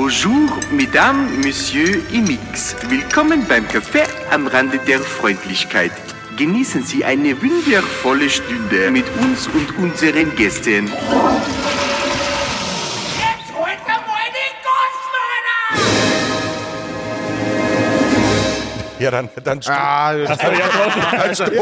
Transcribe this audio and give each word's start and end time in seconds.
Bonjour, 0.00 0.60
Mesdames, 0.70 1.28
Monsieur 1.44 2.00
Imix. 2.12 2.76
Willkommen 2.88 3.44
beim 3.48 3.64
Café 3.64 4.06
am 4.30 4.46
Rande 4.46 4.78
der 4.86 5.00
Freundlichkeit. 5.00 5.90
Genießen 6.36 6.84
Sie 6.84 7.04
eine 7.04 7.34
wundervolle 7.42 8.30
Stunde 8.30 8.92
mit 8.92 9.06
uns 9.20 9.48
und 9.48 9.76
unseren 9.76 10.36
Gästen. 10.36 10.88
Ja, 19.08 19.22
dann, 19.22 19.28
dann 19.42 19.62
stopp. 19.62 19.74
Ah, 19.74 20.14
das 20.14 20.38
Dann 20.38 20.54
stopp. 20.54 21.08
Dann 21.12 21.34
stopp. 21.34 21.52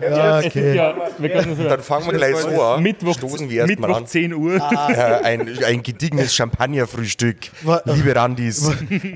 Ja, 0.00 0.38
okay. 0.38 0.74
Ja, 0.74 0.94
wir 1.18 1.28
können 1.30 1.56
so 1.56 1.64
Dann 1.64 1.82
fangen 1.82 2.06
wir 2.06 2.14
gleich 2.14 2.36
so 2.36 2.62
an. 2.62 2.82
Mittwoch, 2.82 3.14
Stoßen 3.18 3.50
wir 3.50 3.66
erst 3.66 3.78
mal 3.78 3.86
Mittwoch 3.88 3.98
an. 3.98 4.06
10 4.06 4.34
Uhr. 4.34 4.54
Äh, 4.54 5.24
ein, 5.24 5.58
ein 5.64 5.82
gediegenes 5.82 6.34
Champagnerfrühstück. 6.34 7.36
Liebe 7.84 8.16
Randis, 8.16 8.70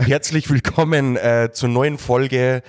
herzlich 0.07 0.51
willkommen 0.51 1.17
äh, 1.17 1.51
zur 1.53 1.69
neuen 1.71 1.97
Folge. 1.99 2.63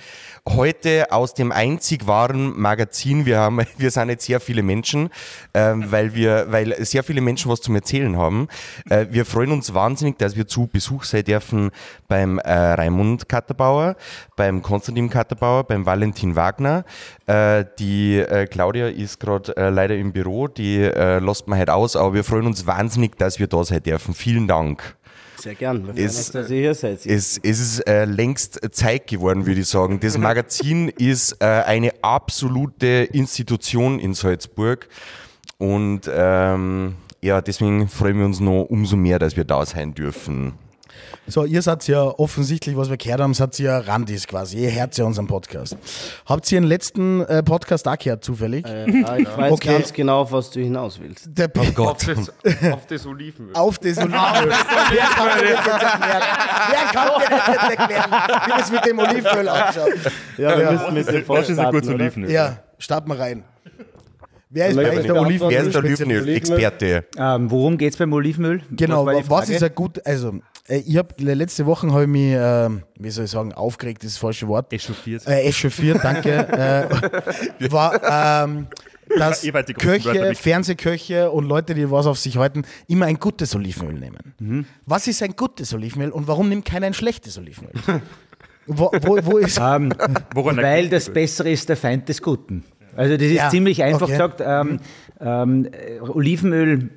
Heute 0.56 1.12
aus 1.12 1.34
dem 1.34 1.52
einzig 1.52 2.08
wahren 2.08 2.58
Magazin. 2.60 3.24
Wir 3.24 3.38
haben, 3.38 3.60
wir 3.78 3.90
sind 3.92 4.08
jetzt 4.08 4.26
sehr 4.26 4.40
viele 4.40 4.64
Menschen, 4.64 5.10
ähm, 5.54 5.84
weil 5.92 6.14
wir, 6.14 6.46
weil 6.50 6.74
sehr 6.84 7.04
viele 7.04 7.20
Menschen 7.20 7.50
was 7.50 7.60
zum 7.60 7.76
Erzählen 7.76 8.16
haben. 8.16 8.48
Äh, 8.88 9.06
wir 9.10 9.24
freuen 9.26 9.52
uns 9.52 9.74
wahnsinnig, 9.74 10.18
dass 10.18 10.34
wir 10.34 10.48
zu 10.48 10.66
Besuch 10.66 11.04
sein 11.04 11.22
dürfen 11.22 11.70
beim 12.08 12.38
äh, 12.38 12.52
Raimund 12.52 13.28
Katterbauer, 13.28 13.94
beim 14.34 14.60
Konstantin 14.60 15.08
Katterbauer, 15.08 15.64
beim 15.64 15.86
Valentin 15.86 16.34
Wagner. 16.34 16.84
Äh, 17.26 17.64
die 17.78 18.18
äh, 18.18 18.46
Claudia 18.46 18.88
ist 18.88 19.20
gerade 19.20 19.56
äh, 19.56 19.70
leider 19.70 19.94
im 19.94 20.12
Büro, 20.12 20.48
die 20.48 20.78
äh, 20.78 21.20
lässt 21.20 21.46
man 21.46 21.60
halt 21.60 21.70
aus, 21.70 21.94
aber 21.94 22.12
wir 22.12 22.24
freuen 22.24 22.46
uns 22.46 22.66
wahnsinnig, 22.66 23.16
dass 23.16 23.38
wir 23.38 23.46
da 23.46 23.62
sein 23.62 23.84
dürfen. 23.84 24.14
Vielen 24.14 24.48
Dank. 24.48 24.96
Sehr 25.40 25.54
gern. 25.54 25.92
Hier 25.94 26.74
seid. 26.74 27.06
Es, 27.06 27.38
es 27.38 27.60
ist 27.60 27.80
äh, 27.88 28.04
längst 28.04 28.60
Zeit 28.72 29.06
geworden, 29.06 29.46
würde 29.46 29.60
ich 29.60 29.68
sagen. 29.68 29.98
Das 30.00 30.18
Magazin 30.18 30.88
ist 30.88 31.36
äh, 31.40 31.44
eine 31.44 31.92
absolute 32.02 33.08
Institution 33.12 33.98
in 33.98 34.14
Salzburg. 34.14 34.88
Und 35.58 36.10
ähm, 36.12 36.96
ja, 37.22 37.40
deswegen 37.40 37.88
freuen 37.88 38.18
wir 38.18 38.24
uns 38.26 38.40
noch 38.40 38.64
umso 38.64 38.96
mehr, 38.96 39.18
dass 39.18 39.36
wir 39.36 39.44
da 39.44 39.64
sein 39.64 39.94
dürfen. 39.94 40.54
So, 41.26 41.44
ihr 41.44 41.62
seid 41.62 41.86
ja 41.88 42.02
offensichtlich, 42.02 42.76
was 42.76 42.90
wir 42.90 42.96
gehört 42.96 43.20
haben, 43.20 43.34
seid 43.34 43.58
ja 43.58 43.78
Randis 43.78 44.26
quasi. 44.26 44.58
Ihr 44.58 44.72
hört 44.72 44.96
ja 44.96 45.04
unseren 45.04 45.26
Podcast. 45.26 45.76
Habt 46.26 46.50
ihr 46.50 46.60
den 46.60 46.66
letzten 46.68 47.20
äh, 47.22 47.42
Podcast 47.42 47.86
auch 47.88 47.98
gehört, 47.98 48.24
zufällig? 48.24 48.66
Äh, 48.66 49.04
ah, 49.04 49.16
ich 49.16 49.26
weiß 49.36 49.52
Okay. 49.52 49.72
ganz 49.78 49.92
genau, 49.92 50.20
auf 50.22 50.32
was 50.32 50.50
du 50.50 50.60
hinaus 50.60 50.98
willst. 51.00 51.28
Der 51.28 51.48
Gott. 51.48 52.06
auf 52.72 52.86
das 52.88 53.06
Olivenöl. 53.06 53.54
auf 53.54 53.78
das 53.78 53.98
Olivenöl. 53.98 54.12
Wer 54.12 55.06
kann 55.14 55.40
mir 55.40 55.52
das 55.52 55.66
jetzt 55.66 55.82
erklären? 55.82 56.22
Wer 56.70 56.92
kann 56.92 57.08
mir 57.18 57.28
das 57.30 57.46
jetzt 57.46 57.78
erklären, 57.78 58.10
wie 58.46 58.50
das 58.50 58.72
mit 58.72 58.84
dem 58.86 58.98
Olivenöl 58.98 59.48
ausschaut? 59.48 60.12
Ja, 60.38 60.58
wir 60.58 60.72
müssen 60.72 60.94
mit 60.94 61.08
dem 61.08 61.24
Das 61.26 61.48
ist 61.48 61.58
ein 61.58 61.70
gutes 61.70 61.86
starten, 61.86 61.94
oder? 61.94 61.94
Olivenöl. 62.04 62.30
Ja, 62.30 62.58
starten 62.78 63.08
wir 63.10 63.18
rein. 63.18 63.44
Wer 64.52 64.66
ist 64.68 64.76
ich 64.78 65.06
der? 65.06 65.14
Olivenöl? 65.20 65.50
Wer 65.52 65.62
ist 65.62 65.74
der 65.74 65.84
Olivenöl-Experte? 65.84 67.04
Ähm, 67.16 67.50
worum 67.50 67.78
geht 67.78 67.92
es 67.92 67.98
beim 67.98 68.12
Olivenöl? 68.12 68.62
Genau, 68.72 69.06
Was 69.06 69.30
was 69.30 69.48
ist 69.48 69.62
ein 69.62 69.72
gut, 69.74 70.04
also 70.04 70.40
ich 70.78 70.96
habe 70.96 71.14
letzte 71.18 71.66
Woche 71.66 71.90
habe 71.90 72.02
ich 72.02 72.08
mich, 72.08 72.34
ähm, 72.36 72.82
wie 72.98 73.10
soll 73.10 73.24
ich 73.24 73.30
sagen, 73.30 73.52
aufgeregt, 73.52 74.04
ist 74.04 74.14
das 74.14 74.20
falsche 74.20 74.48
Wort. 74.48 74.72
Echauffiert. 74.72 75.26
Äh, 75.26 75.42
echauffiert, 75.42 75.98
danke. 76.02 76.30
äh, 76.30 77.70
war, 77.72 78.44
ähm, 78.46 78.66
dass 79.18 79.42
Köche. 79.78 80.34
Fernsehköche 80.34 81.30
und 81.30 81.46
Leute, 81.46 81.74
die 81.74 81.90
was 81.90 82.06
auf 82.06 82.18
sich 82.18 82.36
halten, 82.36 82.62
immer 82.86 83.06
ein 83.06 83.18
gutes 83.18 83.54
Olivenöl 83.54 83.94
nehmen. 83.94 84.34
Mhm. 84.38 84.66
Was 84.86 85.06
ist 85.08 85.22
ein 85.22 85.34
gutes 85.34 85.74
Olivenöl 85.74 86.10
und 86.10 86.28
warum 86.28 86.48
nimmt 86.48 86.64
keiner 86.64 86.86
ein 86.86 86.94
schlechtes 86.94 87.36
Olivenöl? 87.38 87.72
wo, 88.66 88.90
wo, 89.02 89.18
wo 89.22 89.38
ist. 89.38 89.58
Ähm, 89.70 89.92
Woran 90.34 90.56
weil 90.56 90.88
das? 90.88 91.10
Bessere 91.10 91.50
ist 91.50 91.68
der 91.68 91.76
Feind 91.76 92.08
des 92.08 92.22
Guten. 92.22 92.64
Also 92.96 93.16
das 93.16 93.26
ist 93.26 93.34
Ja, 93.34 93.50
ziemlich 93.50 93.82
einfach 93.82 94.02
okay. 94.02 94.12
gesagt. 94.12 94.40
Ähm, 94.44 94.80
ähm, 95.20 95.66
äh, 95.72 96.00
Olivenöl, 96.00 96.90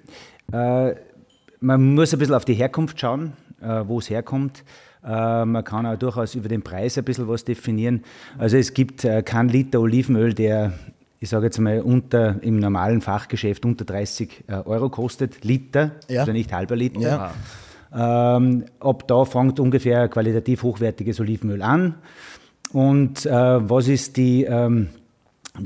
äh, 0.52 0.96
man 1.60 1.94
muss 1.96 2.14
ein 2.14 2.20
bisschen 2.20 2.36
auf 2.36 2.46
die 2.46 2.54
Herkunft 2.54 3.00
schauen, 3.00 3.34
äh, 3.34 3.43
wo 3.88 4.00
es 4.00 4.10
herkommt. 4.10 4.64
Äh, 5.06 5.46
man 5.46 5.64
kann 5.64 5.86
auch 5.86 5.98
durchaus 5.98 6.36
über 6.36 6.48
den 6.50 6.62
Preis 6.62 6.98
ein 6.98 7.04
bisschen 7.04 7.28
was 7.28 7.44
definieren. 7.44 8.04
Also 8.38 8.58
es 8.58 8.74
gibt 8.74 9.04
äh, 9.04 9.22
keinen 9.22 9.50
Liter 9.50 9.82
Olivenöl, 9.82 10.34
der, 10.34 10.74
ich 11.20 11.30
sage 11.30 11.46
jetzt 11.46 11.60
mal, 11.60 11.82
unter, 11.82 12.42
im 12.42 12.58
normalen 12.58 13.02
Fachgeschäft 13.02 13.66
unter 13.66 13.86
30 13.86 14.46
äh, 14.48 14.54
Euro 14.54 14.90
kostet. 14.90 15.44
Liter, 15.44 15.92
Ja. 16.08 16.22
also 16.22 16.32
nicht 16.32 16.54
halber 16.54 16.76
Liter. 16.76 17.00
Ja. 17.02 17.34
Ähm, 18.38 18.66
ab 18.80 19.08
da 19.08 19.24
fängt 19.26 19.60
ungefähr 19.60 20.08
qualitativ 20.08 20.64
hochwertiges 20.64 21.20
Olivenöl 21.20 21.62
an. 21.62 21.96
Und 22.72 23.26
äh, 23.26 23.32
was 23.32 23.88
ist 23.88 24.18
die, 24.18 24.46
ähm, 24.46 24.88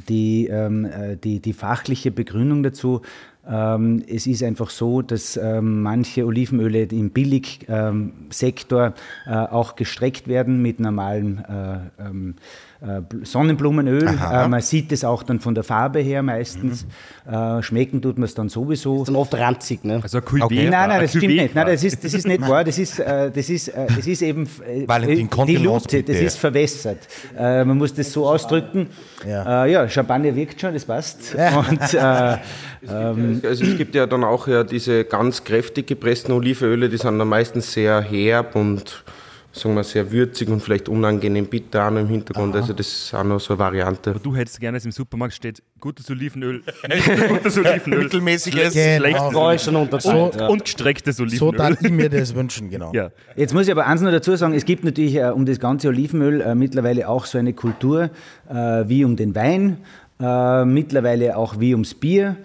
die, 0.09 0.47
ähm, 0.47 0.83
äh, 0.85 1.15
die, 1.15 1.39
die 1.39 1.53
fachliche 1.53 2.11
Begründung 2.11 2.63
dazu? 2.63 3.01
Ähm, 3.49 4.03
es 4.07 4.27
ist 4.27 4.43
einfach 4.43 4.69
so, 4.69 5.01
dass 5.01 5.37
ähm, 5.37 5.81
manche 5.81 6.25
Olivenöle 6.25 6.83
im 6.83 7.11
Billigsektor 7.11 8.93
äh, 9.25 9.31
auch 9.31 9.75
gestreckt 9.75 10.27
werden 10.27 10.61
mit 10.61 10.79
normalem 10.79 12.35
äh, 12.81 12.85
ähm, 12.97 13.05
Bl- 13.09 13.25
Sonnenblumenöl. 13.25 14.07
Äh, 14.07 14.47
man 14.47 14.61
sieht 14.61 14.91
es 14.91 15.03
auch 15.03 15.23
dann 15.23 15.39
von 15.39 15.55
der 15.55 15.63
Farbe 15.63 15.99
her 15.99 16.21
meistens. 16.23 16.85
Äh, 17.29 17.61
schmecken 17.61 18.01
tut 18.01 18.17
man 18.17 18.25
es 18.25 18.33
dann 18.35 18.49
sowieso. 18.49 19.01
Ist 19.01 19.07
dann 19.07 19.15
oft 19.15 19.33
ranzig, 19.35 19.83
ne? 19.83 19.99
Also 20.03 20.19
ein 20.19 20.23
Cuvée. 20.23 20.43
Okay. 20.43 20.69
Nein, 20.69 20.89
nein, 20.89 21.01
das 21.01 21.09
stimmt 21.11 21.27
nicht. 21.35 21.55
Nein, 21.55 21.65
das 21.67 21.83
ist, 21.83 22.03
das 22.03 22.13
ist 22.13 22.27
nicht 22.27 22.41
wahr. 22.47 22.63
Das 22.63 22.77
ist, 22.77 22.99
äh, 22.99 23.31
das 23.31 23.49
ist, 23.49 23.67
äh, 23.69 23.87
das 23.95 24.07
ist 24.07 24.21
eben 24.21 24.43
äh, 24.67 24.87
Valentin, 24.87 25.29
Kontenance, 25.29 25.87
Dilute, 25.87 26.13
das 26.13 26.21
ist 26.21 26.37
verwässert. 26.37 26.99
Äh, 27.37 27.65
man 27.65 27.77
muss 27.77 27.93
das 27.93 28.11
so 28.11 28.27
ausdrücken. 28.27 28.87
Ja. 29.27 29.65
Äh, 29.65 29.71
ja, 29.71 29.89
Champagner 29.89 30.35
wirkt 30.35 30.61
schon, 30.61 30.73
das 30.73 30.85
passt. 30.85 31.35
Und, 31.69 31.93
äh, 31.93 32.37
Also 33.47 33.63
es 33.63 33.77
gibt 33.77 33.95
ja 33.95 34.05
dann 34.05 34.23
auch 34.23 34.47
ja 34.47 34.63
diese 34.63 35.03
ganz 35.03 35.43
kräftig 35.43 35.87
gepressten 35.87 36.31
Olivenöle, 36.33 36.89
die 36.89 36.97
sind 36.97 37.17
dann 37.17 37.27
meistens 37.27 37.73
sehr 37.73 38.01
herb 38.01 38.55
und 38.55 39.03
sagen 39.57 39.75
wir 39.75 39.83
sehr 39.83 40.11
würzig 40.11 40.49
und 40.49 40.61
vielleicht 40.61 40.89
unangenehm 40.89 41.47
bitter 41.47 41.87
auch 41.87 41.91
noch 41.91 42.01
im 42.01 42.07
Hintergrund. 42.07 42.55
Also 42.55 42.73
das 42.73 42.87
ist 42.87 43.13
auch 43.13 43.23
noch 43.23 43.39
so 43.39 43.53
eine 43.53 43.59
Variante. 43.59 44.15
Du 44.21 44.35
hättest 44.35 44.59
gerne, 44.59 44.77
dass 44.77 44.85
im 44.85 44.91
Supermarkt 44.91 45.33
steht, 45.33 45.61
gutes 45.79 46.09
Olivenöl, 46.09 46.63
gutes 47.27 47.57
Olivenöl, 47.57 48.03
Mittelmäßiges. 48.03 48.73
Genau. 48.73 49.31
schlechtes 49.31 49.63
schon 49.63 49.75
unterteilt. 49.75 50.33
und, 50.33 50.39
ja. 50.39 50.47
und 50.47 50.63
gestrecktes 50.63 51.17
So 51.17 51.23
Olivenöl. 51.23 51.57
darf 51.57 51.81
ich 51.81 51.91
mir 51.91 52.09
das 52.09 52.35
wünschen, 52.35 52.69
genau. 52.69 52.91
ja. 52.93 53.11
Jetzt 53.35 53.53
muss 53.53 53.65
ich 53.65 53.71
aber 53.71 53.85
eins 53.87 54.01
noch 54.01 54.11
dazu 54.11 54.35
sagen, 54.35 54.53
es 54.53 54.65
gibt 54.65 54.83
natürlich 54.83 55.15
äh, 55.15 55.29
um 55.29 55.45
das 55.45 55.59
ganze 55.59 55.89
Olivenöl 55.89 56.41
äh, 56.41 56.55
mittlerweile 56.55 57.09
auch 57.09 57.25
so 57.25 57.37
eine 57.37 57.53
Kultur 57.53 58.09
äh, 58.49 58.53
wie 58.53 59.03
um 59.03 59.15
den 59.15 59.35
Wein, 59.35 59.77
äh, 60.19 60.65
mittlerweile 60.65 61.37
auch 61.37 61.59
wie 61.59 61.73
ums 61.73 61.93
Bier. 61.93 62.37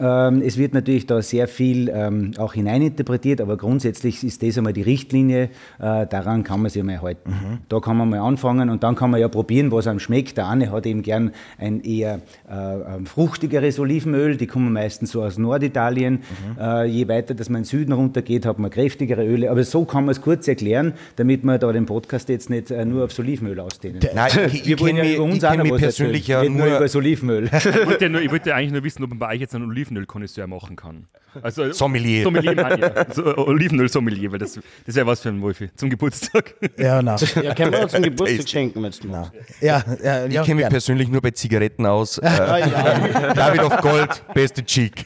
Ähm, 0.00 0.42
es 0.44 0.58
wird 0.58 0.74
natürlich 0.74 1.06
da 1.06 1.22
sehr 1.22 1.48
viel 1.48 1.88
ähm, 1.88 2.32
auch 2.38 2.54
hineininterpretiert, 2.54 3.40
aber 3.40 3.56
grundsätzlich 3.56 4.22
ist 4.24 4.42
das 4.42 4.58
einmal 4.58 4.72
die 4.72 4.82
Richtlinie, 4.82 5.44
äh, 5.78 6.06
daran 6.06 6.42
kann 6.42 6.60
man 6.60 6.70
sich 6.70 6.80
einmal 6.80 7.00
halten. 7.00 7.60
Da 7.68 7.80
kann 7.80 7.96
man 7.96 8.10
mal 8.10 8.18
anfangen 8.18 8.68
und 8.68 8.82
dann 8.82 8.96
kann 8.96 9.10
man 9.10 9.20
ja 9.20 9.28
probieren, 9.28 9.70
was 9.72 9.86
einem 9.86 10.00
schmeckt. 10.00 10.36
Der 10.36 10.48
eine 10.48 10.70
hat 10.70 10.86
eben 10.86 11.02
gern 11.02 11.30
ein 11.58 11.80
eher 11.82 12.20
äh, 12.50 12.96
ähm, 12.96 13.06
fruchtigeres 13.06 13.78
Olivenöl, 13.78 14.36
die 14.36 14.46
kommen 14.46 14.72
meistens 14.72 15.12
so 15.12 15.22
aus 15.22 15.38
Norditalien. 15.38 16.20
Äh, 16.60 16.86
je 16.86 17.08
weiter 17.08 17.34
dass 17.34 17.48
man 17.48 17.58
in 17.58 17.62
den 17.62 17.68
Süden 17.68 17.92
runtergeht, 17.92 18.44
hat 18.44 18.58
man 18.58 18.70
kräftigere 18.70 19.24
Öle. 19.24 19.50
Aber 19.50 19.62
so 19.64 19.84
kann 19.84 20.04
man 20.04 20.12
es 20.12 20.20
kurz 20.20 20.48
erklären, 20.48 20.94
damit 21.16 21.44
wir 21.44 21.58
da 21.58 21.72
den 21.72 21.86
Podcast 21.86 22.28
jetzt 22.28 22.50
nicht 22.50 22.70
äh, 22.70 22.84
nur 22.84 23.04
aufs 23.04 23.18
Olivenöl 23.18 23.60
ausdehnen. 23.60 24.00
Nein, 24.14 24.30
ich, 24.52 24.68
ich 24.68 24.80
wollen 24.80 24.96
kenne 24.96 25.08
ja 25.08 25.14
über 25.16 25.26
mich, 25.26 25.34
uns 25.34 25.36
ich 25.36 25.44
auch 25.46 25.50
kenn 25.50 25.58
noch 25.58 25.72
mich 25.72 25.80
persönlich 25.80 26.26
ja 26.26 26.44
nur 26.44 26.66
nur 26.66 26.76
über 26.76 26.80
das 26.80 26.96
Olivenöl. 26.96 27.44
Ich 27.44 27.86
wollte, 27.86 28.04
ja 28.04 28.08
nur, 28.08 28.20
ich 28.20 28.30
wollte 28.30 28.54
eigentlich 28.54 28.72
nur 28.72 28.84
wissen, 28.84 29.02
ob 29.04 29.10
man 29.10 29.18
bei 29.18 29.34
euch 29.34 29.40
jetzt 29.40 29.54
einen 29.54 29.64
Olivenöl-Konnoisseur 29.76 30.46
machen 30.46 30.76
kann. 30.76 31.06
Also, 31.42 31.70
Sommelier. 31.70 32.22
Sommelier, 32.22 32.54
meine 32.54 32.74
ich, 32.76 32.80
ja. 32.80 33.06
so, 33.14 33.36
Olivenöl-Sommelier, 33.36 34.32
weil 34.32 34.38
das, 34.38 34.58
das 34.86 34.94
wäre 34.94 35.06
was 35.06 35.20
für 35.20 35.28
ein 35.28 35.42
Wolfi 35.42 35.68
zum 35.76 35.90
Geburtstag. 35.90 36.54
Ja, 36.78 37.02
na. 37.02 37.16
Ja, 37.42 37.54
können 37.54 37.72
wir 37.72 37.82
uns 37.82 37.92
zum 37.92 38.02
Geburtstag 38.04 38.48
schenken, 38.48 38.82
wenn 38.82 38.90
du 38.90 39.08
na. 39.08 39.30
Ja, 39.60 39.84
ja, 40.02 40.24
Ich 40.26 40.32
ja, 40.32 40.42
kenne 40.44 40.62
mich 40.62 40.68
persönlich 40.70 41.08
nur 41.08 41.20
bei 41.20 41.32
Zigaretten 41.32 41.84
aus. 41.84 42.16
Äh, 42.18 42.26
Ah, 42.26 42.58
ja. 42.58 43.34
David 43.34 43.62
of 43.64 43.76
Gold, 43.78 44.22
beste 44.32 44.64
Cheek. 44.64 45.04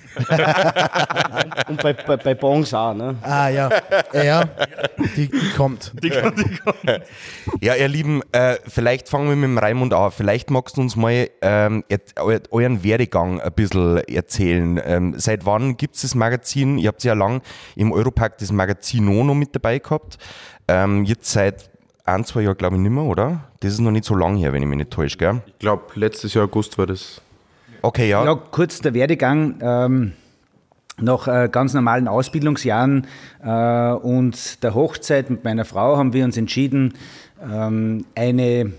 Und 1.68 1.82
bei, 1.82 1.92
bei, 1.94 2.16
bei 2.16 2.34
Bongs 2.34 2.72
auch, 2.74 2.94
ne? 2.94 3.16
Ah, 3.22 3.48
ja. 3.48 3.68
Ja, 4.12 4.44
die, 5.16 5.28
die 5.28 5.50
kommt. 5.56 5.92
Die 6.02 6.10
kann, 6.10 6.34
die 6.36 6.56
kann. 6.58 7.00
Ja, 7.60 7.74
ihr 7.74 7.88
Lieben, 7.88 8.22
äh, 8.32 8.56
vielleicht 8.68 9.08
fangen 9.08 9.28
wir 9.28 9.36
mit 9.36 9.48
dem 9.48 9.58
Raimund 9.58 9.94
an. 9.94 10.12
Vielleicht 10.12 10.50
magst 10.50 10.76
du 10.76 10.82
uns 10.82 10.94
mal 10.96 11.28
ähm, 11.42 11.84
euren 12.50 12.84
Werdegang 12.84 13.40
ein 13.40 13.52
bisschen 13.52 13.98
erzählen. 14.04 14.59
Ähm, 14.60 15.14
seit 15.16 15.46
wann 15.46 15.76
gibt 15.76 15.96
es 15.96 16.02
das 16.02 16.14
Magazin? 16.14 16.78
Ihr 16.78 16.88
habt 16.88 17.02
ja 17.04 17.14
lang 17.14 17.42
im 17.76 17.92
Europack 17.92 18.38
das 18.38 18.52
Magazin 18.52 19.04
noch 19.04 19.34
mit 19.34 19.54
dabei 19.54 19.78
gehabt. 19.78 20.18
Ähm, 20.68 21.04
jetzt 21.04 21.30
seit 21.30 21.70
ein, 22.04 22.24
zwei 22.24 22.42
Jahren, 22.42 22.56
glaube 22.56 22.76
ich, 22.76 22.82
nicht 22.82 22.92
mehr, 22.92 23.04
oder? 23.04 23.44
Das 23.60 23.72
ist 23.72 23.80
noch 23.80 23.90
nicht 23.90 24.04
so 24.04 24.14
lang 24.14 24.36
her, 24.36 24.52
wenn 24.52 24.62
ich 24.62 24.68
mich 24.68 24.78
nicht 24.78 24.90
täusche, 24.90 25.16
gell? 25.16 25.42
Ich 25.46 25.58
glaube, 25.58 25.84
letztes 25.94 26.34
Jahr 26.34 26.44
August 26.44 26.78
war 26.78 26.86
das. 26.86 27.20
Okay, 27.82 28.08
ja. 28.08 28.24
Ja, 28.24 28.34
kurz 28.34 28.80
der 28.80 28.94
Werdegang. 28.94 29.58
Ähm, 29.60 30.12
nach 31.02 31.28
äh, 31.28 31.48
ganz 31.50 31.74
normalen 31.74 32.08
Ausbildungsjahren 32.08 33.06
äh, 33.42 33.92
und 33.92 34.62
der 34.62 34.74
Hochzeit 34.74 35.30
mit 35.30 35.44
meiner 35.44 35.64
Frau 35.64 35.96
haben 35.96 36.12
wir 36.12 36.24
uns 36.24 36.36
entschieden, 36.36 36.94
eine 37.40 38.72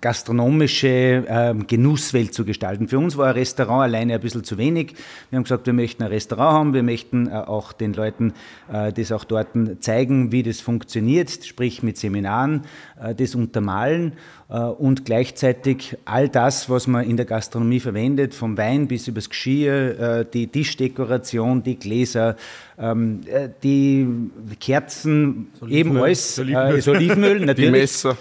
gastronomische 0.00 1.24
ähm, 1.28 1.66
Genusswelt 1.66 2.34
zu 2.34 2.44
gestalten. 2.44 2.88
Für 2.88 2.98
uns 2.98 3.16
war 3.16 3.28
ein 3.28 3.34
Restaurant 3.34 3.84
alleine 3.84 4.14
ein 4.14 4.20
bisschen 4.20 4.44
zu 4.44 4.58
wenig. 4.58 4.94
Wir 5.30 5.36
haben 5.36 5.44
gesagt, 5.44 5.66
wir 5.66 5.72
möchten 5.72 6.02
ein 6.02 6.10
Restaurant 6.10 6.52
haben, 6.52 6.74
wir 6.74 6.82
möchten 6.82 7.28
äh, 7.28 7.32
auch 7.32 7.72
den 7.72 7.94
Leuten 7.94 8.34
äh, 8.72 8.92
das 8.92 9.12
auch 9.12 9.24
dort 9.24 9.48
zeigen, 9.80 10.32
wie 10.32 10.42
das 10.42 10.60
funktioniert, 10.60 11.30
sprich 11.44 11.82
mit 11.82 11.96
Seminaren, 11.96 12.62
äh, 13.00 13.14
das 13.14 13.34
untermalen 13.34 14.14
und 14.78 15.04
gleichzeitig 15.04 15.98
all 16.06 16.30
das, 16.30 16.70
was 16.70 16.86
man 16.86 17.04
in 17.04 17.18
der 17.18 17.26
Gastronomie 17.26 17.80
verwendet, 17.80 18.34
vom 18.34 18.56
Wein 18.56 18.88
bis 18.88 19.06
übers 19.06 19.28
Geschirr, 19.28 20.24
die 20.24 20.46
Tischdekoration, 20.46 21.62
die 21.62 21.78
Gläser, 21.78 22.34
ähm, 22.80 23.20
äh, 23.26 23.48
die 23.62 24.06
Kerzen, 24.60 25.48
eben 25.68 25.96
alles, 26.00 26.36
So 26.36 26.42
äh, 26.42 26.54
Olivenöl. 26.54 26.88
Olivenöl 26.96 27.38
Die 27.40 27.44
natürlich. 27.46 27.70
Messer. 27.72 28.16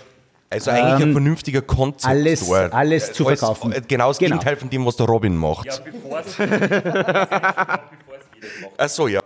Also 0.50 0.72
eigentlich 0.72 0.94
ein 0.96 1.02
Ähm, 1.02 1.12
vernünftiger 1.12 1.62
Konzept. 1.62 2.06
alles- 2.06 2.50
alles 2.50 3.12
zu 3.12 3.28
Alles- 3.28 3.40
verkaufen. 3.40 3.74
äh, 3.74 3.82
Genau 3.88 4.08
das 4.08 4.18
Genau. 4.18 4.30
Gegenteil 4.38 4.56
von 4.56 4.70
dem, 4.70 4.86
was 4.86 4.96
der 4.96 5.06
Robin 5.08 5.36
macht. 5.36 5.68
Ach 8.78 8.90
so, 8.90 9.08
ja. 9.08 9.20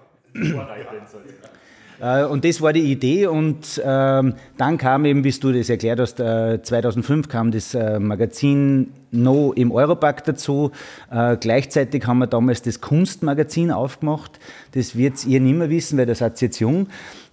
Äh, 2.01 2.25
Und 2.25 2.43
das 2.45 2.61
war 2.61 2.73
die 2.73 2.91
Idee 2.91 3.27
und 3.27 3.81
ähm, 3.85 4.33
dann 4.57 4.77
kam 4.77 5.05
eben, 5.05 5.23
wie 5.23 5.31
du 5.31 5.51
das 5.53 5.69
erklärt 5.69 5.99
hast, 5.99 6.19
äh, 6.19 6.59
2005 6.61 7.27
kam 7.29 7.51
das 7.51 7.73
äh, 7.75 7.99
Magazin 7.99 8.91
No 9.13 9.51
im 9.51 9.73
Europack 9.73 10.23
dazu. 10.23 10.71
Äh, 11.11 11.35
gleichzeitig 11.35 12.07
haben 12.07 12.19
wir 12.19 12.27
damals 12.27 12.61
das 12.61 12.79
Kunstmagazin 12.79 13.69
aufgemacht. 13.71 14.39
Das 14.71 14.95
wird 14.95 15.25
ihr 15.27 15.41
nicht 15.41 15.57
mehr 15.57 15.69
wissen, 15.69 15.97
weil 15.97 16.05
da 16.05 16.15
seid 16.15 16.41
ihr 16.41 16.45
jetzt 16.47 16.59
jung. 16.61 16.87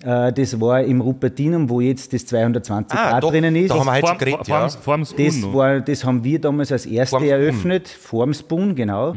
Äh, 0.05 0.33
das 0.33 0.61
war 0.61 0.83
im 0.83 1.01
Rupertinum, 1.01 1.71
wo 1.71 1.81
jetzt 1.81 2.13
das 2.13 2.27
220 2.27 2.99
Ah, 2.99 3.11
Grad 3.11 3.23
doch, 3.23 3.31
drinnen 3.31 3.55
ist. 3.55 3.71
da 3.71 3.79
haben 3.79 3.87
wir 3.87 4.03
heute 4.09 4.19
geredet, 4.19 4.49
ja. 4.49 4.67
dem 4.69 4.71
Spoon 5.05 5.07
Das, 5.17 5.43
war, 5.55 5.81
das 5.81 6.05
haben 6.05 6.25
wir 6.25 6.41
damals 6.41 6.73
als 6.73 6.85
erste 6.85 7.11
Vorm 7.17 7.23
Spoon. 7.23 7.41
eröffnet, 7.41 7.89
vorm 7.89 8.35
Spoon, 8.35 8.75
genau. 8.75 9.13
Äh, 9.13 9.17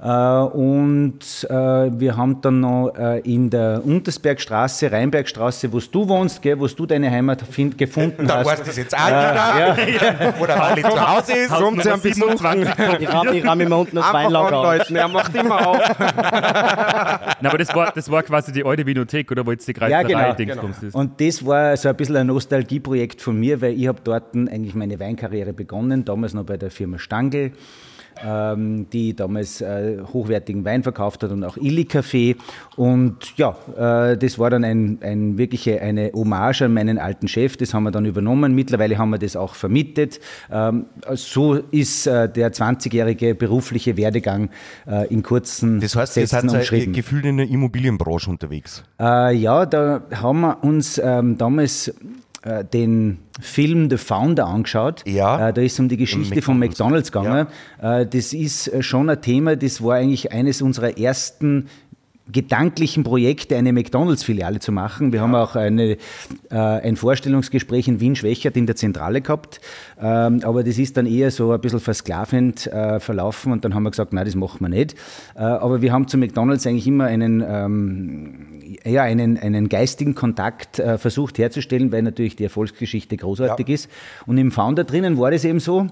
und 0.00 1.18
äh, 1.50 1.54
wir 1.54 2.16
haben 2.16 2.40
dann 2.40 2.60
noch 2.60 2.92
äh, 2.96 3.18
in 3.20 3.50
der 3.50 3.82
Untersbergstraße, 3.84 4.92
Rheinbergstraße, 4.92 5.72
wo 5.72 5.80
du 5.80 6.08
wohnst, 6.08 6.40
gell, 6.40 6.60
wo 6.60 6.68
du 6.68 6.86
deine 6.86 7.10
Heimat 7.10 7.42
find, 7.42 7.76
gefunden 7.76 8.26
Da 8.28 8.38
hast. 8.38 8.46
weißt 8.46 8.62
du 8.62 8.66
das 8.66 8.76
jetzt 8.76 8.96
auch 8.96 9.06
wieder, 9.08 10.34
wo 10.38 10.46
der 10.46 10.56
Wally 10.56 10.82
zu 10.82 11.08
Hause 11.08 11.32
ist. 11.32 11.50
Kommt 11.50 11.82
sie 11.82 11.90
ein 11.92 12.00
bisschen 12.00 12.38
27. 12.38 12.74
Ich 13.32 13.44
ramme 13.44 13.62
immer 13.64 13.78
unten 13.78 13.96
das 13.96 14.12
Weinlager 14.12 14.58
auf. 14.58 14.90
er 14.90 15.08
macht 15.08 15.34
immer 15.34 15.66
auf. 15.66 15.98
Nein, 15.98 17.46
aber 17.46 17.58
das 17.58 17.74
war, 17.74 17.90
das 17.92 18.08
war 18.08 18.22
quasi 18.22 18.52
die 18.52 18.64
alte 18.64 18.86
Vinothek, 18.86 19.30
oder 19.32 19.44
wo 19.44 19.50
jetzt 19.50 19.66
die 19.66 19.72
Ja, 19.72 19.78
Kreislerei 20.02 20.04
genau. 20.04 20.34
Dingsbums 20.34 20.82
ist. 20.82 20.94
Und 20.94 21.20
das 21.20 21.44
war 21.44 21.76
so 21.76 21.88
ein 21.88 21.96
bisschen 21.96 22.16
ein 22.16 22.26
Nostalgieprojekt 22.28 23.20
von 23.20 23.38
mir, 23.38 23.60
weil 23.60 23.72
ich 23.72 23.88
habe 23.88 23.98
dort 24.04 24.34
eigentlich 24.34 24.74
meine 24.76 25.00
Weinkarriere 25.00 25.52
begonnen, 25.52 26.04
damals 26.04 26.34
noch 26.34 26.44
bei 26.44 26.56
der 26.56 26.70
Firma 26.70 26.98
Stangl, 27.00 27.50
die 28.92 29.14
damals 29.14 29.60
äh, 29.60 29.98
hochwertigen 30.12 30.64
Wein 30.64 30.82
verkauft 30.82 31.22
hat 31.22 31.30
und 31.30 31.44
auch 31.44 31.56
Illy 31.56 31.82
Café. 31.82 32.36
Und 32.76 33.36
ja, 33.36 33.56
äh, 33.76 34.16
das 34.16 34.38
war 34.38 34.50
dann 34.50 34.64
ein, 34.64 34.98
ein 35.02 35.38
wirkliche, 35.38 35.80
eine 35.80 36.10
Hommage 36.12 36.62
an 36.62 36.74
meinen 36.74 36.98
alten 36.98 37.28
Chef, 37.28 37.56
das 37.56 37.74
haben 37.74 37.84
wir 37.84 37.90
dann 37.90 38.04
übernommen. 38.04 38.54
Mittlerweile 38.54 38.98
haben 38.98 39.10
wir 39.10 39.18
das 39.18 39.36
auch 39.36 39.54
vermietet. 39.54 40.20
Ähm, 40.50 40.86
so 41.14 41.54
ist 41.54 42.06
äh, 42.06 42.28
der 42.28 42.52
20-jährige 42.52 43.34
berufliche 43.34 43.96
Werdegang 43.96 44.50
in 45.10 45.22
kurzen 45.22 45.80
Das 45.80 45.94
heißt, 45.96 46.14
Sätzen 46.14 46.48
seid 46.48 46.52
ja 46.52 46.58
umschrieben. 46.58 46.92
gefühlt 46.92 47.24
in 47.24 47.36
der 47.36 47.48
Immobilienbranche 47.48 48.30
unterwegs. 48.30 48.82
Ja, 48.98 49.66
da 49.66 50.02
haben 50.14 50.40
wir 50.40 50.64
uns 50.64 50.98
ähm, 51.02 51.36
damals 51.38 51.92
den 52.72 53.18
Film 53.40 53.88
The 53.90 53.96
Founder 53.96 54.46
angeschaut. 54.46 55.02
Ja. 55.06 55.48
Äh, 55.48 55.52
da 55.52 55.62
ist 55.62 55.74
es 55.74 55.80
um 55.80 55.88
die 55.88 55.96
Geschichte 55.96 56.42
von 56.42 56.58
McDonald's. 56.58 57.10
McDonalds 57.10 57.12
gegangen. 57.12 57.46
Äh, 57.80 58.06
das 58.06 58.32
ist 58.32 58.68
äh, 58.68 58.82
schon 58.82 59.08
ein 59.10 59.20
Thema, 59.20 59.56
das 59.56 59.82
war 59.82 59.96
eigentlich 59.96 60.32
eines 60.32 60.62
unserer 60.62 60.98
ersten 60.98 61.68
gedanklichen 62.30 63.04
Projekte, 63.04 63.56
eine 63.56 63.72
McDonalds-Filiale 63.72 64.58
zu 64.58 64.72
machen. 64.72 65.12
Wir 65.12 65.20
haben 65.22 65.34
auch 65.34 65.56
eine, 65.56 65.92
äh, 66.50 66.56
ein 66.56 66.96
Vorstellungsgespräch 66.96 67.88
in 67.88 68.00
Wien-Schwächert 68.00 68.56
in 68.56 68.66
der 68.66 68.76
Zentrale 68.76 69.20
gehabt, 69.20 69.60
ähm, 70.00 70.40
aber 70.42 70.62
das 70.62 70.78
ist 70.78 70.96
dann 70.96 71.06
eher 71.06 71.30
so 71.30 71.52
ein 71.52 71.60
bisschen 71.60 71.80
versklavend 71.80 72.66
äh, 72.66 73.00
verlaufen 73.00 73.52
und 73.52 73.64
dann 73.64 73.74
haben 73.74 73.82
wir 73.82 73.90
gesagt, 73.90 74.12
nein, 74.12 74.24
das 74.26 74.34
machen 74.34 74.58
wir 74.60 74.68
nicht. 74.68 74.94
Äh, 75.34 75.40
aber 75.40 75.80
wir 75.82 75.92
haben 75.92 76.06
zu 76.08 76.18
McDonalds 76.18 76.66
eigentlich 76.66 76.86
immer 76.86 77.04
einen, 77.04 77.42
ähm, 77.46 78.34
ja, 78.84 79.02
einen, 79.02 79.38
einen 79.38 79.68
geistigen 79.68 80.14
Kontakt 80.14 80.78
äh, 80.78 80.98
versucht 80.98 81.38
herzustellen, 81.38 81.92
weil 81.92 82.02
natürlich 82.02 82.36
die 82.36 82.44
Erfolgsgeschichte 82.44 83.16
großartig 83.16 83.68
Ja. 83.68 83.74
ist. 83.74 83.90
Und 84.26 84.38
im 84.38 84.50
Founder 84.50 84.84
drinnen 84.84 85.18
war 85.18 85.30
das 85.30 85.44
eben 85.44 85.60
so, 85.60 85.86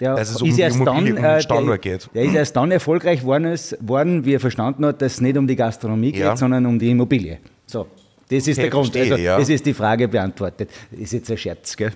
der 0.00 0.14
es 0.14 0.40
um 0.40 0.48
ist 0.48 0.56
die 0.58 0.62
erst 0.62 0.80
dann, 0.80 0.88
um 0.88 1.06
äh, 1.16 1.40
der, 1.42 1.78
geht. 1.78 2.08
der 2.14 2.22
ist 2.22 2.34
erst 2.34 2.56
dann 2.56 2.70
erfolgreich 2.70 3.24
worden, 3.24 3.46
ist- 3.52 3.76
worden, 3.80 4.24
wie 4.24 4.34
er 4.34 4.40
verstanden 4.40 4.86
hat, 4.86 5.02
dass 5.02 5.14
es 5.14 5.20
nicht 5.20 5.36
um 5.36 5.46
die 5.46 5.56
Gastronomie 5.56 6.12
geht, 6.12 6.22
Ja. 6.22 6.36
sondern 6.36 6.64
um 6.66 6.78
die 6.78 6.90
Immobilie. 6.90 7.38
So. 7.66 7.86
Das 8.30 8.46
ist 8.46 8.58
der 8.58 8.68
Grund. 8.68 8.92
verstehe, 8.92 9.10
Also, 9.12 9.24
ja. 9.24 9.38
Das 9.38 9.48
ist 9.48 9.64
die 9.64 9.72
Frage 9.72 10.06
beantwortet. 10.06 10.68
Ist 10.92 11.14
jetzt 11.14 11.30
ein 11.30 11.38
Scherz, 11.38 11.74
gell? 11.74 11.92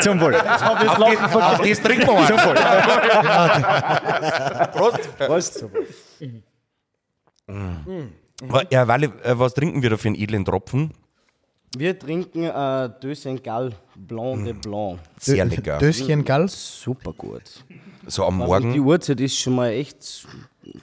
Zum 0.00 0.20
Wohl. 0.20 0.34
Auf 0.34 0.98
das, 0.98 1.34
auf 1.34 1.60
das 1.62 1.80
trinken 1.80 2.06
wir 2.08 2.14
mal. 2.14 2.26
Prost. 4.72 5.18
Prost. 5.18 5.64
Aber, 8.48 8.64
Ja, 8.70 8.88
Wally, 8.88 9.06
äh, 9.22 9.38
was 9.38 9.54
trinken 9.54 9.82
wir 9.82 9.90
da 9.90 9.96
für 9.96 10.08
einen 10.08 10.16
edlen 10.16 10.44
Tropfen? 10.44 10.92
Wir 11.76 11.98
trinken 11.98 12.44
äh, 12.44 12.90
Deux 13.02 13.26
Gal 13.42 13.72
Blanc 13.96 14.44
de 14.44 14.52
Blanc. 14.52 14.98
Sehr 15.18 15.44
lecker. 15.44 15.78
Döschen 15.78 16.24
Gall. 16.24 16.48
Super 16.48 17.12
gut. 17.12 17.64
So 18.06 18.24
am 18.24 18.42
Aber 18.42 18.60
die 18.60 18.66
Morgen. 18.66 18.80
Uhrzeit 18.80 19.20
ist 19.20 19.38
schon 19.38 19.54
mal 19.54 19.70
echt, 19.70 20.26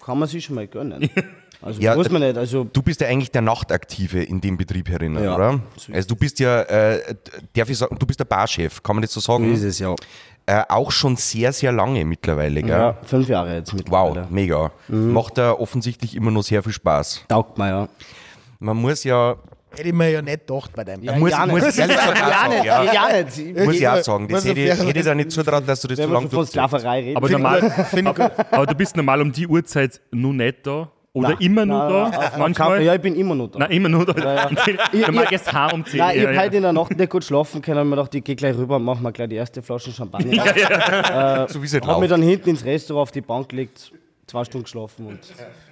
kann 0.03 0.18
man 0.18 0.27
sich 0.27 0.45
schon 0.45 0.56
mal 0.56 0.68
gönnen. 0.68 1.09
Also 1.62 1.81
Ja, 1.81 1.94
muss 1.94 2.09
man 2.09 2.21
nicht. 2.21 2.38
Also 2.38 2.63
Du 2.63 2.81
bist 2.81 3.01
ja 3.01 3.07
eigentlich 3.07 3.31
der 3.31 3.41
Nachtaktive 3.41 4.24
in 4.24 4.39
dem 4.39 4.56
Betrieb 4.56 4.88
herinnen, 4.88 5.21
Ja. 5.21 5.36
oder? 5.36 5.59
Also 5.91 6.07
du 6.07 6.15
bist 6.15 6.39
ja, 6.39 6.62
äh, 6.62 7.15
darf 7.53 7.69
ich 7.69 7.77
sagen, 7.77 7.97
du 8.00 8.06
bist 8.06 8.18
der 8.18 8.24
Barchef, 8.24 8.81
kann 8.81 8.95
man 8.95 9.01
das 9.01 9.12
so 9.12 9.19
sagen? 9.19 9.51
ist 9.53 9.63
es 9.63 9.77
ja. 9.77 9.94
Äh, 10.45 10.63
auch 10.69 10.89
schon 10.89 11.18
sehr, 11.18 11.51
sehr 11.51 11.74
lange 11.74 12.06
mittlerweile, 12.06 12.62
gell? 12.62 12.69
Ja, 12.69 12.97
fünf 13.03 13.27
Jahre 13.27 13.56
jetzt 13.56 13.74
Wow, 13.89 14.15
mittlerweile. 14.15 14.27
mega. 14.31 14.71
Macht 14.88 15.38
da 15.38 15.51
offensichtlich 15.51 16.15
immer 16.15 16.31
noch 16.31 16.44
sehr 16.44 16.63
viel 16.63 16.71
Spaß. 16.71 17.25
Taugt 17.27 17.57
mir, 17.57 17.68
ja. 17.68 17.89
Man 18.59 18.78
muss 18.78 19.04
ja, 19.04 19.35
Hätte 19.76 19.88
ich 19.90 19.94
mir 19.94 20.09
ja 20.09 20.21
nicht 20.21 20.47
gedacht 20.47 20.71
bei 20.76 20.83
deinem. 20.83 21.19
muss, 21.19 21.31
ja 21.31 21.45
muss 21.45 21.61
nicht. 21.64 21.78
ehrlich 21.80 21.95
gesagt 21.95 22.21
auch 22.23 22.28
sagen, 22.30 22.54
ja, 22.66 22.83
Ja, 22.83 23.21
nicht. 23.21 23.66
muss 23.66 23.76
ich 23.76 23.88
auch 23.88 24.02
sagen, 24.04 24.28
das 24.28 24.45
hätte, 24.45 24.59
ich- 24.59 24.69
hätte 24.71 24.99
ich 24.99 25.06
da 25.06 25.16
nicht 25.16 25.31
zutraut, 25.31 25.68
dass 25.68 25.81
du 25.81 25.88
das 25.88 25.97
so 25.99 26.07
lange 26.11 26.30
von. 26.30 26.45
Sklaverei 26.45 26.99
reden. 27.02 27.18
Aber, 27.18 27.30
normal, 27.30 27.71
aber, 28.06 28.31
aber 28.52 28.66
du 28.66 28.76
bist 28.76 28.95
normal 28.95 29.21
um 29.21 29.31
die 29.31 29.47
Uhrzeit 29.47 30.02
nur 30.11 30.33
nicht 30.33 30.66
da? 30.66 30.90
Oder 31.11 31.30
Nein. 31.30 31.38
immer 31.40 31.66
nur 31.66 31.78
Nein, 31.90 32.11
da? 32.11 32.31
Manchmal? 32.38 32.69
Kaffee, 32.69 32.83
Ja, 32.85 32.94
ich 32.95 33.02
bin 33.02 33.16
immer 33.16 33.33
noch 33.33 33.47
da. 33.47 33.59
Nein, 33.59 33.71
immer 33.71 33.90
nur 33.90 34.06
da. 34.06 34.47
Und 34.49 34.59
die- 34.94 34.97
Normal 35.02 35.23
ich- 35.23 35.30
gehst 35.31 35.52
heim 35.52 35.71
um 35.73 35.85
10 35.85 35.97
Nein, 35.97 36.09
ich 36.18 36.21
ja, 36.21 36.28
habe 36.28 36.35
ja. 36.35 36.42
heute 36.44 36.56
in 36.57 36.61
der 36.64 36.73
Nacht 36.73 36.95
nicht 36.97 37.09
gut 37.09 37.23
schlafen 37.23 37.61
können. 37.64 37.80
Ich 37.80 37.83
mir 37.85 37.95
gedacht, 37.95 38.14
ich 38.16 38.23
gehe 38.23 38.35
gleich 38.35 38.56
rüber 38.56 38.76
und 38.76 38.83
mache 38.83 39.02
mir 39.02 39.11
gleich 39.11 39.28
die 39.30 39.35
erste 39.35 39.61
Flasche 39.64 39.92
Champagner. 39.92 40.31
So 41.49 41.61
wie 41.61 41.66
es 41.66 41.73
halt 41.73 41.88
Habe 41.88 42.02
mich 42.02 42.09
dann 42.09 42.21
hinten 42.21 42.49
ins 42.49 42.64
Restaurant 42.64 43.04
auf 43.04 43.11
die 43.11 43.21
Bank 43.21 43.49
gelegt, 43.49 43.92
zwei 44.28 44.44
Stunden 44.44 44.66
geschlafen. 44.66 45.07
Und 45.07 45.19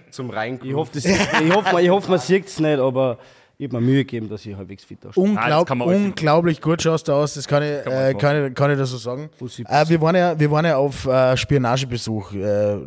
Zum 0.09 0.29
Reinkommen. 0.31 0.71
ich 0.71 0.75
hoffe, 0.75 0.97
ich 0.97 1.53
hoffe, 1.53 1.81
ich 1.81 1.89
hoffe, 1.89 2.09
man 2.09 2.19
sieht 2.19 2.47
es 2.47 2.59
nicht, 2.59 2.79
aber 2.79 3.19
ich 3.59 3.67
habe 3.67 3.79
mir 3.81 3.87
Mühe 3.87 4.05
gegeben, 4.05 4.29
dass 4.29 4.45
ich 4.45 4.55
halbwegs 4.55 4.83
fit 4.83 5.03
ausstehe. 5.05 5.23
Unglaub, 5.23 5.67
kann 5.67 5.81
alles 5.81 5.97
unglaublich 5.97 6.61
gut 6.61 6.81
schaust 6.81 7.07
du 7.07 7.13
aus, 7.13 7.33
das 7.33 7.47
kann 7.47 7.63
ich, 7.63 7.69
äh, 7.69 8.13
kann 8.13 8.47
ich, 8.47 8.53
kann 8.53 8.69
ich 8.71 8.77
das 8.77 8.91
so 8.91 8.97
sagen. 8.97 9.29
Äh, 9.41 9.89
wir, 9.89 9.99
waren 9.99 10.15
ja, 10.15 10.39
wir 10.39 10.51
waren 10.51 10.65
ja 10.65 10.77
auf 10.77 11.05
äh, 11.07 11.35
Spionagebesuch 11.35 12.33
äh, 12.33 12.77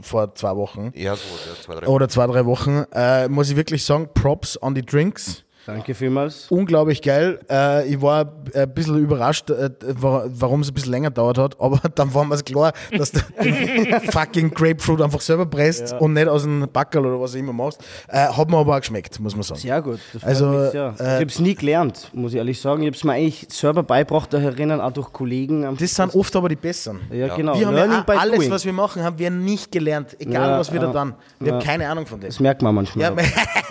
vor 0.00 0.32
zwei 0.36 0.54
Wochen 0.54 0.92
Ja, 0.94 1.16
so, 1.16 1.22
ja, 1.22 1.60
zwei, 1.60 1.74
drei. 1.74 1.86
oder 1.88 2.08
zwei, 2.08 2.26
drei 2.28 2.46
Wochen. 2.46 2.84
Äh, 2.92 3.28
muss 3.28 3.50
ich 3.50 3.56
wirklich 3.56 3.84
sagen, 3.84 4.08
Props 4.14 4.60
on 4.62 4.74
die 4.74 4.86
Drinks. 4.86 5.44
Danke 5.66 5.94
vielmals. 5.94 6.46
Unglaublich 6.50 7.02
geil. 7.02 7.38
Äh, 7.50 7.86
ich 7.88 8.00
war 8.02 8.26
ein 8.54 8.74
bisschen 8.74 8.98
überrascht, 8.98 9.50
äh, 9.50 9.70
wa- 9.80 10.24
warum 10.28 10.60
es 10.62 10.68
ein 10.68 10.74
bisschen 10.74 10.90
länger 10.90 11.10
dauert 11.10 11.38
hat, 11.38 11.60
aber 11.60 11.80
dann 11.94 12.12
war 12.14 12.24
mir 12.24 12.36
klar, 12.42 12.72
dass 12.96 13.12
du 13.12 13.20
fucking 14.10 14.50
Grapefruit 14.52 15.00
einfach 15.02 15.20
selber 15.20 15.46
presst 15.46 15.92
und 16.00 16.14
nicht 16.14 16.28
aus 16.28 16.42
dem 16.42 16.66
Backerl 16.72 17.06
oder 17.06 17.20
was 17.20 17.32
du 17.32 17.38
immer 17.38 17.52
machst. 17.52 17.80
Äh, 18.08 18.26
hat 18.28 18.48
mir 18.50 18.56
aber 18.56 18.74
auch 18.76 18.80
geschmeckt, 18.80 19.20
muss 19.20 19.34
man 19.34 19.42
sagen. 19.42 19.60
Sehr 19.60 19.80
gut. 19.82 20.00
Also, 20.22 20.70
sehr. 20.70 20.94
äh, 20.98 21.02
ich 21.02 21.02
habe 21.02 21.24
es 21.26 21.38
nie 21.38 21.54
gelernt, 21.54 22.10
muss 22.14 22.32
ich 22.32 22.38
ehrlich 22.38 22.60
sagen. 22.60 22.82
Ich 22.82 22.86
habe 22.88 22.96
es 22.96 23.04
mir 23.04 23.12
eigentlich 23.12 23.46
selber 23.50 23.82
beigebracht, 23.82 24.32
da 24.32 24.38
herinnen 24.38 24.80
auch 24.80 24.92
durch 24.92 25.12
Kollegen. 25.12 25.64
am- 25.64 25.76
Das 25.76 25.94
sind 25.94 26.14
oft 26.14 26.34
aber 26.36 26.48
die 26.48 26.56
Besseren. 26.56 27.00
ja, 27.12 27.34
genau. 27.34 27.58
Wir 27.58 27.66
haben 27.66 27.76
ja 27.76 28.04
alles, 28.06 28.36
doing. 28.38 28.50
was 28.50 28.64
wir 28.64 28.72
machen, 28.72 29.02
haben 29.02 29.18
wir 29.18 29.30
nicht 29.30 29.70
gelernt. 29.70 30.16
Egal, 30.18 30.48
Ja, 30.50 30.58
was 30.58 30.72
wir 30.72 30.80
da 30.80 30.86
ja, 30.86 30.92
dann. 30.92 31.14
Wir 31.38 31.52
haben 31.52 31.62
keine 31.62 31.88
Ahnung 31.88 32.06
von 32.06 32.18
dem. 32.20 32.28
Das 32.28 32.40
merkt 32.40 32.62
man 32.62 32.74
manchmal. 32.74 33.04
Ja, 33.04 33.10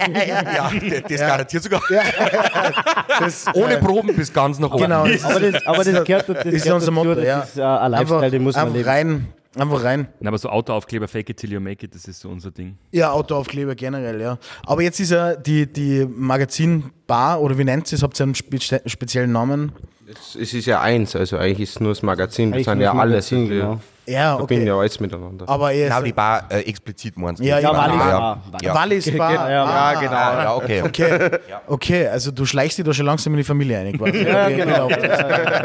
Ja, 0.09 0.71
das 1.07 1.19
garantiert 1.19 1.63
sogar. 1.63 1.81
das, 3.19 3.45
Ohne 3.53 3.77
Proben 3.77 4.15
bis 4.15 4.31
ganz 4.31 4.59
nach 4.59 4.71
oben. 4.71 4.83
Genau. 4.83 5.01
aber 5.01 5.39
das, 5.39 5.65
aber 5.65 5.83
das 5.83 6.03
gehört, 6.03 6.29
das 6.29 6.45
ist 6.45 6.63
gehört 6.63 6.75
unser 6.75 6.79
dazu, 6.79 6.91
Motto, 6.91 7.15
das 7.15 7.25
ja. 7.25 7.39
ist 7.39 7.57
äh, 7.57 7.63
ein 7.63 7.91
Lifestyle, 7.91 8.31
den 8.31 8.43
muss 8.43 8.55
man 8.55 8.63
einfach 8.65 8.75
leben. 8.75 8.89
rein, 8.89 9.27
Einfach 9.55 9.83
rein. 9.83 10.07
Na, 10.19 10.27
aber 10.27 10.37
so 10.37 10.47
Autoaufkleber, 10.49 11.07
fake 11.07 11.31
it 11.31 11.37
till 11.37 11.51
you 11.51 11.59
make 11.59 11.83
it, 11.83 11.95
das 11.95 12.05
ist 12.07 12.19
so 12.19 12.29
unser 12.29 12.51
Ding. 12.51 12.77
Ja, 12.91 13.11
Autoaufkleber 13.11 13.73
generell, 13.73 14.21
ja. 14.21 14.37
Aber 14.65 14.83
jetzt 14.83 14.99
ist 14.99 15.09
ja 15.09 15.35
die, 15.35 15.65
die 15.65 16.05
Magazinbar, 16.05 17.41
oder 17.41 17.57
wie 17.57 17.63
nennt 17.63 17.91
ihr 17.91 17.95
es? 17.95 18.03
Habt 18.03 18.19
ihr 18.19 18.25
einen 18.25 18.35
spe 18.35 18.59
speziellen 18.85 19.31
Namen? 19.31 19.71
Es, 20.07 20.35
es 20.35 20.53
ist 20.53 20.65
ja 20.67 20.81
eins, 20.81 21.15
also 21.15 21.37
eigentlich 21.37 21.61
ist 21.61 21.69
es 21.71 21.79
nur 21.79 21.91
das 21.91 22.03
Magazin. 22.03 22.49
Wir 22.49 22.57
Eigentlich 22.57 22.65
sind 22.65 22.81
ja 22.81 22.93
das 22.93 23.01
alles. 23.01 23.31
Magazin, 23.31 23.49
genau. 23.49 23.79
Ja, 24.09 24.37
verbinden 24.37 24.63
okay. 24.63 24.67
ja 24.75 24.79
alles 24.79 24.99
miteinander. 24.99 25.47
Aber 25.47 25.71
er 25.71 25.85
Genau, 25.87 25.97
ist. 25.99 26.05
die 26.05 26.13
Bar 26.13 26.43
äh, 26.49 26.59
explizit 26.61 27.17
meinst 27.17 27.41
du? 27.41 27.45
Ja, 27.45 27.59
ja, 27.59 27.75
Wallis 27.75 27.95
ja. 27.99 28.19
Bar. 28.19 28.41
Ja. 28.61 28.75
Wallis 28.75 29.17
Bar. 29.17 29.33
Ja, 29.33 29.49
ja, 29.49 29.63
ah, 29.65 29.93
genau. 29.99 30.13
Ah, 30.13 30.43
ja, 30.43 30.55
okay. 30.55 30.81
Okay. 30.89 31.29
okay, 31.67 32.07
also 32.07 32.31
du 32.31 32.45
schleichst 32.45 32.77
dich 32.77 32.85
da 32.85 32.93
schon 32.93 33.05
langsam 33.05 33.33
in 33.33 33.37
die 33.37 33.43
Familie 33.43 33.79
ein, 33.79 33.97
quasi. 33.97 34.23
Ja, 34.25 34.45
okay, 34.45 34.55
genau. 34.55 34.89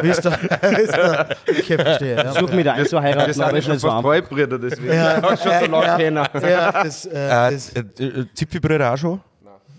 Wisst 0.02 0.24
ihr, 0.26 1.26
okay, 1.48 1.76
verstehe. 1.78 2.16
Ja. 2.16 2.32
Versuch 2.32 2.52
mich 2.52 2.64
da 2.64 2.72
einzuheiraten, 2.74 3.26
wir 3.26 3.34
sind 3.34 3.42
aber 3.42 3.52
ja 3.52 3.58
ist 3.58 3.64
schon 3.64 3.72
nicht 3.74 3.80
so 3.82 3.90
einfach. 3.90 4.10
Halbbrüder, 4.10 4.58
deswegen. 4.58 4.88
Ja, 4.88 5.18
Ja, 5.18 5.36
schon 5.36 5.52
so 5.64 5.70
lange 5.70 5.86
ja, 5.86 5.96
kennen. 5.96 6.26
Ja, 6.42 6.72
das, 6.82 7.06
äh, 7.06 7.10
Äh, 7.14 7.50
das, 7.52 7.72
äh, 7.72 7.80
äh, 8.04 8.26
Zipfelbrüder 8.34 8.92
auch 8.92 8.96
schon? 8.98 9.20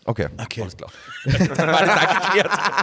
Okay. 0.08 0.28
okay. 0.40 0.62
Alles 0.62 0.78
klar. 0.78 0.92
Das. 1.26 1.60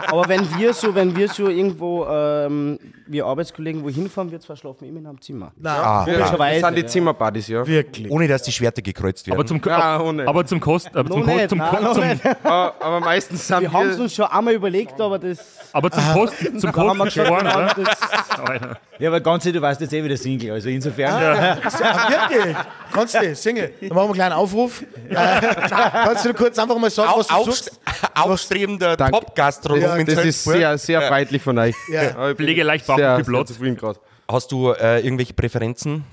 Aber 0.08 0.28
wenn 0.28 0.40
wir 0.58 0.74
so, 0.74 0.92
wenn 0.92 1.14
wir 1.14 1.28
so 1.28 1.48
irgendwo, 1.48 2.04
ähm, 2.06 2.80
wir 3.06 3.24
Arbeitskollegen 3.26 3.84
wohin 3.84 4.10
fahren, 4.10 4.30
wir 4.32 4.40
zwar 4.40 4.56
schlafen 4.56 4.88
immer 4.88 4.98
in 4.98 5.06
einem 5.06 5.20
Zimmer. 5.20 5.52
Nein, 5.56 5.72
Ah, 5.80 6.04
Wir 6.04 6.14
Logischerweise, 6.18 6.66
sind 6.66 6.74
die 6.76 6.80
ja. 6.82 6.86
Zimmerbuddies, 6.88 7.46
ja. 7.46 7.64
wirklich. 7.64 8.10
Ohne 8.10 8.26
dass 8.26 8.42
die 8.42 8.50
Schwerter 8.50 8.82
gekreuzt 8.82 9.24
werden. 9.28 9.38
Aber 9.38 9.46
zum, 9.46 9.60
Ja, 9.64 10.00
ohne. 10.00 10.26
aber 10.26 10.44
zum 10.44 10.58
Kost, 10.58 10.88
aber 10.96 11.08
zum, 11.08 11.20
Noch 11.20 11.26
Kost, 11.26 11.36
nicht, 11.36 11.48
zum, 11.50 11.58
nein, 11.58 11.70
Kost, 11.70 11.82
noch 11.82 11.92
zum, 11.94 12.08
nicht. 12.08 12.26
aber, 12.44 13.00
meistens 13.00 13.46
sind 13.46 13.60
Wir 13.60 13.72
haben 13.72 13.88
es 13.90 13.96
wir... 13.98 14.02
uns 14.04 14.14
schon 14.14 14.26
einmal 14.26 14.54
überlegt, 14.54 15.00
aber 15.00 15.18
das 15.20 15.38
aber 15.72 15.90
zum 15.92 16.02
Kost, 16.12 16.34
zum 16.58 16.72
da 16.72 16.76
haben 16.76 16.96
wir 16.98 17.04
Kost 17.04 17.14
gesagt, 17.14 17.30
gesparen, 17.30 17.44
nein, 17.46 17.70
oder? 17.76 17.84
das. 17.84 18.76
Ja, 18.98 19.08
aber 19.08 19.20
ganz 19.20 19.42
du 19.42 19.60
warst 19.60 19.80
jetzt 19.80 19.92
eh 19.92 20.04
wieder 20.04 20.16
Single, 20.16 20.52
also 20.52 20.68
insofern. 20.68 21.12
Ah, 21.12 21.56
wirklich? 21.58 22.56
Kannst 22.92 23.14
du, 23.16 23.34
Single. 23.34 23.72
Dann 23.80 23.88
machen 23.88 23.96
wir 23.96 24.02
einen 24.02 24.12
kleinen 24.14 24.32
Aufruf. 24.34 24.82
Äh, 25.08 25.14
kannst 25.68 26.24
du 26.24 26.32
kurz 26.34 26.56
einfach 26.56 26.78
mal 26.78 26.88
sagen, 26.88 27.11
Au- 27.12 27.18
was 27.18 27.26
du 27.28 27.34
auf, 27.34 27.44
suchst? 27.46 27.80
aufstrebender. 28.14 28.96
Top-Gastronom 28.96 29.80
Ja, 29.80 29.96
in 29.96 30.06
Das 30.06 30.24
ist 30.24 30.44
sehr, 30.44 30.76
sehr 30.78 31.02
freundlich 31.02 31.42
von 31.42 31.58
euch. 31.58 31.74
Ja. 31.88 32.30
Ich 32.30 32.36
Pflege 32.36 32.62
leicht 32.62 32.86
sehr, 32.86 32.96
Bauch 32.96 33.16
sehr 33.16 33.24
Blut. 33.24 33.48
zufrieden 33.48 33.76
gerade. 33.76 33.98
Hast 34.30 34.50
du 34.52 34.70
äh, 34.72 35.00
irgendwelche 35.00 35.34
Präferenzen 35.34 36.04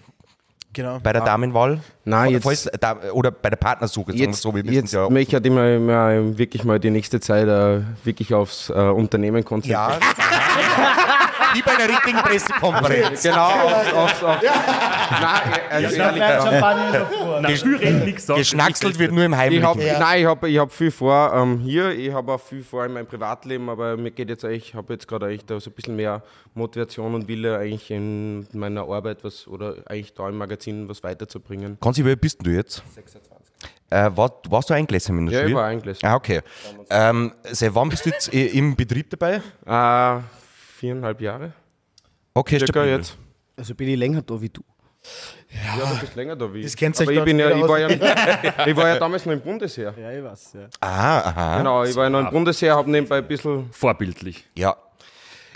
Genau. 0.72 1.00
bei 1.02 1.14
der 1.14 1.22
Damenwahl? 1.24 1.80
Nein, 2.06 2.32
jetzt- 2.32 2.44
Falls, 2.44 2.70
da, 2.80 2.96
oder 3.14 3.32
bei 3.32 3.50
der 3.50 3.58
Partnersuche, 3.58 4.14
Jetzt, 4.14 4.42
so, 4.42 4.54
wir 4.54 4.64
jetzt 4.66 4.94
ja. 4.94 5.10
möchte 5.10 5.30
ich 5.30 5.34
halt 5.34 5.46
immer, 5.48 5.68
immer 5.76 6.38
wirklich 6.38 6.64
mal 6.64 6.80
die 6.80 6.92
nächste 6.92 7.20
Zeit 7.20 7.48
äh, 7.48 7.82
wirklich 8.04 8.34
aufs 8.36 8.70
äh, 8.70 8.74
Unternehmen 8.74 9.44
konzentrieren. 9.44 9.94
Ja. 9.94 10.00
Wie 11.54 11.62
bei 11.62 11.72
einer 11.76 11.88
richtigen 11.90 12.18
Pressekonferenz. 12.20 13.24
Genau, 13.24 13.48
aufs, 13.50 13.94
aufs, 13.94 14.24
aufs 14.24 14.44
Nein, 14.44 15.60
also 15.70 15.96
ehrlich, 15.96 16.20
ja. 16.22 17.64
Wir 17.64 17.80
reden 17.80 18.06
nichts 18.06 18.26
sagen. 18.26 18.40
Geschnackselt 18.40 19.00
wird 19.00 19.12
nur 19.12 19.24
im 19.26 19.34
Ich 19.34 19.38
Heimlichen. 19.40 19.66
hab, 19.66 19.78
Nein, 19.78 20.20
ich 20.22 20.26
habe 20.26 20.50
ich 20.50 20.58
hab 20.60 20.72
viel 20.72 20.92
vor 20.92 21.34
ähm, 21.34 21.60
hier, 21.60 21.92
ich 21.92 22.14
habe 22.14 22.34
auch 22.34 22.42
viel 22.42 22.64
vor 22.64 22.86
in 22.86 22.94
meinem 22.94 23.08
Privatleben, 23.08 23.70
aber 23.70 23.98
mir 23.98 24.12
geht 24.12 24.30
jetzt 24.30 24.46
eigentlich, 24.46 24.70
ich 24.70 24.76
habe 24.76 24.94
jetzt 24.94 25.08
gerade 25.08 25.28
eigentlich 25.28 25.46
da 25.46 25.60
so 25.60 25.70
ein 25.70 25.74
bisschen 25.74 25.96
mehr 25.96 26.22
Motivation 26.54 27.14
und 27.16 27.28
Wille 27.28 27.58
eigentlich 27.58 27.90
in 27.92 28.48
meiner 28.54 28.82
Arbeit 28.90 29.24
was 29.24 29.48
oder 29.48 29.76
eigentlich 29.88 30.14
da 30.14 30.28
im 30.30 30.38
Magazin 30.38 30.88
was 30.90 31.04
weiterzubringen. 31.04 31.78
Konzi, 31.80 32.06
wie 32.06 32.10
alt 32.10 32.22
bist 32.22 32.46
du 32.46 32.52
jetzt? 32.52 32.84
26. 32.96 33.30
Äh, 33.92 34.12
war, 34.16 34.32
warst 34.50 34.70
du 34.70 34.76
eingelassen 34.76 35.18
in 35.18 35.26
der 35.26 35.34
Ja, 35.34 35.40
Schule? 35.42 35.50
ich 35.52 35.56
war 35.56 35.66
eingelassen. 35.66 36.06
Ah, 36.06 36.16
okay. 36.16 36.42
Ähm, 36.92 37.34
seit 37.52 37.74
wann 37.74 37.90
bist 37.90 38.06
du 38.06 38.12
jetzt 38.12 38.28
im 38.32 38.76
Betrieb 38.76 39.10
dabei? 39.10 39.42
Äh, 39.66 40.22
viereinhalb 40.80 41.20
Jahre. 41.22 41.52
Okay, 42.34 42.58
Circa 42.58 42.74
stabil. 42.74 42.92
jetzt. 42.92 43.18
also 43.58 43.76
bin 43.76 43.90
ich 43.90 43.98
länger 43.98 44.22
da 44.22 44.42
wie 44.42 44.50
du. 44.50 44.62
Ja, 45.50 45.86
du 45.94 46.00
bist 46.00 46.16
länger 46.16 46.36
da 46.36 46.54
wie 46.54 46.62
Das 46.62 46.76
kennt 46.76 47.00
Aber 47.02 47.12
ich, 47.12 47.24
bin 47.24 47.40
ja, 47.40 47.52
ich, 47.52 47.68
war 47.68 47.80
ja, 47.80 47.90
ich 48.68 48.76
war 48.76 48.88
ja 48.88 49.00
damals 49.00 49.26
noch 49.26 49.34
im 49.34 49.42
Bundesheer. 49.42 49.94
Ja, 50.00 50.12
ich 50.12 50.24
weiß, 50.24 50.54
ja. 50.54 50.68
Ah, 50.80 51.20
aha. 51.20 51.58
Genau, 51.58 51.84
ich 51.84 51.96
war 51.96 52.04
ja 52.06 52.10
noch 52.10 52.20
im 52.20 52.30
Bundesheer, 52.30 52.76
habe 52.76 52.90
nebenbei 52.90 53.18
ein 53.18 53.28
bisschen. 53.28 53.70
Vorbildlich. 53.72 54.46
Ja. 54.56 54.76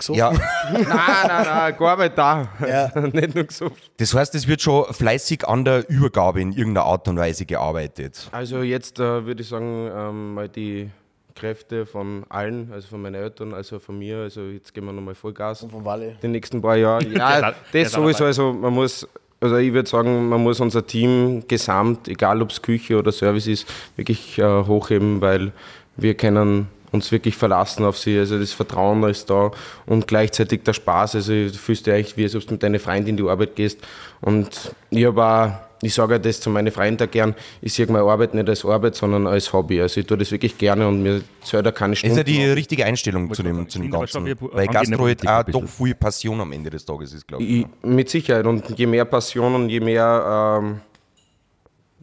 Ja, 0.08 0.32
Nein, 0.72 0.84
nein, 0.88 1.46
nein, 1.46 1.76
gearbeitet 1.78 2.18
da. 2.18 2.48
Ja. 2.66 3.00
Nicht 3.12 3.34
nur 3.34 3.44
gesucht. 3.44 3.90
das 3.96 4.12
heißt, 4.12 4.34
es 4.34 4.46
wird 4.48 4.60
schon 4.60 4.92
fleißig 4.92 5.46
an 5.46 5.64
der 5.64 5.88
Übergabe 5.88 6.40
in 6.42 6.52
irgendeiner 6.52 6.84
Art 6.84 7.06
und 7.08 7.16
Weise 7.16 7.46
gearbeitet. 7.46 8.28
Also 8.32 8.62
jetzt 8.62 8.98
äh, 8.98 9.24
würde 9.24 9.42
ich 9.42 9.48
sagen, 9.48 9.90
ähm, 9.94 10.34
mal 10.34 10.48
die 10.48 10.90
Kräfte 11.34 11.86
von 11.86 12.24
allen, 12.28 12.70
also 12.72 12.88
von 12.88 13.02
meinen 13.02 13.16
Eltern, 13.16 13.54
also 13.54 13.78
von 13.78 13.98
mir, 13.98 14.18
also 14.18 14.42
jetzt 14.42 14.72
gehen 14.72 14.84
wir 14.84 14.92
nochmal 14.92 15.14
Vollgas. 15.14 15.66
Von 15.68 15.84
Walle. 15.84 16.16
Die 16.22 16.28
nächsten 16.28 16.60
paar 16.62 16.76
Jahre. 16.76 17.04
Ja, 17.14 17.52
das 17.72 17.92
da 17.92 18.00
sowieso, 18.00 18.24
also 18.24 18.52
man 18.52 18.72
muss, 18.72 19.06
also 19.40 19.56
ich 19.56 19.72
würde 19.72 19.88
sagen, 19.88 20.28
man 20.28 20.42
muss 20.42 20.60
unser 20.60 20.86
Team 20.86 21.42
gesamt, 21.48 22.08
egal 22.08 22.40
ob 22.40 22.50
es 22.50 22.62
Küche 22.62 22.96
oder 22.98 23.12
Service 23.12 23.46
ist, 23.46 23.66
wirklich 23.96 24.38
äh, 24.38 24.64
hochheben, 24.64 25.20
weil 25.20 25.52
wir 25.96 26.14
können 26.14 26.68
uns 26.94 27.10
wirklich 27.12 27.36
verlassen 27.36 27.84
auf 27.84 27.98
sie. 27.98 28.18
Also 28.18 28.38
das 28.38 28.52
Vertrauen 28.52 29.02
ist 29.04 29.28
da 29.28 29.50
und 29.84 30.06
gleichzeitig 30.06 30.62
der 30.62 30.72
Spaß. 30.72 31.16
Also 31.16 31.32
du 31.32 31.52
fühlst 31.52 31.86
dich 31.86 31.92
eigentlich, 31.92 32.16
wie 32.16 32.24
als 32.24 32.36
ob 32.36 32.46
du 32.46 32.52
mit 32.52 32.62
deiner 32.62 32.78
Freundin 32.78 33.08
in 33.08 33.16
die 33.16 33.28
Arbeit 33.28 33.56
gehst. 33.56 33.80
Und 34.20 34.74
ich 34.90 35.04
habe 35.04 35.22
auch, 35.24 35.50
ich 35.84 35.94
sage 35.94 36.18
das 36.20 36.40
zu 36.40 36.50
meinen 36.50 36.72
Freunden 36.72 37.10
gern, 37.10 37.34
ich 37.60 37.72
sehe 37.72 37.86
meine 37.86 38.04
Arbeit 38.04 38.34
nicht 38.34 38.48
als 38.48 38.64
Arbeit, 38.64 38.94
sondern 38.94 39.26
als 39.26 39.52
Hobby. 39.52 39.80
Also 39.80 40.00
ich 40.00 40.06
tue 40.06 40.18
das 40.18 40.30
wirklich 40.30 40.56
gerne 40.58 40.88
und 40.88 41.02
mir 41.02 41.22
selber 41.42 41.72
keine 41.72 41.92
Das 41.92 42.00
Stunden. 42.00 42.18
ist 42.18 42.18
ja 42.18 42.24
die 42.24 42.44
richtige 42.50 42.84
Einstellung 42.84 43.32
zu 43.32 43.42
dem, 43.42 43.68
zu 43.68 43.78
dem 43.78 43.90
Ganzen. 43.90 44.24
Weil 44.52 44.66
Gastro 44.66 44.96
Politik 44.96 45.28
auch 45.28 45.44
doch 45.44 45.68
viel 45.68 45.94
Passion 45.94 46.40
am 46.40 46.52
Ende 46.52 46.70
des 46.70 46.84
Tages 46.84 47.12
ist, 47.12 47.26
glaube 47.26 47.42
ich. 47.44 47.60
Ich, 47.60 47.66
mit 47.82 48.08
Sicherheit. 48.08 48.46
Und 48.46 48.78
je 48.78 48.86
mehr 48.86 49.04
Passion 49.04 49.54
und 49.54 49.68
je 49.68 49.80
mehr 49.80 50.60
ähm, 50.62 50.80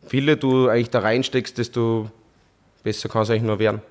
Wille 0.09 0.37
du 0.37 0.67
eigentlich 0.67 0.89
da 0.89 0.99
reinsteckst, 0.99 1.57
desto 1.57 2.09
besser 2.83 3.09
kann 3.09 3.23
es 3.23 3.29
eigentlich 3.29 3.43
nur 3.43 3.59
werden. 3.59 3.81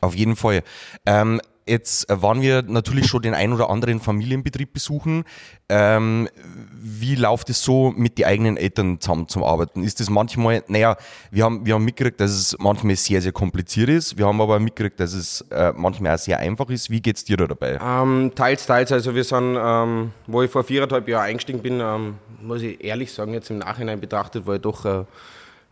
Auf 0.00 0.14
jeden 0.14 0.36
Fall. 0.36 0.62
Ähm, 1.06 1.40
jetzt 1.66 2.08
äh, 2.10 2.22
waren 2.22 2.42
wir 2.42 2.62
natürlich 2.62 3.06
schon 3.06 3.22
den 3.22 3.34
ein 3.34 3.52
oder 3.52 3.70
anderen 3.70 4.00
Familienbetrieb 4.00 4.72
besuchen. 4.72 5.24
Ähm, 5.68 6.28
wie 6.72 7.14
läuft 7.14 7.50
es 7.50 7.62
so 7.62 7.92
mit 7.96 8.18
den 8.18 8.26
eigenen 8.26 8.56
Eltern 8.56 9.00
zusammen 9.00 9.28
zum 9.28 9.44
Arbeiten? 9.44 9.82
Ist 9.82 10.00
das 10.00 10.10
manchmal, 10.10 10.62
naja, 10.68 10.96
wir 11.30 11.44
haben, 11.44 11.64
wir 11.64 11.74
haben 11.74 11.84
mitgekriegt, 11.84 12.20
dass 12.20 12.30
es 12.30 12.56
manchmal 12.58 12.96
sehr, 12.96 13.22
sehr 13.22 13.32
kompliziert 13.32 13.88
ist. 13.88 14.18
Wir 14.18 14.26
haben 14.26 14.40
aber 14.40 14.58
mitgekriegt, 14.58 15.00
dass 15.00 15.12
es 15.12 15.42
äh, 15.50 15.72
manchmal 15.74 16.14
auch 16.14 16.18
sehr 16.18 16.38
einfach 16.38 16.68
ist. 16.70 16.90
Wie 16.90 17.00
geht's 17.00 17.24
dir 17.24 17.36
da 17.36 17.46
dabei? 17.46 17.78
Ähm, 17.82 18.32
teils, 18.34 18.66
teils. 18.66 18.92
Also 18.92 19.14
wir 19.14 19.24
sind, 19.24 19.56
ähm, 19.60 20.12
wo 20.26 20.42
ich 20.42 20.50
vor 20.50 20.64
viereinhalb 20.64 21.08
Jahren 21.08 21.26
eingestiegen 21.26 21.60
bin, 21.60 21.80
ähm, 21.80 22.14
muss 22.40 22.62
ich 22.62 22.82
ehrlich 22.82 23.12
sagen, 23.12 23.32
jetzt 23.34 23.50
im 23.50 23.58
Nachhinein 23.58 24.00
betrachtet, 24.00 24.46
war 24.46 24.56
ich 24.56 24.62
doch 24.62 24.84
ein 24.84 25.06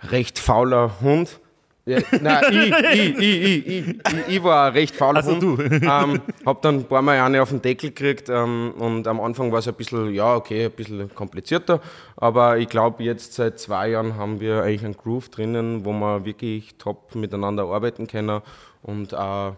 recht 0.03 0.39
fauler 0.39 1.01
Hund. 1.01 1.41
Ja, 1.87 1.99
nein, 2.21 2.45
ich, 2.53 3.19
ich, 3.19 3.19
ich, 3.19 3.67
ich, 3.67 3.89
ich, 3.89 4.29
ich, 4.29 4.43
war 4.43 4.75
recht 4.75 4.95
fauler 4.95 5.17
Also 5.19 5.33
Hund. 5.33 5.43
du. 5.43 5.57
Ähm, 5.91 6.21
hab 6.45 6.63
dann 6.63 6.77
ein 6.77 6.85
paar 6.85 7.03
Mal 7.03 7.21
eine 7.21 7.43
auf 7.43 7.49
den 7.51 7.63
Deckel 7.63 7.91
gekriegt 7.91 8.29
ähm, 8.29 8.73
und 8.79 9.09
am 9.09 9.21
Anfang 9.21 9.51
war 9.51 9.59
es 9.61 9.69
ein 9.69 9.75
bisschen, 9.75 10.13
ja 10.13 10.37
okay, 10.37 10.67
ein 10.67 10.71
bisschen 10.73 11.15
komplizierter, 11.15 11.81
aber 12.17 12.59
ich 12.59 12.69
glaube 12.69 13.03
jetzt 13.03 13.35
seit 13.35 13.59
zwei 13.59 13.89
Jahren 13.91 14.17
haben 14.17 14.41
wir 14.41 14.63
eigentlich 14.63 14.85
einen 14.85 14.97
Groove 14.97 15.31
drinnen, 15.31 15.85
wo 15.85 15.93
wir 15.93 16.25
wirklich 16.25 16.77
top 16.77 17.15
miteinander 17.15 17.65
arbeiten 17.65 18.07
können 18.07 18.43
und 18.83 19.13
äh, 19.13 19.53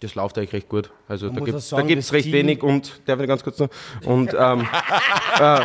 das 0.00 0.14
läuft 0.14 0.38
eigentlich 0.38 0.52
recht 0.52 0.68
gut. 0.68 0.90
Also 1.08 1.28
da 1.28 1.34
muss 1.34 1.44
gibt 1.44 1.58
es 1.58 1.68
sagen, 1.68 1.88
recht 1.88 2.10
Team- 2.10 2.32
wenig 2.32 2.62
und, 2.62 3.00
darf 3.06 3.20
ich 3.20 3.26
ganz 3.26 3.42
kurz 3.42 3.58
noch? 3.58 3.68
Und, 4.04 4.34
ähm, 4.38 4.60
äh, 5.40 5.60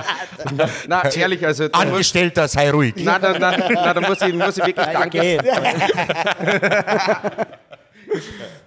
na, 0.87 1.09
ehrlich, 1.13 1.45
also, 1.45 1.67
da 1.67 1.77
muss, 1.79 1.87
Angestellter, 1.87 2.47
sei 2.47 2.71
ruhig. 2.71 2.93
na, 2.97 3.19
na, 3.19 3.37
na, 3.37 3.55
na, 3.57 3.93
da 3.93 4.01
muss 4.01 4.21
ich, 4.21 4.33
muss 4.33 4.57
ich 4.57 4.65
wirklich 4.65 4.87
Danke 4.87 5.37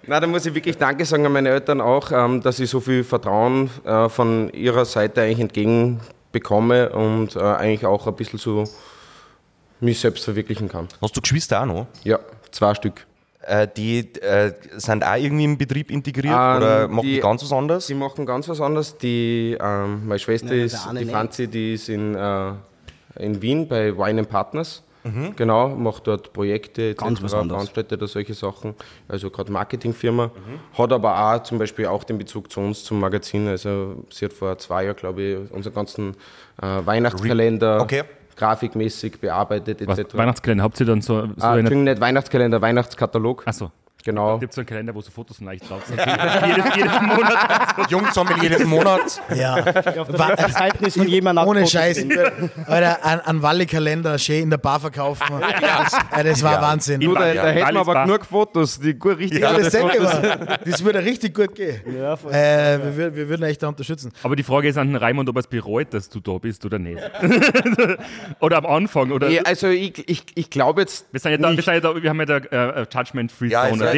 Na, 0.05 0.19
da 0.19 0.27
muss 0.27 0.45
ich 0.45 0.53
wirklich 0.53 0.77
Danke 0.77 1.05
sagen 1.05 1.25
an 1.25 1.31
meine 1.31 1.49
Eltern 1.49 1.81
auch, 1.81 2.11
ähm, 2.11 2.41
dass 2.41 2.59
ich 2.59 2.69
so 2.69 2.79
viel 2.79 3.03
Vertrauen 3.03 3.69
äh, 3.85 4.09
von 4.09 4.49
ihrer 4.53 4.85
Seite 4.85 5.21
eigentlich 5.21 5.39
entgegenbekomme 5.39 6.89
und 6.89 7.35
äh, 7.35 7.39
eigentlich 7.39 7.85
auch 7.85 8.07
ein 8.07 8.15
bisschen 8.15 8.39
so 8.39 8.63
mich 9.79 9.99
selbst 9.99 10.23
verwirklichen 10.23 10.69
kann. 10.69 10.87
Hast 11.01 11.15
du 11.15 11.21
Geschwister 11.21 11.61
auch 11.61 11.65
noch? 11.65 11.87
Ja, 12.03 12.19
zwei 12.51 12.73
Stück. 12.73 13.05
Äh, 13.47 13.67
die 13.77 13.99
äh, 14.21 14.51
sind 14.75 15.05
auch 15.05 15.15
irgendwie 15.15 15.45
im 15.45 15.57
Betrieb 15.57 15.89
integriert 15.89 16.35
Ähm, 16.37 16.57
oder 16.57 16.87
machen 16.89 17.05
die, 17.05 17.13
die- 17.15 17.19
ganz 17.21 17.41
was 17.43 17.53
anderes? 17.53 17.87
Sie 17.87 17.93
machen 17.95 18.25
ganz 18.25 18.49
was 18.49 18.59
anderes. 18.59 18.97
Die, 18.97 19.57
ähm, 19.59 20.05
meine 20.05 20.19
Schwester 20.19 20.47
Nein, 20.49 20.59
ist, 20.65 20.85
eine 20.85 20.99
die 20.99 21.05
nicht. 21.05 21.13
Franzi, 21.13 21.47
die 21.47 21.73
ist 21.75 21.87
in, 21.87 22.13
äh, 22.15 22.51
in 23.19 23.41
Wien 23.41 23.67
bei 23.67 23.97
Wine 23.97 24.19
and 24.21 24.29
Partners. 24.29 24.83
Mhm. 25.05 25.33
Genau, 25.37 25.69
macht 25.69 26.05
dort 26.07 26.33
Projekte, 26.33 26.89
etc., 26.89 26.99
Ganz 27.01 27.19
veranstaltet 27.21 28.01
da 28.01 28.07
solche 28.07 28.33
Sachen. 28.33 28.73
Also 29.07 29.29
gerade 29.29 29.49
Marketingfirma. 29.49 30.25
Mhm. 30.25 30.77
Hat 30.77 30.91
aber 30.91 31.17
auch 31.35 31.43
zum 31.43 31.57
Beispiel 31.59 31.85
auch 31.85 32.03
den 32.03 32.17
Bezug 32.17 32.51
zu 32.51 32.59
uns, 32.59 32.83
zum 32.83 32.99
Magazin. 32.99 33.47
Also 33.47 34.03
sie 34.09 34.25
hat 34.25 34.33
vor 34.33 34.57
zwei 34.57 34.83
Jahren, 34.83 34.97
glaube 34.97 35.21
ich, 35.21 35.51
unseren 35.53 35.73
ganzen 35.73 36.15
äh, 36.61 36.85
Weihnachtskalender 36.85 37.79
Okay. 37.81 38.03
Grafikmäßig 38.37 39.19
bearbeitet, 39.19 39.85
Was, 39.85 39.99
etc. 39.99 40.15
Weihnachtskalender, 40.15 40.63
habt 40.63 40.79
ihr 40.79 40.85
dann 40.85 41.01
so, 41.01 41.21
so 41.21 41.27
Ah, 41.39 41.51
eine. 41.51 41.59
Entschuldigung, 41.59 41.83
nicht 41.83 41.99
Weihnachtskalender, 41.99 42.61
Weihnachtskatalog. 42.61 43.43
Achso. 43.45 43.71
Genau. 44.07 44.35
Es 44.35 44.39
gibt 44.39 44.53
so 44.53 44.61
einen 44.61 44.67
Kalender, 44.67 44.95
wo 44.95 45.01
so 45.01 45.11
Fotos 45.11 45.35
von 45.35 45.49
euch 45.49 45.59
drauf 45.59 45.85
sind. 45.85 45.99
jedes, 45.99 46.75
jedes 46.77 47.01
Monat. 47.01 47.89
Jungsommelier 47.89 48.51
des 48.51 48.63
Monats. 48.63 49.21
Ja. 49.35 49.55
Auf 49.57 50.07
der 50.07 50.27
letzten 50.29 50.51
Seite 50.53 50.85
ist 50.85 50.97
von 50.97 51.09
jemandem 51.09 51.45
Ohne 51.45 51.59
Fotos 51.59 51.71
Scheiß. 51.73 52.05
Alter, 52.67 53.03
ein, 53.05 53.19
ein 53.19 53.41
Walli-Kalender 53.41 54.17
schön 54.17 54.43
in 54.43 54.49
der 54.49 54.59
Bar 54.59 54.79
verkaufen. 54.79 55.25
Das, 55.59 55.93
äh, 56.17 56.23
das 56.23 56.41
war 56.41 56.53
Ja. 56.53 56.61
Wahnsinn. 56.61 57.01
Du, 57.01 57.13
da, 57.15 57.33
Ja, 57.33 57.43
da 57.43 57.49
hätten 57.49 57.73
wir 57.73 57.81
aber 57.81 58.05
genug 58.05 58.25
Fotos, 58.25 58.79
die 58.79 58.93
gut 58.93 59.17
richtig 59.17 59.41
Ja, 59.41 59.51
das. 59.51 59.71
Das 60.63 60.83
würde 60.85 61.03
richtig 61.03 61.35
gut 61.35 61.53
gehen. 61.53 61.81
Ja. 61.99 62.13
Äh, 62.13 62.79
wir, 62.95 63.13
wir 63.13 63.27
würden 63.27 63.43
euch 63.43 63.57
da 63.57 63.67
unterstützen. 63.67 64.13
Aber 64.23 64.37
die 64.37 64.43
Frage 64.43 64.69
ist 64.69 64.77
an 64.77 64.87
den 64.87 64.95
Raimund, 64.95 65.27
ob 65.27 65.35
er 65.35 65.41
es 65.41 65.47
bereut, 65.47 65.93
dass 65.93 66.07
du 66.07 66.21
da 66.21 66.37
bist 66.37 66.65
oder 66.65 66.79
nicht. 66.79 67.01
oder 68.39 68.57
am 68.59 68.65
Anfang. 68.67 69.11
Oder 69.11 69.27
Ja, 69.27 69.41
also 69.43 69.67
ich, 69.67 70.07
ich, 70.09 70.23
ich 70.33 70.49
glaube 70.49 70.79
jetzt. 70.79 71.07
wir, 71.11 71.19
sind 71.19 71.31
ja 71.31 71.37
da, 71.37 71.49
wir, 71.49 71.55
nicht. 71.57 71.65
sind 71.65 71.73
ja 71.73 71.79
da, 71.81 72.01
wir 72.01 72.09
haben 72.09 72.19
ja 72.19 72.25
da 72.25 72.37
äh, 72.37 72.81
äh, 72.83 72.85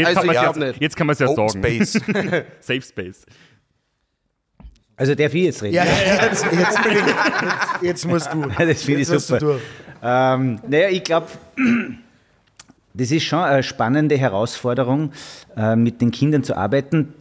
Also- 0.05 0.21
jetzt, 0.21 0.29
also 0.29 0.49
kann 0.49 0.51
ich 0.51 0.61
ja, 0.61 0.67
nicht. 0.67 0.81
jetzt 0.81 0.95
kann 0.95 1.07
man 1.07 1.13
es 1.13 1.19
ja 1.19 1.27
Open 1.27 1.49
sagen. 1.49 1.63
Space. 1.63 1.93
Safe 2.61 2.81
Space. 2.81 3.25
Also 4.95 5.15
darf 5.15 5.33
ich 5.33 5.43
jetzt 5.45 5.63
reden? 5.63 5.75
Ja, 5.75 5.85
ja, 5.85 6.25
jetzt, 6.25 6.43
jetzt, 6.43 6.55
jetzt, 6.57 6.79
jetzt 7.81 8.05
musst 8.05 8.33
du. 8.33 8.41
Das 8.41 8.83
finde 8.83 9.01
ich 9.01 9.07
Jetzt 9.07 9.11
musst 9.11 9.29
du 9.29 9.39
super. 9.39 9.59
Ähm, 10.03 10.59
naja, 10.67 10.89
ich 10.89 11.03
glaube, 11.03 11.27
das 12.93 13.11
ist 13.11 13.23
schon 13.23 13.39
eine 13.39 13.63
spannende 13.63 14.17
Herausforderung, 14.17 15.13
äh, 15.55 15.75
mit 15.77 16.01
den 16.01 16.11
Kindern 16.11 16.43
zu 16.43 16.57
arbeiten. 16.57 17.13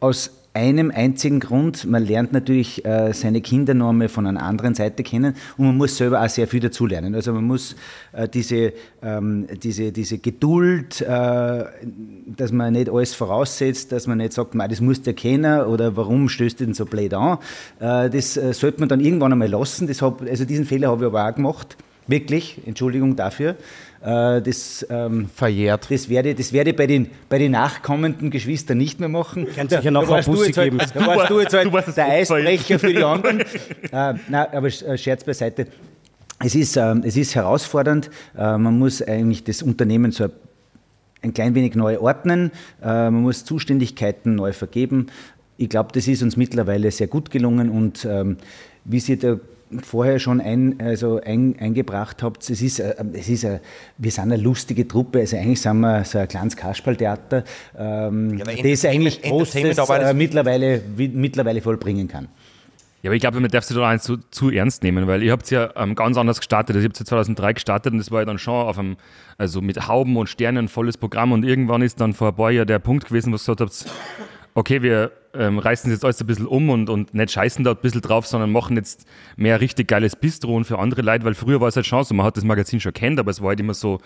Aus 0.00 0.39
einem 0.52 0.90
einzigen 0.90 1.38
Grund, 1.38 1.84
man 1.86 2.04
lernt 2.04 2.32
natürlich 2.32 2.84
äh, 2.84 3.12
seine 3.12 3.40
Kinder 3.40 3.72
noch 3.74 3.90
einmal 3.90 4.08
von 4.08 4.26
einer 4.26 4.42
anderen 4.42 4.74
Seite 4.74 5.04
kennen 5.04 5.36
und 5.56 5.66
man 5.66 5.76
muss 5.76 5.96
selber 5.96 6.22
auch 6.22 6.28
sehr 6.28 6.48
viel 6.48 6.60
dazulernen. 6.60 7.14
Also 7.14 7.32
man 7.32 7.44
muss 7.44 7.76
äh, 8.12 8.28
diese, 8.28 8.72
ähm, 9.02 9.46
diese, 9.62 9.92
diese 9.92 10.18
Geduld, 10.18 11.02
äh, 11.02 11.64
dass 12.36 12.50
man 12.50 12.72
nicht 12.72 12.90
alles 12.90 13.14
voraussetzt, 13.14 13.92
dass 13.92 14.08
man 14.08 14.18
nicht 14.18 14.32
sagt, 14.32 14.54
"Mei, 14.54 14.66
das 14.66 14.80
musst 14.80 15.06
du 15.06 15.10
erkennen 15.10 15.62
oder 15.62 15.96
warum 15.96 16.28
stößt 16.28 16.60
denn 16.60 16.74
so 16.74 16.84
blöd 16.84 17.14
an. 17.14 17.38
Äh, 17.78 18.10
das 18.10 18.36
äh, 18.36 18.52
sollte 18.52 18.80
man 18.80 18.88
dann 18.88 19.00
irgendwann 19.00 19.32
einmal 19.32 19.48
lassen. 19.48 19.88
Hab, 20.00 20.22
also 20.22 20.44
diesen 20.44 20.64
Fehler 20.64 20.88
habe 20.88 21.04
ich 21.04 21.06
aber 21.06 21.28
auch 21.28 21.34
gemacht. 21.34 21.76
Wirklich, 22.06 22.60
Entschuldigung 22.66 23.14
dafür. 23.14 23.54
Äh, 24.02 24.40
das, 24.40 24.86
ähm, 24.88 25.28
Verjährt. 25.34 25.90
das 25.90 26.08
werde, 26.08 26.34
das 26.34 26.52
werde 26.54 26.70
ich 26.70 26.76
bei 26.76 26.86
den, 26.86 27.10
bei 27.28 27.38
den 27.38 27.52
nachkommenden 27.52 28.30
Geschwistern 28.30 28.78
nicht 28.78 28.98
mehr 28.98 29.10
machen. 29.10 29.46
Kannst 29.54 29.76
sicher 29.76 29.90
noch 29.90 30.10
ein 30.10 30.24
du 30.24 30.30
Bussi 30.30 30.52
halt, 30.52 30.70
geben. 30.72 30.78
da 30.94 31.06
warst 31.06 31.30
du 31.30 31.40
jetzt 31.40 31.52
halt 31.52 31.66
du 31.66 31.72
warst 31.72 31.94
der 31.96 32.06
Eisbrecher 32.06 32.78
für 32.78 32.94
die 32.94 33.04
anderen. 33.04 33.40
äh, 33.40 33.44
nein, 33.92 34.46
aber 34.52 34.68
äh, 34.68 34.96
Scherz 34.96 35.24
beiseite. 35.24 35.66
Es 36.42 36.54
ist, 36.54 36.76
ähm, 36.76 37.02
es 37.04 37.18
ist 37.18 37.34
herausfordernd. 37.34 38.10
Äh, 38.36 38.56
man 38.56 38.78
muss 38.78 39.02
eigentlich 39.02 39.44
das 39.44 39.62
Unternehmen 39.62 40.12
so 40.12 40.28
ein 41.20 41.34
klein 41.34 41.54
wenig 41.54 41.74
neu 41.74 41.98
ordnen. 41.98 42.52
Äh, 42.82 42.86
man 42.86 43.20
muss 43.20 43.44
Zuständigkeiten 43.44 44.34
neu 44.34 44.54
vergeben. 44.54 45.08
Ich 45.58 45.68
glaube, 45.68 45.90
das 45.92 46.08
ist 46.08 46.22
uns 46.22 46.38
mittlerweile 46.38 46.90
sehr 46.90 47.08
gut 47.08 47.30
gelungen 47.30 47.68
und 47.68 48.06
ähm, 48.06 48.38
wie 48.86 49.00
Sie 49.00 49.18
da 49.18 49.36
vorher 49.82 50.18
schon 50.18 50.40
ein, 50.40 50.80
also 50.80 51.20
ein, 51.24 51.56
eingebracht 51.58 52.22
habt, 52.22 52.48
es 52.50 52.60
ist, 52.62 52.80
äh, 52.80 52.94
es 53.12 53.28
ist 53.28 53.44
äh, 53.44 53.60
wir 53.98 54.10
sind 54.10 54.24
eine 54.24 54.36
lustige 54.36 54.86
Truppe, 54.88 55.20
also 55.20 55.36
eigentlich 55.36 55.60
sind 55.60 55.80
wir 55.80 56.04
so 56.04 56.18
ein 56.18 56.28
kleines 56.28 56.56
Kasperltheater, 56.56 57.44
ähm, 57.78 58.38
Ja, 58.38 58.44
das 58.44 58.84
eigentlich 58.84 59.22
Großes 59.22 59.78
aber 59.78 59.98
das- 60.00 60.10
äh, 60.10 60.14
mittlerweile, 60.14 60.82
mittlerweile 60.96 61.60
vollbringen 61.60 62.08
kann. 62.08 62.28
Ja, 63.02 63.08
aber 63.08 63.14
ich 63.14 63.20
glaube, 63.22 63.40
man 63.40 63.50
darf 63.50 63.64
sich 63.64 63.74
da 63.74 63.86
auch 63.88 63.92
nicht 63.92 64.04
zu, 64.04 64.18
zu 64.30 64.50
ernst 64.50 64.82
nehmen, 64.82 65.06
weil 65.06 65.22
ihr 65.22 65.32
habt 65.32 65.44
es 65.44 65.50
ja 65.50 65.70
ähm, 65.74 65.94
ganz 65.94 66.18
anders 66.18 66.36
gestartet. 66.38 66.76
Also 66.76 66.84
ihr 66.84 66.90
habt 66.90 66.98
ja 66.98 67.06
2003 67.06 67.54
gestartet 67.54 67.92
und 67.94 67.98
das 67.98 68.10
war 68.10 68.20
ja 68.20 68.26
dann 68.26 68.36
schon 68.38 68.52
auf 68.66 68.78
einem, 68.78 68.96
also 69.38 69.62
mit 69.62 69.88
Hauben 69.88 70.18
und 70.18 70.28
Sternen 70.28 70.66
ein 70.66 70.68
volles 70.68 70.98
Programm 70.98 71.32
und 71.32 71.42
irgendwann 71.42 71.80
ist 71.80 71.98
dann 71.98 72.12
vor 72.12 72.28
ein 72.28 72.34
paar 72.36 72.50
Jahren 72.50 72.66
der 72.66 72.78
Punkt 72.78 73.06
gewesen, 73.06 73.30
wo 73.32 73.36
ihr 73.36 73.38
gesagt 73.38 73.62
habt, 73.62 73.86
okay, 74.54 74.82
wir 74.82 75.12
ähm, 75.34 75.58
reißen 75.58 75.90
jetzt 75.90 76.04
alles 76.04 76.20
ein 76.20 76.26
bisschen 76.26 76.46
um 76.46 76.70
und, 76.70 76.90
und 76.90 77.14
nicht 77.14 77.32
scheißen 77.32 77.64
da 77.64 77.72
ein 77.72 77.76
bisschen 77.76 78.00
drauf, 78.00 78.26
sondern 78.26 78.50
machen 78.50 78.76
jetzt 78.76 79.06
mehr 79.36 79.60
richtig 79.60 79.88
geiles 79.88 80.16
Bistro 80.16 80.56
und 80.56 80.64
für 80.64 80.78
andere 80.78 81.02
Leute, 81.02 81.24
weil 81.24 81.34
früher 81.34 81.60
war 81.60 81.68
es 81.68 81.76
halt 81.76 81.86
schon 81.86 82.02
so, 82.04 82.14
man 82.14 82.26
hat 82.26 82.36
das 82.36 82.44
Magazin 82.44 82.80
schon 82.80 82.92
kennt, 82.92 83.18
aber 83.20 83.30
es 83.30 83.40
war 83.40 83.48
halt 83.50 83.60
immer 83.60 83.74
so, 83.74 83.98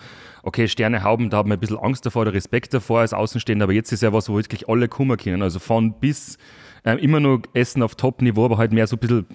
okay, 0.43 0.67
Sterne, 0.67 1.03
Hauben, 1.03 1.29
da 1.29 1.37
haben 1.37 1.49
wir 1.49 1.57
ein 1.57 1.59
bisschen 1.59 1.79
Angst 1.79 2.05
davor 2.05 2.23
oder 2.23 2.33
Respekt 2.33 2.73
davor 2.73 2.99
als 2.99 3.13
Außenstehender, 3.13 3.63
aber 3.63 3.73
jetzt 3.73 3.91
ist 3.91 4.03
ja 4.03 4.13
was, 4.13 4.29
wo 4.29 4.35
wirklich 4.35 4.69
alle 4.69 4.87
kommen 4.87 5.17
können, 5.17 5.41
also 5.41 5.59
von 5.59 5.93
bis 5.99 6.37
ähm, 6.83 6.99
immer 6.99 7.19
nur 7.19 7.41
Essen 7.53 7.81
auf 7.81 7.95
Top-Niveau, 7.95 8.45
aber 8.45 8.57
halt 8.57 8.71
mehr 8.71 8.85
so 8.85 8.95
ein 8.95 8.99
bisschen, 8.99 9.25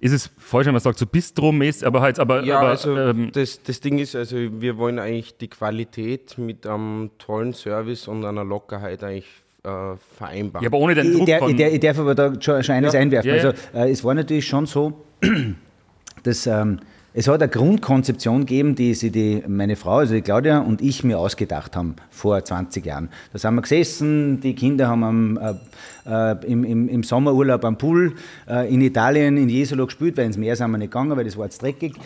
ist 0.00 0.12
es 0.12 0.30
falsch, 0.38 0.66
wenn 0.66 0.74
man 0.74 0.82
sagt, 0.82 0.98
so 0.98 1.06
Bistro-mäßig, 1.06 1.86
aber 1.86 2.02
halt, 2.02 2.18
aber, 2.18 2.42
Ja, 2.44 2.58
aber 2.58 2.68
also 2.68 2.96
ähm, 2.96 3.30
das, 3.32 3.62
das 3.62 3.80
Ding 3.80 3.98
ist, 3.98 4.14
also 4.14 4.36
wir 4.36 4.76
wollen 4.76 4.98
eigentlich 4.98 5.38
die 5.38 5.48
Qualität 5.48 6.36
mit 6.36 6.66
einem 6.66 7.10
tollen 7.18 7.54
Service 7.54 8.06
und 8.06 8.24
einer 8.26 8.44
Lockerheit 8.44 9.02
eigentlich 9.02 9.26
äh, 9.68 9.96
vereinbaren. 10.16 10.64
ja, 10.64 10.68
aber 10.68 10.78
ohne 10.78 10.94
den 10.94 11.06
Ich, 11.06 11.16
Druck 11.16 11.26
der, 11.26 11.38
von, 11.38 11.50
ich, 11.50 11.56
der, 11.56 11.72
ich 11.72 11.80
darf 11.80 11.98
aber 11.98 12.14
da 12.14 12.32
schon, 12.40 12.62
schon 12.62 12.74
eines 12.74 12.94
einwerfen. 12.94 13.30
Ja, 13.30 13.36
ja. 13.36 13.44
Also, 13.50 13.58
äh, 13.74 13.90
es 13.90 14.04
war 14.04 14.14
natürlich 14.14 14.46
schon 14.46 14.66
so, 14.66 15.04
dass 16.22 16.46
ähm, 16.46 16.80
es 17.14 17.26
hat 17.26 17.42
eine 17.42 17.50
Grundkonzeption 17.50 18.40
gegeben, 18.40 18.74
die 18.74 18.94
sich 18.94 19.10
die, 19.10 19.42
meine 19.48 19.76
Frau, 19.76 19.96
also 19.96 20.14
die 20.14 20.20
Claudia 20.20 20.60
und 20.60 20.82
ich 20.82 21.02
mir 21.04 21.18
ausgedacht 21.18 21.74
haben 21.74 21.96
vor 22.10 22.44
20 22.44 22.84
Jahren. 22.84 23.08
Da 23.32 23.38
sind 23.38 23.54
wir 23.54 23.62
gesessen, 23.62 24.40
die 24.40 24.54
Kinder 24.54 24.88
haben 24.88 25.02
am, 25.02 25.58
äh, 26.08 26.18
äh, 26.18 26.36
im, 26.46 26.64
im, 26.64 26.88
im 26.88 27.02
Sommerurlaub 27.02 27.64
am 27.64 27.76
Pool 27.76 28.14
äh, 28.48 28.72
in 28.72 28.80
Italien, 28.80 29.36
in 29.36 29.48
Jesolo 29.48 29.86
gespielt, 29.86 30.16
weil 30.16 30.26
ins 30.26 30.36
Meer 30.36 30.56
sind 30.56 30.70
wir 30.70 30.78
nicht 30.78 30.90
gegangen, 30.90 31.16
weil 31.16 31.24
das 31.24 31.36
war 31.36 31.44
jetzt 31.44 31.62
dreckig. 31.62 31.94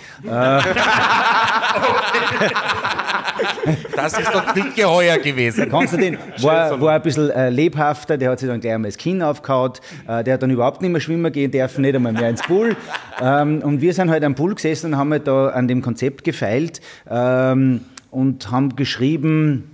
Das 3.95 4.19
ist 4.19 4.33
doch 4.33 4.55
nicht 4.55 4.77
geheuer 4.77 5.19
gewesen. 5.19 5.69
Konstantin 5.69 6.19
war, 6.41 6.81
war 6.81 6.95
ein 6.95 7.03
bisschen 7.03 7.31
äh, 7.31 7.49
lebhafter, 7.49 8.19
der 8.19 8.31
hat 8.31 8.41
sich 8.41 8.49
dann 8.49 8.61
gleich 8.61 8.75
einmal 8.75 8.91
das 8.91 8.99
Kinn 8.99 9.23
aufgehauen, 9.23 9.73
äh, 10.09 10.25
der 10.25 10.35
hat 10.35 10.43
dann 10.43 10.51
überhaupt 10.51 10.83
nicht 10.83 10.91
mehr 10.91 11.01
schwimmen 11.01 11.33
gehen 11.33 11.51
dürfen, 11.51 11.83
nicht 11.83 11.95
einmal 11.95 12.13
mehr 12.13 12.29
ins 12.29 12.43
Pool. 12.43 12.77
Ähm, 13.21 13.63
und 13.63 13.81
wir 13.81 13.95
sind 13.95 14.11
halt 14.11 14.25
am 14.25 14.35
Pool 14.35 14.55
gesessen 14.55 14.93
und 14.93 14.99
haben 14.99 15.13
halt 15.13 15.27
da 15.27 15.49
an 15.49 15.69
dem 15.69 15.83
Konzept 15.83 16.25
gefeilt 16.25 16.81
ähm, 17.09 17.83
und 18.11 18.51
haben 18.51 18.75
geschrieben, 18.77 19.71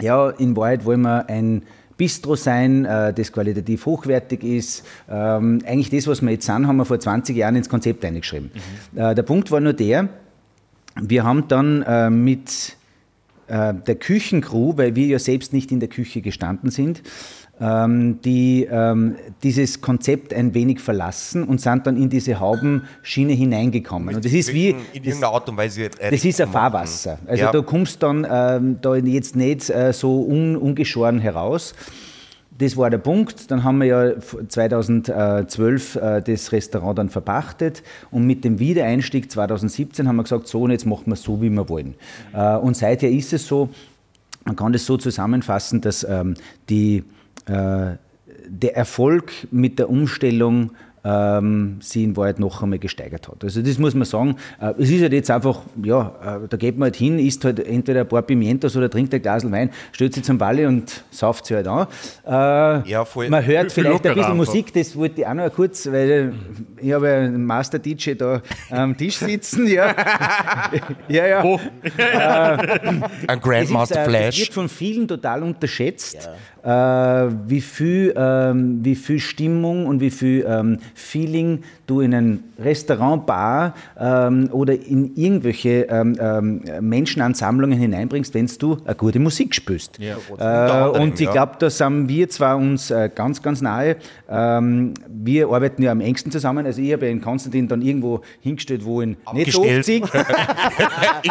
ja, 0.00 0.30
in 0.30 0.56
Wahrheit 0.56 0.84
wollen 0.84 1.02
wir 1.02 1.28
ein 1.28 1.62
Bistro 1.98 2.36
sein, 2.36 2.86
äh, 2.86 3.12
das 3.12 3.30
qualitativ 3.32 3.84
hochwertig 3.84 4.42
ist. 4.42 4.84
Ähm, 5.10 5.58
eigentlich 5.66 5.90
das, 5.90 6.06
was 6.06 6.22
wir 6.22 6.30
jetzt 6.30 6.46
sind, 6.46 6.66
haben 6.66 6.76
wir 6.76 6.86
vor 6.86 6.98
20 6.98 7.36
Jahren 7.36 7.56
ins 7.56 7.68
Konzept 7.68 8.02
eingeschrieben. 8.04 8.50
Äh, 8.94 9.14
der 9.14 9.22
Punkt 9.24 9.50
war 9.50 9.60
nur 9.60 9.74
der, 9.74 10.08
wir 11.00 11.24
haben 11.24 11.46
dann 11.48 11.82
äh, 11.82 12.08
mit 12.08 12.76
der 13.50 13.94
Küchencrew, 13.94 14.76
weil 14.76 14.94
wir 14.94 15.06
ja 15.06 15.18
selbst 15.18 15.54
nicht 15.54 15.72
in 15.72 15.80
der 15.80 15.88
Küche 15.88 16.20
gestanden 16.20 16.70
sind, 16.70 17.02
die 17.60 18.68
ähm, 18.70 19.16
dieses 19.42 19.80
Konzept 19.80 20.32
ein 20.32 20.54
wenig 20.54 20.78
verlassen 20.80 21.42
und 21.42 21.60
sind 21.60 21.86
dann 21.86 21.96
in 21.96 22.08
diese 22.08 22.38
Haubenschiene 22.38 23.32
hineingekommen. 23.32 24.14
Und 24.14 24.24
das 24.24 24.32
ist 24.32 24.52
wie, 24.54 24.70
in 24.70 24.76
irgendeiner 24.92 25.32
Art 25.32 25.48
und 25.48 25.56
Weise. 25.56 25.86
äh, 25.98 26.10
das 26.10 26.24
ist 26.24 26.40
ein. 26.40 26.48
Fahrwasser. 26.48 27.18
Also 27.26 27.44
Ja. 27.44 27.52
da 27.52 27.60
kommst 27.60 28.02
dann 28.02 28.26
ähm, 28.30 28.78
da 28.80 28.94
jetzt 28.94 29.34
nicht 29.34 29.70
äh, 29.70 29.92
so 29.92 30.24
un, 30.24 30.56
ungeschoren 30.56 31.18
heraus. 31.18 31.74
Das 32.56 32.76
war 32.76 32.90
der 32.90 32.98
Punkt. 32.98 33.50
Dann 33.50 33.62
haben 33.64 33.78
wir 33.78 33.86
ja 33.86 34.12
2012 34.48 35.96
äh, 35.96 36.22
das 36.22 36.52
Restaurant 36.52 36.98
dann 36.98 37.08
verpachtet 37.08 37.82
und 38.10 38.26
mit 38.26 38.44
dem 38.44 38.58
Wiedereinstieg 38.58 39.30
2017 39.30 40.08
haben 40.08 40.16
wir 40.16 40.22
gesagt, 40.24 40.48
so 40.48 40.62
und 40.62 40.70
jetzt 40.70 40.86
machen 40.86 41.06
wir 41.06 41.14
es 41.14 41.22
so, 41.22 41.40
wie 41.40 41.50
wir 41.50 41.68
wollen. 41.68 41.94
Äh, 42.34 42.56
und 42.56 42.76
seither 42.76 43.10
ist 43.10 43.32
es 43.32 43.46
so, 43.46 43.68
man 44.44 44.56
kann 44.56 44.72
das 44.72 44.86
so 44.86 44.96
zusammenfassen, 44.96 45.80
dass 45.80 46.04
ähm, 46.08 46.34
die, 46.68 47.04
der 47.48 48.76
Erfolg 48.76 49.32
mit 49.50 49.78
der 49.78 49.88
Umstellung 49.90 50.70
ähm, 51.04 51.76
sie 51.80 52.04
in 52.04 52.16
Wahrheit 52.16 52.38
noch 52.38 52.62
einmal 52.62 52.78
gesteigert 52.78 53.28
hat. 53.28 53.42
Also 53.44 53.62
das 53.62 53.78
muss 53.78 53.94
man 53.94 54.04
sagen. 54.04 54.36
Äh, 54.60 54.74
es 54.78 54.90
ist 54.90 55.00
halt 55.02 55.12
jetzt 55.12 55.30
einfach, 55.30 55.60
ja, 55.82 56.40
äh, 56.42 56.48
da 56.48 56.56
geht 56.56 56.76
man 56.76 56.86
halt 56.86 56.96
hin, 56.96 57.18
isst 57.18 57.44
halt 57.44 57.60
entweder 57.60 58.00
ein 58.00 58.08
paar 58.08 58.22
Pimientos 58.22 58.76
oder 58.76 58.90
trinkt 58.90 59.14
ein 59.14 59.22
Glas 59.22 59.48
Wein, 59.50 59.70
stellt 59.92 60.14
sich 60.14 60.24
zum 60.24 60.38
Balle 60.38 60.66
und 60.68 61.04
sauft 61.10 61.46
sie 61.46 61.54
halt 61.54 61.66
an. 61.68 61.86
Äh, 62.26 62.90
Ja, 62.90 63.04
voll. 63.04 63.28
Man 63.28 63.44
hört 63.44 63.72
Viel 63.72 63.84
vielleicht 63.84 64.06
ein 64.06 64.14
bisschen 64.14 64.32
einfach. 64.32 64.34
Musik, 64.34 64.72
das 64.74 64.96
wollte 64.96 65.20
ich 65.20 65.26
auch 65.26 65.34
noch 65.34 65.52
kurz, 65.52 65.86
weil 65.90 66.34
ich 66.80 66.92
habe 66.92 67.08
ja 67.08 67.16
einen 67.18 67.44
Master 67.44 67.78
DJ 67.78 68.14
da 68.14 68.42
am 68.70 68.96
Tisch 68.96 69.16
sitzen. 69.18 69.66
Ja, 69.68 69.94
ja. 71.08 71.26
ja. 71.26 71.44
Oh, 71.44 71.60
Ein 73.26 73.40
Grandmaster 73.40 74.00
äh, 74.00 74.02
es 74.02 74.08
Flash. 74.08 74.40
wird 74.40 74.54
von 74.54 74.68
vielen 74.68 75.06
total 75.08 75.42
unterschätzt, 75.42 76.16
äh, 76.16 76.57
wie, 76.68 77.60
viel, 77.60 78.14
ähm, 78.16 78.80
wie 78.82 78.94
viel 78.94 79.18
Stimmung 79.20 79.86
und 79.86 80.00
wie 80.00 80.10
viel 80.10 80.44
ähm, 80.46 80.78
Feeling 80.94 81.62
du 81.88 82.00
in 82.00 82.14
ein 82.14 82.44
Restaurant, 82.58 83.26
Bar 83.26 83.74
ähm, 83.98 84.48
oder 84.52 84.74
in 84.74 85.16
irgendwelche 85.16 85.86
ähm, 85.90 86.16
ähm, 86.20 86.62
Menschenansammlungen 86.80 87.78
hineinbringst, 87.78 88.34
wenn 88.34 88.46
du 88.58 88.78
eine 88.84 88.94
gute 88.94 89.18
Musik 89.18 89.54
spielst. 89.54 89.98
Äh, 90.00 90.14
und 90.88 91.14
ich 91.14 91.26
ja. 91.26 91.32
glaube, 91.32 91.54
da 91.58 91.70
sind 91.70 92.08
wir 92.08 92.28
zwar 92.28 92.56
uns 92.56 92.90
äh, 92.90 93.10
ganz, 93.14 93.42
ganz 93.42 93.60
nahe. 93.60 93.96
Ähm, 94.28 94.94
wir 95.08 95.48
arbeiten 95.48 95.82
ja 95.82 95.92
am 95.92 96.00
engsten 96.00 96.30
zusammen. 96.30 96.66
Also 96.66 96.80
ich 96.80 96.92
habe 96.92 97.06
ja 97.06 97.12
in 97.12 97.20
Konstantin 97.20 97.68
dann 97.68 97.82
irgendwo 97.82 98.20
hingestellt, 98.40 98.84
wo 98.84 99.02
ihn 99.02 99.16
nicht 99.32 99.52
so 99.52 99.62
oft 99.62 99.84
sehe. 99.84 100.02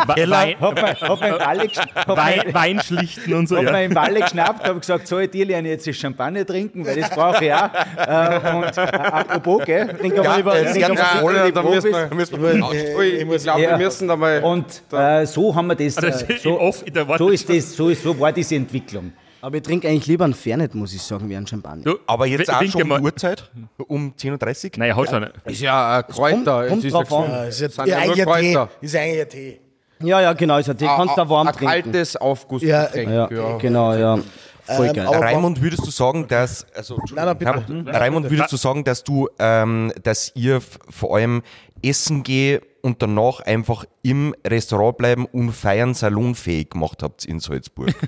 Wein, 0.07 0.55
Hab 0.59 0.75
mir, 0.75 0.99
hab 0.99 1.21
im 1.21 1.39
Walle, 1.39 1.69
Wein, 2.07 2.53
Wein 2.53 2.79
schlichten 2.81 3.33
und 3.33 3.47
so. 3.47 3.57
hab 3.57 3.63
Ja. 3.63 3.71
mir 3.71 3.85
im 3.85 3.95
Walle 3.95 4.21
geschnappt, 4.21 4.67
habe 4.67 4.79
gesagt, 4.79 5.07
so, 5.07 5.19
dir 5.19 5.45
lerne 5.45 5.69
jetzt 5.69 5.87
das 5.87 5.95
Champagner 5.95 6.45
trinken, 6.45 6.85
weil 6.85 6.99
das 6.99 7.09
brauche 7.09 7.45
ich 7.45 7.53
auch. 7.53 7.69
Äh, 7.97 8.55
und 8.55 8.77
äh, 8.77 8.81
apropos, 8.81 9.65
gell? 9.65 9.95
Aber 10.17 10.37
lieber, 10.37 10.46
äh, 10.46 10.46
hat 10.51 10.67
aber 10.67 10.75
ja 10.75 10.87
Ja, 11.33 11.45
ja, 11.45 11.51
da 11.51 11.63
müssen 11.63 11.91
wir, 11.91 12.09
müssen 12.15 12.41
wir, 12.41 12.97
Ui, 12.97 13.05
ich 13.07 13.43
glaube, 13.43 13.61
Ja. 13.61 13.69
wir 13.71 13.77
müssen 13.77 14.07
da 14.07 14.15
mal. 14.15 14.43
Und 14.43 14.81
äh, 14.91 15.25
so 15.25 15.53
haben 15.53 15.67
wir 15.67 15.75
das, 15.75 15.97
Also, 15.97 16.25
äh, 16.25 16.37
so, 16.37 16.73
so, 17.17 17.29
ist 17.29 17.49
das 17.49 17.75
so, 17.75 17.89
ist, 17.89 18.03
so 18.03 18.19
war 18.19 18.31
diese 18.31 18.55
Entwicklung. 18.55 19.13
Aber 19.39 19.55
ich 19.57 19.61
trinke 19.63 19.87
eigentlich 19.87 20.07
lieber 20.07 20.25
einen 20.25 20.33
Fernet, 20.33 20.73
muss 20.73 20.93
ich 20.93 21.01
sagen, 21.01 21.29
wie 21.29 21.35
einen 21.37 21.45
Champagner. 21.45 21.83
Du, 21.83 21.99
Aber 22.07 22.25
jetzt 22.25 22.51
auch 22.51 22.63
schon 22.63 22.87
mal. 22.87 22.97
die 22.99 23.05
Uhrzeit, 23.05 23.49
um 23.87 24.13
10.30 24.17 24.65
Uhr. 24.65 24.71
Nein, 24.77 24.95
halt 24.95 25.09
schon. 25.09 25.29
ist 25.45 25.61
ja 25.61 25.97
ein 25.99 26.07
Kräuter. 26.07 26.67
kommt 26.67 26.79
es 26.79 26.85
ist 26.85 26.93
drauf 26.93 27.09
ja 27.11 27.17
an. 27.17 27.47
ist 27.47 27.59
ja, 27.77 27.85
ja, 27.85 27.97
eigentlich 27.99 28.27
ein 28.27 28.41
Tee. 28.41 28.53
Kräuter. 28.53 28.69
Ist 28.81 28.95
eigentlich 28.95 29.21
ein 29.21 29.29
Tee. 29.29 29.59
Ja, 30.03 30.21
ja, 30.21 30.33
genau, 30.33 30.57
ist 30.57 30.69
ein 30.69 30.77
Tee. 30.77 30.85
Kannst 30.85 31.15
du 31.17 31.21
da 31.21 31.29
warm 31.29 31.47
ein 31.47 31.53
trinken. 31.53 31.71
kaltes 31.83 32.15
Aufguss. 32.17 32.61
Ja, 32.63 32.89
Ja, 32.95 33.57
genau, 33.57 33.93
ja. 33.93 34.19
Voll 34.67 34.87
Ähm, 34.87 34.93
geil. 34.93 35.07
aber- 35.07 35.19
Raimund, 35.21 35.61
würdest 35.61 35.85
du 35.85 35.91
sagen, 35.91 36.27
dass 36.27 36.65
also 36.73 36.97
Nein, 37.15 37.25
nein, 37.25 37.37
bitte. 37.37 37.83
Ja, 37.91 37.97
Raimund, 37.97 38.29
würdest 38.29 38.51
du 38.51 38.57
sagen, 38.57 38.83
dass 38.83 39.03
du, 39.03 39.27
ähm, 39.39 39.91
dass 40.03 40.31
ihr 40.35 40.61
vor 40.61 41.15
allem 41.15 41.41
essen 41.83 42.23
gehen 42.23 42.61
und 42.81 43.01
danach 43.01 43.39
einfach 43.41 43.85
im 44.03 44.35
Restaurant 44.45 44.97
bleiben 44.97 45.25
und 45.25 45.51
feiern 45.51 45.93
salonfähig 45.93 46.69
gemacht 46.71 47.01
habt 47.03 47.25
in 47.25 47.39
Salzburg? 47.39 47.93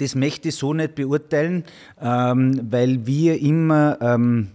Das 0.00 0.14
möchte 0.14 0.50
ich 0.50 0.54
so 0.54 0.72
nicht 0.74 0.94
beurteilen, 0.94 1.64
ähm, 2.00 2.60
weil 2.70 3.04
wir 3.04 3.40
immer 3.42 3.98
ähm, 4.00 4.46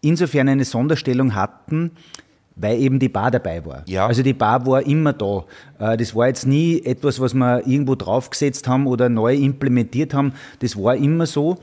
insofern 0.00 0.48
eine 0.48 0.64
Sonderstellung 0.64 1.34
hatten, 1.34 1.90
weil 2.58 2.78
eben 2.78 2.98
die 2.98 3.08
Bar 3.08 3.30
dabei 3.30 3.64
war. 3.64 3.82
Ja. 3.86 4.06
Also 4.06 4.22
die 4.22 4.34
Bar 4.34 4.66
war 4.66 4.84
immer 4.84 5.12
da. 5.12 5.44
Äh, 5.78 5.96
das 5.96 6.14
war 6.14 6.28
jetzt 6.28 6.46
nie 6.46 6.82
etwas, 6.84 7.20
was 7.20 7.34
wir 7.34 7.66
irgendwo 7.66 7.94
draufgesetzt 7.94 8.68
haben 8.68 8.86
oder 8.86 9.08
neu 9.08 9.34
implementiert 9.34 10.12
haben. 10.12 10.32
Das 10.60 10.76
war 10.76 10.96
immer 10.96 11.26
so. 11.26 11.58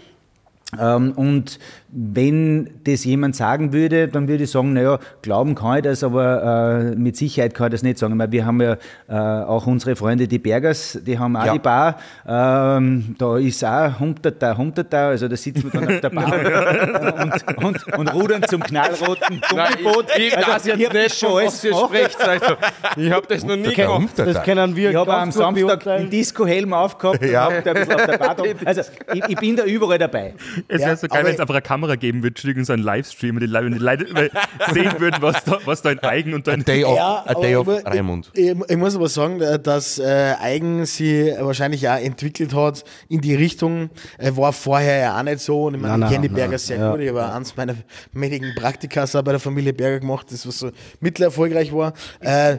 Ähm, 0.80 1.12
und 1.14 1.60
wenn 1.98 2.70
das 2.84 3.06
jemand 3.06 3.36
sagen 3.36 3.72
würde, 3.72 4.08
dann 4.10 4.28
würde 4.28 4.44
ich 4.44 4.52
sagen, 4.52 4.74
naja, 4.74 5.00
glauben 5.22 5.56
kann 5.56 5.78
ich 5.78 5.84
das, 5.84 6.04
aber 6.04 6.92
äh, 6.94 6.96
mit 6.96 7.16
Sicherheit 7.16 7.54
kann 7.54 7.68
ich 7.68 7.72
das 7.72 7.84
nicht 7.84 7.98
sagen. 7.98 8.20
Weil 8.20 8.32
wir 8.32 8.46
haben 8.46 8.62
ja 8.62 8.76
äh, 9.08 9.14
auch 9.14 9.66
unsere 9.68 9.96
Freunde, 9.96 10.28
die 10.28 10.40
Bergers, 10.40 11.00
die 11.06 11.18
haben 11.18 11.36
auch 11.38 11.46
Ja. 11.46 11.54
die 11.54 11.60
Bar. 11.60 11.98
Ähm, 12.28 13.16
da 13.18 13.38
ist 13.38 13.64
auch 13.64 14.00
Humterta, 14.00 14.58
Humterta, 14.58 15.10
also 15.10 15.28
da 15.30 15.36
sitzen 15.38 15.72
wir 15.72 15.80
dann 15.80 15.94
auf 15.96 16.02
der 16.02 16.10
Bar 16.10 16.34
und, 17.58 17.64
und, 17.64 17.98
und 17.98 18.14
rudern 18.14 18.44
zum 18.44 18.62
knallroten 18.62 19.42
Gummiboot. 19.50 20.08
Ich 20.18 20.36
Also, 20.38 20.52
weiß 20.52 20.66
jetzt 20.66 20.80
ich 20.80 20.86
das 20.90 20.94
nicht, 20.94 21.20
schon 21.20 21.38
alles 21.40 21.54
was 21.54 21.64
ihr 21.64 21.70
gemacht. 21.72 21.86
sprecht. 21.94 22.28
Also, 22.28 22.56
ich 22.98 23.12
habe 23.12 23.28
das 23.28 23.46
noch 23.46 23.56
nie 23.56 23.74
gemacht. 23.74 24.10
Das 24.18 24.44
können 24.44 24.76
wir 24.76 24.90
Ich 24.90 24.96
habe 24.98 25.14
am 25.14 25.32
Samstag 25.32 25.88
einen 25.88 26.10
Disco-Helm 26.10 26.74
aufgehabt 26.74 27.22
und 27.22 27.30
Ja. 27.32 27.46
hab 27.46 27.64
da 27.64 27.72
ein 27.72 27.78
bisschen 27.78 27.96
auf 27.96 28.06
der 28.06 28.18
Bar 28.18 28.36
da. 28.38 28.44
Also 28.66 28.82
ich, 29.14 29.24
ich 29.30 29.36
bin 29.38 29.56
da 29.56 29.64
überall 29.64 29.98
dabei. 29.98 30.34
Es 30.68 30.82
Ja, 30.82 30.88
wäre 30.88 30.98
so 30.98 31.08
geil, 31.08 31.24
wenn 31.26 31.34
es 31.34 31.40
einfach 31.40 31.54
eine 31.54 31.62
Kamera 31.62 31.96
geben 31.96 32.20
würde, 32.20 32.30
Entschuldigung, 32.30 32.66
so 32.66 32.74
ein 32.74 32.80
Livestream, 32.80 33.36
und 33.36 33.42
die 33.42 33.48
Leute, 33.48 33.66
wenn 33.66 33.74
die 33.74 33.80
Leute 33.80 34.14
mal 34.14 34.30
sehen 34.74 35.00
würden, 35.00 35.22
was 35.22 35.44
da, 35.44 35.60
was 35.66 35.82
da 35.82 35.92
in 35.92 36.00
Eigen 36.00 36.34
und 36.34 36.48
da 36.48 36.54
in 36.54 36.64
Day 36.64 36.84
of, 36.84 36.96
Ja, 36.98 37.24
a 37.26 37.34
day 37.36 37.56
of 37.56 37.68
ich- 37.68 37.86
Raimund. 37.86 38.32
Ich, 38.34 38.56
ich 38.68 38.78
muss 38.78 38.96
aber 38.96 39.08
sagen, 39.10 39.42
äh, 39.42 39.60
dass 39.60 40.00
äh, 40.00 40.34
Eigen 40.42 40.86
sie 40.86 41.34
wahrscheinlich 41.40 41.88
auch 41.88 41.98
entwickelt 42.00 42.54
hat 42.56 42.84
in 43.10 43.22
die 43.22 43.36
Richtung. 43.36 43.90
Er 44.18 44.36
war 44.38 44.54
vorher 44.54 44.98
ja 45.00 45.20
auch 45.20 45.24
nicht 45.24 45.40
so. 45.40 45.66
Und 45.66 45.76
ich 45.76 45.82
meine, 45.82 46.06
ich 46.06 46.12
kenne 46.12 46.28
die 46.28 46.34
Berger 46.34 46.58
sehr 46.58 46.78
ja. 46.78 46.92
gut. 46.92 47.02
Ich 47.02 47.10
habe 47.10 47.32
eins 47.32 47.56
meiner 47.56 47.76
wenigen 48.14 48.54
Praktika 48.56 49.04
auch 49.04 49.22
bei 49.24 49.32
der 49.32 49.40
Familie 49.40 49.74
Berger 49.74 50.00
gemacht, 50.00 50.28
das 50.32 50.48
was 50.48 50.60
so 50.60 50.72
mittelerfolgreich 51.00 51.74
war. 51.74 51.94
Äh, 52.20 52.58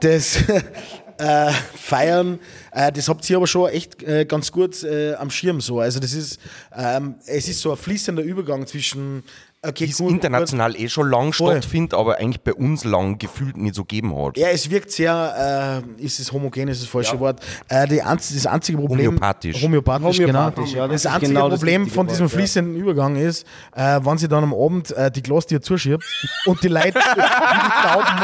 das 0.00 0.38
äh, 1.18 1.50
Feiern, 1.74 2.38
äh, 2.72 2.92
das 2.92 3.08
habt 3.08 3.28
ihr 3.28 3.36
aber 3.36 3.46
schon 3.46 3.70
echt 3.70 4.02
äh, 4.02 4.24
ganz 4.24 4.52
gut 4.52 4.82
äh, 4.82 5.14
am 5.14 5.30
Schirm 5.30 5.60
so. 5.60 5.80
Also 5.80 6.00
das 6.00 6.12
ist, 6.12 6.40
ähm, 6.76 7.16
es 7.26 7.48
ist 7.48 7.60
so 7.60 7.70
ein 7.70 7.76
fließender 7.76 8.22
Übergang 8.22 8.66
zwischen 8.66 9.22
okay, 9.66 9.86
Die 9.86 9.90
es 9.92 9.98
gut, 9.98 10.10
international 10.10 10.76
eh 10.76 10.88
schon 10.88 11.10
lang 11.10 11.32
Voll. 11.32 11.52
stattfindet, 11.52 11.94
aber 11.94 12.18
eigentlich 12.18 12.40
bei 12.42 12.52
uns 12.54 12.84
lang 12.84 13.18
gefühlt 13.18 13.56
nicht 13.56 13.74
so 13.74 13.82
gegeben 13.82 14.14
hat. 14.16 14.36
Ja, 14.36 14.48
es 14.48 14.68
wirkt 14.70 14.90
sehr, 14.90 15.82
äh, 15.98 16.02
ist 16.04 16.20
es 16.20 16.32
homogen, 16.32 16.68
ist 16.68 16.82
das 16.82 16.88
falsche 16.88 17.18
Wort. 17.20 17.40
Äh, 17.68 17.86
die 17.88 17.96
das 17.98 18.46
einzige 18.46 18.78
Problem. 18.78 19.06
Homöopathisch. 19.08 19.62
Homöopathisch, 19.62 20.18
Homöopathisch, 20.20 20.70
genau. 20.72 20.82
ja, 20.84 20.88
das 20.88 21.02
das, 21.02 21.12
einzige 21.12 21.32
genau 21.32 21.48
das 21.48 21.58
Problem 21.60 21.82
richtige 21.82 21.94
von 21.94 22.06
diesem 22.06 22.24
Wort, 22.24 22.32
ja. 22.32 22.38
fließenden 22.38 22.76
Übergang 22.76 23.16
ist, 23.16 23.46
äh, 23.74 24.00
wenn 24.02 24.18
sie 24.18 24.28
dann 24.28 24.44
am 24.44 24.54
Abend 24.54 24.90
äh, 24.92 25.10
die 25.10 25.22
Glastür 25.22 25.60
zuschiebt 25.60 26.04
und 26.46 26.62
die 26.62 26.68
Leute 26.68 26.92
die 27.14 27.80
glauben, 27.82 28.22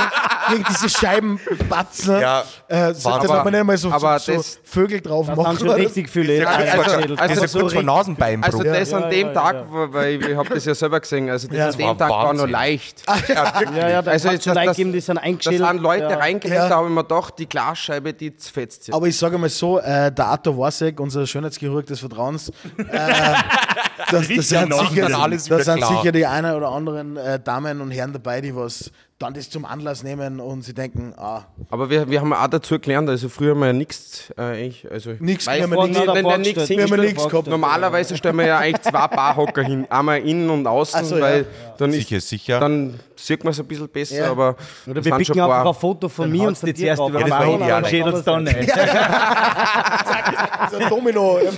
gegen 0.50 0.64
diese 0.68 0.88
Scheiben 0.88 1.40
batzen, 1.68 2.20
Ja, 2.20 2.44
äh, 2.68 2.92
so, 2.94 3.10
dass 3.10 3.28
man 3.28 3.52
nicht 3.52 3.64
mal 3.64 3.76
so, 3.76 3.90
aber 3.90 4.18
so, 4.18 4.32
so 4.32 4.38
das- 4.38 4.58
Vögel 4.64 5.00
drauf 5.00 5.26
Das 5.26 5.36
machen. 5.36 5.48
haben 5.48 5.58
schon 5.58 5.70
richtig 5.70 6.08
viele 6.10 6.46
also- 6.46 6.80
also- 6.92 7.14
Das 7.16 7.30
ist 7.44 7.52
so 7.52 7.58
ja 7.58 7.62
kurz 7.62 7.72
vor 7.74 7.82
Nasenbeinbruch. 7.82 8.46
Also 8.52 8.62
das 8.64 8.92
an 8.92 9.02
Ja, 9.02 9.08
dem 9.08 9.26
ja, 9.28 9.32
Tag, 9.32 9.54
ja. 9.54 9.92
weil 9.92 10.24
ich 10.30 10.36
habe 10.36 10.48
das 10.54 10.64
ja 10.64 10.74
selber 10.74 11.00
gesehen, 11.00 11.29
also 11.30 11.48
das 11.48 11.56
Ja. 11.56 11.66
Das 11.66 11.76
dem 11.76 11.86
war 11.86 11.98
Tag 11.98 12.10
war 12.10 12.32
noch 12.34 12.46
leicht. 12.46 13.02
Ja, 13.28 13.88
ja, 13.88 14.02
da 14.02 14.10
Also 14.10 14.30
jetzt, 14.30 14.44
schon 14.44 14.54
das- 14.54 14.64
Leute 14.66 14.76
geben, 14.76 14.92
die 14.92 15.00
sind 15.00 15.16
Da 15.16 15.22
eingestellt. 15.22 15.58
sind 15.58 15.80
Leute 15.82 16.02
ja. 16.04 16.16
reingerannt, 16.18 16.54
Ja. 16.62 16.68
da 16.68 16.76
habe 16.76 16.88
ich 16.88 16.94
mir 16.94 17.02
gedacht, 17.02 17.34
die 17.38 17.48
Glasscheibe, 17.48 18.12
die 18.12 18.30
fetzt 18.38 18.84
sich. 18.84 18.94
Aber 18.94 19.06
ich 19.06 19.16
sage 19.16 19.38
mal 19.38 19.48
so, 19.48 19.78
äh, 19.78 20.12
der 20.12 20.26
Arthur 20.26 20.58
Wasek, 20.58 20.98
unser 21.00 21.26
Schönheitschirurg 21.26 21.86
des 21.86 22.00
Vertrauens, 22.00 22.48
äh, 22.48 22.52
das, 24.10 24.10
das, 24.10 24.26
sind, 24.26 24.42
sicher, 24.42 24.66
da 24.66 24.90
wieder 25.30 25.64
sind 25.64 25.76
klar. 25.78 25.96
sicher 25.98 26.12
die 26.12 26.26
eine 26.26 26.56
oder 26.56 26.68
anderen 26.70 27.16
äh, 27.16 27.38
Damen 27.40 27.80
und 27.80 27.90
Herren 27.90 28.12
dabei, 28.12 28.40
die 28.40 28.54
was 28.54 28.90
dann 29.20 29.34
das 29.34 29.50
zum 29.50 29.66
Anlass 29.66 30.02
nehmen 30.02 30.40
und 30.40 30.62
sie 30.62 30.72
denken, 30.72 31.12
ah, 31.18 31.42
Aber 31.70 31.90
wir, 31.90 32.08
wir 32.08 32.20
haben 32.22 32.32
auch 32.32 32.46
dazu 32.46 32.78
gelernt, 32.78 33.06
also 33.10 33.28
früher 33.28 33.50
haben 33.50 33.60
wir 33.60 33.66
ja 33.66 33.72
nichts, 33.74 34.32
äh, 34.38 34.66
ich, 34.66 34.90
also 34.90 35.10
weiß 35.10 35.20
wir 35.20 35.20
haben 35.20 35.26
nicht, 35.26 35.46
nix- 35.46 35.46
wenn 35.46 36.24
vorgestellt. 36.24 37.00
nichts 37.00 37.28
gehabt. 37.28 37.46
Normalerweise 37.46 38.16
stellen 38.16 38.36
wir 38.38 38.46
ja 38.46 38.58
eigentlich 38.58 38.80
zwei 38.80 39.06
Barhocker 39.08 39.62
hin, 39.62 39.86
einmal 39.90 40.20
innen 40.20 40.48
und 40.48 40.66
außen, 40.66 41.04
so, 41.04 41.16
ja. 41.16 41.22
weil 41.22 41.46
dann, 41.76 41.92
Sicher, 41.92 42.16
ist, 42.16 42.30
sicher. 42.30 42.60
dann 42.60 42.98
sieht 43.14 43.44
man 43.44 43.50
es 43.50 43.60
ein 43.60 43.66
bisschen 43.66 43.88
besser, 43.90 44.16
Ja. 44.16 44.30
aber 44.30 44.56
Oder 44.86 45.04
wir 45.04 45.14
picken 45.16 45.38
einfach 45.40 45.64
paar- 45.64 45.68
ein 45.68 45.74
Foto 45.74 46.08
von 46.08 46.30
mir 46.32 46.48
und 46.48 46.56
zuerst 46.56 46.98
drauf. 46.98 47.10
über 47.10 47.28
Ja, 47.28 47.80
dann 47.80 47.84
schädelst 47.84 48.26
du 48.26 48.30
dann 48.30 48.44
nicht. 48.44 48.70
so 50.70 50.76
ein 50.78 50.88
Domino. 50.88 51.38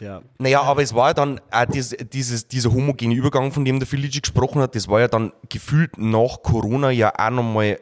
Ja. 0.00 0.22
Naja, 0.38 0.62
aber 0.62 0.82
es 0.82 0.94
war 0.94 1.08
ja 1.08 1.14
dann 1.14 1.40
auch 1.50 1.64
das, 1.66 1.94
dieses, 2.12 2.48
dieser 2.48 2.72
homogene 2.72 3.14
Übergang, 3.14 3.52
von 3.52 3.64
dem 3.64 3.78
der 3.78 3.86
Felici 3.86 4.20
gesprochen 4.20 4.60
hat, 4.60 4.74
das 4.74 4.88
war 4.88 5.00
ja 5.00 5.08
dann 5.08 5.32
gefühlt 5.48 5.98
nach 5.98 6.42
Corona 6.42 6.90
ja 6.90 7.12
auch 7.16 7.30
nochmal 7.30 7.78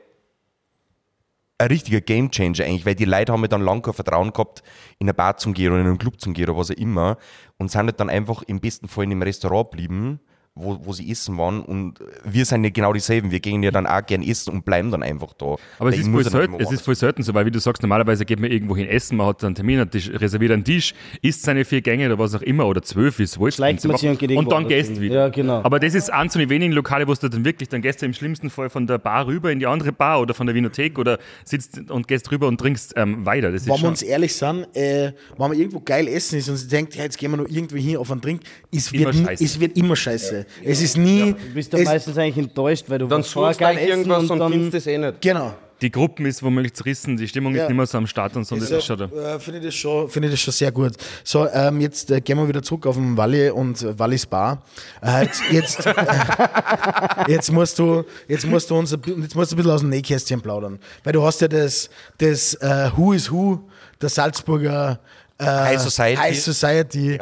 ein 1.58 1.68
richtiger 1.68 2.00
Gamechanger 2.00 2.64
eigentlich, 2.64 2.84
weil 2.84 2.94
die 2.94 3.04
Leute 3.04 3.32
haben 3.32 3.42
ja 3.42 3.48
dann 3.48 3.62
lange 3.62 3.82
kein 3.82 3.94
Vertrauen 3.94 4.32
gehabt, 4.32 4.62
in 4.98 5.06
eine 5.06 5.14
Bar 5.14 5.36
zum 5.36 5.54
gehen 5.54 5.72
oder 5.72 5.80
in 5.80 5.86
einen 5.86 5.98
Club 5.98 6.20
zum 6.20 6.34
gehen 6.34 6.48
oder 6.48 6.58
was 6.58 6.70
auch 6.70 6.74
immer 6.74 7.16
und 7.58 7.70
sind 7.70 7.86
halt 7.86 8.00
dann 8.00 8.10
einfach 8.10 8.42
im 8.42 8.60
besten 8.60 8.88
Fall 8.88 9.04
in 9.04 9.12
einem 9.12 9.22
Restaurant 9.22 9.70
geblieben, 9.70 10.20
wo, 10.56 10.78
wo 10.84 10.92
sie 10.92 11.10
essen 11.10 11.36
waren 11.36 11.62
und 11.62 11.98
wir 12.22 12.44
sind 12.44 12.62
ja 12.62 12.70
genau 12.70 12.92
dieselben, 12.92 13.32
wir 13.32 13.40
gehen 13.40 13.64
ja 13.64 13.72
dann 13.72 13.88
auch 13.88 14.06
gern 14.06 14.22
essen 14.22 14.52
und 14.52 14.64
bleiben 14.64 14.92
dann 14.92 15.02
einfach 15.02 15.32
da. 15.32 15.56
Aber 15.80 15.90
es 15.90 15.98
ist, 15.98 16.08
voll 16.08 16.22
ja 16.22 16.30
selten, 16.30 16.54
immer 16.54 16.62
es 16.62 16.70
ist 16.70 16.84
voll 16.84 16.94
selten 16.94 17.24
so, 17.24 17.34
weil 17.34 17.44
wie 17.44 17.50
du 17.50 17.58
sagst, 17.58 17.82
normalerweise 17.82 18.24
geht 18.24 18.38
man 18.38 18.52
irgendwo 18.52 18.76
hin 18.76 18.86
essen, 18.86 19.16
man 19.16 19.26
hat 19.26 19.42
einen 19.42 19.56
Termin, 19.56 19.80
hat 19.80 19.90
Tisch, 19.90 20.08
reserviert 20.14 20.52
einen 20.52 20.62
Tisch, 20.62 20.94
isst 21.22 21.42
seine 21.42 21.64
vier 21.64 21.80
Gänge 21.80 22.06
oder 22.06 22.20
was 22.20 22.36
auch 22.36 22.42
immer 22.42 22.66
oder 22.66 22.82
zwölf 22.82 23.18
ist 23.18 23.36
wohl. 23.40 23.50
Schleicht 23.50 23.84
man 23.84 23.96
sich 23.96 24.08
und 24.08 24.16
geht 24.16 24.30
und 24.30 24.36
irgendwo 24.36 24.50
dann 24.52 24.68
gehst 24.68 24.92
hin. 24.92 25.00
wieder. 25.00 25.14
Ja, 25.14 25.28
genau. 25.28 25.60
Aber 25.64 25.80
das 25.80 25.92
ist 25.92 26.12
eins 26.12 26.34
von 26.34 26.40
den 26.40 26.50
wenigen 26.50 26.72
Lokale, 26.72 27.08
wo 27.08 27.14
du 27.14 27.28
dann 27.28 27.44
wirklich, 27.44 27.68
dann 27.68 27.82
gehst 27.82 28.02
du 28.02 28.06
im 28.06 28.12
schlimmsten 28.12 28.48
Fall 28.48 28.70
von 28.70 28.86
der 28.86 28.98
Bar 28.98 29.26
rüber 29.26 29.50
in 29.50 29.58
die 29.58 29.66
andere 29.66 29.90
Bar 29.90 30.20
oder 30.20 30.34
von 30.34 30.46
der 30.46 30.54
Winothek 30.54 31.00
oder 31.00 31.18
sitzt 31.44 31.90
und 31.90 32.06
gehst 32.06 32.30
rüber 32.30 32.46
und 32.46 32.58
trinkst 32.58 32.92
ähm, 32.94 33.26
weiter. 33.26 33.50
Das 33.50 33.62
ist 33.62 33.68
Wenn 33.68 33.82
wir 33.82 33.88
uns 33.88 34.02
ehrlich 34.02 34.32
sind, 34.36 34.68
äh, 34.76 35.12
wenn 35.36 35.48
man 35.48 35.58
irgendwo 35.58 35.80
geil 35.80 36.06
essen 36.06 36.38
ist 36.38 36.48
und 36.48 36.58
sie 36.58 36.68
denkt, 36.68 36.94
ja, 36.94 37.02
jetzt 37.02 37.18
gehen 37.18 37.32
wir 37.32 37.38
noch 37.38 37.48
irgendwie 37.48 37.80
hin 37.80 37.96
auf 37.96 38.12
einen 38.12 38.20
Drink, 38.20 38.42
es 38.72 38.92
Immer 38.92 39.06
wird, 39.06 39.16
scheiße. 39.16 39.44
es 39.44 39.58
wird 39.58 39.76
immer 39.76 39.96
scheiße. 39.96 40.43
Es 40.64 40.80
ist 40.82 40.96
nie. 40.96 41.32
Du 41.32 41.54
bist 41.54 41.72
ja 41.72 41.78
meistens 41.84 42.16
eigentlich 42.18 42.38
enttäuscht, 42.44 42.84
weil 42.88 42.98
du 42.98 43.06
Dann 43.06 43.22
suchst 43.22 43.60
essen 43.60 43.78
irgendwas 43.78 44.22
und 44.24 44.30
und 44.32 44.38
dann 44.40 44.52
findest 44.52 44.74
es 44.74 44.86
eh 44.86 44.98
nicht. 44.98 45.20
Genau. 45.20 45.54
die 45.82 45.90
Gruppen 45.90 46.24
ist 46.24 46.42
womöglich 46.42 46.72
zerrissen, 46.72 47.16
die 47.18 47.28
Stimmung 47.28 47.54
Ja. 47.54 47.64
ist 47.64 47.68
nicht 47.68 47.76
mehr 47.76 47.84
so 47.86 47.98
am 47.98 48.06
Start 48.06 48.34
und 48.36 48.46
so. 48.46 48.56
Das 48.56 48.70
ist 48.70 48.84
schon 48.86 48.96
da. 48.96 49.04
äh, 49.04 49.38
finde 49.38 49.58
ich, 49.58 49.66
das 49.66 49.74
schon- 49.74 50.08
finde 50.08 50.28
ich 50.28 50.34
das 50.34 50.40
schon 50.40 50.52
sehr 50.52 50.72
gut. 50.72 50.92
So, 51.24 51.46
ähm, 51.48 51.80
jetzt 51.80 52.10
äh, 52.10 52.20
gehen 52.22 52.38
wir 52.38 52.48
wieder 52.48 52.62
zurück 52.62 52.86
auf 52.86 52.94
den 52.96 53.16
Walli 53.18 53.50
und 53.50 53.82
äh, 53.82 53.98
Wallis 53.98 54.24
Bar. 54.24 54.62
Äh, 55.02 55.24
jetzt, 55.24 55.42
jetzt, 55.50 55.86
äh, 55.86 55.92
jetzt, 57.28 57.52
musst 57.52 57.78
du, 57.78 58.04
jetzt, 58.28 58.46
musst 58.46 58.70
du 58.70 58.76
uns, 58.76 58.92
jetzt 58.92 59.34
musst 59.34 59.52
du 59.52 59.56
ein 59.56 59.56
bisschen 59.58 59.70
aus 59.72 59.80
dem 59.80 59.90
Nähkästchen 59.90 60.40
plaudern. 60.40 60.78
Weil 61.02 61.12
du 61.12 61.22
hast 61.22 61.40
ja 61.40 61.48
das, 61.48 61.90
das 62.18 62.54
äh, 62.54 62.90
Who 62.96 63.12
is 63.12 63.30
Who 63.30 63.60
der 64.00 64.08
Salzburger 64.08 65.00
High 65.42 65.80
Society. 65.80 66.16
High 66.16 66.40
Society 66.40 67.18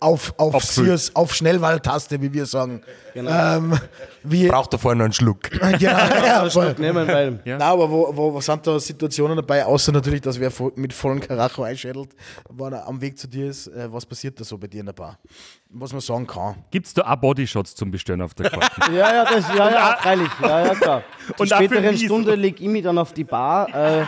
auf, 0.00 0.34
auf, 0.36 0.54
Abfüllt. 0.54 0.86
Sears, 0.86 1.16
auf 1.16 1.34
Schnellwahltaste, 1.34 2.20
wie 2.20 2.32
wir 2.32 2.44
sagen. 2.44 2.82
Ähm, 3.14 3.78
wie, 4.22 4.48
Braucht 4.48 4.72
da 4.72 4.78
vorne 4.78 4.98
noch 4.98 5.04
einen 5.04 5.12
Schluck. 5.12 5.50
genau, 5.50 5.78
ja, 5.78 6.50
voll. 6.50 6.74
Nehmen, 6.78 7.06
weil 7.06 7.40
Ja. 7.44 7.58
Nein, 7.58 7.68
aber 7.68 7.90
wo, 7.90 8.14
wo, 8.14 8.34
wo 8.34 8.40
sind 8.40 8.66
da 8.66 8.78
Situationen 8.78 9.36
dabei, 9.36 9.64
außer 9.64 9.92
natürlich, 9.92 10.20
dass 10.20 10.38
wer 10.38 10.52
mit 10.74 10.92
vollen 10.92 11.20
Karacho 11.20 11.62
einschädelt, 11.62 12.10
wenn 12.50 12.72
er 12.72 12.86
am 12.86 13.00
Weg 13.00 13.18
zu 13.18 13.26
dir 13.28 13.48
ist, 13.48 13.68
äh, 13.68 13.90
was 13.90 14.04
passiert 14.04 14.38
da 14.38 14.44
so 14.44 14.58
bei 14.58 14.66
dir 14.66 14.80
in 14.80 14.86
der 14.86 14.92
Bar? 14.92 15.18
Was 15.70 15.92
man 15.92 16.00
sagen 16.00 16.26
kann. 16.26 16.56
Gibt 16.70 16.86
es 16.86 16.94
da 16.94 17.02
auch 17.02 17.16
Bodyshots 17.16 17.74
zum 17.74 17.90
Bestellen 17.90 18.20
auf 18.20 18.34
der 18.34 18.50
Karte? 18.50 18.92
Ja, 18.92 19.12
ja, 19.12 19.24
das, 19.24 19.48
ja, 19.48 19.70
ja, 19.70 19.96
freilich. 20.00 20.28
Ja, 20.40 20.66
ja, 20.66 20.74
klar. 20.74 21.02
Zur 21.36 21.46
späteren 21.46 21.96
Stunde 21.96 22.30
so. 22.32 22.36
leg 22.36 22.60
ich 22.60 22.68
mich 22.68 22.82
dann 22.82 22.98
auf 22.98 23.12
die 23.12 23.24
Bar. 23.24 23.68
Äh, 23.74 24.04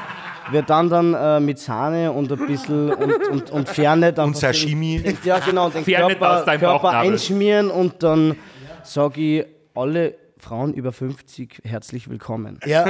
wir 0.53 0.63
dann 0.63 0.89
dann 0.91 1.15
äh, 1.15 1.41
mit 1.41 1.59
Sahne 1.59 2.13
und 2.13 2.31
ein 2.33 2.47
bisschen 2.47 2.93
und, 2.93 3.29
und, 3.29 3.51
und 3.51 3.69
Fernet. 3.69 4.19
Und 4.19 4.37
Sashimi. 4.37 5.01
Den, 5.01 5.19
ja, 5.25 5.39
genau, 5.45 5.69
den 5.71 5.85
Fernet 5.85 6.21
aus 6.23 6.45
Körper, 6.45 6.45
deinem 6.47 6.61
Körper 6.61 6.91
einschmieren 6.91 7.71
und 7.71 8.03
dann 8.03 8.37
sage 8.83 9.21
ich 9.21 9.47
alle 9.75 10.15
Frauen 10.39 10.75
über 10.75 10.93
50 10.93 11.63
herzlich 11.65 12.09
willkommen. 12.09 12.61
Ja. 12.67 12.85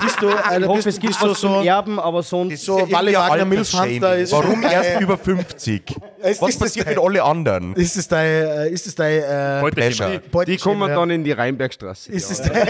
bist 0.00 0.22
du, 0.22 0.28
äh, 0.28 0.60
Ich 0.60 0.66
hoffe, 0.66 0.76
bist, 0.84 0.86
es 0.86 1.00
gibt 1.00 1.20
was 1.20 1.38
zum 1.40 1.52
so, 1.56 1.62
Erben, 1.62 2.00
aber 2.00 2.22
sonst. 2.22 2.64
so 2.64 2.90
Wally 2.90 3.12
Wagner 3.14 3.44
Milfhunter? 3.44 4.16
Ist, 4.16 4.32
Warum 4.32 4.62
erst 4.62 4.98
über 5.00 5.18
50? 5.18 5.90
Ist- 5.90 5.98
Was 6.22 6.32
ist 6.32 6.40
das 6.42 6.56
passiert 6.58 6.86
dein- 6.86 6.94
mit 6.94 7.04
alle 7.04 7.22
anderen? 7.22 7.74
Ist 7.74 7.96
es 7.96 8.08
dein, 8.08 8.68
ist 8.72 8.86
es 8.86 8.94
dein, 8.94 9.18
äh, 9.20 9.58
Heute 9.60 9.74
Pleasure. 9.76 10.22
Die 10.46 10.56
kommen 10.56 10.88
dann 10.88 11.10
in 11.10 11.22
die 11.24 11.32
Rheinbergstraße. 11.32 12.10
ist 12.12 12.30
es 12.30 12.40
dein, 12.40 12.52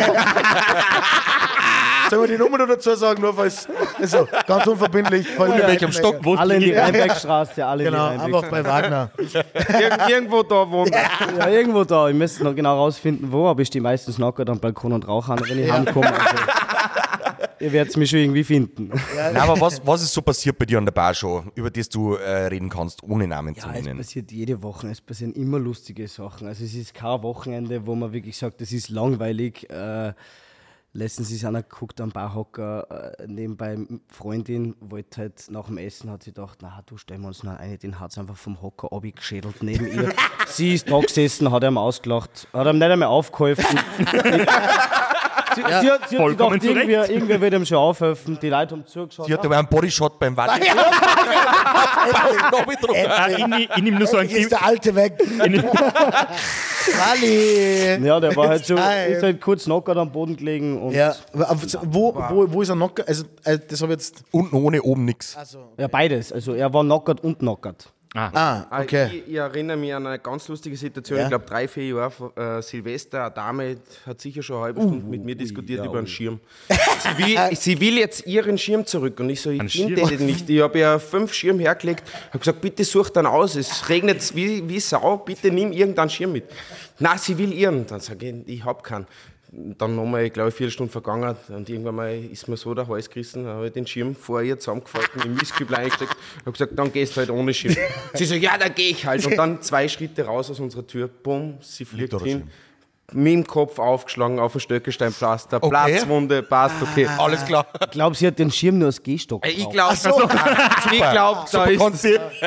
Sollen 2.15 2.31
wir 2.31 2.37
die 2.37 2.43
Nummer 2.43 2.59
noch 2.59 2.69
dazu 2.69 2.95
sagen, 2.95 3.21
nur 3.21 3.35
falls, 3.35 3.67
also, 4.01 4.29
ganz 4.47 4.67
unverbindlich. 4.67 5.27
Falls 5.37 5.61
In 5.61 5.67
welchem 5.67 5.91
Stock 5.93 6.25
wohnst 6.25 6.41
alle 6.41 6.55
in 6.55 6.61
die? 6.61 6.73
Rheinbergstraße, 6.73 7.67
alle 7.67 7.85
Genau, 7.85 8.11
in 8.13 8.19
die 8.19 8.25
einfach 8.25 8.49
bei 8.51 8.65
Wagner. 8.65 9.11
Ir 9.19 10.09
irgendwo 10.09 10.43
da 10.45 10.71
wohnt 10.71 10.93
er. 10.95 11.09
Ja, 11.39 11.49
irgendwo 11.49 11.83
da. 11.83 12.09
Ich 12.09 12.15
müsste 12.15 12.45
noch 12.45 12.55
genau 12.55 12.77
rausfinden, 12.77 13.33
wo, 13.33 13.49
aber 13.49 13.63
ich 13.63 13.69
stehe 13.69 13.83
meistens 13.83 14.19
nackert 14.19 14.49
am 14.49 14.61
Balkon 14.61 14.93
und 14.93 15.09
rauche 15.09 15.33
an, 15.33 15.41
wenn 15.49 15.59
ich 15.59 15.71
heimkomme. 15.73 16.07
Also, 16.07 16.37
ihr 17.59 17.73
werdet 17.73 17.97
mich 17.97 18.11
schon 18.11 18.21
irgendwie 18.21 18.45
finden. 18.45 18.93
Nein, 19.17 19.37
aber 19.37 19.61
was, 19.61 19.85
was 19.85 20.03
ist 20.03 20.13
so 20.15 20.23
passiert 20.23 20.57
bei 20.57 20.67
dir 20.67 20.79
an 20.79 20.85
der 20.85 20.93
Bar 20.93 21.15
schon, 21.15 21.51
über 21.57 21.71
das 21.71 21.89
du 21.89 22.15
äh, 22.15 22.47
reden 22.47 22.69
kannst, 22.69 23.03
ohne 23.03 23.27
Namen 23.27 23.57
zu 23.57 23.67
Ja, 23.67 23.75
es 23.75 23.85
nennen? 23.85 23.99
passiert 23.99 24.31
jede 24.31 24.63
Woche, 24.63 24.89
es 24.89 25.01
passieren 25.01 25.33
immer 25.33 25.59
lustige 25.59 26.07
Sachen. 26.07 26.47
Also 26.47 26.63
es 26.65 26.75
ist 26.75 26.95
kein 26.95 27.23
Wochenende, 27.23 27.87
wo 27.87 27.95
man 27.97 28.13
wirklich 28.13 28.37
sagt, 28.37 28.61
das 28.61 28.71
ist 28.71 28.89
langweilig. 28.91 29.69
Äh, 29.69 30.13
letztens 30.95 31.31
ist 31.31 31.45
einer 31.45 31.63
geguckt 31.63 32.01
am 32.01 32.11
Barhocker, 32.11 33.17
äh, 33.19 33.27
nebenbei 33.27 33.77
Freundin, 34.09 34.77
wollte 34.81 35.21
halt 35.21 35.51
nach 35.51 35.67
dem 35.67 35.77
Essen, 35.77 36.11
hat 36.11 36.23
sie 36.23 36.33
gedacht, 36.33 36.61
na 36.63 36.81
du 36.87 36.97
stellen 36.97 37.21
wir 37.23 37.29
uns 37.29 37.43
noch 37.43 37.59
eine, 37.59 37.77
den 37.77 38.01
hat 38.01 38.13
sie 38.13 38.21
einfach 38.21 38.37
vom 38.37 38.63
Hocker 38.63 38.93
abgeschädelt 38.93 39.63
neben 39.63 39.87
ihr. 39.87 40.15
sie 40.47 40.75
ist 40.75 40.91
da 40.91 41.01
gesessen, 41.01 41.51
hat 41.51 41.65
ihm 41.65 41.77
ausgelacht, 41.77 42.49
hat 42.53 42.67
ihm 42.67 42.79
nicht 42.79 42.91
einmal 42.91 43.09
aufgeholfen. 43.09 43.79
Sie, 45.55 45.61
sie, 45.63 45.65
hat, 45.65 45.83
sie 45.83 45.91
hat 45.91 46.09
Vollkommen 46.23 46.59
gedacht, 46.59 46.77
irgendwer, 46.77 47.11
irgendwer 47.11 47.41
wird 47.41 47.55
ihm 47.55 47.65
schon 47.67 47.79
aufhelfen. 47.79 48.39
Die 48.41 48.49
Leute 48.49 48.73
haben 48.75 48.87
zugeschaut. 48.87 49.27
Sie 49.27 49.33
hat 49.35 49.45
aber 49.45 49.59
einen 49.59 49.69
Bodyshot 49.69 50.19
beim 50.19 50.37
Wally. 50.37 50.61
Äh, 52.95 53.33
ich, 53.33 53.47
nehm- 53.47 53.69
ich 53.77 53.83
nehme 53.83 53.99
nur 53.99 54.07
so 54.07 54.17
ein 54.19 54.29
Ist 54.29 54.51
der 54.53 54.65
Alte 54.65 54.95
weg. 54.95 55.15
Wally. 56.87 58.05
Ja, 58.07 58.21
der 58.21 58.37
war 58.37 58.49
halt 58.49 58.67
so, 58.67 58.75
ist 58.75 59.23
halt 59.23 59.41
kurz 59.41 59.65
knockert 59.65 59.97
am 59.97 60.11
Boden 60.13 60.37
gelegen 60.37 60.81
und 60.81 60.93
Ja, 60.93 61.15
wo, 61.33 62.15
wo, 62.15 62.53
wo 62.53 62.63
ist 62.63 62.69
er 62.69 62.75
noch? 62.77 62.93
Also, 63.07 63.25
äh, 63.45 63.59
das 63.67 63.81
habe 63.83 63.93
ich 63.95 63.99
jetzt. 64.01 64.23
Unten 64.31 64.57
ohne, 64.57 64.83
oben 64.83 65.05
nix. 65.05 65.37
Ja, 65.79 65.89
beides. 65.89 66.33
Also 66.33 66.53
er 66.55 66.73
war 66.73 66.83
knockert 66.85 67.23
und 67.25 67.39
knockert. 67.39 67.93
Ah, 68.17 68.31
Ah, 68.71 68.81
okay. 68.83 69.09
Ich, 69.27 69.29
ich 69.33 69.35
erinnere 69.35 69.77
mich 69.77 69.93
an 69.93 70.07
eine 70.07 70.21
ganz 70.21 70.47
lustige 70.47 70.77
Situation. 70.77 71.19
Ja. 71.19 71.25
Ich 71.25 71.31
glaube, 71.31 71.47
drei, 71.47 71.67
vier 71.67 71.89
Jahre 71.89 72.11
vor 72.13 72.39
äh, 72.39 72.63
Silvester, 72.63 73.25
eine 73.25 73.35
Dame 73.35 73.77
hat 74.07 74.21
sicher 74.21 74.41
schon 74.41 74.57
eine 74.57 74.65
halbe 74.67 74.83
Stunde 74.83 75.05
mit 75.05 75.25
mir 75.25 75.35
diskutiert 75.35 75.85
über 75.85 75.99
einen 75.99 76.07
Schirm. 76.07 76.39
Sie 76.69 77.19
will, 77.19 77.57
sie 77.57 77.81
will 77.81 77.99
jetzt 77.99 78.25
ihren 78.27 78.57
Schirm 78.57 78.87
zurück. 78.87 79.19
Und 79.21 79.29
ich 79.31 79.41
so, 79.43 79.51
ich 79.51 79.71
finde 79.73 79.97
den 80.07 80.25
nicht. 80.27 80.49
Ich 80.49 80.61
habe 80.63 80.79
ja 80.79 80.99
fünf 80.99 81.35
Schirm 81.35 81.59
hergelegt. 81.59 82.05
habe 82.29 82.39
gesagt, 82.39 82.61
bitte 82.61 82.85
such 82.85 83.11
dann 83.11 83.27
aus. 83.27 83.57
Es 83.57 83.89
regnet 83.89 84.35
wie, 84.35 84.67
wie 84.69 84.81
Sau. 84.81 85.19
Bitte 85.19 85.51
nimm 85.51 85.73
irgendeinen 85.73 86.09
Schirm 86.09 86.33
mit. 86.33 86.45
Na, 87.01 87.19
sie 87.19 87.37
will 87.37 87.53
ihren. 87.53 87.85
Dann 87.87 88.01
sage 88.01 88.29
ich, 88.47 88.55
ich 88.59 88.65
habe 88.65 88.83
keinen. 88.83 89.07
Dann 89.79 89.95
nochmal, 89.95 90.25
ich 90.25 90.33
glaube, 90.33 90.51
vier 90.51 90.69
Stunden 90.71 90.91
vergangen 90.91 91.37
und 91.49 91.69
irgendwann 91.69 91.95
mal 91.95 92.13
ist 92.13 92.49
mir 92.49 92.57
so 92.57 92.75
der 92.75 92.89
Hals 92.89 93.09
gerissen, 93.09 93.45
dann 93.45 93.55
habe 93.57 93.67
ich 93.67 93.73
den 93.73 93.87
Schirm 93.87 94.17
vor 94.17 94.43
ihr 94.43 94.59
zusammengefalten, 94.59 95.23
im 95.23 95.35
Mistkübel 95.35 95.77
eingesteckt, 95.77 96.17
habe 96.41 96.53
gesagt, 96.53 96.73
dann 96.77 96.93
gehst 96.93 97.15
du 97.17 97.21
halt 97.21 97.31
ohne 97.31 97.55
Schirm. 97.55 97.77
Sie 98.15 98.25
so, 98.25 98.35
ja, 98.35 98.59
dann 98.59 98.75
gehe 98.75 98.91
ich 98.91 99.07
halt. 99.07 99.25
Und 99.27 99.37
dann 99.37 99.63
zwei 99.63 99.87
Schritte 99.89 100.25
raus 100.25 100.51
aus 100.51 100.59
unserer 100.61 100.87
Tür, 100.87 101.09
bumm, 101.09 101.59
sie 101.61 101.85
fliegt 101.85 102.13
da 102.13 102.19
hin, 102.21 102.51
mit 103.13 103.33
dem 103.33 103.47
Kopf 103.47 103.79
aufgeschlagen 103.79 104.41
auf 104.41 104.55
ein 104.55 104.61
Stöckesteinpflaster, 104.61 105.59
Okay. 105.59 105.69
Platzwunde, 105.69 106.43
passt, 106.43 106.83
okay. 106.83 107.07
Alles 107.19 107.45
klar. 107.45 107.67
Ich 107.81 107.91
glaube, 107.91 108.17
sie 108.17 108.27
hat 108.27 108.39
den 108.39 108.51
Schirm 108.51 108.79
nur 108.79 108.87
als 108.87 109.03
Gehstock. 109.03 109.47
Ich 109.47 109.57
gebraucht. 109.57 109.73
glaube, 109.73 109.95
ich 110.93 110.99
glaube, 110.99 111.45
da 111.53 111.67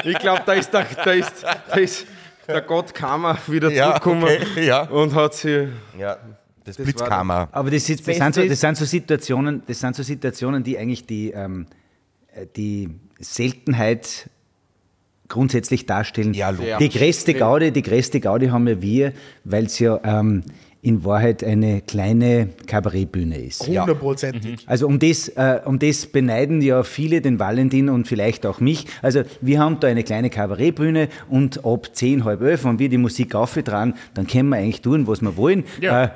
ich 0.04 0.20
glaube, 0.20 0.42
da 0.46 0.54
ist, 0.54 0.74
der, 0.74 0.86
da 1.06 1.12
ist, 1.12 1.44
da 1.44 1.76
ist 1.78 2.06
der 2.48 2.62
Gott 2.62 2.94
Karma 2.94 3.38
wieder 3.48 3.70
Ja, 3.70 3.86
zurückgekommen 4.02 4.24
okay, 4.24 4.66
ja. 4.66 4.82
und 4.84 5.14
hat 5.14 5.36
sie 5.36 5.70
Ja, 5.98 6.18
das, 6.68 6.78
Blitzkammer. 6.78 7.48
Aber 7.52 7.72
das, 7.72 7.90
ist, 7.90 8.08
das, 8.08 8.18
sind 8.18 8.36
so, 8.36 8.46
das 8.46 8.60
sind 8.60 8.78
so 8.78 8.86
Situationen, 8.86 9.64
das 9.66 9.80
sind 9.80 9.96
so 9.96 10.04
Situationen, 10.04 10.64
die 10.64 10.78
eigentlich 10.78 11.06
die, 11.06 11.32
ähm, 11.32 11.66
äh, 12.34 12.46
die 12.56 12.90
Seltenheit 13.20 14.30
grundsätzlich 15.30 15.86
darstellen. 15.86 16.34
Ja, 16.34 16.52
die 16.52 16.90
größte 16.90 17.34
Gaudi, 17.34 17.72
die 17.72 17.82
größte 17.82 18.20
Gaudi 18.20 18.48
haben 18.48 18.68
ja 18.68 18.82
wir, 18.82 19.14
weil 19.44 19.66
es 19.66 19.80
ja 19.80 20.00
ähm, 20.04 20.44
in 20.88 21.04
Wahrheit 21.04 21.44
eine 21.44 21.82
kleine 21.82 22.48
Kabarettbühne 22.66 23.38
ist. 23.38 23.68
Hundertprozentig. 23.68 24.64
Also 24.66 24.88
um 24.88 25.00
das, 25.00 25.28
äh, 25.28 25.60
um 25.66 25.80
das 25.80 26.06
beneiden 26.06 26.62
ja 26.62 26.84
viele 26.84 27.20
den 27.20 27.40
Valentin 27.40 27.90
und 27.90 28.08
vielleicht 28.08 28.46
auch 28.46 28.62
mich. 28.62 28.86
Also 29.02 29.24
wir 29.42 29.60
haben 29.60 29.82
da 29.82 29.90
eine 29.90 30.04
kleine 30.04 30.30
Kabarettbühne 30.30 31.10
und 31.30 31.66
ab 31.66 31.90
10, 31.92 32.24
halb 32.24 32.42
elf, 32.42 32.64
wenn 32.64 32.80
wir 32.80 32.88
die 32.88 32.98
Musik 32.98 33.36
auftragen, 33.36 33.96
dann 34.14 34.28
können 34.28 34.48
wir 34.48 34.58
eigentlich 34.58 34.82
tun, 34.82 35.08
was 35.08 35.22
wir 35.22 35.36
wollen. 35.36 35.66
Ja. 35.82 36.06
Äh, 36.06 36.10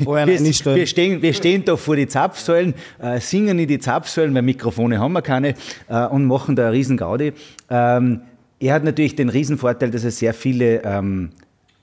wir, 0.00 0.26
wir, 0.26 0.86
stehen, 0.86 1.22
wir 1.22 1.32
stehen 1.32 1.64
da 1.64 1.76
vor 1.76 1.96
die 1.96 2.06
Zapfsäulen, 2.06 2.74
äh, 3.00 3.20
singen 3.20 3.58
in 3.58 3.66
die 3.66 3.78
Zapfsäulen, 3.78 4.34
weil 4.34 4.42
Mikrofone 4.42 5.00
haben 5.00 5.14
wir 5.14 5.22
keine 5.22 5.54
äh, 5.88 6.06
und 6.06 6.26
machen 6.26 6.54
da 6.54 6.64
eine 6.64 6.72
riesen 6.72 6.98
Gaudi. 6.98 7.32
Ähm, 7.70 8.20
er 8.60 8.74
hat 8.74 8.84
natürlich 8.84 9.16
den 9.16 9.30
Riesenvorteil, 9.30 9.90
dass 9.90 10.04
er 10.04 10.10
sehr 10.10 10.34
viele 10.34 10.82
ähm, 10.84 11.30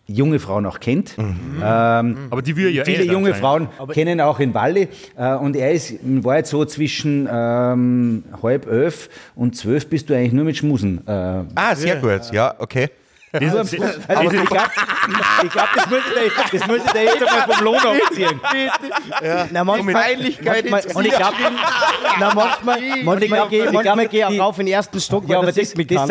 junge 0.07 0.39
Frauen 0.39 0.65
auch 0.65 0.79
kennt. 0.79 1.15
Ähm, 1.17 2.17
Aber 2.29 2.41
die 2.41 2.55
wir 2.55 2.71
ja 2.71 2.83
Viele 2.85 3.03
eh 3.03 3.11
junge. 3.11 3.33
Frauen 3.33 3.67
kennen 3.91 4.21
auch 4.21 4.39
in 4.39 4.53
Walli 4.53 4.87
äh, 5.17 5.33
und 5.35 5.55
er 5.55 5.71
ist, 5.71 5.95
war 6.23 6.37
jetzt 6.37 6.49
so 6.49 6.63
zwischen 6.65 7.27
ähm, 7.31 8.23
halb 8.43 8.67
elf 8.71 9.09
und 9.35 9.55
zwölf 9.55 9.87
bist 9.89 10.09
du 10.09 10.15
eigentlich 10.15 10.33
nur 10.33 10.45
mit 10.45 10.57
Schmusen. 10.57 11.01
Äh, 11.07 11.11
Ah, 11.55 11.75
sehr 11.75 11.95
gut. 11.97 12.31
Ja, 12.31 12.53
okay. 12.59 12.89
Das, 13.39 13.71
das, 13.71 14.09
also 14.09 14.31
ich 14.31 14.45
glaube, 14.45 14.69
ich 15.43 15.51
glaub, 15.51 15.67
das 15.75 15.85
ich 16.53 16.67
muss 16.67 16.77
ich 16.77 16.91
da 16.91 16.99
jetzt 17.01 17.23
einmal 17.23 17.55
vom 17.55 17.63
Lohn 17.65 17.75
abziehen. 17.77 18.39
Na, 19.51 19.63
manchmal, 19.63 19.93
manchmal, 19.93 20.55
ins 20.59 20.95
und 20.95 21.05
ich 21.05 21.15
glaube, 21.15 21.35
na, 22.19 22.33
manchmal, 22.33 22.79
manchmal 23.03 23.23
ich 23.23 23.29
manchmal 23.71 23.83
glaub, 23.83 23.99
ich 24.01 24.09
die- 24.09 24.23
auch 24.25 24.39
rauf 24.47 24.59
in 24.59 24.65
den 24.67 24.73
ersten 24.75 24.99
Stock, 24.99 25.27
Ja, 25.27 25.37
aber 25.37 25.47
das 25.51 25.55
das, 25.55 25.73
das, 25.73 26.07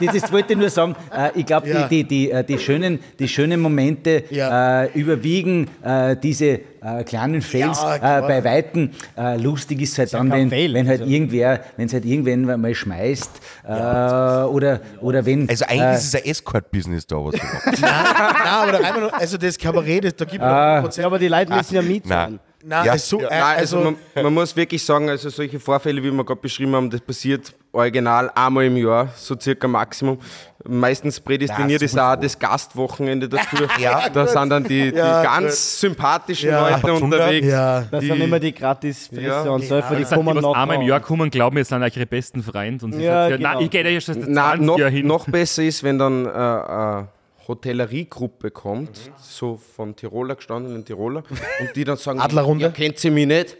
das, 0.00 0.22
das 0.22 0.32
wollte 0.32 0.52
ich 0.54 0.58
nur 0.58 0.70
sagen. 0.70 0.94
Äh, 1.14 1.30
ich 1.34 1.46
glaube, 1.46 1.68
Ja. 1.68 1.82
die, 1.88 2.04
die, 2.04 2.04
die, 2.04 2.30
äh, 2.30 2.44
die, 2.44 2.58
schönen, 2.58 2.98
die 3.18 3.28
schönen 3.28 3.60
Momente 3.60 4.24
Ja. 4.30 4.84
äh, 4.84 4.90
überwiegen 4.94 5.68
äh, 5.82 6.16
diese 6.16 6.60
äh, 6.82 7.04
kleinen 7.04 7.42
Fails 7.42 7.80
Ja, 7.82 8.18
äh, 8.18 8.22
bei 8.22 8.44
Weitem. 8.44 8.90
Äh, 9.16 9.36
lustig 9.36 9.82
ist 9.82 9.98
halt 9.98 10.12
dann, 10.12 10.28
kein 10.28 10.42
wenn, 10.42 10.50
Fail, 10.50 10.74
wenn 10.74 10.88
halt 10.88 11.00
also. 11.00 11.12
irgendwer, 11.12 11.60
wenn 11.76 11.86
es 11.86 11.92
halt 11.92 12.04
irgendwann 12.04 12.60
mal 12.60 12.74
schmeißt 12.74 13.30
äh, 13.64 13.70
oder, 13.70 14.80
oder 15.00 15.24
wenn. 15.24 15.48
Also 15.48 15.64
eigentlich 15.64 15.82
äh, 15.82 15.94
ist 15.94 16.14
es 16.14 16.14
ein 16.14 16.30
Escort-Business 16.30 17.06
da, 17.06 17.16
was 17.16 17.34
du 17.34 17.46
machst. 17.46 17.66
Nein, 17.80 18.04
nein, 18.04 18.46
aber 18.46 18.72
da 18.72 19.00
noch, 19.00 19.12
also 19.12 19.36
das 19.36 19.58
Kabarett, 19.58 20.04
das, 20.04 20.16
da 20.16 20.24
gibt 20.24 20.42
es 20.42 20.48
ah, 20.48 20.88
Ja, 20.96 21.06
aber 21.06 21.18
die 21.18 21.28
Leute 21.28 21.52
müssen 21.52 21.74
ja 21.74 21.82
mit 21.82 22.06
Nein. 22.06 22.40
Ja. 22.68 22.82
also, 22.82 23.18
so, 23.18 23.26
äh, 23.26 23.30
Nein, 23.30 23.42
also, 23.42 23.78
also, 23.78 23.90
man, 24.14 24.24
man 24.24 24.34
muss 24.34 24.56
wirklich 24.56 24.84
sagen, 24.84 25.08
also 25.08 25.28
solche 25.30 25.60
Vorfälle, 25.60 26.02
wie 26.02 26.10
wir 26.10 26.24
gerade 26.24 26.40
beschrieben 26.40 26.74
haben, 26.74 26.90
das 26.90 27.00
passiert 27.00 27.54
original 27.72 28.30
einmal 28.34 28.64
im 28.64 28.76
Jahr, 28.76 29.08
so 29.16 29.38
circa 29.38 29.68
Maximum. 29.68 30.18
Meistens 30.66 31.20
prädestiniert 31.20 31.80
Ja, 31.80 31.84
ist 31.86 31.98
auch 31.98 32.16
das 32.16 32.36
Gastwochenende 32.38 33.28
dafür. 33.28 33.68
Ja, 33.78 34.08
da 34.08 34.26
sind 34.26 34.50
dann 34.50 34.64
die, 34.64 34.90
die 34.90 34.96
Ja, 34.98 35.22
ganz 35.22 35.78
sympathischen 35.80 36.50
Ja. 36.50 36.68
Leute 36.70 36.92
unterwegs. 36.94 37.46
ja. 37.46 37.82
Das 37.82 38.00
Die- 38.00 38.06
sind 38.08 38.20
immer 38.20 38.40
die 38.40 38.52
Gratis-Fresse 38.52 39.22
Ja. 39.22 39.42
und 39.42 39.64
Säufer, 39.64 39.94
die 39.94 40.02
kommen 40.02 40.34
was 40.36 40.44
einmal 40.56 40.74
im 40.76 40.80
noch. 40.82 40.88
Jahr 40.88 41.00
kommen, 41.00 41.30
glauben, 41.30 41.56
wir 41.56 41.64
sind 41.64 41.80
eigentlich 41.80 41.96
ihre 41.96 42.06
besten 42.06 42.42
Freunde. 42.42 42.84
Und 42.86 42.98
Ja, 42.98 43.28
genau. 43.28 43.54
nein, 43.54 43.64
ich 43.64 43.70
gehe 43.70 43.84
da 43.84 43.88
ja 43.90 44.00
schon 44.00 44.16
Na, 44.28 44.54
20 44.56 44.66
noch, 44.66 44.78
hin. 44.88 45.06
noch 45.06 45.26
besser 45.28 45.62
ist, 45.62 45.84
wenn 45.84 45.96
dann 45.98 46.26
äh, 46.26 46.28
eine 46.30 47.08
Hotelleriegruppe 47.46 48.50
kommt, 48.50 49.10
so 49.16 49.58
von 49.76 49.94
Tiroler 49.96 50.34
gestandenen 50.34 50.84
Tiroler, 50.84 51.22
und 51.60 51.76
die 51.76 51.84
dann 51.84 51.96
sagen, 51.96 52.20
Adlerrunde? 52.20 52.64
ja, 52.66 52.70
kennt 52.70 52.98
sie 52.98 53.10
mich 53.10 53.26
nicht? 53.26 53.56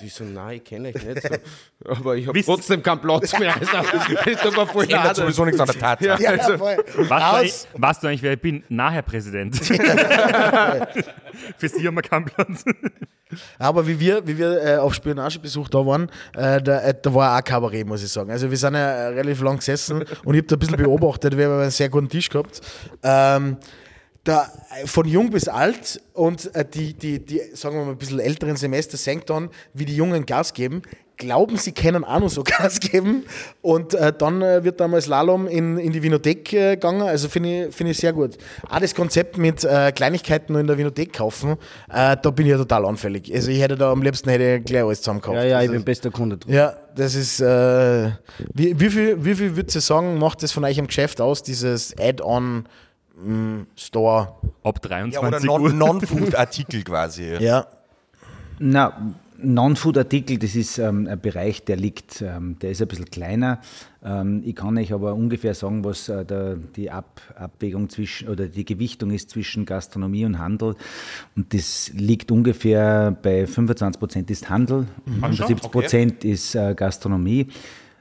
Die 0.00 0.08
so, 0.08 0.24
nein, 0.24 0.56
ich 0.56 0.64
kenne 0.64 0.88
euch 0.88 1.04
nicht 1.04 1.22
so. 1.22 1.28
Aber 1.90 2.16
ich 2.16 2.26
habe 2.26 2.42
trotzdem 2.42 2.82
keinen 2.82 3.00
Platz 3.00 3.38
mehr. 3.38 3.54
Also, 3.60 4.16
das 4.24 4.40
tut 4.42 4.56
mir 4.56 4.66
voll 4.66 4.84
Ändert 4.84 5.04
leid. 5.04 5.16
sowieso 5.16 5.44
nichts 5.44 5.60
an 5.60 5.66
der 5.66 5.78
Tatsache. 5.78 6.22
Ja, 6.22 6.58
voll. 6.58 6.76
Weißt 6.96 7.68
du, 7.74 7.78
du 7.78 8.06
eigentlich, 8.08 8.22
wer 8.22 8.32
ich 8.32 8.40
bin? 8.40 8.64
Nachher 8.68 9.02
Präsident. 9.02 9.56
Für 11.58 11.68
sie 11.68 11.86
haben 11.86 11.94
wir 11.94 12.02
keinen 12.02 12.24
Platz. 12.26 12.64
Aber 13.58 13.86
wie 13.86 13.98
wir, 14.00 14.26
wie 14.26 14.38
wir 14.38 14.64
äh, 14.64 14.76
auf 14.78 14.94
Spionagebesuch 14.94 15.68
da 15.68 15.86
waren, 15.86 16.10
äh, 16.36 16.60
da, 16.60 16.80
äh, 16.80 16.94
da 17.00 17.14
war 17.14 17.38
auch 17.38 17.44
Kabarett, 17.44 17.86
muss 17.86 18.02
ich 18.02 18.10
sagen. 18.10 18.30
Also 18.30 18.50
wir 18.50 18.56
sind 18.56 18.74
ja 18.74 18.90
äh, 18.90 19.06
relativ 19.08 19.42
lang 19.42 19.58
gesessen 19.58 20.04
und 20.24 20.34
ich 20.34 20.40
habe 20.40 20.48
da 20.48 20.56
ein 20.56 20.58
bisschen 20.58 20.76
beobachtet, 20.76 21.36
wir 21.36 21.46
haben 21.46 21.60
einen 21.60 21.70
sehr 21.70 21.88
guten 21.88 22.08
Tisch 22.08 22.28
gehabt. 22.28 22.60
Ähm, 23.02 23.56
da, 24.24 24.50
äh, 24.70 24.86
von 24.86 25.06
jung 25.08 25.30
bis 25.30 25.48
alt 25.48 26.00
und 26.12 26.54
äh, 26.54 26.64
die, 26.64 26.94
die, 26.94 27.24
die, 27.24 27.40
sagen 27.54 27.76
wir 27.76 27.84
mal, 27.84 27.92
ein 27.92 27.98
bisschen 27.98 28.20
älteren 28.20 28.56
Semester 28.56 28.96
senkt 28.96 29.30
dann, 29.30 29.50
wie 29.72 29.84
die 29.84 29.96
Jungen 29.96 30.26
Gas 30.26 30.52
geben. 30.52 30.82
Glauben, 31.16 31.58
sie 31.58 31.72
können 31.72 32.02
auch 32.02 32.20
noch 32.20 32.30
so 32.30 32.42
Gas 32.44 32.80
geben. 32.80 33.24
Und 33.60 33.94
äh, 33.94 34.12
dann 34.12 34.40
äh, 34.40 34.64
wird 34.64 34.80
damals 34.80 35.04
Slalom 35.04 35.46
in, 35.46 35.78
in 35.78 35.92
die 35.92 36.02
Winothek 36.02 36.52
äh, 36.52 36.70
gegangen. 36.76 37.02
Also 37.02 37.28
finde 37.28 37.68
ich, 37.68 37.74
finde 37.74 37.92
ich 37.92 37.98
sehr 37.98 38.12
gut. 38.12 38.36
Auch 38.68 38.80
das 38.80 38.94
Konzept 38.94 39.36
mit 39.36 39.64
äh, 39.64 39.92
Kleinigkeiten 39.92 40.52
nur 40.52 40.60
in 40.60 40.66
der 40.66 40.78
Winothek 40.78 41.12
kaufen, 41.12 41.56
da 41.88 42.14
bin 42.16 42.46
ich 42.46 42.52
ja 42.52 42.58
total 42.58 42.86
anfällig. 42.86 43.32
Also 43.34 43.50
ich 43.50 43.60
hätte 43.60 43.76
da 43.76 43.90
am 43.92 44.02
liebsten 44.02 44.30
hätte 44.30 44.56
ich 44.56 44.64
gleich 44.64 44.82
alles 44.82 45.00
zusammen 45.00 45.20
gekauft. 45.20 45.36
Ja, 45.36 45.44
ja, 45.44 45.48
ich 45.48 45.68
also, 45.68 45.72
bin 45.72 45.84
bester 45.84 46.10
Kunde 46.10 46.36
drin. 46.36 46.54
ja, 46.54 46.74
das 46.94 47.14
ist. 47.14 47.40
Wie, 47.40 48.78
wie 48.78 48.90
viel, 48.90 49.24
wie 49.24 49.34
viel 49.34 49.56
würdest 49.56 49.76
du 49.76 49.80
sagen, 49.80 50.18
macht 50.18 50.42
das 50.42 50.52
von 50.52 50.64
euch 50.64 50.78
im 50.78 50.86
Geschäft 50.86 51.20
aus, 51.20 51.42
dieses 51.42 51.94
Add-on 51.98 52.66
mh, 53.24 53.66
Store? 53.76 54.34
Ab 54.62 54.80
Ja, 54.82 54.88
23 54.88 55.50
oder 55.50 55.60
Uhr. 55.60 55.72
Non- 55.72 55.78
Non-Food-Artikel 55.78 56.82
quasi. 56.82 57.34
Ja. 57.40 57.66
Na, 58.58 59.14
Non-Food-Artikel, 59.42 60.38
das 60.38 60.54
ist 60.54 60.76
ähm, 60.78 61.06
ein 61.06 61.18
Bereich, 61.18 61.64
der 61.64 61.76
liegt, 61.76 62.20
ähm, 62.20 62.58
der 62.60 62.72
ist 62.72 62.82
ein 62.82 62.88
bisschen 62.88 63.06
kleiner. 63.06 63.60
Ähm, 64.04 64.42
ich 64.44 64.54
kann 64.54 64.76
euch 64.76 64.92
aber 64.92 65.14
ungefähr 65.14 65.54
sagen, 65.54 65.82
was 65.82 66.10
äh, 66.10 66.26
der, 66.26 66.56
die 66.56 66.90
Ab 66.90 67.22
Abwägung 67.36 67.88
zwischen 67.88 68.28
oder 68.28 68.48
die 68.48 68.66
Gewichtung 68.66 69.10
ist 69.10 69.30
zwischen 69.30 69.64
Gastronomie 69.64 70.26
und 70.26 70.38
Handel. 70.38 70.74
Und 71.36 71.54
das 71.54 71.90
liegt 71.94 72.30
ungefähr 72.30 73.16
bei 73.22 73.46
25 73.46 73.98
Prozent 73.98 74.30
ist 74.30 74.50
Handel, 74.50 74.86
75 75.06 75.70
Prozent 75.70 76.24
ist 76.24 76.54
äh, 76.54 76.74
Gastronomie. 76.74 77.46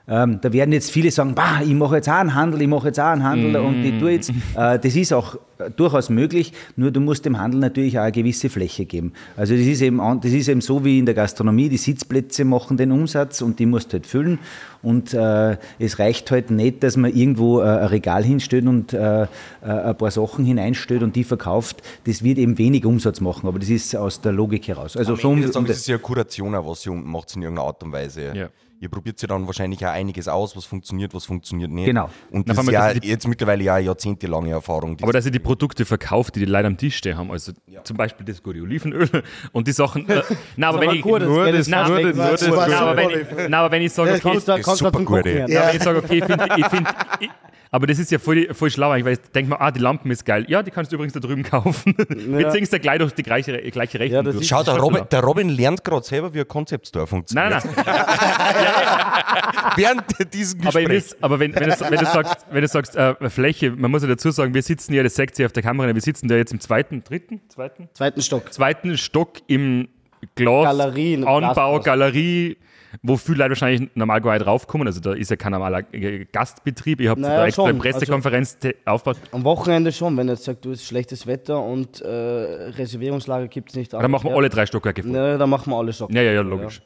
Ähm, 0.10 0.40
da 0.42 0.52
werden 0.52 0.72
jetzt 0.72 0.90
viele 0.90 1.12
sagen, 1.12 1.36
bah, 1.36 1.62
ich 1.62 1.74
mache 1.74 1.98
jetzt 1.98 2.10
auch 2.10 2.14
einen 2.14 2.34
Handel, 2.34 2.62
ich 2.62 2.68
mache 2.68 2.88
jetzt 2.88 3.00
auch 3.00 3.06
einen 3.06 3.24
Handel 3.24 3.56
und 3.58 3.84
ich 3.84 4.00
tue 4.00 4.12
jetzt. 4.12 4.32
Äh, 4.56 4.80
das 4.80 4.96
ist 4.96 5.14
auch 5.14 5.36
äh, 5.60 5.70
durchaus 5.76 6.10
möglich, 6.10 6.54
nur 6.76 6.90
du 6.90 7.00
musst 7.00 7.26
dem 7.26 7.38
Handel 7.38 7.60
natürlich 7.60 8.00
auch 8.00 8.04
eine 8.04 8.12
gewisse 8.12 8.50
Fläche 8.50 8.86
geben. 8.86 9.14
Also 9.38 9.56
das 9.56 9.66
ist 9.66 9.82
eben, 9.82 10.00
das 10.22 10.32
ist 10.32 10.48
eben 10.48 10.62
so 10.62 10.84
wie 10.84 10.98
in 10.98 11.06
der 11.06 11.14
Gastronomie, 11.14 11.70
die 11.70 11.78
Sitzplätze 11.78 12.44
machen 12.44 12.78
den 12.78 12.92
Umsatz 12.92 13.42
und 13.42 13.60
die 13.60 13.66
musst 13.66 13.90
du 13.90 13.94
halt 13.94 14.08
füllen. 14.08 14.40
Und 14.82 15.14
äh, 15.14 15.58
es 15.78 16.00
reicht 16.00 16.32
halt 16.32 16.52
nicht, 16.52 16.84
dass 16.84 16.96
man 16.98 17.14
irgendwo 17.14 17.60
äh, 17.60 17.66
ein 17.66 17.88
Regal 17.88 18.24
hinstellt 18.24 18.66
und 18.66 18.94
äh, 18.94 19.24
äh, 19.24 19.28
ein 19.62 19.98
paar 19.98 20.12
Sachen 20.12 20.46
hineinstellt 20.46 21.04
und 21.04 21.16
die 21.16 21.24
verkauft. 21.24 21.84
Das 22.06 22.24
wird 22.24 22.38
eben 22.38 22.58
wenig 22.58 22.86
Umsatz 22.86 23.20
machen, 23.20 23.48
aber 23.48 23.60
das 23.60 23.70
ist 23.70 23.96
aus 23.96 24.22
der 24.22 24.32
Logik 24.32 24.68
heraus. 24.68 24.96
Also 24.96 25.16
so 25.16 25.28
Am 25.28 25.34
um, 25.34 25.38
Ende 25.44 25.48
um 25.50 25.54
Tages 25.54 25.68
das, 25.68 25.78
ist 25.80 25.88
ja 25.88 25.98
Kuration, 25.98 26.56
auch, 26.56 26.68
was 26.68 26.86
ihr 26.86 26.94
unten 26.94 27.10
macht 27.12 27.36
in 27.36 27.42
irgendeiner 27.42 27.68
Art 27.68 27.84
und 27.84 27.92
Weise. 27.92 28.32
Ja. 28.34 28.50
Ihr 28.82 28.88
probiert 28.88 29.22
ja 29.22 29.28
dann 29.28 29.46
wahrscheinlich 29.46 29.86
auch 29.86 29.92
einiges 29.92 30.30
aus, 30.30 30.56
was 30.56 30.64
funktioniert, 30.64 31.14
was 31.14 31.26
funktioniert 31.26 31.70
nicht. 31.70 31.88
Genau. 31.88 32.10
Und 32.32 32.48
das 32.48 32.58
ist 32.58 32.72
ja 32.72 32.92
jetzt 32.94 33.28
mittlerweile 33.28 33.62
ja 33.62 33.74
eine 33.76 33.86
jahrzehntelange 33.86 34.52
Erfahrung. 34.52 34.96
Aber 35.02 35.12
dass 35.12 35.26
ihr 35.26 35.32
die 35.32 35.40
Produkte 35.40 35.84
verkauft, 35.84 36.36
die 36.36 36.40
die 36.40 36.46
Leute 36.46 36.68
am 36.68 36.78
Tisch 36.78 36.96
stehen 36.96 37.18
haben, 37.18 37.30
also 37.30 37.52
zum 37.84 37.98
Beispiel 37.98 38.26
das 38.26 38.42
gute 38.42 38.62
Olivenöl 38.62 39.10
und 39.52 39.68
die 39.68 39.74
Sachen. 39.74 40.08
Äh, 40.08 40.22
na, 40.56 40.70
aber 40.70 40.80
wenn 40.80 40.92
ich, 40.92 41.02
das 41.02 41.20
nur 41.24 41.52
das, 41.52 41.68
das 41.68 41.68
das, 41.68 42.40
das, 42.40 42.40
Das 42.40 42.74
aber 42.74 42.96
wenn 42.96 43.10
ich, 43.10 43.28
na, 43.50 43.60
aber 43.60 43.72
wenn 43.72 43.82
ich 43.82 43.92
sage, 43.92 44.12
Das 44.12 44.26
okay, 44.26 44.62
kannst 44.64 44.82
du 44.82 44.86
super 44.86 45.04
gut, 45.04 45.26
ja. 45.26 45.46
Ja, 45.48 45.68
wenn 45.68 45.76
ich 45.76 45.84
sage, 45.84 45.98
okay, 45.98 46.18
ich 46.20 46.24
finde, 46.24 46.48
ich 46.56 46.66
find, 46.68 46.88
ich, 47.20 47.30
aber 47.72 47.86
das 47.88 48.00
ist 48.00 48.12
ja 48.12 48.18
voll, 48.18 48.52
voll 48.54 48.72
schlau, 48.72 48.90
eigentlich, 48.92 49.06
weil 49.06 49.14
ich 49.14 49.32
denke 49.32 49.52
mir, 49.52 49.62
ah, 49.62 49.70
die 49.70 49.80
Lampen 49.80 50.10
ist 50.10 50.26
geil. 50.26 50.46
Ja, 50.48 50.64
die 50.64 50.72
kannst 50.72 50.92
du 50.92 50.96
übrigens 50.96 51.14
da 51.14 51.20
drüben 51.20 51.44
kaufen. 51.44 51.94
Wir 52.10 52.50
ziehen 52.50 52.64
es 52.64 52.72
gleich 52.82 52.98
durch 53.00 53.14
die 53.14 53.22
gleiche, 53.24 53.58
gleiche 53.72 54.00
Rechnung 54.00 54.26
Ja, 54.26 54.32
durch. 54.32 54.48
Schau, 54.48 54.64
der 54.64 54.78
Robin, 54.78 55.04
der 55.12 55.22
Robin 55.22 55.50
lernt 55.50 55.84
gerade 55.84 56.06
selber, 56.06 56.34
wie 56.34 56.40
ein 56.40 56.48
Concept 56.48 56.88
Store 56.88 57.06
funktioniert. 57.06 57.64
Nein, 57.64 57.74
nein, 57.76 57.86
Während 59.76 60.34
diesem 60.34 60.62
aber, 60.62 60.80
Gespräch. 60.80 60.90
wisst, 60.90 61.18
aber 61.24 61.40
wenn, 61.40 61.54
wenn, 61.56 61.70
du, 61.70 61.80
wenn 61.80 62.00
du 62.00 62.06
sagst, 62.06 62.46
wenn 62.52 62.62
du 62.62 62.68
sagst 62.68 62.96
äh, 62.96 63.30
Fläche, 63.30 63.72
man 63.72 63.92
muss 63.92 64.02
ja 64.02 64.08
dazu 64.08 64.32
sagen, 64.32 64.54
wir 64.54 64.62
sitzen 64.64 64.94
ja, 64.94 65.04
das 65.04 65.16
sagt 65.16 65.36
sie 65.36 65.46
auf 65.46 65.52
der 65.52 65.64
Kamera, 65.64 65.94
wir 65.94 66.02
sitzen 66.02 66.28
da 66.28 66.36
jetzt 66.36 66.52
im 66.52 66.60
zweiten, 66.60 67.04
dritten, 67.04 67.42
zweiten, 67.50 67.90
Zweiten 67.94 68.22
Stock. 68.22 68.52
zweiten 68.52 68.98
Stock 68.98 69.34
im 69.48 69.88
Glas, 70.36 70.66
Galerie, 70.66 71.16
Anbau, 71.18 71.40
Glashaus. 71.40 71.84
Galerie, 71.86 72.58
wo 73.04 73.18
viele 73.18 73.40
Leute 73.40 73.50
wahrscheinlich 73.52 73.90
normal 73.96 74.22
gar 74.22 74.34
nicht 74.34 74.46
raufkommen. 74.48 74.88
Also 74.88 75.00
da 75.00 75.14
ist 75.14 75.30
ja 75.30 75.36
kein 75.36 75.52
normaler 75.52 75.84
Gastbetrieb. 76.32 77.02
Ihr 77.02 77.12
habt 77.12 77.22
Naja, 77.22 77.38
da 77.38 77.46
extra 77.46 77.64
eine 77.64 77.74
schon. 77.74 77.80
Pressekonferenz 77.80 78.58
te- 78.60 78.76
aufgebaut. 78.86 79.18
Am 79.32 79.44
Wochenende 79.44 79.92
schon, 79.92 80.16
wenn 80.18 80.28
er 80.28 80.34
jetzt 80.36 80.46
sagt, 80.46 80.66
du 80.66 80.72
ist 80.72 80.86
schlechtes 80.86 81.28
Wetter 81.28 81.62
und 81.64 82.02
äh, 82.02 82.08
Reservierungslager 82.08 83.48
gibt 83.48 83.70
es 83.70 83.76
nicht. 83.76 83.94
Dann 83.94 84.10
machen 84.12 84.30
wir 84.30 84.36
alle 84.36 84.50
drei 84.50 84.66
Stockwerke 84.66 85.04
voll. 85.04 85.12
Ne, 85.12 85.38
dann 85.38 85.50
machen 85.50 85.72
wir 85.72 85.78
alle 85.78 85.94
Stock. 85.94 86.12
Ja, 86.14 86.22
ja, 86.22 86.32
ja, 86.32 86.42
logisch. 86.42 86.82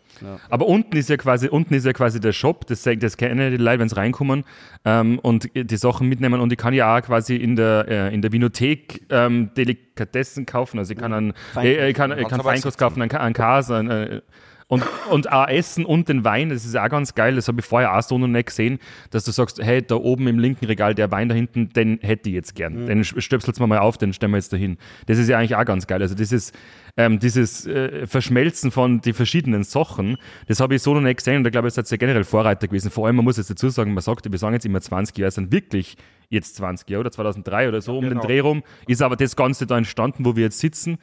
Aber 0.49 0.67
unten 0.67 0.95
ist 0.95 1.09
ja 1.09 1.17
quasi, 1.17 1.47
unten 1.47 1.73
ist 1.73 1.85
ja 1.85 1.93
quasi 1.93 2.19
der 2.19 2.33
Shop, 2.33 2.67
das, 2.67 2.83
das 2.83 3.17
kennen 3.17 3.51
die 3.51 3.57
Leute, 3.57 3.79
wenn 3.79 3.89
sie 3.89 3.95
reinkommen 3.97 4.43
ähm, 4.85 5.19
und 5.19 5.49
die 5.55 5.77
Sachen 5.77 6.07
mitnehmen. 6.07 6.39
Und 6.39 6.51
ich 6.51 6.57
kann 6.57 6.73
ja 6.73 6.95
auch 6.97 7.01
quasi 7.01 7.35
in 7.35 7.55
der, 7.55 7.85
äh, 7.89 8.13
in 8.13 8.21
der 8.21 8.31
Vinothek 8.31 9.01
ähm, 9.09 9.49
Delikatessen 9.57 10.45
kaufen. 10.45 10.77
Also 10.79 10.93
ich 10.93 10.99
kann 10.99 11.13
einen, 11.13 11.33
äh, 11.57 11.89
ich 11.89 11.95
kann, 11.95 12.11
ich 12.17 12.27
kann 12.27 12.39
aber 12.39 12.51
Feinkost 12.51 12.77
kaufen, 12.77 13.01
einen, 13.01 13.11
einen 13.11 13.89
äh, 13.89 14.21
und, 14.73 14.83
und 15.11 15.31
auch 15.31 15.47
Essen 15.47 15.85
und 15.85 16.09
den 16.09 16.23
Wein, 16.23 16.49
das 16.49 16.65
ist 16.65 16.75
auch 16.75 16.89
ganz 16.89 17.13
geil. 17.13 17.35
Das 17.35 17.47
habe 17.47 17.59
ich 17.59 17.65
vorher 17.65 17.95
auch 17.95 18.01
so 18.01 18.17
noch 18.17 18.27
nicht 18.27 18.47
gesehen, 18.47 18.79
dass 19.11 19.23
du 19.23 19.31
sagst, 19.31 19.61
hey, 19.61 19.81
da 19.81 19.95
oben 19.95 20.27
im 20.27 20.39
linken 20.39 20.65
Regal, 20.65 20.95
der 20.95 21.11
Wein 21.11 21.29
da 21.29 21.35
hinten, 21.35 21.69
den 21.69 21.99
hätte 22.01 22.29
ich 22.29 22.35
jetzt 22.35 22.55
gern. 22.55 22.87
Den 22.87 23.03
stöpselst 23.03 23.59
wir 23.59 23.67
mal 23.67 23.77
auf, 23.77 23.99
den 23.99 24.13
stellen 24.13 24.31
wir 24.31 24.37
jetzt 24.37 24.51
dahin. 24.51 24.77
Das 25.05 25.19
ist 25.19 25.29
ja 25.29 25.37
eigentlich 25.37 25.55
auch 25.55 25.65
ganz 25.65 25.85
geil. 25.85 26.01
Also 26.01 26.15
dieses, 26.15 26.53
ähm, 26.97 27.19
dieses 27.19 27.67
äh, 27.67 28.07
Verschmelzen 28.07 28.71
von 28.71 28.99
die 29.01 29.13
verschiedenen 29.13 29.63
Sachen, 29.63 30.17
das 30.47 30.59
habe 30.59 30.73
ich 30.73 30.81
so 30.81 30.95
noch 30.95 31.01
nicht 31.01 31.17
gesehen 31.17 31.37
und 31.37 31.43
da 31.43 31.51
glaube 31.51 31.67
ich, 31.67 31.75
seid 31.75 31.91
ihr 31.91 31.99
generell 31.99 32.23
Vorreiter 32.23 32.67
gewesen. 32.67 32.89
Vor 32.89 33.05
allem, 33.05 33.17
man 33.17 33.25
muss 33.25 33.37
jetzt 33.37 33.51
dazu 33.51 33.69
sagen, 33.69 33.93
man 33.93 34.01
sagt, 34.01 34.31
wir 34.31 34.39
sagen 34.39 34.55
jetzt 34.55 34.65
immer 34.65 34.81
20 34.81 35.15
Jahre, 35.17 35.27
es 35.27 35.35
sind 35.35 35.51
wirklich 35.51 35.97
jetzt 36.29 36.55
20 36.55 36.89
Jahre 36.89 37.01
oder 37.01 37.11
2003 37.11 37.69
oder 37.69 37.81
so 37.81 37.97
um 37.97 38.09
den 38.09 38.19
Dreh 38.19 38.39
rum, 38.39 38.63
ist 38.87 39.01
aber 39.01 39.15
das 39.15 39.35
Ganze 39.35 39.67
da 39.67 39.77
entstanden, 39.77 40.25
wo 40.25 40.35
wir 40.35 40.43
jetzt 40.43 40.59
sitzen. 40.59 40.97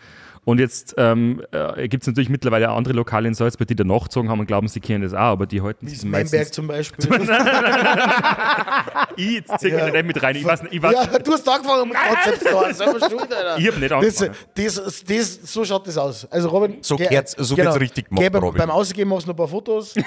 Und 0.44 0.58
jetzt 0.58 0.94
ähm, 0.96 1.42
äh, 1.52 1.86
gibt 1.88 2.02
es 2.02 2.06
natürlich 2.06 2.30
mittlerweile 2.30 2.70
auch 2.70 2.76
andere 2.76 2.94
Lokale 2.94 3.28
in 3.28 3.34
Salzburg, 3.34 3.68
die 3.68 3.76
da 3.76 3.84
nachgezogen 3.84 4.30
haben 4.30 4.40
und 4.40 4.46
glauben, 4.46 4.68
sie 4.68 4.80
kennen 4.80 5.02
das 5.04 5.12
auch, 5.12 5.18
aber 5.18 5.46
die 5.46 5.60
halten 5.60 5.86
sich 5.86 6.02
Memberg 6.02 6.32
meistens. 6.32 6.50
zum 6.52 6.66
Beispiel. 6.66 7.08
Ich 9.16 9.44
ziehe 9.58 9.76
ja. 9.76 9.90
nicht 9.90 10.06
mit 10.06 10.22
rein. 10.22 10.36
Ich 10.36 10.44
weiß 10.44 10.62
nicht, 10.62 10.72
ich, 10.74 10.82
weiß, 10.82 10.94
ja, 10.94 11.18
du 11.18 11.32
hast 11.32 11.46
angefangen 11.48 11.88
mit 11.88 11.98
schuld, 11.98 13.32
Alter. 13.32 13.58
ich 13.58 13.66
habe 13.68 13.78
nicht 13.80 13.90
Das, 13.90 14.22
angefangen. 14.22 14.34
das, 14.54 15.04
das, 15.04 15.52
so 15.52 15.64
schaut 15.64 15.86
das 15.86 15.98
aus. 15.98 16.26
Also 16.30 16.48
Robin, 16.48 16.78
So 16.80 16.96
geh- 16.96 17.06
geht's- 17.08 17.34
so 17.38 17.56
wird's 17.56 17.78
richtig 17.80 18.08
gemacht, 18.08 18.34
Robin. 18.34 18.58
Beim 18.58 18.70
Ausgehen 18.70 19.08
machst 19.08 19.26
du 19.26 19.30
noch 19.30 19.34
ein 19.34 19.38
paar 19.38 19.48
Fotos 19.48 19.94
und, 19.96 20.04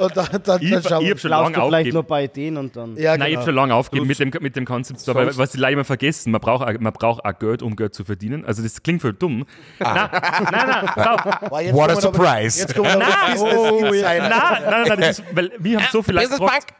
und 0.00 0.16
dann, 0.16 0.42
dann, 0.42 0.62
Ich, 0.62 0.70
dann 0.70 0.80
ich 0.80 0.88
schauen 0.88 1.02
wir. 1.04 1.10
habe 1.10 1.18
schon 1.20 1.30
lange 1.30 1.52
du 1.52 1.60
vielleicht 1.60 1.64
aufgegeben. 1.64 1.94
noch 1.96 2.02
ein 2.02 2.06
paar 2.06 2.22
Ideen 2.22 2.56
und 2.56 2.76
dann. 2.76 2.96
Ja, 2.96 3.16
Nein, 3.16 3.20
ich 3.22 3.26
genau. 3.28 3.40
habe 3.40 3.50
schon 3.50 3.54
lange 3.56 3.74
aufgegeben 3.74 4.06
mit 4.06 4.18
dem, 4.18 4.30
mit 4.40 4.56
dem 4.56 4.64
Concept 4.64 5.00
Store, 5.00 5.18
weil 5.18 5.36
was 5.36 5.50
die 5.50 5.58
Leute 5.58 5.72
immer 5.74 5.84
vergessen, 5.84 6.30
man 6.30 6.40
braucht, 6.40 6.66
auch- 6.66 6.80
man 6.80 6.92
braucht 6.92 7.24
auch 7.24 7.38
Geld, 7.38 7.62
um 7.62 7.76
Geld 7.76 7.94
zu 7.94 8.04
verdienen. 8.04 8.44
Also 8.46 8.62
das 8.62 8.82
klingt 8.82 9.02
voll 9.02 9.12
dumm. 9.12 9.33
Nein, 9.78 10.08
nein, 10.50 10.86
nein, 10.96 11.20
Boah, 11.48 11.60
jetzt 11.60 11.74
What 11.74 11.90
a 11.90 12.00
surprise. 12.00 12.60
Jetzt 12.60 12.74
kommen 12.74 12.88
wir 12.88 13.06
aber 13.06 13.32
Business 13.32 13.54
oh, 13.54 13.78
Insider. 13.78 14.28
nein, 14.28 14.62
nein, 14.70 14.88
nein, 14.88 15.00
das 15.00 15.18
ist, 15.18 15.24
weil 15.36 15.52
wir 15.58 15.78
haben 15.78 15.88
so 15.90 16.02
viel 16.02 16.14
Leute 16.14 16.28
gefragt. 16.28 16.74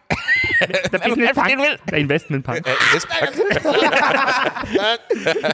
Der 0.93 0.99
Business 0.99 1.33
Punk, 1.33 1.59
der 1.91 1.99
Investment 1.99 2.45
Punk. 2.45 2.63
Nein, 2.65 2.75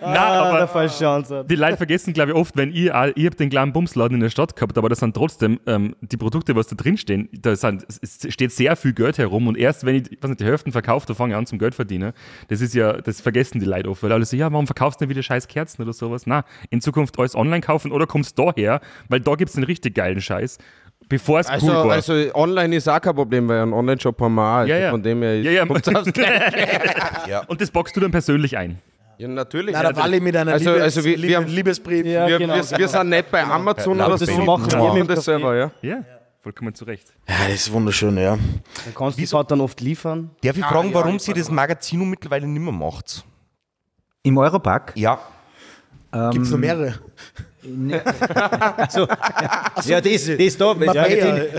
Ah, 0.02 0.48
aber 0.48 0.58
der 0.58 0.68
falsche 0.68 1.08
Ansatz. 1.08 1.46
die 1.48 1.54
Leute 1.56 1.76
vergessen, 1.76 2.12
glaube 2.12 2.32
ich, 2.32 2.36
oft, 2.36 2.56
wenn 2.56 2.72
ich, 2.74 2.92
auch- 2.92 3.10
ich 3.14 3.26
habe 3.26 3.36
den 3.36 3.50
kleinen 3.50 3.72
Bumsladen 3.72 4.16
in 4.16 4.20
der 4.20 4.30
Stadt 4.30 4.54
gehabt, 4.56 4.76
aber 4.78 4.88
das 4.88 4.98
sind 5.00 5.14
trotzdem 5.14 5.60
ähm, 5.66 5.94
die 6.00 6.16
Produkte, 6.16 6.54
was 6.56 6.66
da 6.68 6.76
drin 6.76 6.96
stehen, 6.96 7.28
da 7.32 7.56
sind, 7.56 7.84
es 8.02 8.26
steht 8.28 8.52
sehr 8.52 8.76
viel 8.76 8.92
Geld 8.92 9.18
herum 9.18 9.46
und 9.48 9.56
erst 9.56 9.84
wenn 9.84 9.96
ich, 9.96 10.18
weiß 10.20 10.30
nicht, 10.30 10.40
die 10.40 10.44
Hälfte 10.44 10.70
verkaufe, 10.72 11.06
da 11.06 11.14
fange 11.14 11.34
ich 11.34 11.38
an 11.38 11.46
zum 11.46 11.58
Geld 11.58 11.74
verdienen. 11.74 12.12
Das 12.48 12.60
ist 12.60 12.74
ja, 12.74 12.92
das 13.00 13.20
vergessen 13.20 13.60
die 13.60 13.66
Leute 13.66 13.88
oft, 13.90 14.02
weil 14.02 14.12
alle 14.12 14.24
so, 14.24 14.36
ja, 14.36 14.50
warum 14.52 14.66
verkaufst 14.66 15.00
du 15.00 15.04
nicht 15.04 15.10
wieder 15.10 15.22
scheiß 15.22 15.48
Kerzen 15.48 15.82
oder 15.82 15.92
sowas? 15.92 16.26
Na, 16.26 16.44
in 16.70 16.80
Zukunft 16.80 17.18
alles 17.18 17.34
online 17.34 17.60
kaufen 17.60 17.92
oder 17.92 18.06
kommst 18.06 18.38
du 18.38 18.50
daher, 18.52 18.80
weil 19.08 19.20
da 19.20 19.34
gibt 19.34 19.50
es 19.50 19.56
einen 19.56 19.64
richtig 19.64 19.94
geilen 19.94 20.20
Scheiß, 20.20 20.58
bevor 21.10 21.40
es 21.40 21.46
Also, 21.48 21.66
cool 21.66 21.74
war. 21.74 21.90
also 21.92 22.14
online 22.34 22.76
ist 22.76 22.88
auch 22.88 23.00
kein 23.02 23.14
Problem, 23.14 23.46
weil 23.48 23.60
einen 23.60 23.74
Online-Shop 23.74 24.18
haben 24.18 24.34
wir 24.36 24.42
auch. 24.42 24.54
Also 24.60 24.72
ja, 24.72 24.78
ja. 24.78 24.90
Von 24.92 25.02
dem 25.02 25.20
her 25.20 25.42
ja, 25.42 25.50
ja. 25.50 25.66
kommt's 25.66 25.88
aufs 25.94 26.10
Und 27.48 27.60
das 27.60 27.70
boxst 27.70 27.94
du 27.94 28.00
dann 28.00 28.10
persönlich 28.10 28.56
ein. 28.56 28.78
Ja, 29.18 29.28
natürlich. 29.28 29.74
Nein, 29.74 29.82
der 29.82 29.96
Wally 29.96 30.20
mit 30.20 30.34
einer 30.34 30.52
Also- 30.52 30.70
Liebes, 30.70 30.82
also 30.82 31.04
wir- 31.04 31.20
wir 31.20 31.36
haben- 31.36 31.46
Liebesbrief. 31.46 32.06
Ja, 32.06 32.26
wir, 32.26 32.38
genau. 32.38 32.54
wir, 32.54 32.78
wir 32.78 32.88
sind 32.88 33.08
nicht 33.10 33.30
bei 33.30 33.44
Amazon 33.44 33.98
Laut 33.98 34.08
oder 34.08 34.18
das 34.18 34.28
so. 34.34 34.40
machen 34.40 34.64
wir 34.72 34.78
wir 34.78 34.84
machen 34.86 35.00
im 35.02 35.06
das 35.06 35.24
selber, 35.26 35.54
ja. 35.56 35.70
Ja, 35.82 36.02
vollkommen 36.42 36.74
zu 36.74 36.86
Recht. 36.86 37.08
Ja, 37.28 37.34
das 37.46 37.54
ist 37.56 37.70
wunderschön, 37.72 38.16
ja. 38.16 38.36
Dann 38.84 38.94
kannst 38.96 39.18
du 39.18 39.22
es 39.22 39.34
halt 39.34 39.50
dann 39.50 39.60
oft 39.60 39.78
liefern. 39.82 40.30
Darf 40.42 40.56
ich 40.56 40.64
fragen, 40.64 40.94
warum 40.94 41.18
sie 41.18 41.34
das 41.34 41.50
Magazin 41.50 42.08
mittlerweile 42.08 42.46
nicht 42.46 42.62
mehr 42.62 42.72
macht? 42.72 43.22
Im 44.22 44.38
Europark 44.38 44.92
Ja. 44.96 45.18
Gibt 46.32 46.44
es 46.46 46.50
noch 46.50 46.58
mehrere? 46.58 46.94
Also, 47.62 49.06
ja, 49.84 50.00
das, 50.00 50.30
das 50.38 50.56
da, 50.56 50.72
ja, 50.72 51.04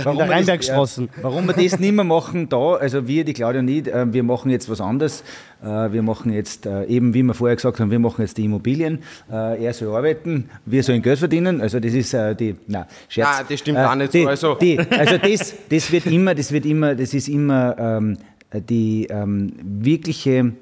warum, 0.04 0.18
der 0.18 0.30
wir 0.48 0.58
das, 0.58 1.02
warum 1.22 1.46
wir 1.48 1.54
das 1.54 1.80
nicht 1.80 1.92
mehr 1.94 2.04
machen 2.04 2.50
da, 2.50 2.74
also 2.74 3.08
wir, 3.08 3.24
die 3.24 3.34
Claudia 3.34 3.60
und 3.62 3.68
ich, 3.68 3.88
äh, 3.88 4.12
wir 4.12 4.24
machen 4.24 4.50
jetzt 4.50 4.68
was 4.70 4.82
anderes. 4.82 5.24
Äh, 5.64 5.92
Wir 5.92 6.02
machen 6.02 6.34
jetzt 6.34 6.66
äh, 6.66 6.86
eben, 6.86 7.14
wie 7.14 7.22
wir 7.22 7.36
vorher 7.36 7.56
gesagt 7.56 7.80
haben, 7.80 7.92
wir 7.92 8.00
machen 8.00 8.22
jetzt 8.22 8.36
die 8.38 8.46
Immobilien. 8.46 9.00
Er 9.30 9.74
soll 9.74 9.96
arbeiten, 9.96 10.50
wir 10.66 10.82
sollen 10.82 11.04
Geld 11.04 11.20
verdienen. 11.20 11.62
Also 11.62 11.80
das 11.80 11.94
ist 11.94 12.14
die, 12.40 12.56
nein, 12.68 12.86
Scherz. 13.08 13.30
Nein, 13.38 13.46
das 13.50 13.60
stimmt 13.60 13.78
auch 13.78 13.96
nicht 13.96 14.14
die, 14.14 14.24
so, 14.24 14.28
also- 14.30 14.56
Die, 14.56 14.80
also 14.80 15.18
das, 15.20 15.54
das 15.70 15.92
wird 15.92 16.08
immer, 16.08 16.34
das 16.34 16.52
wird 16.52 16.66
immer, 16.66 16.96
das 16.96 17.14
ist 17.14 17.30
immer 17.30 17.76
ähm, 17.78 18.18
die 18.54 19.06
ähm, 19.10 19.54
wirkliche 19.64 20.54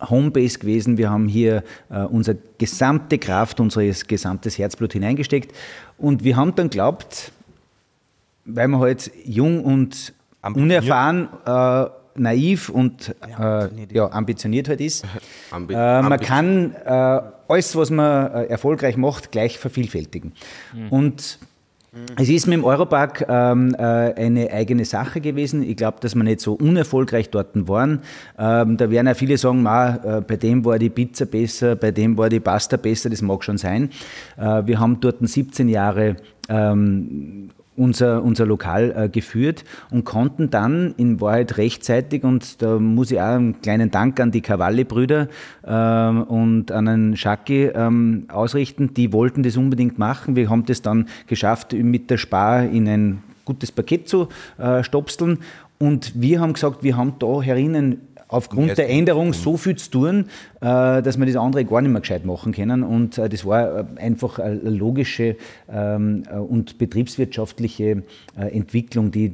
Homebase 0.00 0.58
gewesen. 0.58 0.98
Wir 0.98 1.10
haben 1.10 1.28
hier 1.28 1.62
äh, 1.90 2.00
unsere 2.02 2.36
gesamte 2.58 3.18
Kraft, 3.18 3.60
unser 3.60 3.82
gesamtes 3.84 4.58
Herzblut 4.58 4.92
hineingesteckt. 4.92 5.54
Und 5.98 6.24
wir 6.24 6.36
haben 6.36 6.54
dann 6.54 6.70
glaubt, 6.70 7.32
weil 8.44 8.68
wir 8.68 8.78
halt 8.78 9.10
jung 9.24 9.64
und 9.64 10.12
unerfahren, 10.42 11.28
äh, 11.46 11.86
naiv 12.16 12.68
und 12.68 13.14
äh, 13.40 13.68
ja, 13.92 14.10
ambitioniert 14.12 14.68
halt 14.68 14.80
ist, 14.80 15.04
Ambi- 15.50 15.72
äh, 15.72 16.02
man 16.02 16.20
kann 16.20 16.72
äh, 16.84 17.20
alles, 17.48 17.74
was 17.74 17.90
man 17.90 18.30
äh, 18.32 18.44
erfolgreich 18.44 18.96
macht, 18.96 19.32
gleich 19.32 19.58
vervielfältigen. 19.58 20.32
Und 20.90 21.38
es 22.16 22.28
ist 22.28 22.46
mit 22.46 22.58
dem 22.58 22.64
Europark 22.64 23.24
ähm, 23.28 23.74
äh, 23.78 23.82
eine 23.82 24.50
eigene 24.50 24.84
Sache 24.84 25.20
gewesen. 25.20 25.62
Ich 25.62 25.76
glaube, 25.76 25.98
dass 26.00 26.14
wir 26.14 26.24
nicht 26.24 26.40
so 26.40 26.54
unerfolgreich 26.54 27.30
dort 27.30 27.68
waren. 27.68 28.00
Ähm, 28.38 28.76
da 28.76 28.90
werden 28.90 29.08
auch 29.08 29.16
viele 29.16 29.38
sagen, 29.38 29.64
äh, 29.66 30.20
bei 30.26 30.36
dem 30.36 30.64
war 30.64 30.78
die 30.78 30.90
Pizza 30.90 31.26
besser, 31.26 31.76
bei 31.76 31.90
dem 31.90 32.18
war 32.18 32.28
die 32.28 32.40
Pasta 32.40 32.76
besser, 32.76 33.10
das 33.10 33.22
mag 33.22 33.44
schon 33.44 33.58
sein. 33.58 33.90
Äh, 34.36 34.66
wir 34.66 34.80
haben 34.80 35.00
dort 35.00 35.16
17 35.20 35.68
Jahre 35.68 36.16
ähm, 36.48 37.50
unser, 37.76 38.22
unser 38.22 38.46
Lokal 38.46 38.94
äh, 38.96 39.08
geführt 39.08 39.64
und 39.90 40.04
konnten 40.04 40.50
dann 40.50 40.94
in 40.96 41.20
Wahrheit 41.20 41.58
rechtzeitig, 41.58 42.24
und 42.24 42.62
da 42.62 42.78
muss 42.78 43.10
ich 43.10 43.20
auch 43.20 43.34
einen 43.34 43.60
kleinen 43.60 43.90
Dank 43.90 44.20
an 44.20 44.30
die 44.30 44.40
Cavalli-Brüder 44.40 45.28
ähm, 45.66 46.22
und 46.22 46.72
an 46.72 46.86
den 46.86 47.16
Schacki 47.16 47.70
ähm, 47.74 48.24
ausrichten, 48.28 48.94
die 48.94 49.12
wollten 49.12 49.42
das 49.42 49.56
unbedingt 49.56 49.98
machen. 49.98 50.36
Wir 50.36 50.50
haben 50.50 50.64
das 50.66 50.82
dann 50.82 51.08
geschafft, 51.26 51.72
mit 51.72 52.10
der 52.10 52.18
Spar 52.18 52.64
in 52.64 52.88
ein 52.88 53.22
gutes 53.44 53.72
Paket 53.72 54.08
zu 54.08 54.28
äh, 54.58 54.82
stopseln 54.82 55.38
und 55.78 56.12
wir 56.14 56.40
haben 56.40 56.52
gesagt, 56.52 56.82
wir 56.82 56.96
haben 56.96 57.14
da 57.18 57.42
herinnen 57.42 58.00
aufgrund 58.28 58.76
der 58.78 58.88
Änderung 58.88 59.32
so 59.32 59.56
viel 59.56 59.76
zu 59.76 59.90
tun, 59.90 60.26
äh, 60.60 61.02
dass 61.02 61.18
wir 61.18 61.26
das 61.26 61.36
andere 61.36 61.64
gar 61.64 61.80
nicht 61.82 61.90
mehr 61.90 62.00
gescheit 62.00 62.24
machen 62.24 62.52
können. 62.52 62.82
Und 62.82 63.18
äh, 63.18 63.28
das 63.28 63.44
war 63.44 63.80
äh, 63.80 63.84
einfach 63.96 64.38
eine 64.38 64.58
logische 64.70 65.36
ähm, 65.70 66.22
äh, 66.30 66.36
und 66.36 66.78
betriebswirtschaftliche 66.78 68.02
äh, 68.38 68.56
Entwicklung, 68.56 69.10
die, 69.10 69.32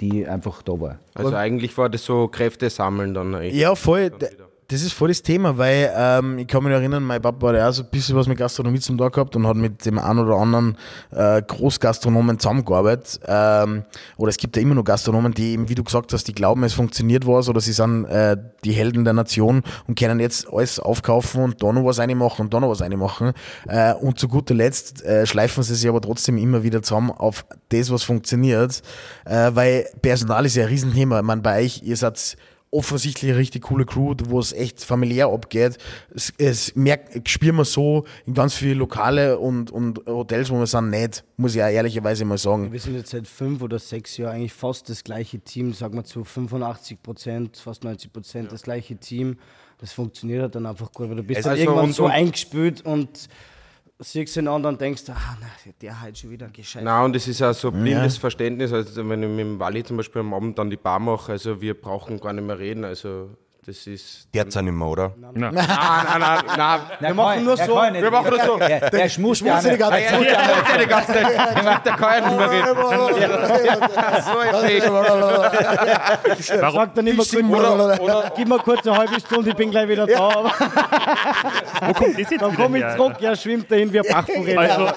die 0.00 0.26
einfach 0.26 0.62
da 0.62 0.80
war. 0.80 0.98
Also 1.14 1.34
eigentlich 1.34 1.76
war 1.78 1.88
das 1.88 2.04
so 2.04 2.28
Kräfte 2.28 2.70
sammeln 2.70 3.14
dann 3.14 3.34
eigentlich. 3.34 3.54
Ja, 3.54 3.74
voll. 3.74 4.10
D- 4.10 4.26
Das 4.68 4.82
ist 4.82 4.94
voll 4.94 5.08
das 5.08 5.20
Thema, 5.20 5.58
weil 5.58 5.92
ähm, 5.94 6.38
ich 6.38 6.46
kann 6.46 6.64
mich 6.64 6.72
erinnern, 6.72 7.02
mein 7.02 7.20
Papa 7.20 7.48
hat 7.48 7.56
ja 7.56 7.70
so 7.70 7.82
ein 7.82 7.90
bisschen 7.90 8.16
was 8.16 8.26
mit 8.26 8.38
Gastronomie 8.38 8.80
zum 8.80 8.96
Tag 8.96 9.12
gehabt 9.12 9.36
und 9.36 9.46
hat 9.46 9.56
mit 9.56 9.84
dem 9.84 9.98
einen 9.98 10.20
oder 10.20 10.36
anderen 10.36 10.78
äh, 11.10 11.42
Großgastronomen 11.42 12.38
zusammengearbeitet. 12.38 13.20
Ähm, 13.26 13.84
oder 14.16 14.30
es 14.30 14.38
gibt 14.38 14.56
ja 14.56 14.62
immer 14.62 14.74
noch 14.74 14.84
Gastronomen, 14.84 15.34
die 15.34 15.52
eben, 15.52 15.68
wie 15.68 15.74
du 15.74 15.84
gesagt 15.84 16.14
hast, 16.14 16.26
die 16.28 16.32
glauben, 16.32 16.64
es 16.64 16.72
funktioniert 16.72 17.26
was 17.26 17.50
oder 17.50 17.60
sie 17.60 17.72
sind 17.72 18.06
äh, 18.06 18.38
die 18.64 18.72
Helden 18.72 19.04
der 19.04 19.12
Nation 19.12 19.62
und 19.86 19.98
können 19.98 20.18
jetzt 20.18 20.50
alles 20.50 20.80
aufkaufen 20.80 21.42
und 21.42 21.62
da 21.62 21.70
noch 21.70 21.84
was 21.84 21.98
reinmachen 21.98 22.46
und 22.46 22.54
da 22.54 22.60
noch 22.60 22.70
was 22.70 22.80
reinmachen. 22.80 23.32
Äh, 23.68 23.92
und 23.94 24.18
zu 24.18 24.28
guter 24.28 24.54
Letzt 24.54 25.04
äh, 25.04 25.26
schleifen 25.26 25.62
sie 25.62 25.74
sich 25.74 25.88
aber 25.88 26.00
trotzdem 26.00 26.38
immer 26.38 26.62
wieder 26.62 26.82
zusammen 26.82 27.10
auf 27.10 27.44
das, 27.68 27.90
was 27.90 28.02
funktioniert. 28.02 28.80
Äh, 29.26 29.50
weil 29.52 29.86
Personal 30.00 30.46
ist 30.46 30.56
ja 30.56 30.62
ein 30.62 30.70
Riesenthema. 30.70 31.18
Ich 31.18 31.24
meine, 31.24 31.42
bei 31.42 31.62
euch, 31.62 31.82
ihr 31.82 31.98
seid 31.98 32.36
offensichtlich 32.74 33.30
eine 33.30 33.38
richtig 33.40 33.62
coole 33.62 33.84
Crew, 33.86 34.14
wo 34.28 34.40
es 34.40 34.52
echt 34.52 34.82
familiär 34.84 35.28
abgeht. 35.28 35.78
Es, 36.14 36.32
es 36.38 36.74
merkt, 36.74 37.28
spüren 37.28 37.56
wir 37.56 37.64
so 37.64 38.04
in 38.26 38.34
ganz 38.34 38.54
viele 38.54 38.74
Lokale 38.74 39.38
und, 39.38 39.70
und 39.70 40.00
Hotels, 40.06 40.50
wo 40.50 40.58
wir 40.58 40.66
sind, 40.66 40.90
nicht, 40.90 41.24
muss 41.36 41.54
ich 41.54 41.62
auch 41.62 41.68
ehrlicherweise 41.68 42.24
mal 42.24 42.36
sagen. 42.38 42.72
Wir 42.72 42.80
sind 42.80 42.96
jetzt 42.96 43.10
seit 43.10 43.26
fünf 43.28 43.62
oder 43.62 43.78
sechs 43.78 44.16
Jahren 44.16 44.34
eigentlich 44.36 44.52
fast 44.52 44.88
das 44.88 45.04
gleiche 45.04 45.38
Team, 45.38 45.72
sagen 45.72 45.94
wir 45.96 46.04
zu 46.04 46.24
85 46.24 47.02
Prozent, 47.02 47.56
fast 47.56 47.84
90 47.84 48.12
Prozent 48.12 48.52
das 48.52 48.62
gleiche 48.62 48.96
Team. 48.96 49.38
Das 49.78 49.92
funktioniert 49.92 50.42
halt 50.42 50.54
dann 50.54 50.66
einfach 50.66 50.92
gut, 50.92 51.08
weil 51.10 51.16
du 51.16 51.22
bist 51.22 51.38
Also 51.38 51.50
dann 51.50 51.58
irgendwann 51.58 51.84
und- 51.86 51.92
so 51.94 52.04
und- 52.06 52.10
eingespült 52.10 52.84
und 52.84 53.28
siehst 53.98 54.36
den 54.36 54.48
anderen 54.48 54.74
und 54.74 54.80
denkst, 54.80 55.04
ah, 55.08 55.36
na, 55.40 55.46
der 55.80 56.00
halt 56.00 56.18
schon 56.18 56.30
wieder 56.30 56.48
gescheit. 56.48 56.84
Nein, 56.84 57.04
und 57.04 57.16
es 57.16 57.28
ist 57.28 57.42
auch 57.42 57.52
so 57.52 57.70
ein 57.70 57.82
blindes 57.82 58.16
Verständnis. 58.16 58.72
Also 58.72 59.08
wenn 59.08 59.22
ich 59.22 59.28
mit 59.28 59.38
dem 59.40 59.58
Wally 59.58 59.84
zum 59.84 59.96
Beispiel 59.96 60.20
am 60.20 60.34
Abend 60.34 60.58
dann 60.58 60.70
die 60.70 60.76
Bar 60.76 60.98
mache, 60.98 61.32
also 61.32 61.60
wir 61.60 61.80
brauchen 61.80 62.18
gar 62.20 62.32
nicht 62.32 62.46
mehr 62.46 62.58
reden. 62.58 62.84
Also 62.84 63.30
das 63.66 63.86
ist. 63.86 64.28
Der 64.34 64.42
hat 64.42 64.54
nicht 64.62 64.72
mehr, 64.72 64.86
oder? 64.86 65.12
Nein, 65.16 65.54
nein, 65.54 65.54
nein, 65.54 66.38
nein. 66.56 66.80
Wir 67.00 67.14
machen 67.14 67.44
nur 67.44 67.56
so. 67.56 67.76
Wir 67.76 68.10
machen 68.10 68.30
nur 68.30 68.40
so. 68.44 68.58
Der, 68.58 68.90
der 68.90 69.08
schmust 69.08 69.40
die 69.40 69.44
nicht. 69.44 69.78
ganze 69.78 70.02
ja, 70.02 70.20
ja, 70.20 70.78
die 70.78 70.86
ganze 70.86 71.12
Zeit. 71.12 71.86
Der 71.86 71.92
kann 71.94 72.22
ja 72.22 72.28
nicht 72.28 72.38
mehr 72.38 72.50
reden. 72.50 72.76
So 74.24 74.38
ein 74.38 74.54
Fake. 74.54 74.92
Warum? 76.60 76.74
Sag 76.74 76.94
dann 76.94 77.06
immer 77.06 77.24
gib 78.36 78.48
mir 78.48 78.58
kurz 78.58 78.86
eine 78.86 78.96
halbe 78.98 79.20
Stunde, 79.20 79.50
ich 79.50 79.56
bin 79.56 79.70
gleich 79.70 79.88
wieder 79.88 80.06
da. 80.06 80.18
Aber 80.28 80.52
Wo 81.86 81.92
kommt 81.92 82.18
das 82.18 82.30
jetzt 82.30 82.42
dann 82.42 82.54
komm 82.54 82.74
ich 82.76 82.84
zurück, 82.96 83.16
ja, 83.20 83.34
schwimmt 83.36 83.70
dahin 83.70 83.92
wie 83.92 84.00
ein 84.00 84.06
Bachforelle. 84.10 84.58
Also, 84.58 84.88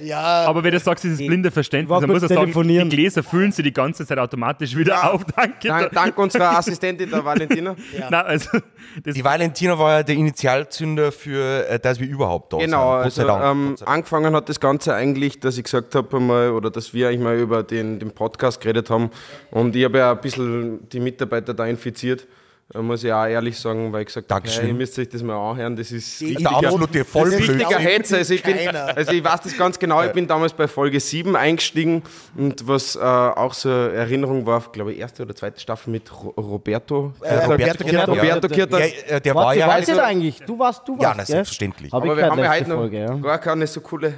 Ja, 0.00 0.44
aber 0.46 0.62
wenn 0.64 0.72
du 0.72 0.80
sagst, 0.80 1.04
dieses 1.04 1.18
blinde 1.18 1.50
Verständnis, 1.50 2.00
dann 2.00 2.10
muss 2.10 2.22
ich 2.22 2.28
sagen, 2.28 2.40
telefonieren. 2.42 2.90
die 2.90 2.96
Gläser 2.96 3.22
füllen 3.22 3.52
sie 3.52 3.62
die 3.62 3.72
ganze 3.72 4.06
Zeit 4.06 4.18
automatisch 4.18 4.74
wieder 4.76 5.12
auf. 5.12 5.24
Danke. 5.36 5.59
Dank, 5.68 5.92
dank 5.92 6.18
unserer 6.18 6.56
Assistentin, 6.56 7.10
der 7.10 7.24
Valentina. 7.24 7.74
Nein, 7.98 8.14
also, 8.14 8.58
das 9.04 9.14
Die 9.14 9.24
Valentina 9.24 9.78
war 9.78 9.98
ja 9.98 10.02
der 10.02 10.14
Initialzünder 10.16 11.12
für, 11.12 11.68
äh, 11.68 11.78
dass 11.78 12.00
wir 12.00 12.08
überhaupt 12.08 12.52
da 12.52 12.58
Genau, 12.58 13.02
sind. 13.08 13.28
also 13.28 13.44
ähm, 13.44 13.76
angefangen 13.84 14.34
hat 14.34 14.48
das 14.48 14.60
Ganze 14.60 14.94
eigentlich, 14.94 15.40
dass 15.40 15.56
ich 15.58 15.64
gesagt 15.64 15.94
habe 15.94 16.16
einmal, 16.16 16.50
oder 16.50 16.70
dass 16.70 16.92
wir 16.94 17.08
eigentlich 17.08 17.20
mal 17.20 17.38
über 17.38 17.62
den, 17.62 17.98
den 17.98 18.10
Podcast 18.10 18.60
geredet 18.60 18.90
haben. 18.90 19.10
Und 19.50 19.76
ich 19.76 19.84
habe 19.84 19.98
ja 19.98 20.12
ein 20.12 20.20
bisschen 20.20 20.88
die 20.90 21.00
Mitarbeiter 21.00 21.54
da 21.54 21.66
infiziert, 21.66 22.26
äh, 22.72 22.78
muss 22.78 23.02
ich 23.02 23.12
auch 23.12 23.26
ehrlich 23.26 23.58
sagen, 23.58 23.92
weil 23.92 24.02
ich 24.02 24.06
gesagt 24.06 24.30
habe, 24.30 24.48
hey, 24.48 24.68
ihr 24.68 24.74
müsst 24.74 24.98
euch 24.98 25.08
das 25.08 25.22
mal 25.22 25.36
anhören, 25.36 25.74
das 25.74 25.90
ist 25.90 26.20
Der 26.20 26.50
absolute 26.50 27.04
Vollblödsinn. 27.04 27.56
richtiger 27.56 27.78
Hetzer. 27.78 28.18
Also 28.18 28.34
ich, 28.34 28.42
bin, 28.42 28.56
also 28.68 29.12
ich 29.12 29.24
weiß 29.24 29.40
das 29.40 29.56
ganz 29.56 29.78
genau, 29.78 30.02
ich 30.04 30.12
bin 30.12 30.26
damals 30.26 30.52
bei 30.52 30.68
Folge 30.68 31.00
7 31.00 31.34
eingestiegen 31.34 32.02
und 32.36 32.66
was 32.68 32.94
äh, 32.94 33.00
auch 33.00 33.54
so 33.54 33.68
eine 33.68 33.92
Erinnerung 33.92 34.46
war, 34.46 34.60
glaube 34.72 34.92
ich, 34.92 35.00
erste 35.00 35.24
oder 35.24 35.34
zweite 35.34 35.60
Staffel 35.60 35.90
mit 35.90 36.10
Ro 36.12 36.30
Roberto. 36.36 37.12
Äh, 37.22 37.44
Roberto 37.44 37.84
Kirter, 37.84 38.08
Roberto 38.08 38.48
ja. 38.48 38.54
Kirter. 38.54 38.78
Der, 38.78 39.10
äh, 39.10 39.20
der 39.20 39.34
war 39.34 39.46
Warte, 39.46 39.58
ja... 39.58 39.68
weißt 39.68 39.88
du 39.88 39.92
das 39.94 40.04
eigentlich? 40.04 40.40
Du 40.40 40.58
warst, 40.58 40.86
du 40.86 40.92
warst, 40.92 41.02
Ja, 41.02 41.14
na, 41.16 41.24
selbstverständlich. 41.24 41.88
Ich 41.88 41.94
Aber 41.94 42.16
wir 42.16 42.26
haben 42.26 42.38
ja 42.38 42.52
heute 42.52 42.68
noch 42.68 42.76
Folge, 42.76 43.00
ja. 43.00 43.14
gar 43.14 43.38
keine 43.38 43.66
so 43.66 43.80
coole 43.80 44.14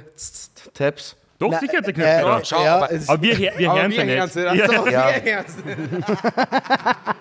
Tabs. 0.73 1.15
Doch 1.51 1.59
sicher, 1.59 1.81
der 1.81 1.93
Knöpfe. 1.93 2.09
äh, 2.09 2.21
ja. 2.21 2.41
schau, 2.43 2.63
ja, 2.63 2.75
aber- 2.75 2.91
es- 2.91 3.09
Aber 3.09 3.21
wir, 3.21 3.37
wir 3.39 3.69
Aber 3.69 3.81
hören 3.81 3.91
wir 3.91 4.01
sie 4.01 4.07
hören's 4.11 4.35
nicht. 4.35 4.45
Ja, 4.45 4.89
Ja. 4.89 5.07
wir 5.23 5.45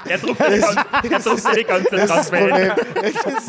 er 0.09 0.19
druckt 0.19 0.41
die 1.05 1.09
ganze- 1.09 1.31
er 1.31 1.37
Zeit 1.37 1.67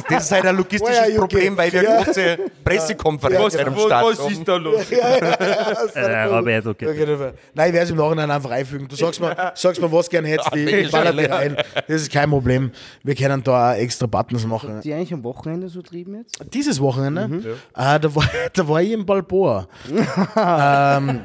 das 0.09 0.23
ist 0.25 0.31
halt 0.31 0.45
ein 0.45 0.55
logistisches 0.57 1.15
Problem, 1.15 1.57
weil 1.57 1.71
wir 1.71 1.83
Ja. 1.83 1.95
eine 1.97 2.05
große 2.05 2.37
Pressekonferenz 2.63 3.39
Was, 3.55 3.55
am 3.57 3.75
was, 3.75 3.83
Start 3.83 4.05
was 4.05 4.19
haben. 4.19 4.31
ist 4.33 4.47
da 4.47 4.55
los? 4.57 4.91
Äh, 4.91 6.23
Roberto 6.25 6.69
Ja, 6.69 6.73
Kirter. 6.73 6.93
genau. 6.93 7.31
Nein, 7.53 7.67
ich 7.69 7.73
werde 7.73 7.85
es 7.85 7.89
im 7.91 7.97
Nachhinein 7.97 8.31
einfach 8.31 8.51
einfügen. 8.51 8.87
Du 8.87 8.95
sagst 8.95 9.19
mir, 9.19 9.35
sagst 9.55 9.81
mir 9.81 9.91
was 9.91 10.09
gern 10.09 10.25
hättest, 10.25 10.55
ich 10.55 10.91
baller 10.91 11.13
dir 11.13 11.29
rein. 11.31 11.55
Das 11.87 12.01
ist 12.01 12.11
kein 12.11 12.29
Problem. 12.29 12.71
Wir 13.03 13.15
können 13.15 13.43
da 13.43 13.71
auch 13.73 13.75
extra 13.75 14.05
Buttons 14.07 14.45
machen. 14.45 14.81
Die 14.81 14.93
eigentlich 14.93 15.13
am 15.13 15.23
Wochenende 15.23 15.69
so 15.69 15.81
trieben 15.81 16.15
jetzt? 16.17 16.37
Dieses 16.53 16.79
Wochenende, 16.79 17.57
äh, 17.75 17.99
da, 17.99 18.15
war, 18.15 18.23
da 18.53 18.67
war 18.67 18.81
ich 18.81 18.91
in 18.91 19.05
Balboa. 19.05 19.67
ähm, 20.63 21.19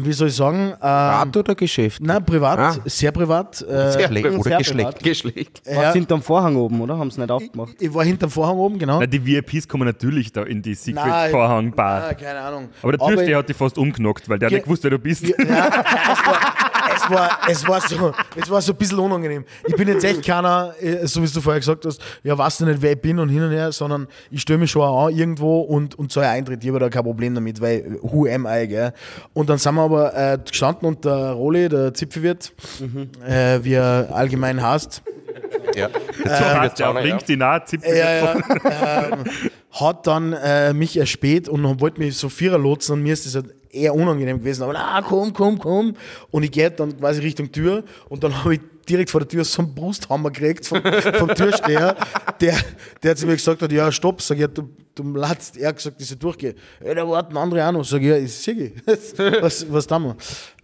wie 0.00 0.12
soll 0.12 0.28
ich 0.28 0.34
sagen? 0.36 0.58
Ähm, 0.58 0.72
Privat 0.80 1.36
oder 1.36 1.54
Geschäft? 1.54 2.00
nein, 2.02 2.24
privat, 2.24 2.58
Ah. 2.58 2.74
sehr 2.84 3.10
privat. 3.12 3.62
Äh, 3.62 3.96
Geschlecht 3.96 4.26
oder 4.26 4.42
sehr 4.42 4.58
Geschlecht. 4.58 5.02
Geschlecht. 5.02 5.62
Ja. 5.66 5.82
ja, 5.82 5.92
hinterm 5.92 6.22
Vorhang 6.22 6.56
oben, 6.56 6.80
oder? 6.80 6.98
Haben 6.98 7.10
sie 7.10 7.20
nicht 7.20 7.30
aufgemacht? 7.30 7.74
ich 7.80 7.92
war 7.92 8.04
hinterm 8.04 8.30
Vorhang 8.30 8.56
oben, 8.58 8.78
genau. 8.78 9.00
Na, 9.00 9.06
die 9.06 9.24
VIPs 9.24 9.66
kommen 9.66 9.86
natürlich 9.86 10.32
da 10.32 10.42
in 10.42 10.62
die 10.62 10.70
Nein, 10.70 10.76
Secret-Vorhang-Bar. 10.76 12.14
Keine 12.14 12.40
Ahnung. 12.40 12.68
Aber 12.82 12.92
der 12.92 13.06
Türsteher 13.06 13.38
hat 13.38 13.48
dich 13.48 13.56
fast 13.56 13.78
umknockt, 13.78 14.28
weil 14.28 14.38
der 14.38 14.46
hat 14.46 14.52
nicht 14.52 14.64
gewusst, 14.64 14.84
wer 14.84 14.90
du 14.90 14.98
bist. 14.98 15.26
Ja, 15.26 15.34
es, 17.08 17.14
war, 17.14 17.38
es, 17.48 17.68
war, 17.68 17.80
so, 17.80 18.12
es 18.36 18.50
war 18.50 18.60
so 18.60 18.72
ein 18.72 18.76
bisschen 18.76 18.98
unangenehm. 18.98 19.44
Ich 19.66 19.74
bin 19.76 19.88
jetzt 19.88 20.04
echt 20.04 20.24
keiner, 20.24 20.74
äh, 20.80 21.06
so 21.06 21.22
wie 21.22 21.26
du 21.26 21.40
vorher 21.40 21.60
gesagt 21.60 21.84
hast, 21.86 22.00
ja, 22.22 22.36
weißt 22.36 22.60
du 22.60 22.66
nicht, 22.66 22.82
wer 22.82 22.92
ich 22.92 23.00
bin 23.00 23.18
und 23.18 23.28
hin 23.28 23.42
und 23.42 23.50
her, 23.50 23.72
sondern 23.72 24.06
ich 24.30 24.42
stelle 24.42 24.58
mich 24.58 24.70
schon 24.70 24.82
auch 24.82 25.06
an 25.06 25.16
irgendwo 25.16 25.60
und, 25.60 25.98
und 25.98 26.12
zahle 26.12 26.28
Eintritt. 26.28 26.62
Ich 26.62 26.68
habe 26.70 26.78
da 26.78 26.88
kein 26.88 27.04
Problem 27.04 27.34
damit, 27.34 27.60
weil 27.60 27.98
who 28.02 28.26
am 28.26 28.46
I, 28.46 28.68
gell? 28.68 28.92
Und 29.32 29.48
dann 29.48 29.58
sind 29.58 29.74
wir 29.74 29.82
aber 29.82 30.14
äh, 30.14 30.38
gestanden 30.38 30.88
und 30.88 31.04
der 31.04 31.32
Roli, 31.32 31.68
der 31.68 31.94
Zipfelwirt, 31.94 32.52
äh, 33.26 33.60
wie 33.62 33.74
er 33.74 34.08
allgemein 34.12 34.62
heißt, 34.62 35.02
Ja. 35.74 35.88
So 36.24 36.30
heißt 36.30 36.78
der 36.78 36.90
auf 36.90 37.02
LinkedIn 37.02 37.42
auch, 37.42 37.64
Zipfel. 37.64 37.96
Ja, 37.96 38.14
ja. 38.16 38.34
ähm, 39.12 39.24
hat 39.70 40.06
dann 40.06 40.32
äh, 40.32 40.72
mich 40.72 40.96
erspäht 40.96 41.48
und 41.48 41.80
wollte 41.80 42.00
mich 42.00 42.16
so 42.16 42.28
vierer 42.28 42.58
lotsen 42.58 42.94
und 42.94 43.02
mir 43.02 43.12
ist 43.12 43.26
das 43.26 43.34
halt 43.34 43.54
eher 43.70 43.94
unangenehm 43.94 44.38
gewesen. 44.38 44.62
Aber 44.62 44.74
ah, 44.76 45.02
komm, 45.02 45.32
komm, 45.32 45.58
komm. 45.58 45.94
Und 46.30 46.42
ich 46.42 46.50
gehe 46.50 46.70
dann 46.70 46.98
quasi 46.98 47.20
Richtung 47.20 47.52
Tür 47.52 47.84
und 48.08 48.24
dann 48.24 48.42
habe 48.42 48.54
ich 48.54 48.60
direkt 48.88 49.10
vor 49.10 49.20
der 49.20 49.28
Tür 49.28 49.44
so 49.44 49.62
einen 49.62 49.74
Brusthammer 49.74 50.30
gekriegt 50.30 50.66
vom, 50.66 50.80
vom 51.18 51.28
Türsteher, 51.34 51.96
der, 52.40 52.56
der 53.02 53.16
zu 53.16 53.26
mir 53.26 53.34
gesagt 53.34 53.62
hat, 53.62 53.72
ja, 53.72 53.90
stopp, 53.92 54.22
sag 54.22 54.36
ich, 54.36 54.42
ja, 54.42 54.48
du, 54.48 54.68
du 54.94 55.02
latzt. 55.14 55.56
Er 55.56 55.68
hat 55.68 55.76
gesagt, 55.76 56.00
dass 56.00 56.10
ich 56.10 56.18
durchgehe. 56.18 56.54
Ja, 56.84 56.94
da 56.94 57.08
warten 57.08 57.36
andere 57.36 57.66
auch 57.66 57.72
noch. 57.72 57.84
Sag 57.84 58.00
ich, 58.00 58.08
ja, 58.08 58.16
ich 58.16 58.34
sehe 58.34 58.72
was, 59.40 59.70
was 59.70 59.86
tun 59.86 60.04
wir? 60.04 60.16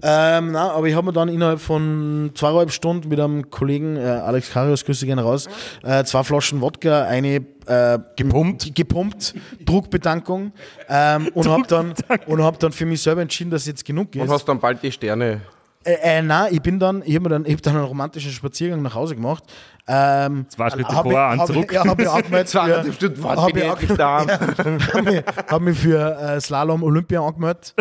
Ähm, 0.02 0.52
nein, 0.52 0.56
aber 0.56 0.86
ich 0.86 0.94
habe 0.94 1.06
mir 1.06 1.12
dann 1.12 1.28
innerhalb 1.28 1.60
von 1.60 2.30
zweieinhalb 2.34 2.72
Stunden 2.72 3.08
mit 3.08 3.20
einem 3.20 3.50
Kollegen, 3.50 3.96
äh, 3.96 4.00
Alex 4.00 4.50
Karius, 4.50 4.84
Grüße 4.84 5.06
gerne 5.06 5.22
raus, 5.22 5.48
äh, 5.82 6.04
zwei 6.04 6.22
Flaschen 6.22 6.60
Wodka, 6.60 7.04
eine 7.04 7.44
äh, 7.66 7.98
Gepumpt. 8.16 8.74
gepumpt, 8.74 9.34
Druckbetankung 9.64 10.52
ähm, 10.88 11.28
und 11.34 11.48
habe 11.48 11.64
dann, 11.66 11.94
und 12.26 12.42
hab 12.42 12.58
dann 12.58 12.72
für 12.72 12.86
mich 12.86 13.00
selber 13.02 13.22
entschieden, 13.22 13.50
dass 13.50 13.66
jetzt 13.66 13.84
genug 13.84 14.14
ist. 14.14 14.22
Und 14.22 14.30
hast 14.30 14.46
dann 14.46 14.60
bald 14.60 14.82
die 14.82 14.92
Sterne. 14.92 15.40
Äh, 15.84 16.18
äh, 16.18 16.22
nein, 16.22 16.54
ich 16.54 16.62
bin 16.62 16.78
dann, 16.78 17.02
ich 17.04 17.14
habe 17.14 17.28
dann, 17.28 17.44
ich 17.44 17.52
hab 17.52 17.62
dann 17.62 17.76
einen 17.76 17.84
romantischen 17.84 18.32
Spaziergang 18.32 18.80
nach 18.82 18.94
Hause 18.94 19.14
gemacht. 19.14 19.44
Ähm, 19.86 20.46
Zwei 20.48 20.70
Schritte 20.70 20.88
hab 20.96 21.02
vor, 21.02 21.12
ich- 21.12 21.18
einen 21.18 21.40
hab 21.40 21.48
ich- 21.50 21.54
zurück. 21.54 21.72
Ja, 21.72 21.84
habe 21.84 22.02
ich 22.02 22.08
angemeldet 22.08 22.48
für, 22.50 22.58
Zweieinhalb 22.58 22.94
Stunden 22.94 23.22
warten, 23.22 23.40
hab 23.42 23.52
bin 23.52 23.56
ich 23.58 23.64
ich 23.64 23.70
endlich 23.70 23.98
da. 23.98 24.18
hab 24.94 25.04
mich, 25.04 25.22
hab 25.50 25.60
mich 25.62 25.78
für 25.78 26.18
äh, 26.18 26.40
Slalom 26.40 26.82
Olympia 26.82 27.20
angemeldet. 27.20 27.74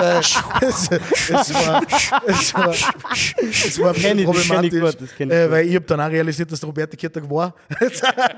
es, 0.00 0.36
es 1.30 1.54
war, 1.54 1.82
es 2.26 2.54
war, 2.54 2.70
es 2.70 3.80
war 3.80 3.90
ein 3.90 3.94
ich, 3.96 4.02
das 4.02 4.18
ich 4.18 4.24
problematisch, 4.26 4.80
gut, 4.80 5.00
das 5.00 5.16
kenn 5.16 5.30
ich 5.30 5.36
äh, 5.36 5.50
weil 5.50 5.66
ich 5.66 5.74
habe 5.74 5.86
dann 5.86 6.00
auch 6.02 6.08
realisiert, 6.10 6.52
dass 6.52 6.60
der 6.60 6.66
Roberto 6.68 6.96
Kirtag 6.96 7.28
war, 7.30 7.54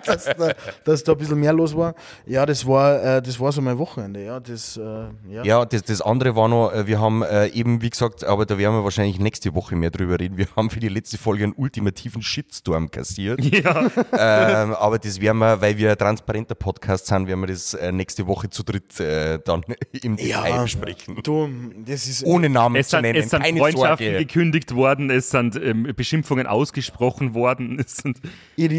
dass, 0.06 0.24
da, 0.26 0.52
dass 0.84 1.02
da 1.04 1.12
ein 1.12 1.18
bisschen 1.18 1.40
mehr 1.40 1.52
los 1.52 1.76
war. 1.76 1.94
Ja, 2.26 2.46
das 2.46 2.64
war, 2.66 3.02
äh, 3.16 3.22
das 3.22 3.38
war 3.40 3.50
so 3.52 3.60
mein 3.60 3.76
Wochenende. 3.78 4.24
Ja, 4.24 4.38
das, 4.40 4.76
äh, 4.76 4.80
ja. 5.28 5.42
Ja, 5.42 5.64
das, 5.64 5.82
das 5.82 6.00
andere 6.00 6.36
war 6.36 6.48
noch, 6.48 6.72
äh, 6.72 6.86
wir 6.86 7.00
haben 7.00 7.22
äh, 7.22 7.46
eben, 7.48 7.82
wie 7.82 7.90
gesagt, 7.90 8.24
aber 8.24 8.46
da 8.46 8.56
werden 8.58 8.74
wir 8.76 8.84
wahrscheinlich 8.84 9.18
nächste 9.18 9.54
Woche 9.54 9.74
mehr 9.76 9.90
drüber 9.90 10.18
reden. 10.20 10.36
Wir 10.36 10.46
haben 10.56 10.70
für 10.70 10.80
die 10.80 10.88
letzte 10.88 11.18
Folge 11.18 11.44
einen 11.44 11.54
ultimativen 11.80 12.22
Shitstorm 12.22 12.90
kassiert. 12.90 13.40
Ja. 13.60 13.90
ähm, 14.16 14.74
aber 14.74 14.98
das 14.98 15.20
werden 15.20 15.38
wir, 15.38 15.60
weil 15.60 15.76
wir 15.76 15.90
ein 15.90 15.98
transparenter 15.98 16.54
Podcast 16.54 17.06
sind, 17.06 17.26
werden 17.26 17.40
wir 17.40 17.48
das 17.48 17.74
äh, 17.74 17.90
nächste 17.92 18.26
Woche 18.26 18.48
zu 18.48 18.62
dritt 18.62 18.98
äh, 19.00 19.38
dann 19.44 19.64
im 20.02 20.16
Detail 20.16 20.62
besprechen. 20.62 21.18
Du, 21.22 21.48
das 21.84 22.06
ist 22.06 22.24
Ohne 22.24 22.48
Namen 22.48 22.76
Es 22.76 22.88
zu 22.88 22.96
sind, 22.96 23.02
nennen, 23.02 23.18
es 23.18 23.30
sind 23.30 23.42
keine 23.42 23.58
Freundschaften 23.58 24.06
Sorge. 24.06 24.18
gekündigt 24.24 24.74
worden, 24.74 25.10
es 25.10 25.30
sind 25.30 25.56
ähm, 25.62 25.92
Beschimpfungen 25.96 26.46
ausgesprochen 26.46 27.34
worden. 27.34 27.78
Es 27.90 27.96
sind, 27.96 28.18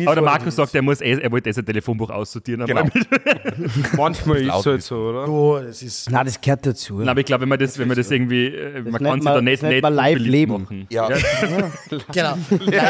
aber 0.06 0.16
der 0.16 0.24
Markus 0.24 0.46
das. 0.46 0.56
sagt, 0.56 0.76
er, 0.76 0.82
muss, 0.82 1.02
er 1.02 1.30
wollte 1.32 1.52
sein 1.52 1.66
Telefonbuch 1.66 2.10
aussortieren. 2.10 2.66
Genau. 2.66 2.84
Manchmal 3.98 4.38
ist 4.42 4.54
es 4.56 4.66
halt 4.66 4.84
so, 4.84 4.96
oder? 4.96 5.26
Du, 5.26 5.60
das 5.68 5.82
ist. 5.82 6.10
Nein, 6.10 6.26
das 6.26 6.40
gehört 6.40 6.66
dazu. 6.66 7.00
Nein, 7.00 7.10
aber 7.10 7.20
ich 7.20 7.26
glaube, 7.26 7.42
wenn 7.42 7.50
man 7.50 7.60
das, 7.60 7.78
wenn 7.78 7.88
man 7.88 7.98
das 7.98 8.10
irgendwie, 8.12 8.48
äh, 8.48 8.82
man 8.82 8.84
nennt 8.84 8.98
kann 9.04 9.20
man- 9.24 9.34
da 9.36 9.42
nicht, 9.42 9.64
das 9.64 9.70
nicht 9.70 9.82
man 9.82 9.94
live 9.94 10.20
leben. 10.20 10.62
machen. 10.64 10.88
Ja. 10.90 11.10
Genau. 12.14 12.38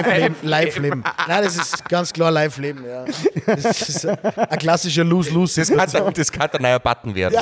Live-Leben. 0.05 0.35
Live-Leben. 0.41 1.03
Nein, 1.27 1.43
das 1.43 1.55
ist 1.55 1.87
ganz 1.89 2.11
klar 2.13 2.31
Live-Leben, 2.31 2.83
ja. 2.85 3.05
Das 3.45 3.89
ist 3.89 4.05
ein 4.07 4.59
klassischer 4.59 5.03
Lose-Lose. 5.03 5.61
Das 5.61 5.69
kann, 5.93 6.13
das 6.13 6.31
kann 6.31 6.49
ein 6.53 6.61
neuer 6.61 6.79
Button 6.79 7.13
werden. 7.15 7.37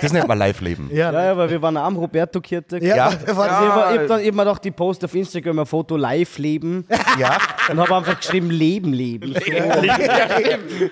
Das 0.00 0.12
nennt 0.12 0.28
man 0.28 0.38
Live-Leben. 0.38 0.90
Ja, 0.92 1.12
Ja, 1.12 1.24
ja, 1.26 1.36
weil 1.36 1.50
wir 1.50 1.60
waren 1.62 1.76
auch 1.76 1.84
am 1.84 1.96
Roberto 1.96 2.40
Kirtek. 2.40 2.82
ja, 2.82 2.96
Ja. 2.96 3.12
wir 3.26 3.36
waren- 3.36 3.50
Also 3.50 3.64
ich 3.66 3.72
habe 3.72 3.98
hab 4.00 4.06
dann 4.08 4.20
eben 4.20 4.36
gedacht, 4.38 4.64
die 4.64 4.70
Post 4.70 5.04
auf 5.04 5.14
Instagram 5.14 5.58
ein 5.60 5.66
Foto 5.66 5.96
live 5.96 6.38
leben 6.38 6.86
Ja, 7.18 7.38
und 7.70 7.78
habe 7.80 7.96
einfach 7.96 8.18
geschrieben 8.18 8.50
Leben 8.50 8.92
leben. 8.92 9.34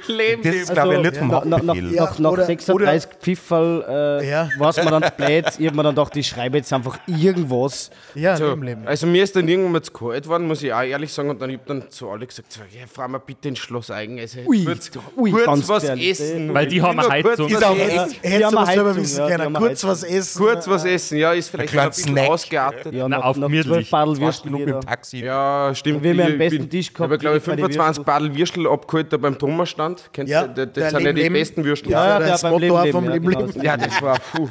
Leben. 0.09 0.43
das 0.43 0.55
ist, 0.55 0.73
glaube 0.73 0.97
ich, 0.97 1.03
Lied 1.03 1.17
vom 1.17 1.29
nach, 1.29 1.45
nach, 1.45 1.63
nach, 1.63 1.75
nach, 1.75 2.19
nach 2.19 2.31
oder- 2.33 2.45
36 2.45 3.11
Pfifferl 3.21 3.85
äh, 4.23 4.31
Ja. 4.31 4.49
war 4.59 4.71
es 4.71 4.77
mir 4.77 4.91
dann 4.91 5.03
zu 5.03 5.11
blöd. 5.17 5.45
Ich 5.59 5.67
habe 5.67 5.77
mir 5.77 5.83
dann 5.83 5.95
gedacht, 5.95 6.17
ich 6.17 6.27
schreibe 6.27 6.59
jetzt 6.59 6.73
einfach 6.73 6.99
irgendwas. 7.07 7.91
ja, 8.15 8.37
So, 8.37 8.49
Leben, 8.51 8.63
Leben. 8.63 8.83
also 8.87 9.07
mir 9.07 9.23
ist 9.25 9.35
dann 9.37 9.47
irgendwann 9.49 9.73
mal 9.73 9.83
zu 9.83 9.93
kalt 9.93 10.27
worden, 10.29 10.47
muss 10.47 10.63
ich 10.63 10.73
auch 10.73 10.83
ehrlich 10.87 11.13
sagen. 11.13 11.31
Und 11.31 11.41
dann 11.41 11.51
habe 11.51 11.61
ich 11.61 11.67
dann 11.67 11.91
zu 11.91 12.09
alle 12.11 12.27
gesagt, 12.27 12.53
so, 12.53 12.61
ja, 12.73 12.87
fahren 12.87 13.13
wir 13.13 13.19
bitte 13.19 13.49
ins 13.49 13.59
Schloss 13.59 13.91
Eigen. 13.91 14.19
Also, 14.19 14.41
Ui, 14.47 14.65
kurz, 14.65 14.91
ui, 15.17 15.31
kurz 15.31 15.45
ganz 15.47 15.69
was 15.69 15.85
ehrlich. 15.85 16.11
essen. 16.11 16.55
Weil 16.55 16.67
die 16.67 16.77
Ich 16.77 16.83
haben 16.83 16.97
nur 16.97 17.05
kurz 17.05 17.13
Heizung. 17.13 17.51
was 17.53 17.63
essen. 17.63 17.77
Hättest 17.77 18.25
die 18.25 18.39
du 18.39 18.45
haben 18.47 18.57
aber 18.57 18.59
eine 18.59 18.67
selber 18.75 18.89
Heizung, 18.91 19.03
wissen 19.03 19.27
können. 19.29 19.55
Kurz 19.55 19.85
was 19.85 20.03
essen. 20.05 20.39
Kurz 20.43 20.69
was 20.69 20.85
essen, 20.85 21.19
ja, 21.19 21.33
ist 21.33 21.49
vielleicht 21.51 21.77
Ein 21.79 21.89
bisschen 21.89 22.13
Snack. 22.13 22.29
ausgeartet. 22.31 22.93
Ja, 22.95 23.09
Na, 23.09 23.19
nach, 23.19 23.25
auf 23.27 23.37
nach 23.37 23.47
gemütlich. 23.49 23.89
12 23.89 23.91
Badel 23.91 24.15
20 24.17 24.25
Würstel 24.27 24.49
im 24.55 24.59
wieder. 24.67 24.81
Taxi. 24.81 25.19
Ja, 25.19 25.75
stimmt. 25.75 26.03
Wir 26.03 26.11
haben 26.25 26.33
am 26.33 26.39
besten 26.39 26.63
ich- 26.65 26.69
Tisch 26.69 26.91
Ich 26.93 26.99
habe, 27.01 27.09
gehabt, 27.09 27.21
glaube 27.21 27.37
ich, 27.39 27.43
den 27.45 27.51
25 27.57 27.87
Würstel. 27.99 28.05
Badel 28.05 28.37
Würstel 28.37 28.67
abgeholt 28.67 29.13
da 29.13 29.17
beim 29.17 29.39
Thomasstand. 29.39 30.11
Kennst 30.13 30.31
Ja, 30.33 30.47
du? 30.47 30.67
Das, 30.67 30.91
sind 30.91 31.01
ja 31.03 31.13
die 31.13 31.31
besten 31.31 31.65
Würstel. 31.65 31.91
Ja, 31.93 32.19
das 32.19 32.43
Motto 32.43 32.87
vom 32.93 33.09
Leben 33.09 33.27
genau. 33.31 33.47
Ja, 33.63 33.77
das 33.77 34.01
war, 34.03 34.19
puh. 34.19 34.49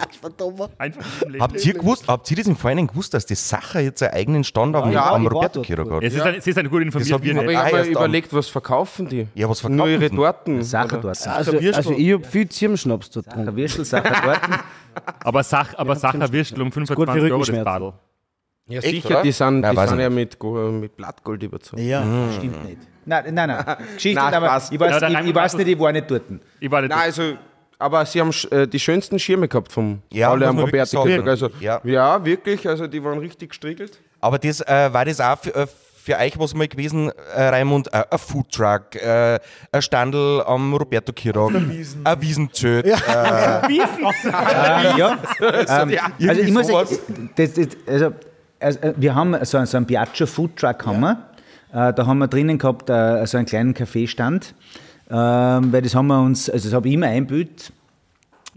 Leben. 1.28 1.42
Habt 1.42 1.66
ihr, 1.66 1.74
gewusst, 1.74 2.08
habt 2.08 2.30
ihr 2.32 2.38
das 2.38 2.48
im 2.48 2.56
Vorhinein 2.56 2.88
gewusst, 2.88 3.14
dass 3.14 3.26
die 3.26 3.36
Sache 3.36 3.80
jetzt 3.82 4.02
einen 4.04 4.14
eigenen 4.14 4.44
Stand 4.44 4.76
am, 4.76 5.28
Roberto 5.28 5.62
gut. 5.62 5.92
hat? 5.92 6.04
Es 6.04 6.14
ist 6.14 6.25
ein, 6.26 6.42
sie 6.42 6.52
sind 6.52 6.70
gut 6.70 6.82
informiert, 6.82 7.12
hab 7.12 7.24
ich 7.24 7.34
nicht. 7.34 7.42
Aber 7.42 7.52
ich 7.52 7.58
Ah, 7.58 7.62
habe 7.62 7.72
mir 7.72 7.78
erst 7.80 7.88
dann. 7.90 7.96
überlegt, 8.04 8.34
was 8.34 8.48
verkaufen 8.50 9.08
die? 9.08 9.28
Ja, 9.36 9.50
was 9.50 9.64
Nur 9.64 9.88
ihre 9.88 10.00
verkaufen? 10.00 10.16
Torten. 10.18 10.64
Sacher 10.64 10.98
dort. 10.98 11.28
Also, 11.28 11.54
Würstel. 11.54 11.74
also 11.76 11.92
ich 11.94 12.14
habe 12.14 12.24
viel 12.24 12.50
Zirmschnaps 12.50 13.10
dort 13.12 13.26
getrunken. 13.28 13.56
Würstel, 13.56 13.86
Sacher 13.86 14.14
Torten. 14.24 14.56
Aber, 15.24 15.44
Sach, 15.44 15.74
aber 15.78 15.96
Sacher 15.96 16.32
Würstel 16.32 16.62
um 16.62 16.72
für 16.72 16.86
25 16.86 17.08
Euro 17.16 17.16
das 17.16 17.24
Rückenschmerzen. 17.32 17.64
Badel. 17.66 17.94
Ja, 18.68 18.80
Echt, 18.80 18.90
sicher, 18.90 19.10
oder? 19.10 19.22
die 19.22 19.32
sind, 19.32 19.60
Nein, 19.60 19.72
die 19.72 19.78
weiß 19.78 19.90
sind 19.90 20.00
ich 20.00 20.04
ja 20.04 20.10
mit, 20.10 20.40
Go- 20.40 20.72
mit 20.72 20.96
Blattgold 20.98 21.44
überzogen. 21.44 21.88
Ja. 21.88 22.04
Stimmt 22.36 22.66
nicht. 22.66 22.78
Nein, 23.06 23.32
nein, 23.36 23.50
nein. 23.50 23.64
Geschichte, 23.94 24.20
Nein, 24.20 24.34
aber 24.34 24.48
ich 24.72 24.80
weiß, 24.80 25.02
Ja, 25.02 25.10
ich, 25.22 25.28
ich 25.28 25.36
weiß 25.36 25.58
nicht, 25.58 25.68
ich 25.68 25.80
war 25.80 25.92
nicht 25.92 26.10
dort. 26.10 26.24
Ich 26.60 26.72
war 26.72 26.82
nicht 26.82 26.90
Nein, 26.90 27.00
also, 27.00 27.34
aber 27.78 28.04
sie 28.08 28.20
haben 28.22 28.32
sch- 28.32 28.52
äh, 28.52 28.68
die 28.68 28.80
schönsten 28.80 29.20
Schirme 29.20 29.48
gehabt 29.48 29.72
vom 29.72 30.02
Ja, 30.12 30.30
Pauli 30.30 30.40
muss 30.46 30.50
am 30.50 30.56
man 30.56 30.66
wirklich 30.72 30.94
Roberti. 30.96 31.16
sagen. 31.18 31.30
Also, 31.30 31.50
Ja. 31.60 31.80
ja. 31.84 32.26
wirklich, 32.26 32.68
also 32.68 32.88
die 32.88 33.04
waren 33.04 33.20
richtig 33.20 33.50
gestriegelt. 33.50 34.00
Aber 34.20 34.40
das 34.40 34.62
äh, 34.62 34.90
war 34.92 35.06
das 35.06 35.22
auch 35.22 35.38
für, 35.38 35.54
äh, 35.54 35.68
für 36.06 36.18
euch 36.20 36.38
was 36.38 36.54
mal 36.54 36.68
gewesen, 36.68 37.12
äh, 37.36 37.48
Raimund? 37.48 37.92
Äh, 37.92 38.04
ein 38.12 38.20
Foodtruck, 38.20 38.96
äh, 38.96 39.40
ein 39.72 39.82
Standel 39.82 40.44
am 40.46 40.76
Roberto 40.76 41.12
Kirok, 41.12 41.56
ein 41.56 42.22
Wiesenzelt. 42.22 42.86
Äh, 42.86 42.92
Äh, 44.24 44.98
ja. 45.00 45.18
ähm, 45.82 45.98
also 46.30 46.42
ich 46.42 46.52
muss 46.52 46.68
sowas. 46.68 46.90
sagen, 46.92 47.32
das, 47.36 47.54
das, 47.54 47.68
also, 47.88 48.14
also, 48.60 48.80
äh, 48.82 48.94
wir 48.98 49.16
haben 49.16 49.36
so, 49.44 49.66
so 49.66 49.78
einen 49.78 49.88
Piaggio 49.88 50.28
Food 50.28 50.56
Truck 50.58 50.86
haben 50.86 51.00
wir. 51.00 51.26
Äh, 51.74 51.92
da 51.94 52.06
haben 52.06 52.20
wir 52.20 52.28
drinnen 52.28 52.60
gehabt 52.60 52.88
äh, 52.88 53.26
so 53.26 53.38
einen 53.38 53.48
kleinen 53.48 53.74
Kaffeestand, 53.74 54.54
ähm, 55.10 55.74
weil 55.74 55.82
das 55.82 55.96
haben 55.96 56.08
wir 56.08 56.22
uns, 56.22 56.52
also 56.52 56.70
das 56.70 56.76
habe 56.76 56.88
ich 56.88 56.94
immer 56.94 57.08
einbüht. 57.08 57.72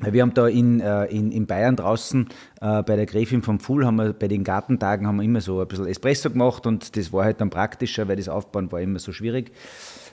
Wir 0.01 0.23
haben 0.23 0.33
da 0.33 0.47
in, 0.47 0.81
äh, 0.81 1.07
in, 1.07 1.33
in 1.33 1.47
Bayern 1.47 1.75
draußen 1.75 2.29
äh, 2.61 2.83
bei 2.85 2.95
der 2.95 3.07
Gräfin 3.07 3.43
vom 3.43 3.59
Pfuhl, 3.59 3.85
haben 3.85 3.97
wir 3.97 4.13
bei 4.13 4.29
den 4.29 4.45
Gartentagen 4.45 5.09
haben 5.09 5.17
wir 5.17 5.25
immer 5.25 5.41
so 5.41 5.61
ein 5.61 5.67
bisschen 5.67 5.87
Espresso 5.87 6.31
gemacht 6.31 6.67
und 6.69 6.97
das 6.97 7.13
war 7.13 7.25
halt 7.25 7.41
dann 7.41 7.51
praktischer, 7.51 8.07
weil 8.07 8.17
das 8.17 8.29
Aufbauen 8.29 8.71
war 8.71 8.81
immer 8.81 9.01
so 9.01 9.13
schwierig. 9.13 9.51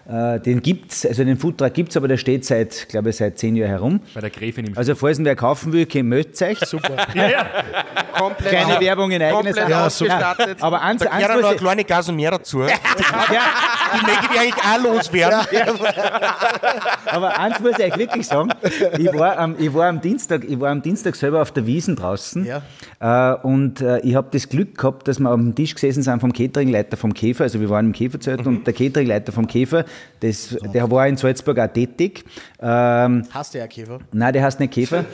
Äh, 0.08 0.40
den 0.40 0.62
gibt's, 0.62 1.04
also 1.04 1.24
den 1.24 1.36
Foodtruck 1.36 1.74
gibt's, 1.74 1.98
aber 1.98 2.08
der 2.08 2.18
steht 2.18 2.46
seit, 2.46 2.90
glaube 2.90 3.10
ich, 3.10 3.16
seit 3.16 3.40
zehn 3.40 3.56
Jahren 3.56 3.70
herum. 3.70 4.00
bei 4.14 4.22
der 4.22 4.30
Gräfin 4.30 4.68
im 4.68 4.78
Also 4.78 4.94
falls 4.94 5.18
ihn 5.18 5.26
wer 5.26 5.36
kaufen 5.36 5.74
will, 5.74 5.88
meldet 6.04 6.40
euch. 6.44 6.60
Super. 6.60 6.96
ja, 7.16 7.30
ja. 7.30 7.46
Komplett, 8.16 8.52
Keine 8.52 8.80
Werbung 8.80 9.10
in 9.12 9.22
eigener 9.22 9.34
komplett 9.34 9.56
Sache. 9.56 9.72
Ja, 9.72 9.90
super. 9.90 10.14
ausgestattet. 10.14 10.58
Aber 10.62 10.82
eins, 10.82 11.02
da 11.02 11.10
eins 11.10 11.28
noch 11.28 11.36
muss 11.36 11.46
eine 11.46 11.56
ich, 11.56 11.62
kleine 11.62 11.84
Gasonera 11.84 12.38
dazu. 12.38 12.62
ja, 12.62 12.70
Die 12.70 14.06
möchte 14.06 14.28
ich 14.32 14.40
eigentlich 14.40 14.64
auch 14.64 14.84
loswerden. 14.84 15.40
aber 17.08 17.40
eins 17.40 17.60
muss 17.60 17.72
ich 17.80 17.86
euch 17.86 17.98
wirklich 17.98 18.28
sagen. 18.28 18.50
Ich 19.00 19.14
war, 19.14 19.40
am, 19.40 19.56
ich, 19.58 19.74
war 19.74 19.88
am 19.90 20.02
Dienstag, 20.02 20.44
ich 20.44 20.60
war 20.60 20.70
am 20.70 20.82
Dienstag 20.82 21.16
selber 21.16 21.42
auf 21.42 21.52
der 21.52 21.66
Wiesen 21.66 21.96
draußen 21.96 22.48
äh, 23.00 23.34
und 23.42 23.82
äh, 23.82 24.00
ich 24.00 24.16
habe 24.16 24.28
das 24.32 24.50
Glück 24.50 24.78
gehabt, 24.78 25.08
dass 25.08 25.20
wir 25.20 25.30
am 25.30 25.56
Tisch 25.56 25.74
gesessen 25.74 26.04
sind 26.04 26.20
vom 26.20 26.32
Cateringleiter 26.32 26.96
vom 26.96 27.14
Käfer, 27.14 27.44
also 27.44 27.60
wir 27.60 27.70
waren 27.70 27.88
im 27.88 27.94
Käferzelt 27.94 28.46
und 28.46 28.66
der 28.68 28.74
Cateringleiter 28.74 29.32
vom 29.32 29.48
Käfer, 29.48 29.86
das, 30.20 30.58
der 30.74 30.90
war 30.90 31.08
in 31.08 31.18
Salzburg 31.18 31.60
auch 31.60 31.68
tätig. 31.68 32.24
Ähm, 32.60 33.24
Hast 33.32 33.54
du 33.54 33.58
ja 33.60 33.68
Käfer? 33.68 34.00
Nein, 34.12 34.34
der 34.34 34.44
heißt 34.44 34.60
nicht 34.60 34.74
Käfer. 34.74 35.06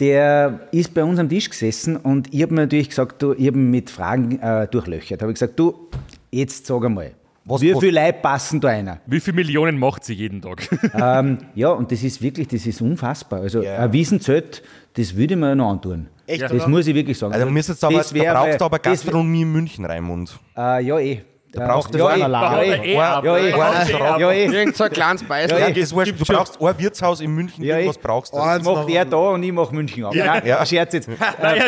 Der 0.00 0.60
ist 0.70 0.94
bei 0.94 1.02
uns 1.02 1.18
am 1.18 1.28
Tisch 1.28 1.50
gesessen 1.50 1.96
und 1.96 2.32
ich 2.32 2.42
habe 2.42 2.54
mir 2.54 2.60
natürlich 2.62 2.88
gesagt, 2.90 3.20
du, 3.20 3.32
ich 3.34 3.48
habe 3.48 3.58
mit 3.58 3.90
Fragen 3.90 4.38
äh, 4.40 4.68
durchlöchert. 4.68 5.20
Habe 5.22 5.32
ich 5.32 5.36
gesagt, 5.40 5.58
du, 5.58 5.88
jetzt 6.30 6.66
sag 6.66 6.84
einmal, 6.84 7.12
Was- 7.44 7.60
wie 7.62 7.74
viele 7.80 8.00
Leute 8.00 8.18
passen 8.22 8.60
da 8.60 8.68
einer? 8.68 9.00
Wie 9.06 9.18
viele 9.18 9.34
Millionen 9.36 9.76
macht 9.76 10.04
sie 10.04 10.14
jeden 10.14 10.40
Tag? 10.40 10.68
ähm, 10.94 11.38
ja, 11.56 11.70
und 11.70 11.90
das 11.90 12.04
ist 12.04 12.22
wirklich, 12.22 12.46
das 12.46 12.64
ist 12.64 12.80
unfassbar. 12.80 13.40
Also 13.40 13.60
ein 13.60 13.92
Wiesenzelt, 13.92 14.62
das 14.94 15.16
würde 15.16 15.34
ich 15.34 15.40
mir 15.40 15.56
noch 15.56 15.70
antun. 15.72 16.06
Echt, 16.28 16.42
Das 16.42 16.52
oder? 16.52 16.68
muss 16.68 16.86
ich 16.86 16.94
wirklich 16.94 17.18
sagen. 17.18 17.32
Also, 17.32 17.46
aber, 17.46 17.54
Das 17.56 17.78
da 17.80 17.88
brauchst 17.88 18.60
du 18.60 18.64
aber 18.66 18.78
Gastronomie 18.78 19.42
in 19.42 19.50
München, 19.52 19.84
Raimund. 19.84 20.38
Äh, 20.56 20.84
ja, 20.84 20.98
eh. 21.00 21.22
Da 21.52 21.66
brauchst 21.66 21.94
du 21.94 21.98
ja, 21.98 22.14
eh, 22.16 22.22
allein. 22.22 22.52
ja, 22.52 22.62
eh, 22.62 22.80
eh 22.90 22.94
ja, 22.94 23.16
ab. 23.16 23.24
ja, 23.24 23.36
eh, 23.38 23.50
Ja, 23.50 24.18
ja, 24.18 24.30
eh. 24.32 24.44
Irgend 24.46 24.76
so 24.76 24.84
ein 24.84 24.90
kleines 24.90 25.24
Beißel. 25.24 25.58
Ja, 25.58 25.66
ist 25.68 25.94
wurscht. 25.94 26.12
Du 26.18 26.24
brauchst 26.24 26.60
ein 26.60 26.78
Wirtshaus 26.78 27.20
in 27.22 27.30
München, 27.34 27.64
Ja, 27.64 27.78
ich- 27.78 27.98
brauchst 28.00 28.34
du. 28.34 28.38
Eins 28.38 28.64
macht 28.64 28.88
er 28.90 29.04
da 29.06 29.16
und 29.16 29.42
ich 29.42 29.52
mach 29.52 29.70
München 29.70 30.04
auf. 30.04 30.14
Ja. 30.14 30.32
ein 30.34 30.66
Scherz 30.66 30.92
jetzt. 30.92 31.08
Nein, 31.42 31.62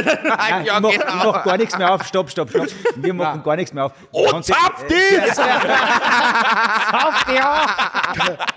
ich, 0.65 0.71
mach, 0.81 0.91
ich 0.93 0.99
mach 1.25 1.45
gar 1.45 1.57
nichts 1.57 1.79
mehr 1.79 1.95
auf. 1.95 2.05
Stopp, 2.05 2.31
stopp, 2.31 2.51
stopp. 2.51 2.67
Wir 2.97 3.15
machen 3.15 3.43
gar 3.43 3.57
nichts 3.57 3.73
mehr 3.73 3.87
auf. 3.87 3.93
Oh, 4.13 4.27
Kannst 4.31 4.51
du- 4.51 4.53
zap 4.53 4.87
dich! 4.87 5.35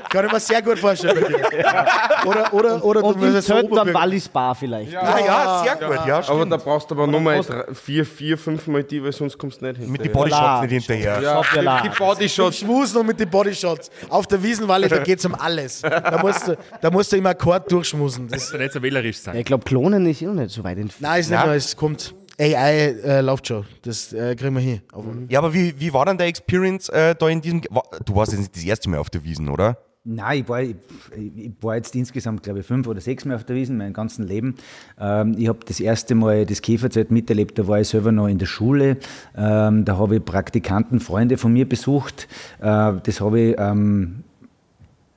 Kann 0.09 0.25
ich 0.25 0.31
mir 0.31 0.39
sehr 0.39 0.61
gut 0.61 0.79
vorstellen. 0.79 1.23
bei 1.23 1.29
dir. 1.29 1.85
Oder, 2.25 2.53
oder, 2.53 2.83
oder 2.85 3.03
Und 3.03 3.21
du 3.21 3.25
musst 3.27 3.47
so 3.47 3.55
Oberbürger- 3.55 3.93
Wallis 3.93 4.27
Bar 4.29 4.55
vielleicht. 4.55 4.95
Ah 4.95 5.19
ja, 5.19 5.63
sehr 5.63 5.87
gut, 5.87 6.05
ja, 6.05 6.21
Aber 6.27 6.45
da 6.45 6.57
brauchst 6.57 6.89
du 6.91 6.95
aber 6.95 7.07
nochmal 7.07 7.41
vier, 7.73 8.05
vier, 8.05 8.37
fünf 8.37 8.67
Mal 8.67 8.83
die, 8.83 9.03
weil 9.03 9.11
sonst 9.11 9.37
kommst 9.37 9.61
du 9.61 9.65
nicht 9.65 9.79
hin. 9.79 9.91
Mit 9.91 10.03
den 10.03 10.11
Bodyshots 10.11 10.61
nicht 10.61 10.71
hinterher. 10.71 11.12
Ja, 11.21 11.41
ja 11.41 11.41
die, 11.53 11.59
la. 11.59 11.81
die 11.81 11.89
Bodyshots. 11.89 12.57
Schmusen 12.59 12.97
und 12.97 13.07
mit 13.07 13.19
den 13.19 13.29
Bodyshots. 13.29 13.89
Auf 14.09 14.27
der 14.27 14.41
Wiesenwalle, 14.41 14.87
da 14.87 14.99
geht 15.03 15.19
es 15.19 15.25
um 15.25 15.35
alles. 15.35 15.81
Da 15.81 16.19
musst 16.21 16.47
du, 16.47 16.57
da 16.81 16.89
musst 16.91 17.11
du 17.11 17.17
immer 17.17 17.29
Akkord 17.29 17.71
durchschmusen. 17.71 18.27
Das, 18.27 18.49
soll 18.49 18.59
nicht 18.59 18.73
so 18.73 18.81
wählerisch 18.81 19.17
sein. 19.17 19.35
Ich 19.37 19.45
glaube, 19.45 19.63
Klonen 19.63 20.05
ist 20.05 20.21
eh 20.21 20.25
noch 20.25 20.33
nicht 20.33 20.51
so 20.51 20.63
weit 20.63 20.77
entfernt. 20.77 21.01
nein, 21.01 21.19
ist 21.19 21.29
nicht 21.29 21.37
Nein. 21.39 21.47
mehr, 21.47 21.57
es 21.57 21.75
kommt. 21.75 22.13
AI 22.39 22.95
äh, 23.03 23.21
läuft 23.21 23.47
schon. 23.47 23.63
Das 23.83 24.11
äh, 24.11 24.35
kriegen 24.35 24.55
wir 24.55 24.61
hin. 24.61 24.81
Aber 24.91 25.05
Ja, 25.29 25.37
aber 25.39 25.53
wie, 25.53 25.79
wie 25.79 25.93
war 25.93 26.03
dann 26.05 26.17
der 26.17 26.25
Experience 26.27 26.89
äh, 26.89 27.13
da 27.15 27.29
in 27.29 27.41
diesem... 27.41 27.61
wa- 27.69 27.83
Du 28.03 28.15
warst 28.15 28.31
jetzt 28.31 28.39
nicht 28.41 28.55
das 28.55 28.63
erste 28.63 28.89
Mal 28.89 28.97
auf 28.97 29.11
der 29.11 29.23
Wiesen, 29.23 29.49
oder? 29.49 29.77
Nein, 30.05 30.41
ich 30.41 30.49
war, 30.49 30.61
ich, 30.61 30.75
ich 31.15 31.51
war 31.61 31.77
jetzt 31.77 31.95
insgesamt, 31.95 32.43
glaube 32.43 32.59
ich, 32.59 32.65
fünf 32.65 32.87
oder 32.87 32.99
sechs 32.99 33.23
Mal 33.23 33.35
auf 33.35 33.45
der 33.45 33.55
Wiesn, 33.55 33.77
mein 33.77 33.93
ganzes 33.93 34.27
Leben. 34.27 34.55
Ähm, 34.99 35.33
ich 35.37 35.47
habe 35.47 35.59
das 35.65 35.79
erste 35.79 36.13
Mal 36.13 36.45
das 36.45 36.61
Käferzelt 36.61 37.09
miterlebt, 37.09 37.57
da 37.57 37.67
war 37.69 37.79
ich 37.79 37.87
selber 37.87 38.11
noch 38.11 38.27
in 38.27 38.37
der 38.37 38.45
Schule. 38.45 38.97
Ähm, 39.37 39.85
da 39.85 39.97
habe 39.97 40.17
ich 40.17 40.25
Praktikanten, 40.25 40.99
Freunde 40.99 41.37
von 41.37 41.53
mir 41.53 41.67
besucht. 41.67 42.27
Äh, 42.59 42.93
das 43.01 43.21
habe 43.21 43.39
ich 43.39 43.55
ähm, 43.57 44.25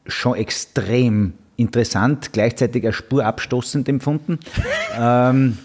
schon 0.07 0.37
extrem 0.37 1.33
interessant, 1.57 2.33
gleichzeitig 2.33 2.85
eine 2.85 2.93
Spur 2.93 3.25
abstoßend 3.25 3.89
empfunden. 3.89 4.39
ähm, 4.97 5.59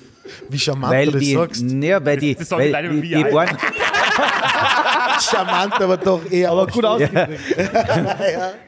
wie 0.49 0.57
charmant 0.57 0.93
weil 0.93 1.05
du 1.05 1.11
das 1.11 1.21
die, 1.21 1.33
sagst. 1.33 1.63
ja, 1.69 2.03
weil 2.03 2.17
die, 2.17 2.33
das 2.33 2.49
sagen 2.49 2.73
weil 2.73 3.01
die, 3.01 3.09
die 3.09 3.13
waren, 3.13 3.55
Charmant, 5.19 5.73
aber 5.81 5.97
doch 5.97 6.21
eher. 6.29 6.51
Aber 6.51 6.67
Gut 6.67 6.85
ausgedrückt. 6.85 7.39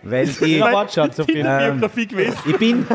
weil 0.03 0.27
die, 0.27 0.57
Ja, 0.57 0.71
Wortschatz 0.71 1.19
auf 1.19 1.27
jeden 1.27 1.45
Fall. 1.45 1.71
Biografie 1.71 2.07
gewesen. 2.07 2.37
Ich 2.45 2.57
bin, 2.57 2.85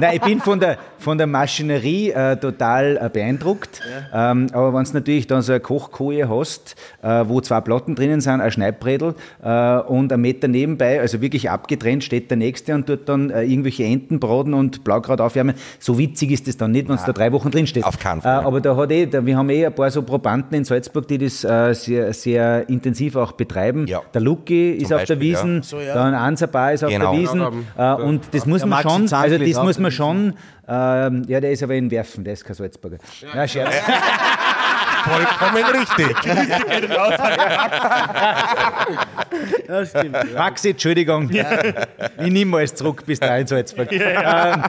nein, 0.00 0.14
ich 0.16 0.20
bin 0.22 0.40
von 0.40 0.60
der, 0.60 0.78
von 0.98 1.18
der 1.18 1.26
Maschinerie 1.26 2.10
äh, 2.10 2.36
total 2.36 2.96
äh, 3.02 3.08
beeindruckt. 3.12 3.80
Ähm, 4.12 4.46
aber 4.52 4.74
wenn 4.74 4.84
du 4.84 4.92
natürlich 4.94 5.26
dann 5.26 5.42
so 5.42 5.52
eine 5.52 5.60
Kochkoje 5.60 6.28
hast, 6.28 6.76
äh, 7.02 7.24
wo 7.26 7.40
zwei 7.40 7.60
Platten 7.60 7.94
drinnen 7.94 8.20
sind, 8.20 8.40
ein 8.40 8.50
Schneidbredel 8.50 9.14
äh, 9.42 9.76
und 9.80 10.12
ein 10.12 10.20
Meter 10.20 10.48
nebenbei, 10.48 11.00
also 11.00 11.20
wirklich 11.20 11.50
abgetrennt, 11.50 12.04
steht 12.04 12.30
der 12.30 12.36
Nächste 12.38 12.74
und 12.74 12.86
tut 12.86 13.08
dann 13.08 13.30
äh, 13.30 13.42
irgendwelche 13.42 13.84
Enten 13.84 14.20
braten 14.20 14.54
und 14.54 14.84
Blaukraut 14.84 15.20
aufwärmen. 15.20 15.54
So 15.78 15.98
witzig 15.98 16.30
ist 16.32 16.46
das 16.48 16.56
dann 16.56 16.72
nicht, 16.72 16.88
wenn 16.88 16.96
es 16.96 17.04
da 17.04 17.12
drei 17.12 17.32
Wochen 17.32 17.50
drin 17.50 17.66
steht. 17.66 17.84
Auf 17.84 17.98
keinen 17.98 18.18
Äh, 18.20 18.22
Fall. 18.22 18.44
aber 18.44 18.60
da 18.60 18.76
hat 18.76 18.90
eh, 18.90 19.06
da, 19.06 19.24
wir 19.24 19.36
haben 19.36 19.50
eh 19.50 19.66
ein 19.66 19.74
paar 19.74 19.90
so 19.90 20.02
Probanden 20.02 20.54
in 20.58 20.64
Salzburg, 20.64 21.06
die 21.08 21.18
das 21.18 21.44
äh, 21.44 21.74
sehr, 22.04 22.14
sehr 22.14 22.68
intensiv 22.68 23.16
auch 23.16 23.32
betreiben. 23.32 23.86
Ja. 23.86 24.02
Der 24.14 24.20
Luki 24.20 24.72
ist 24.72 24.92
auf 24.92 25.04
der 25.04 25.14
Beispiel, 25.16 25.32
ja. 25.32 25.38
Wiesen, 25.38 25.62
So, 25.62 25.80
ja. 25.80 25.94
dann 25.94 26.14
Ansabar 26.14 26.72
ist 26.72 26.84
auf 26.84 26.90
Genau. 26.90 27.12
der 27.12 27.20
Wiesen. 27.20 27.40
Ja, 27.76 27.98
Äh, 27.98 28.02
und 28.02 28.22
das 28.32 28.46
muss 28.46 28.64
man 28.64 28.82
schon, 28.82 29.12
also 29.12 29.38
das 29.38 29.62
muss 29.62 29.78
man 29.78 29.90
schon, 29.90 30.34
ähm, 30.68 31.22
ja, 31.28 31.40
der 31.40 31.50
ist 31.52 31.62
aber 31.62 31.74
in 31.74 31.90
Werfen, 31.90 32.24
der 32.24 32.34
ist 32.34 32.44
kein 32.44 32.54
Salzburger. 32.54 32.98
Ja, 33.34 33.46
Scherz. 33.48 33.74
Vollkommen 35.04 35.64
richtig. 35.64 36.16
Ja, 39.68 39.84
stimmt. 39.86 40.34
Maxi, 40.34 40.70
Entschuldigung. 40.70 41.30
Ich 41.30 42.32
nehme 42.32 42.56
alles 42.56 42.74
zurück 42.74 43.04
bis 43.06 43.20
dahin 43.20 43.46
Salzburg. 43.46 43.88
Ähm, 43.92 44.62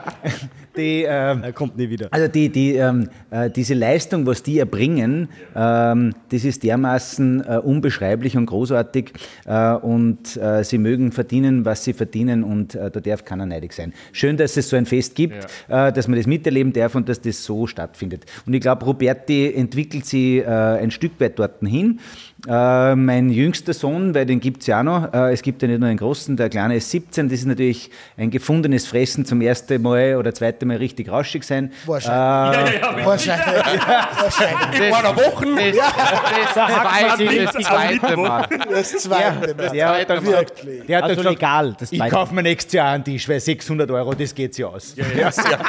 die, 0.80 1.04
ähm, 1.08 1.44
Er 1.44 1.54
kommt 1.54 1.78
nie 1.78 1.90
wieder. 1.90 2.08
Also 2.12 2.28
die, 2.28 2.50
die, 2.50 2.76
ähm, 2.76 3.10
äh, 3.30 3.50
diese 3.50 3.74
Leistung, 3.74 4.26
was 4.26 4.42
die 4.42 4.60
erbringen, 4.60 5.30
ähm, 5.56 6.16
das 6.30 6.46
ist 6.46 6.64
dermaßen 6.64 7.44
äh, 7.46 7.58
unbeschreiblich 7.58 8.38
und 8.38 8.46
großartig 8.46 9.12
äh, 9.46 9.74
und 9.74 10.38
äh, 10.38 10.64
sie 10.64 10.78
mögen 10.78 11.12
verdienen, 11.12 11.66
was 11.66 11.84
sie 11.84 11.94
verdienen 11.94 12.44
und 12.44 12.76
äh, 12.76 12.90
da 12.90 13.00
darf 13.00 13.26
keiner 13.26 13.46
neidig 13.46 13.74
sein. 13.74 13.94
Schön, 14.12 14.38
dass 14.38 14.58
es 14.58 14.70
so 14.70 14.76
ein 14.76 14.86
Fest 14.86 15.16
gibt, 15.16 15.46
äh, 15.68 15.92
dass 15.92 16.08
man 16.08 16.18
das 16.18 16.28
miterleben 16.28 16.74
darf 16.74 16.96
und 16.96 17.08
dass 17.10 17.22
das 17.22 17.44
so 17.44 17.68
stattfindet. 17.68 18.26
Und 18.46 18.54
ich 18.54 18.62
glaube, 18.62 18.86
Roberti 18.86 19.54
entwickelt 19.54 20.06
sie 20.06 20.44
ein 20.46 20.92
Stück 20.92 21.20
weit 21.20 21.38
dorten 21.38 21.66
hin. 21.66 22.00
Äh, 22.48 22.96
mein 22.96 23.30
jüngster 23.30 23.74
Sohn, 23.74 24.16
weil 24.16 24.26
den 24.26 24.40
gibt 24.40 24.62
es 24.62 24.68
ja 24.68 24.80
auch 24.80 24.84
noch, 24.84 25.14
äh, 25.14 25.34
es 25.34 25.42
gibt 25.42 25.62
ja 25.62 25.68
nicht 25.68 25.80
nur 25.80 25.90
einen 25.90 25.98
großen, 25.98 26.38
der 26.38 26.48
kleine 26.50 26.78
ist 26.78 26.90
17, 26.90 27.28
das 27.28 27.40
ist 27.40 27.46
natürlich 27.46 27.92
ein 28.16 28.32
gefundenes 28.32 28.88
Fressen 28.88 29.26
zum 29.26 29.42
ersten 29.42 29.82
Mal 29.82 30.16
oder 30.16 30.34
zweiten 30.34 30.70
Mal 30.70 30.78
richtig 30.78 31.12
rauschig 31.12 31.44
sein. 31.44 31.74
Wahrscheinlich. 31.86 32.82
Wahrscheinlich. 33.04 33.46
Wahrscheinlich. 34.22 34.80
In 34.80 34.94
einer 34.94 35.16
Woche. 35.18 35.48
Das 35.76 36.54
zweite, 36.54 37.44
das 37.44 37.56
zweite 37.66 38.16
Mal. 38.18 38.48
Das 38.70 38.92
zweite. 38.92 39.56
Das 39.56 39.72
Der 39.74 39.90
hat 39.90 40.10
dann 40.10 40.26
Wirklich. 40.26 40.86
der 40.86 40.98
hat 40.98 41.04
Also 41.04 41.16
gesagt 41.18 41.36
legal, 41.36 41.76
das 41.78 41.92
ich 41.92 42.00
kaufe 42.10 42.34
mir 42.34 42.44
nächstes 42.44 42.72
Jahr 42.72 42.94
einen 42.94 43.04
Tisch, 43.04 43.28
weil 43.28 43.42
600 43.42 43.92
Euro, 43.92 44.14
das 44.14 44.34
geht 44.34 44.56
sich 44.56 44.64
aus. 44.64 44.96
Ja, 44.96 45.30
sehr 45.30 45.58
gut. 45.58 45.68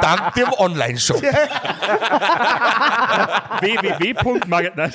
Dank 0.00 0.32
dem 0.34 0.48
Online-Shop. 0.56 1.20
www.market. 3.60 4.76
Nein. 4.76 4.90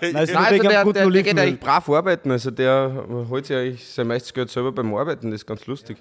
Nein, 0.00 0.12
Nein, 0.12 0.16
also 0.16 0.54
wegen 0.54 0.68
der, 0.68 0.82
guten 0.84 0.94
der, 0.94 1.10
der 1.10 1.22
geht 1.22 1.38
eigentlich 1.38 1.60
brav 1.60 1.88
arbeiten. 1.88 2.30
Also 2.30 2.50
der 2.50 3.04
holt 3.28 3.46
sich 3.46 3.56
eigentlich 3.56 3.88
sein 3.88 4.06
meistes 4.06 4.32
Geld 4.34 4.50
selber 4.50 4.72
beim 4.72 4.94
Arbeiten. 4.94 5.30
Das 5.30 5.40
ist 5.40 5.46
ganz 5.46 5.66
lustig. 5.66 5.98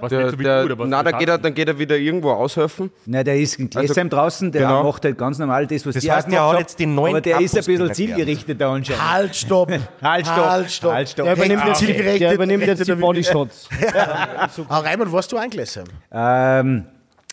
Was 0.00 0.10
Der, 0.10 0.20
nicht 0.26 0.30
so 0.30 0.36
der, 0.36 0.60
du, 0.60 0.66
oder 0.66 0.78
was? 0.78 0.88
nein, 0.88 1.04
da 1.04 1.10
geht 1.10 1.28
er, 1.28 1.38
dann 1.38 1.54
geht 1.54 1.66
er 1.66 1.76
wieder 1.76 1.96
irgendwo 1.96 2.30
aushelfen. 2.30 2.90
Nein, 3.04 3.24
der 3.24 3.36
ist 3.36 3.58
in 3.58 3.68
Glessheim 3.68 4.08
draußen, 4.08 4.52
der 4.52 4.62
genau. 4.62 4.84
macht 4.84 5.04
halt 5.04 5.18
ganz 5.18 5.38
normal 5.40 5.66
das, 5.66 5.84
was 5.84 5.94
Das 5.94 6.04
die 6.04 6.12
heißt, 6.12 6.28
auch 6.28 6.30
der 6.30 6.48
hat 6.50 6.58
jetzt 6.60 6.78
den 6.78 6.94
neuen 6.94 7.14
Aber 7.14 7.20
der 7.20 7.40
ist 7.40 7.50
ein 7.56 7.64
Campus 7.64 7.66
bisschen 7.66 7.94
zielgerichteter 7.94 8.68
anscheinend. 8.68 9.10
Halt, 9.10 9.34
stopp. 9.34 9.70
Halt, 10.00 10.26
stopp. 10.26 10.36
Halt, 10.48 10.70
stopp. 10.70 10.92
Halt, 10.92 11.08
stopp. 11.08 11.24
Der 11.26 11.34
übernimmt 11.34 11.64
jetzt, 11.66 11.78
Zielgerechtet- 11.80 12.20
der 12.20 12.34
übernimmt 12.34 12.66
jetzt 12.66 12.86
die 12.86 12.94
Bodyshots. 12.94 13.68
Ah, 14.68 14.78
Raimund, 14.78 15.12
warst 15.12 15.32
du 15.32 15.36
eingelassen? 15.36 15.84
Ähm, 16.12 16.84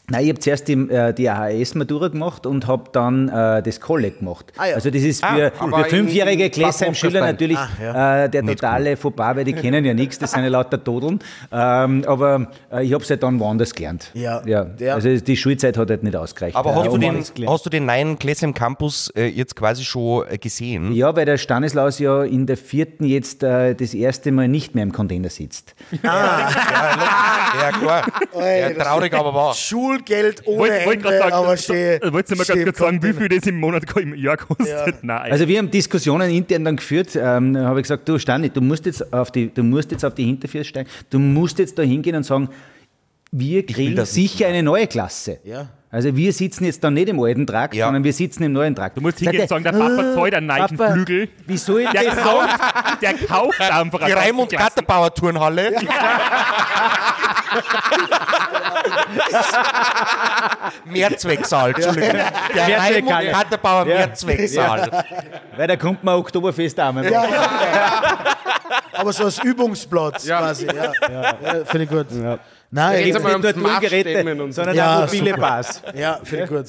nein, 0.09 0.23
ich 0.23 0.29
habe 0.29 0.39
zuerst 0.39 0.67
die, 0.67 0.73
äh, 0.73 1.13
die 1.13 1.29
AHS-Matura 1.29 2.09
gemacht 2.09 2.45
und 2.45 2.67
habe 2.67 2.83
dann 2.91 3.29
äh, 3.29 3.61
das 3.63 3.79
Kolleg 3.79 4.19
gemacht. 4.19 4.51
Ah, 4.57 4.67
ja. 4.67 4.75
Also 4.75 4.89
das 4.89 5.01
ist 5.01 5.25
für, 5.25 5.51
aber 5.59 5.83
für 5.85 5.89
fünfjährige 5.89 6.49
Bad 6.49 7.13
natürlich 7.13 7.57
Ah, 7.57 7.69
ja. 7.81 8.23
äh, 8.25 8.29
der 8.29 8.43
totale 8.45 8.97
Fauxpas, 8.97 9.35
weil 9.35 9.43
die 9.45 9.53
kennen 9.53 9.85
ja 9.85 9.93
nichts, 9.93 10.19
das 10.19 10.31
sind 10.31 10.43
ja 10.43 10.49
lauter 10.49 10.83
Todeln. 10.83 11.19
Ähm, 11.51 12.03
aber 12.07 12.47
äh, 12.71 12.83
ich 12.83 12.93
habe 12.93 13.03
es 13.03 13.09
halt 13.09 13.23
dann 13.23 13.39
woanders 13.39 13.73
gelernt. 13.73 14.11
Ja. 14.13 14.41
ja. 14.45 14.67
Also 14.93 15.15
die 15.17 15.37
Schulzeit 15.37 15.77
hat 15.77 15.89
halt 15.89 16.03
nicht 16.03 16.15
ausgereicht. 16.15 16.55
Aber 16.55 16.75
hast 16.75 16.91
du, 16.91 16.97
den, 16.97 17.23
hast 17.47 17.65
du 17.65 17.69
den 17.69 17.85
neuen 17.85 18.17
Glessheim 18.19 18.53
Campus 18.53 19.09
äh, 19.15 19.25
jetzt 19.27 19.55
quasi 19.55 19.83
schon 19.83 20.25
äh, 20.27 20.37
gesehen? 20.37 20.93
Ja, 20.93 21.15
weil 21.15 21.25
der 21.25 21.37
Stanislaus 21.37 21.99
ja 21.99 22.23
in 22.23 22.45
der 22.45 22.57
vierten 22.57 23.05
jetzt 23.05 23.43
äh, 23.43 23.73
das 23.75 23.93
erste 23.93 24.31
Mal 24.31 24.47
nicht 24.47 24.75
mehr 24.75 24.83
im 24.83 24.91
Container 24.91 25.29
sitzt. 25.29 25.75
Ja, 26.03 27.71
klar. 27.71 28.03
Ja, 28.37 28.69
traurig, 28.71 29.13
aber 29.13 29.33
wahr. 29.33 29.53
Schulgeld 29.95 30.41
ohne 30.45 30.59
wollt 30.59 30.71
Ende, 30.71 30.97
gerade 30.97 31.33
aber 31.33 31.57
steh, 31.57 31.99
wolltest 32.01 32.31
du 32.31 32.35
mal 32.35 32.45
ganz 32.45 32.63
kurz 32.63 32.77
sagen, 32.77 33.03
wie 33.03 33.13
viel 33.13 33.29
das 33.29 33.47
im 33.47 33.59
Monat 33.59 33.83
im 33.97 34.15
Jahr 34.15 34.37
kostet? 34.37 35.03
Nein. 35.03 35.31
Also 35.31 35.47
wir 35.47 35.57
haben 35.57 35.71
Diskussionen 35.71 36.29
intern 36.29 36.65
dann 36.65 36.75
geführt, 36.75 37.15
ähm, 37.15 37.53
da 37.53 37.65
habe 37.65 37.79
ich 37.79 37.83
gesagt, 37.83 38.07
du 38.07 38.19
Stani, 38.19 38.49
du 38.49 38.61
musst 38.61 38.85
jetzt 38.85 39.13
auf 39.13 39.31
die, 39.31 39.53
du 39.53 39.63
musst 39.63 39.91
jetzt 39.91 40.03
auf 40.03 40.15
die 40.15 40.25
Hinterfüße 40.25 40.65
steigen, 40.65 40.89
du 41.09 41.19
musst 41.19 41.59
jetzt 41.59 41.77
da 41.77 41.83
hingehen 41.83 42.15
und 42.15 42.23
sagen, 42.23 42.49
wir 43.31 43.65
kriegen 43.65 44.05
sicher 44.05 44.47
eine 44.47 44.63
neue 44.63 44.87
Klasse. 44.87 45.39
Ja. 45.43 45.69
Also 45.91 46.13
wir 46.15 46.33
sitzen 46.33 46.65
jetzt 46.65 46.83
da 46.83 46.89
nicht 46.91 47.07
im 47.07 47.21
alten 47.21 47.47
Trakt, 47.47 47.73
Ja. 47.73 47.85
sondern 47.85 48.03
wir 48.03 48.11
sitzen 48.11 48.43
im 48.43 48.51
neuen 48.53 48.75
Trakt. 48.75 48.97
du 48.97 49.01
musst 49.01 49.19
hingehen 49.19 49.41
und 49.43 49.47
sagen, 49.49 49.63
der 49.63 49.71
Papa 49.71 50.13
zahlt 50.13 50.33
einen 50.35 50.47
neuen 50.47 50.75
Papa, 50.77 50.91
Flügel. 50.91 51.29
Wie 51.47 51.57
soll 51.57 51.81
ich 51.81 51.89
Der 51.91 52.03
das 52.03 52.17
kauft, 52.17 52.59
der 53.01 53.13
kauft 53.13 53.61
einfach 53.61 54.05
Die 54.05 54.11
Raimund. 54.11 54.51
Gatterbauer 54.51 55.13
Turnhalle. 55.13 55.71
Mehrzwecksaal, 60.85 61.69
Entschuldigung. 61.71 62.11
Der 62.55 62.67
Mehrzweckhalle. 62.67 63.27
Raimund 63.27 63.31
Gatterbauer 63.33 63.87
Ja. 63.87 63.97
Mehrzwecksaal. 63.97 65.03
Weil 65.55 65.67
da 65.67 65.75
kommt 65.75 66.03
man 66.03 66.15
Oktoberfest 66.15 66.79
an. 66.79 67.03
Ja, 67.03 67.09
ja. 67.11 67.25
Aber 68.97 69.13
so 69.13 69.23
als 69.25 69.43
Übungsplatz 69.43 70.25
quasi. 70.25 70.65
Ja. 70.67 70.91
Ja. 71.11 71.65
Finde 71.65 71.83
ich 71.83 71.89
gut. 71.89 72.07
Nein, 72.71 72.97
Jetzt 73.05 73.07
ich- 73.09 73.15
einmal 73.15 73.39
Nicht 73.39 73.55
nur 73.57 73.71
Abstimmen 73.71 74.41
und 74.41 74.51
so. 74.51 74.55
sondern 74.57 74.75
Ja, 74.75 75.05
auch 75.05 75.13
mobile. 75.13 75.37
Bars. 75.37 75.81
Ja, 75.95 76.19
finde 76.23 76.43
ich 76.43 76.49
gut. 76.49 76.65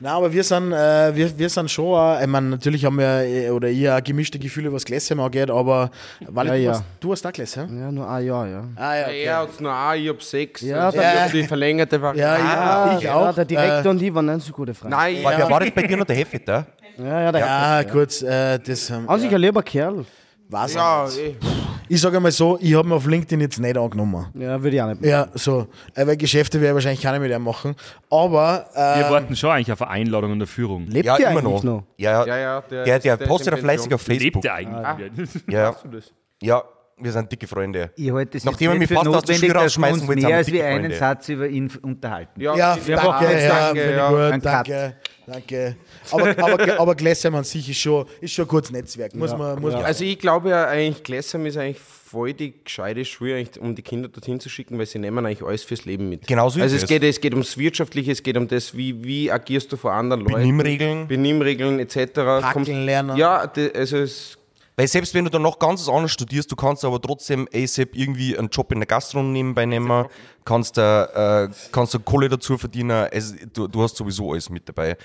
Nein, 0.00 0.12
aber 0.12 0.30
wir 0.32 0.44
sind, 0.44 0.72
äh, 0.72 1.14
wir, 1.16 1.38
wir 1.38 1.48
sind 1.48 1.70
schon, 1.70 1.86
auch- 1.94 2.20
ich 2.20 2.26
meine, 2.26 2.48
natürlich 2.50 2.84
haben 2.84 2.98
wir, 2.98 3.22
äh, 3.22 3.48
oder 3.50 3.68
ich 3.68 3.88
auch 3.88 4.02
gemischte 4.02 4.38
Gefühle, 4.38 4.70
was 4.72 4.84
Gläser 4.84 5.16
angeht, 5.18 5.48
aber 5.50 5.90
weil 6.26 6.46
Ja, 6.48 6.52
du, 6.52 6.58
ja. 6.58 6.70
Hast, 6.72 6.84
du 7.00 7.12
hast 7.12 7.26
auch 7.26 7.32
Gläser? 7.32 7.62
Ja, 7.62 7.90
nur 7.90 8.10
ein 8.10 8.26
Jahr, 8.26 8.46
ja. 8.46 8.64
Ah, 8.76 8.94
ja, 8.96 9.04
okay. 9.06 9.22
Er 9.22 9.38
hat 9.38 9.60
nur 9.60 9.74
ein, 9.74 10.02
ich 10.02 10.08
hab 10.10 10.22
sechs. 10.22 10.60
Ja, 10.60 10.86
also 10.86 10.98
da- 10.98 11.14
ich 11.14 11.20
hab 11.20 11.30
die 11.32 11.44
verlängerte 11.44 12.02
Variante. 12.02 12.42
Ja, 12.42 12.46
ja, 12.90 12.96
ich 12.98 13.04
ja, 13.04 13.14
auch. 13.14 13.34
der 13.34 13.44
Direktor 13.46 13.84
Äh, 13.86 13.88
und 13.88 14.02
ich 14.02 14.14
waren 14.14 14.26
nicht 14.26 14.46
so 14.46 14.52
gute 14.52 14.74
Freunde. 14.74 14.96
Nein, 14.96 15.22
War, 15.24 15.32
ja. 15.32 15.38
wer 15.38 15.50
war 15.50 15.60
das 15.60 15.70
bei 15.70 15.82
dir 15.82 15.96
noch 15.96 16.04
der 16.04 16.16
Hefeter? 16.16 16.66
Ja, 16.98 17.20
ja, 17.22 17.32
der 17.32 17.40
ja, 17.40 17.84
kurz, 17.90 18.22
äh, 18.22 18.58
das 18.58 18.90
ähm, 18.90 19.08
An 19.08 19.20
sich 19.20 19.32
ein 19.32 19.40
lieber 19.40 19.62
Kerl. 19.62 20.04
Weiß 20.48 20.74
ja, 20.74 21.08
ich 21.08 21.16
nicht. 21.16 21.42
eh. 21.42 21.46
Ich 21.90 22.00
sage 22.02 22.20
mal 22.20 22.30
so, 22.30 22.58
ich 22.60 22.74
habe 22.74 22.86
mir 22.86 22.96
auf 22.96 23.06
LinkedIn 23.06 23.40
jetzt 23.40 23.58
nicht 23.58 23.78
angenommen. 23.78 24.26
Ja, 24.34 24.62
würde 24.62 24.76
ich 24.76 24.82
auch 24.82 24.88
nicht. 24.88 25.02
Ja, 25.04 25.26
so. 25.32 25.68
Äh, 25.94 26.06
weil 26.06 26.18
Geschäfte 26.18 26.60
werde 26.60 26.68
ich 26.72 26.74
wahrscheinlich 26.74 27.00
keine 27.00 27.18
mit 27.18 27.30
ihm 27.32 27.42
machen. 27.42 27.74
Aber, 28.10 28.66
Wir 28.74 29.06
äh, 29.06 29.10
warten 29.10 29.34
schon 29.34 29.50
eigentlich 29.50 29.72
auf 29.72 29.80
eine 29.80 29.90
Einladung 29.92 30.32
und 30.32 30.38
eine 30.38 30.46
Führung. 30.46 30.86
Lebt 30.86 31.06
Ja, 31.06 31.16
der 31.16 31.30
immer 31.30 31.40
eigentlich 31.40 31.62
noch. 31.62 31.64
noch? 31.64 31.84
Ja, 31.96 32.26
Ja, 32.26 32.36
ja. 32.36 32.38
ja, 32.38 32.60
Der, 32.60 32.84
der, 32.84 32.98
der, 32.98 33.16
der 33.16 33.26
postet 33.26 33.54
ja 33.54 33.60
fleißig 33.60 33.94
auf 33.94 34.06
Lebt 34.06 34.20
Facebook. 34.20 34.42
der 34.42 34.54
eigentlich? 34.54 35.28
Ja, 35.48 35.74
du 35.82 35.88
das? 35.88 36.12
ja, 36.42 36.62
wir 36.98 37.12
sind 37.12 37.32
dicke 37.32 37.46
Freunde. 37.46 37.90
Ich 37.96 38.10
halte 38.12 38.36
es 38.36 38.44
Nachdem 38.44 38.68
er 38.70 38.74
jetzt 38.74 38.80
mich 38.80 38.90
nicht 38.90 38.98
für 38.98 39.04
fast 39.06 39.06
aus 39.16 39.24
der 39.24 39.34
notwendig, 39.36 39.40
Schule 39.40 39.52
dass 39.54 39.54
wir 39.54 39.62
rausschmeißen 39.62 39.98
sind 40.00 40.08
mehr 40.20 40.28
wir 40.28 40.36
als 40.36 40.52
wir 40.52 40.66
einen 40.66 40.80
Freunde. 40.82 40.96
Satz 40.98 41.28
über 41.30 41.48
ihn 41.48 41.70
unterhalten. 41.80 42.40
ja, 42.40 42.54
wir 42.84 42.96
danke, 42.96 43.08
machen 43.08 43.26
ja, 43.30 43.48
danke, 43.48 43.90
ich 43.90 43.96
ja. 43.96 44.30
Cut. 44.32 44.44
danke, 44.44 44.96
danke. 45.26 45.76
Aber, 46.12 46.38
aber, 46.38 46.80
aber 46.80 46.94
Gläsheim 46.94 47.34
an 47.34 47.44
sich 47.44 47.68
ist 47.68 47.78
schon, 47.78 48.06
ist 48.20 48.32
schon 48.32 48.44
ein 48.44 48.48
gutes 48.48 48.70
Netzwerk, 48.70 49.14
muss 49.14 49.36
man, 49.36 49.60
muss 49.60 49.72
man 49.72 49.84
Also 49.84 50.04
ich 50.04 50.18
glaube 50.18 50.50
ja 50.50 50.66
eigentlich, 50.66 51.02
Gläsheim 51.02 51.46
ist 51.46 51.56
eigentlich 51.56 51.78
voll 52.08 52.32
die 52.32 52.54
gescheite 52.64 53.04
Schule, 53.04 53.44
um 53.60 53.74
die 53.74 53.82
Kinder 53.82 54.08
dorthin 54.08 54.40
zu 54.40 54.48
schicken, 54.48 54.78
weil 54.78 54.86
sie 54.86 54.98
nehmen 54.98 55.24
eigentlich 55.24 55.42
alles 55.42 55.62
fürs 55.62 55.84
Leben 55.84 56.08
mit. 56.08 56.26
Genau 56.26 56.48
so 56.48 56.58
ist 56.58 56.64
also 56.64 56.76
es. 56.76 56.86
Geht, 56.86 57.02
es 57.02 57.20
geht 57.20 57.32
ums 57.32 57.56
Wirtschaftliche, 57.58 58.12
es 58.12 58.22
geht 58.22 58.36
um 58.36 58.48
das, 58.48 58.76
wie, 58.76 59.04
wie 59.04 59.30
agierst 59.30 59.70
du 59.72 59.76
vor 59.76 59.92
anderen 59.92 60.22
Leuten. 60.22 60.36
Benimmregeln. 60.36 61.06
Benimmregeln 61.06 61.78
etc. 61.78 61.96
Hackeln 62.42 62.84
lernen. 62.84 63.16
Ja, 63.16 63.50
also 63.74 63.98
es, 63.98 64.38
Weil 64.76 64.88
selbst 64.88 65.12
wenn 65.14 65.24
du 65.24 65.30
dann 65.30 65.42
noch 65.42 65.58
ganz 65.58 65.82
was 65.82 65.88
anderes 65.88 66.12
studierst, 66.12 66.50
du 66.50 66.56
kannst 66.56 66.84
aber 66.84 67.00
trotzdem 67.00 67.48
ASAP 67.54 67.94
irgendwie 67.94 68.38
einen 68.38 68.48
Job 68.48 68.72
in 68.72 68.80
der 68.80 68.86
Gastronomie 68.86 69.42
nebenbei 69.42 69.66
nehmen, 69.66 70.06
kannst, 70.44 70.78
äh, 70.78 71.44
äh, 71.44 71.48
kannst 71.72 71.94
du 71.94 72.00
Kohle 72.00 72.28
dazu 72.28 72.56
verdienen, 72.56 73.08
es, 73.10 73.34
du, 73.52 73.68
du 73.68 73.82
hast 73.82 73.96
sowieso 73.96 74.32
alles 74.32 74.48
mit 74.48 74.68
dabei. 74.68 74.96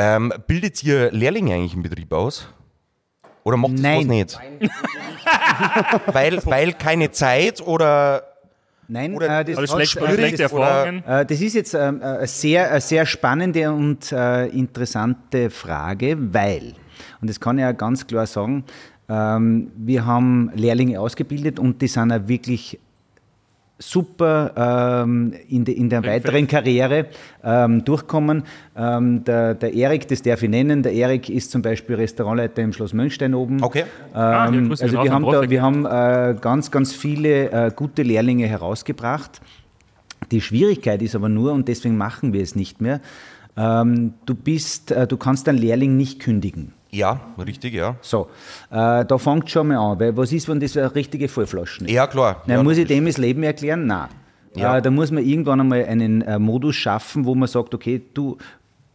Ähm, 0.00 0.32
bildet 0.46 0.82
ihr 0.84 1.10
Lehrlinge 1.10 1.54
eigentlich 1.54 1.74
im 1.74 1.82
Betrieb 1.82 2.12
aus? 2.12 2.46
Oder 3.42 3.56
macht 3.56 3.72
das 3.74 3.80
Nein. 3.80 3.98
was 3.98 4.06
nicht? 4.06 4.38
weil, 6.14 6.38
weil 6.46 6.72
keine 6.74 7.10
Zeit 7.10 7.60
oder 7.60 8.22
Nein, 8.90 9.14
Oder- 9.14 9.40
äh, 9.40 9.44
das, 9.44 9.58
Oder 9.58 9.66
schlecht, 9.66 9.90
schwierig, 9.92 10.14
schlechte 10.14 10.42
Erfahrungen? 10.44 11.04
Äh, 11.04 11.26
Das 11.26 11.40
ist 11.40 11.54
jetzt 11.54 11.74
ähm, 11.74 12.00
eine 12.00 12.26
sehr, 12.26 12.70
eine 12.70 12.80
sehr 12.80 13.04
spannende 13.06 13.70
und 13.72 14.12
äh, 14.12 14.46
interessante 14.46 15.50
Frage, 15.50 16.16
weil, 16.32 16.74
und 17.20 17.28
das 17.28 17.38
kann 17.40 17.58
ich 17.58 17.62
ja 17.62 17.72
ganz 17.72 18.06
klar 18.06 18.26
sagen, 18.26 18.64
ähm, 19.08 19.70
wir 19.76 20.06
haben 20.06 20.50
Lehrlinge 20.54 21.00
ausgebildet 21.00 21.58
und 21.58 21.82
die 21.82 21.88
sind 21.88 22.10
ja 22.10 22.28
wirklich 22.28 22.78
super 23.78 25.02
ähm, 25.04 25.32
in, 25.48 25.64
de, 25.64 25.74
in 25.74 25.88
der 25.88 26.04
weiteren 26.04 26.46
Karriere 26.46 27.06
ähm, 27.44 27.84
durchkommen. 27.84 28.42
Ähm, 28.76 29.24
der, 29.24 29.54
der 29.54 29.72
Erik, 29.72 30.08
das 30.08 30.22
darf 30.22 30.42
ich 30.42 30.50
nennen, 30.50 30.82
der 30.82 30.92
Erik 30.92 31.28
ist 31.28 31.50
zum 31.50 31.62
Beispiel 31.62 31.96
Restaurantleiter 31.96 32.62
im 32.62 32.72
Schloss 32.72 32.92
Mönchstein 32.92 33.34
oben. 33.34 33.62
Okay. 33.62 33.84
Ah, 34.12 34.48
Ähm, 34.48 34.68
Grüße 34.68 34.84
also 34.84 35.02
wir 35.02 35.12
haben, 35.12 35.24
da, 35.24 35.48
wir 35.48 35.62
haben 35.62 35.86
äh, 35.86 36.34
ganz, 36.40 36.70
ganz 36.70 36.92
viele 36.92 37.50
äh, 37.50 37.70
gute 37.74 38.02
Lehrlinge 38.02 38.46
herausgebracht. 38.46 39.40
Die 40.30 40.40
Schwierigkeit 40.40 41.00
ist 41.00 41.14
aber 41.14 41.28
nur, 41.28 41.52
und 41.52 41.68
deswegen 41.68 41.96
machen 41.96 42.32
wir 42.32 42.42
es 42.42 42.56
nicht 42.56 42.80
mehr, 42.80 43.00
ähm, 43.56 44.14
du, 44.26 44.34
bist, 44.34 44.90
äh, 44.90 45.06
du 45.06 45.16
kannst 45.16 45.46
deinen 45.46 45.58
Lehrling 45.58 45.96
nicht 45.96 46.20
kündigen. 46.20 46.72
Ja, 46.90 47.20
richtig, 47.38 47.74
ja. 47.74 47.96
So, 48.00 48.28
äh, 48.70 49.04
da 49.04 49.18
fängt 49.18 49.50
schon 49.50 49.68
mal 49.68 49.76
an, 49.76 50.00
weil 50.00 50.16
was 50.16 50.32
ist, 50.32 50.48
wenn 50.48 50.60
das 50.60 50.76
eine 50.76 50.94
richtige 50.94 51.28
Vollflaschen 51.28 51.86
ist? 51.86 51.92
Ja, 51.92 52.06
klar. 52.06 52.42
Na, 52.46 52.54
ja, 52.54 52.62
muss 52.62 52.78
ich 52.78 52.86
dem 52.86 53.06
das 53.06 53.18
Leben 53.18 53.42
erklären? 53.42 53.86
Nein. 53.86 54.08
Ja. 54.54 54.78
Äh, 54.78 54.82
da 54.82 54.90
muss 54.90 55.10
man 55.10 55.24
irgendwann 55.24 55.60
einmal 55.60 55.84
einen 55.84 56.22
äh, 56.22 56.38
Modus 56.38 56.76
schaffen, 56.76 57.24
wo 57.24 57.34
man 57.34 57.48
sagt, 57.48 57.74
okay, 57.74 58.02
du 58.14 58.38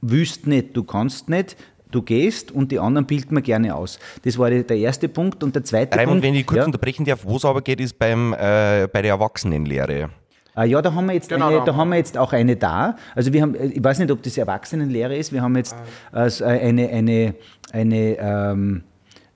willst 0.01 0.47
nicht, 0.47 0.75
du 0.75 0.83
kannst 0.83 1.29
nicht, 1.29 1.55
du 1.91 2.01
gehst 2.01 2.51
und 2.51 2.71
die 2.71 2.79
anderen 2.79 3.05
bilden 3.05 3.35
wir 3.35 3.41
gerne 3.41 3.75
aus. 3.75 3.99
Das 4.23 4.37
war 4.37 4.49
der 4.49 4.77
erste 4.77 5.07
Punkt. 5.07 5.43
Und 5.43 5.55
der 5.55 5.63
zweite 5.63 5.97
Raimund, 5.97 6.21
Punkt... 6.21 6.23
wenn 6.23 6.35
ich 6.35 6.45
kurz 6.45 6.57
ja, 6.57 6.65
unterbrechen 6.65 7.05
darf, 7.05 7.23
wo 7.23 7.37
es 7.37 7.45
aber 7.45 7.61
geht, 7.61 7.79
ist 7.79 7.97
beim, 7.97 8.33
äh, 8.33 8.87
bei 8.91 9.01
der 9.01 9.11
Erwachsenenlehre. 9.11 10.09
Ah, 10.55 10.65
ja, 10.65 10.81
da 10.81 10.93
haben 10.93 11.07
wir 11.07 11.13
jetzt 11.13 11.29
Genau, 11.29 11.47
eine, 11.47 11.65
da 11.65 11.75
haben 11.75 11.89
wir 11.89 11.97
jetzt 11.97 12.17
auch 12.17 12.31
eine 12.31 12.55
da. 12.55 12.95
Also 13.15 13.33
wir 13.33 13.41
haben, 13.41 13.55
äh, 13.55 13.67
ich 13.67 13.83
weiß 13.83 13.99
nicht, 13.99 14.11
ob 14.11 14.21
das 14.21 14.37
Erwachsenenlehre 14.37 15.15
ist. 15.15 15.33
Wir 15.33 15.41
haben 15.41 15.55
jetzt 15.55 15.75
äh, 16.11 16.29
so 16.29 16.45
eine, 16.45 16.89
eine, 16.89 17.35
eine 17.71 18.17
ähm, 18.19 18.83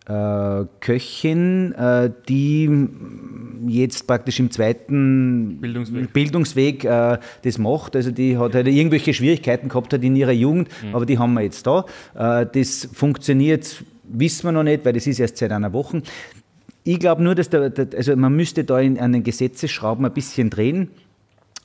äh, 0.08 0.66
Köchin, 0.80 1.74
äh, 1.74 2.12
die 2.30 2.88
jetzt 3.68 4.08
praktisch 4.08 4.40
im 4.40 4.52
zweiten 4.52 5.58
Bildungsweg. 5.60 6.14
Bildungsweg 6.14 6.84
äh, 6.86 7.18
das 7.44 7.58
macht. 7.58 7.96
Also 7.96 8.12
die 8.12 8.38
hat 8.38 8.54
halt 8.54 8.68
irgendwelche 8.68 9.14
Schwierigkeiten 9.14 9.70
gehabt 9.70 9.94
hat 9.94 10.04
in 10.04 10.16
ihrer 10.16 10.32
Jugend, 10.32 10.70
aber 10.94 11.06
die 11.06 11.18
haben 11.18 11.34
wir 11.34 11.42
jetzt 11.42 11.66
da. 11.66 11.86
Äh, 12.16 12.46
das 12.46 12.88
funktioniert, 12.94 13.84
wissen 14.04 14.46
wir 14.46 14.52
noch 14.52 14.64
nicht, 14.64 14.86
weil 14.86 14.94
das 14.94 15.08
ist 15.08 15.20
erst 15.20 15.38
seit 15.38 15.52
einer 15.52 15.74
Woche. 15.74 16.02
Ich 16.84 17.00
glaube 17.00 17.22
nur, 17.22 17.36
dass 17.36 17.50
der, 17.50 17.70
der, 17.70 17.88
also 17.98 18.16
man 18.16 18.34
müsste 18.34 18.64
da 18.64 18.80
in, 18.80 18.98
an 18.98 19.12
den 19.12 19.24
Gesetzesschrauben 19.24 20.06
ein 20.06 20.14
bisschen 20.14 20.50
drehen. 20.50 20.90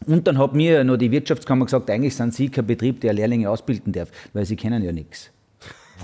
Und 0.07 0.27
dann 0.27 0.39
hat 0.39 0.55
mir 0.55 0.85
noch 0.85 0.97
die 0.97 1.11
Wirtschaftskammer 1.11 1.67
gesagt, 1.67 1.91
eigentlich 1.91 2.17
sind 2.17 2.35
Sie 2.35 2.49
kein 2.49 2.67
Betrieb, 2.67 3.01
der 3.01 3.13
Lehrlinge 3.13 3.49
ausbilden 3.49 3.93
darf, 3.93 4.11
weil 4.33 4.45
Sie 4.45 4.57
kennen 4.57 4.83
ja 4.83 4.93
nichts. 4.93 5.31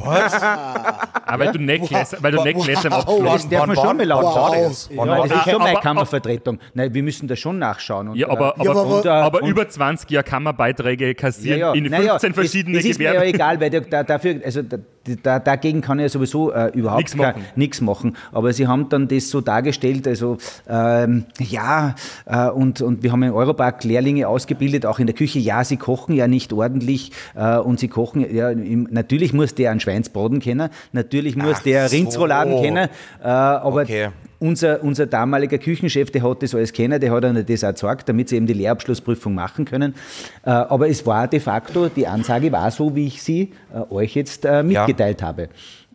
Ah, 0.05 1.09
weil 1.39 1.53
du 1.53 1.59
Necklace, 1.59 2.17
weil 2.21 2.33
du 2.33 2.43
Necklace 2.43 2.87
am 2.87 2.93
Wow. 2.93 2.99
Abschluss 3.01 3.33
Das 3.33 3.49
darf 3.49 3.67
man 3.67 3.77
schon 3.77 3.97
mal 3.97 4.07
laut 4.07 4.35
sagen. 4.35 4.63
das? 4.65 4.89
Ja, 4.93 5.05
das 5.05 5.29
das? 5.29 5.39
ist 5.39 5.45
schon 5.45 5.55
Aber- 5.55 5.59
meine 5.65 5.73
aber- 5.77 5.81
Kammervertretung. 5.83 6.59
Nein, 6.75 6.95
wir 6.95 7.03
müssen 7.03 7.29
da 7.29 7.37
schon 7.37 7.59
nachschauen. 7.59 8.09
Und, 8.09 8.17
Ja, 8.17 8.29
aber, 8.31 8.55
aber, 8.55 8.65
Ja, 8.65 8.71
aber- 8.71 8.87
und, 8.87 9.07
aber 9.07 9.43
und- 9.43 9.49
über 9.51 9.69
20 9.69 10.11
Jahre 10.11 10.25
Kammerbeiträge 10.25 11.15
kassieren 11.15 11.75
in 11.75 11.85
Naja, 11.91 12.13
15 12.19 12.35
verschiedene 12.35 12.79
es, 12.79 12.85
es 12.85 12.91
ist 12.93 12.99
mir 12.99 13.05
ja 13.05 13.11
Gewerbe. 13.13 13.29
egal, 13.29 13.61
weil 13.61 13.71
da, 13.71 14.03
dafür, 14.03 14.41
also 14.45 14.63
da, 14.63 14.77
da, 15.23 15.39
dagegen 15.39 15.81
kann 15.81 15.99
ich 15.99 16.03
ja 16.05 16.09
sowieso 16.11 16.53
äh, 16.53 16.71
überhaupt 16.75 17.01
Nix 17.01 17.17
machen. 17.17 17.45
nichts 17.57 17.81
machen. 17.81 18.17
Aber 18.33 18.53
sie 18.53 18.67
haben 18.67 18.89
dann 18.91 19.09
das 19.09 19.31
so 19.31 19.41
dargestellt, 19.41 20.07
also 20.07 20.37
ähm, 20.69 21.25
ja, 21.39 21.95
äh, 22.27 22.49
und, 22.49 22.83
und 22.83 23.03
wir 23.03 23.13
haben 23.13 23.23
im 23.23 23.33
Europark 23.35 23.85
Lehrlinge 23.85 24.29
ausgebildet, 24.29 24.85
auch 24.87 24.99
in 24.99 25.07
der 25.07 25.15
Küche. 25.17 25.39
Ja, 25.39 25.65
sie 25.65 25.77
kochen 25.79 26.15
ja 26.15 26.27
nicht 26.29 26.53
ordentlich 26.53 27.13
äh, 27.35 27.57
und 27.57 27.81
sie 27.81 27.89
kochen, 27.89 28.35
ja, 28.35 28.51
im, 28.51 28.87
natürlich 28.91 29.33
muss 29.33 29.55
der 29.55 29.71
einen 29.71 29.81
Schweinsbraten 29.89 30.41
kennen, 30.41 30.69
natürlich 30.93 31.37
muss 31.37 31.57
Ach 31.59 31.63
der 31.63 31.89
so. 31.89 31.97
Rindsrouladen 31.97 32.63
kennen, 32.63 32.89
äh, 33.23 33.27
aber 33.27 33.83
Okay. 33.83 34.09
unser, 34.39 34.83
unser 34.83 35.07
damaliger 35.07 35.59
Küchenchef, 35.59 36.11
der 36.11 36.23
hat 36.23 36.43
das 36.43 36.55
alles 36.55 36.73
kennen, 36.73 37.01
der 37.01 37.11
hat 37.11 37.25
ihnen 37.25 37.45
das 37.47 37.65
auch 37.65 37.69
gezeigt, 37.71 38.09
damit 38.09 38.29
sie 38.29 38.37
eben 38.37 38.47
die 38.47 38.55
Lehrabschlussprüfung 38.55 39.35
machen 39.35 39.65
können. 39.65 39.95
Äh, 40.45 40.51
aber 40.51 40.89
es 40.89 41.05
war 41.07 41.27
de 41.29 41.41
facto, 41.41 41.89
die 41.89 42.07
Ansage 42.07 42.53
war 42.53 42.71
so, 42.71 42.95
wie 42.95 43.07
ich 43.07 43.23
sie 43.23 43.53
äh, 43.75 43.93
euch 43.93 44.15
jetzt 44.15 44.45
äh, 44.45 44.63
mitgeteilt 44.63 45.23
habe. 45.23 45.49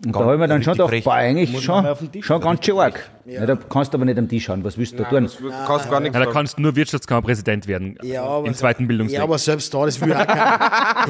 Und 0.05 0.13
da 0.13 0.19
Ganz 0.19 0.23
habe 0.25 0.33
ich 0.33 0.39
mir 0.41 0.47
dann 0.49 0.63
schon 0.63 0.73
richtig 0.73 0.89
gedacht, 0.91 1.03
boah, 1.05 1.13
eigentlich 1.13 1.61
schon, 1.63 2.23
schon 2.23 2.41
ganz 2.41 2.65
schön 2.65 2.77
arg. 2.77 3.09
Ja. 3.25 3.45
da 3.45 3.55
kannst 3.55 3.93
du 3.93 3.97
aber 3.97 4.03
nicht 4.03 4.17
am 4.17 4.27
Tisch 4.27 4.43
schauen, 4.43 4.61
was 4.61 4.77
willst 4.77 4.99
du 4.99 5.03
da 5.03 5.09
tun? 5.09 5.23
das 5.23 5.37
kannst 5.65 5.89
gar 5.89 6.01
nichts 6.01 6.17
Ja, 6.17 6.25
da 6.25 6.29
kannst 6.29 6.57
du 6.57 6.61
nur 6.61 6.75
Wirtschaftskammerpräsident 6.75 7.67
werden 7.69 7.97
Ja, 8.03 8.25
aber, 8.25 8.45
im 8.47 8.53
zweiten 8.53 8.85
Bildungsweg. 8.85 9.17
Ja, 9.17 9.23
aber 9.23 9.37
selbst 9.37 9.73
da, 9.73 9.85
das 9.85 10.01
will 10.01 10.11
auch 10.11 10.27
keiner. 10.27 10.59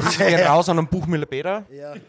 Geht 0.36 0.48
raus 0.48 0.68
an 0.68 0.78
einem 0.78 0.86
Buchmüller 0.86 1.26
Peter. 1.26 1.64
Nein, 1.68 2.00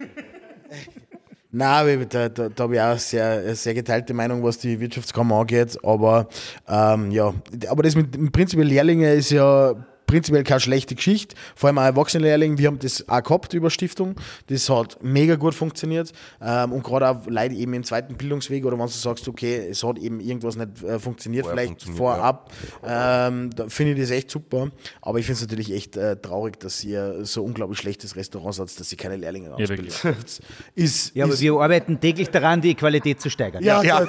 aber 1.64 2.06
da, 2.06 2.28
da, 2.28 2.50
da 2.50 2.64
habe 2.64 2.76
ich 2.76 2.82
auch 2.82 2.98
sehr, 2.98 3.56
sehr 3.56 3.74
geteilte 3.74 4.14
Meinung, 4.14 4.44
was 4.44 4.58
die 4.58 4.80
Wirtschaftskammer 4.80 5.36
angeht. 5.40 5.78
Aber 5.84 6.28
ähm, 6.68 7.12
ja, 7.12 7.34
aber 7.70 7.84
das 7.84 7.96
mit 7.96 8.14
im 8.16 8.32
Prinzip 8.32 8.60
Lehrlinge 8.60 9.14
ist 9.14 9.32
ja 9.32 9.74
prinzipiell 10.06 10.44
keine 10.44 10.60
schlechte 10.60 10.96
Geschichte. 10.96 11.36
Vor 11.56 11.68
allem 11.68 11.78
auch 11.80 11.84
Erwachsenenlehrlinge. 11.84 12.58
Wir 12.58 12.68
haben 12.68 12.80
das 12.80 13.08
auch 13.08 13.24
gehabt 13.24 13.54
über 13.54 13.70
Stiftung. 13.70 14.16
Das 14.48 14.70
hat 14.70 14.98
mega 15.02 15.36
gut 15.36 15.54
funktioniert. 15.56 16.12
Ähm, 16.42 16.72
und 16.74 16.84
gerade 16.84 17.10
auch 17.10 17.26
Leute 17.28 17.56
eben 17.56 17.74
im 17.74 17.84
zweiten 17.84 18.16
Bildungsweg 18.16 18.66
oder 18.66 18.78
wenn 18.78 18.86
du 18.86 18.92
sagst, 18.92 19.28
okay, 19.28 19.68
es 19.70 19.84
hat 19.84 19.98
eben 19.98 20.20
irgendwas 20.20 20.56
nicht 20.56 20.84
äh, 20.84 21.00
funktioniert, 21.00 21.46
Vorher 21.46 21.58
vielleicht 21.66 21.84
funktioniert, 21.84 21.98
vorab, 21.98 22.52
ähm, 22.86 23.50
da 23.56 23.68
finde 23.70 23.94
ich 23.94 24.00
das 24.00 24.12
echt 24.12 24.32
super. 24.32 24.70
Aber 25.02 25.20
ich 25.20 25.26
finde 25.26 25.38
es 25.38 25.42
natürlich 25.42 25.74
echt 25.74 25.98
äh, 25.98 26.16
traurig, 26.18 26.60
dass 26.60 26.84
ihr 26.84 27.26
so 27.26 27.44
unglaublich 27.44 27.80
schlechtes 27.80 28.16
Restaurant 28.16 28.56
seid, 28.56 28.80
dass 28.80 28.92
ihr 28.92 28.98
keine 28.98 29.16
Lehrlinge 29.18 29.48
Ja, 29.50 29.54
ausbildet. 29.56 30.04
wirklich. 30.04 30.40
ist, 30.76 31.16
Ja, 31.16 31.26
aber 31.26 31.34
ist, 31.34 31.42
wir 31.42 31.54
arbeiten 31.54 32.00
täglich 32.00 32.30
daran, 32.30 32.62
die 32.62 32.76
Qualität 32.76 33.22
zu 33.22 33.30
steigern. 33.30 33.64
ja, 33.64 33.82
Ja. 33.84 34.06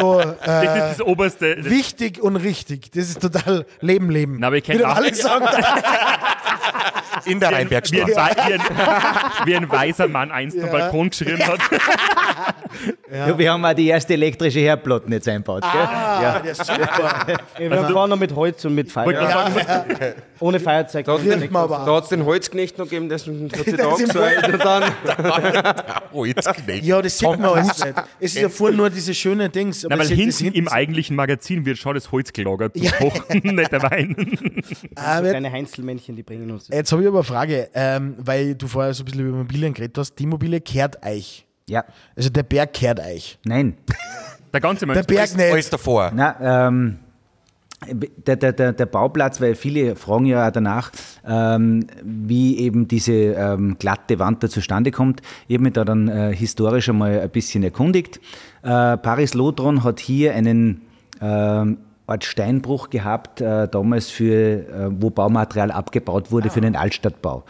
So, 0.00 0.20
äh, 0.20 0.34
Das 0.44 0.90
ist 0.92 1.00
das 1.00 1.06
oberste. 1.06 1.56
Wichtig 1.64 2.20
und 2.22 2.36
richtig. 2.36 2.90
Das 2.92 3.08
ist 3.08 3.20
total 3.20 3.66
Leben, 3.80 4.10
Leben. 4.10 4.36
Na, 4.40 4.48
aber 4.48 4.56
ich 4.56 4.64
kenn 4.64 4.78
Wie 5.06 5.14
In 7.26 7.40
der 7.40 7.52
Rheinbergstraße. 7.52 8.06
wie, 8.06 8.16
ein, 8.16 8.34
wie, 8.36 8.52
ein, 8.52 8.60
wie 9.46 9.56
ein 9.56 9.70
weiser 9.70 10.08
Mann 10.08 10.30
einst 10.30 10.58
am 10.58 10.70
Balkon 10.70 11.10
geschrien 11.10 11.38
hat. 11.46 11.60
Ja. 13.10 13.38
wir 13.38 13.52
haben 13.52 13.64
auch 13.64 13.72
die 13.72 13.88
erste 13.88 14.14
elektrische 14.14 14.60
Herdplatten 14.60 15.12
jetzt 15.12 15.28
eingebaut. 15.28 15.62
Gell? 15.62 15.80
Ah, 15.80 16.40
der 16.40 16.52
ist 16.52 16.64
super. 16.64 17.26
Ja, 17.58 17.70
wir 17.70 17.84
fahren 17.88 18.10
noch 18.10 18.18
mit 18.18 18.34
Holz 18.34 18.64
und 18.64 18.74
mit 18.74 18.90
Feuer. 18.90 19.26
Sagen, 19.26 20.14
Ohne 20.40 20.60
Feuerzeug. 20.60 21.06
Da, 21.06 21.18
hat 21.86 22.02
es 22.02 22.08
den 22.10 22.24
Holzknecht 22.24 22.78
noch 22.78 22.84
gegeben, 22.84 23.08
der 23.08 23.18
hat 23.18 23.24
sich 23.24 23.76
da 23.76 23.84
Das 23.90 24.00
ist 24.00 24.12
gesagt. 24.12 24.52
Und 24.52 24.64
dann, 24.64 24.92
jetzt 26.26 26.54
Knecht. 26.54 26.84
Ja, 26.84 27.00
das 27.02 27.18
sieht 27.18 27.28
man 27.28 27.44
alles 27.44 27.84
nicht. 27.84 27.94
Es 28.20 28.34
ist 28.34 28.42
ja 28.42 28.48
vorhin 28.48 28.76
nur 28.76 28.90
diese 28.90 29.14
schönen 29.14 29.50
Dings. 29.50 29.84
aber 29.84 29.96
Na, 29.96 30.02
weil 30.02 30.08
das 30.08 30.38
hinten 30.38 30.58
im 30.58 30.68
eigentlichen 30.68 31.16
Magazin 31.16 31.64
wird 31.64 31.78
schon 31.78 31.94
das 31.94 32.10
Holz 32.12 32.32
gelagert 32.32 32.76
zum 32.76 32.90
Kochen, 32.90 33.40
nicht 33.56 33.72
der 33.72 33.82
Wein. 33.82 34.16
Ah, 34.94 35.20
Kleine 35.20 35.50
Heinzelmännchen, 35.50 36.16
die 36.16 36.22
bringen 36.22 36.50
uns. 36.50 36.68
Jetzt 36.68 36.92
habe 36.92 37.02
ich 37.02 37.08
aber 37.08 37.15
eine 37.18 37.24
Frage, 37.24 37.68
ähm, 37.74 38.14
weil 38.18 38.54
du 38.54 38.66
vorher 38.68 38.92
so 38.94 39.02
ein 39.02 39.06
bisschen 39.06 39.20
über 39.20 39.30
Immobilien 39.38 39.72
geredet 39.74 39.96
hast. 39.98 40.14
Die 40.16 40.24
Immobilie 40.24 40.60
kehrt 40.60 41.04
euch. 41.04 41.46
Ja, 41.68 41.84
Also 42.14 42.30
der 42.30 42.42
Berg 42.44 42.72
kehrt 42.72 43.00
euch. 43.00 43.38
nein. 43.44 43.74
Der 44.52 44.60
ganze 44.60 44.86
Der 44.86 44.94
Mensch. 44.94 45.06
Berg 45.06 45.20
Alles 45.20 45.36
nicht. 45.36 45.72
davor. 45.72 46.12
Na, 46.14 46.66
ähm, 46.66 46.98
der, 47.90 48.36
der, 48.36 48.52
der, 48.52 48.72
der 48.72 48.86
Bauplatz, 48.86 49.38
weil 49.40 49.54
viele 49.54 49.96
fragen 49.96 50.24
ja 50.24 50.48
auch 50.48 50.50
danach, 50.52 50.90
ähm, 51.26 51.86
wie 52.02 52.58
eben 52.58 52.88
diese 52.88 53.12
ähm, 53.12 53.76
glatte 53.78 54.18
Wand 54.18 54.42
da 54.42 54.48
zustande 54.48 54.90
kommt. 54.92 55.20
Ich 55.46 55.54
habe 55.56 55.64
mich 55.64 55.74
da 55.74 55.84
dann 55.84 56.08
äh, 56.08 56.34
historisch 56.34 56.88
einmal 56.88 57.20
ein 57.20 57.30
bisschen 57.30 57.62
erkundigt. 57.64 58.18
Äh, 58.62 58.96
Paris 58.96 59.34
Lotron 59.34 59.84
hat 59.84 60.00
hier 60.00 60.34
einen 60.34 60.82
ähm, 61.20 61.78
Art 62.06 62.24
Steinbruch 62.24 62.90
gehabt, 62.90 63.40
äh, 63.40 63.68
damals 63.68 64.10
für, 64.10 64.34
äh, 64.34 64.88
wo 64.90 65.10
Baumaterial 65.10 65.70
abgebaut 65.70 66.30
wurde 66.30 66.50
für 66.50 66.60
den 66.60 66.76
Altstadtbau. 66.76 67.44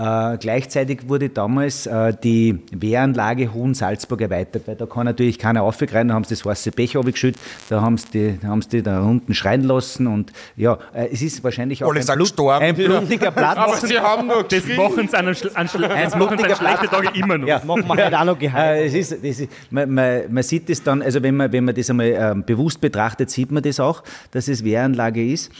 Äh, 0.00 0.38
gleichzeitig 0.38 1.08
wurde 1.08 1.28
damals 1.28 1.86
äh, 1.86 2.14
die 2.24 2.58
Wehranlage 2.72 3.52
Hohen 3.52 3.74
Salzburg 3.74 4.22
erweitert, 4.22 4.66
weil 4.66 4.74
da 4.74 4.86
kann 4.86 5.04
natürlich 5.04 5.38
keiner 5.38 5.62
aufgreifen, 5.62 6.08
da 6.08 6.14
haben 6.14 6.24
sie 6.24 6.34
das 6.34 6.46
weiße 6.46 6.70
Pech 6.70 6.96
abgeschüttet, 6.96 7.38
da 7.68 7.82
haben 7.82 7.98
sie 7.98 8.06
die, 8.14 8.38
da 8.40 8.48
haben 8.48 8.62
sie 8.62 8.68
die 8.70 8.82
da 8.82 9.02
unten 9.02 9.34
schreien 9.34 9.62
lassen 9.64 10.06
und 10.06 10.32
ja, 10.56 10.78
äh, 10.94 11.08
es 11.12 11.20
ist 11.20 11.44
wahrscheinlich 11.44 11.84
auch 11.84 11.90
Alle 11.90 12.00
ein, 12.00 12.06
Blut, 12.06 12.50
ein 12.50 12.74
blutiger 12.74 13.30
Platz. 13.30 13.82
sie 13.82 13.98
haben 13.98 14.26
noch 14.28 14.42
Das 14.44 14.64
machen 14.68 15.06
sie 15.06 15.16
an, 15.18 15.28
an, 15.28 15.36
an, 15.54 15.66
das 15.98 16.14
an 16.14 16.56
schlechten 16.56 16.86
Tagen 16.86 17.08
immer 17.14 17.36
noch. 17.36 17.46
Ja, 17.46 17.60
Machen 17.62 17.86
wir 17.86 18.04
halt 18.04 18.14
auch 18.14 18.24
noch 18.24 18.36
Äh, 18.36 18.40
geheim. 18.40 18.82
es 18.86 18.94
ist, 18.94 19.12
das 19.12 19.40
ist, 19.40 19.50
man, 19.70 19.90
man, 19.92 20.20
man 20.30 20.42
sieht 20.42 20.70
es 20.70 20.82
dann, 20.82 21.02
also 21.02 21.22
wenn 21.22 21.36
man, 21.36 21.52
wenn 21.52 21.64
man 21.64 21.74
das 21.74 21.90
einmal 21.90 22.06
ähm, 22.06 22.42
bewusst 22.44 22.80
betrachtet, 22.80 23.30
sieht 23.30 23.50
man 23.50 23.62
das 23.62 23.78
auch, 23.78 24.02
dass 24.30 24.48
es 24.48 24.64
Wehranlage 24.64 25.30
ist. 25.30 25.50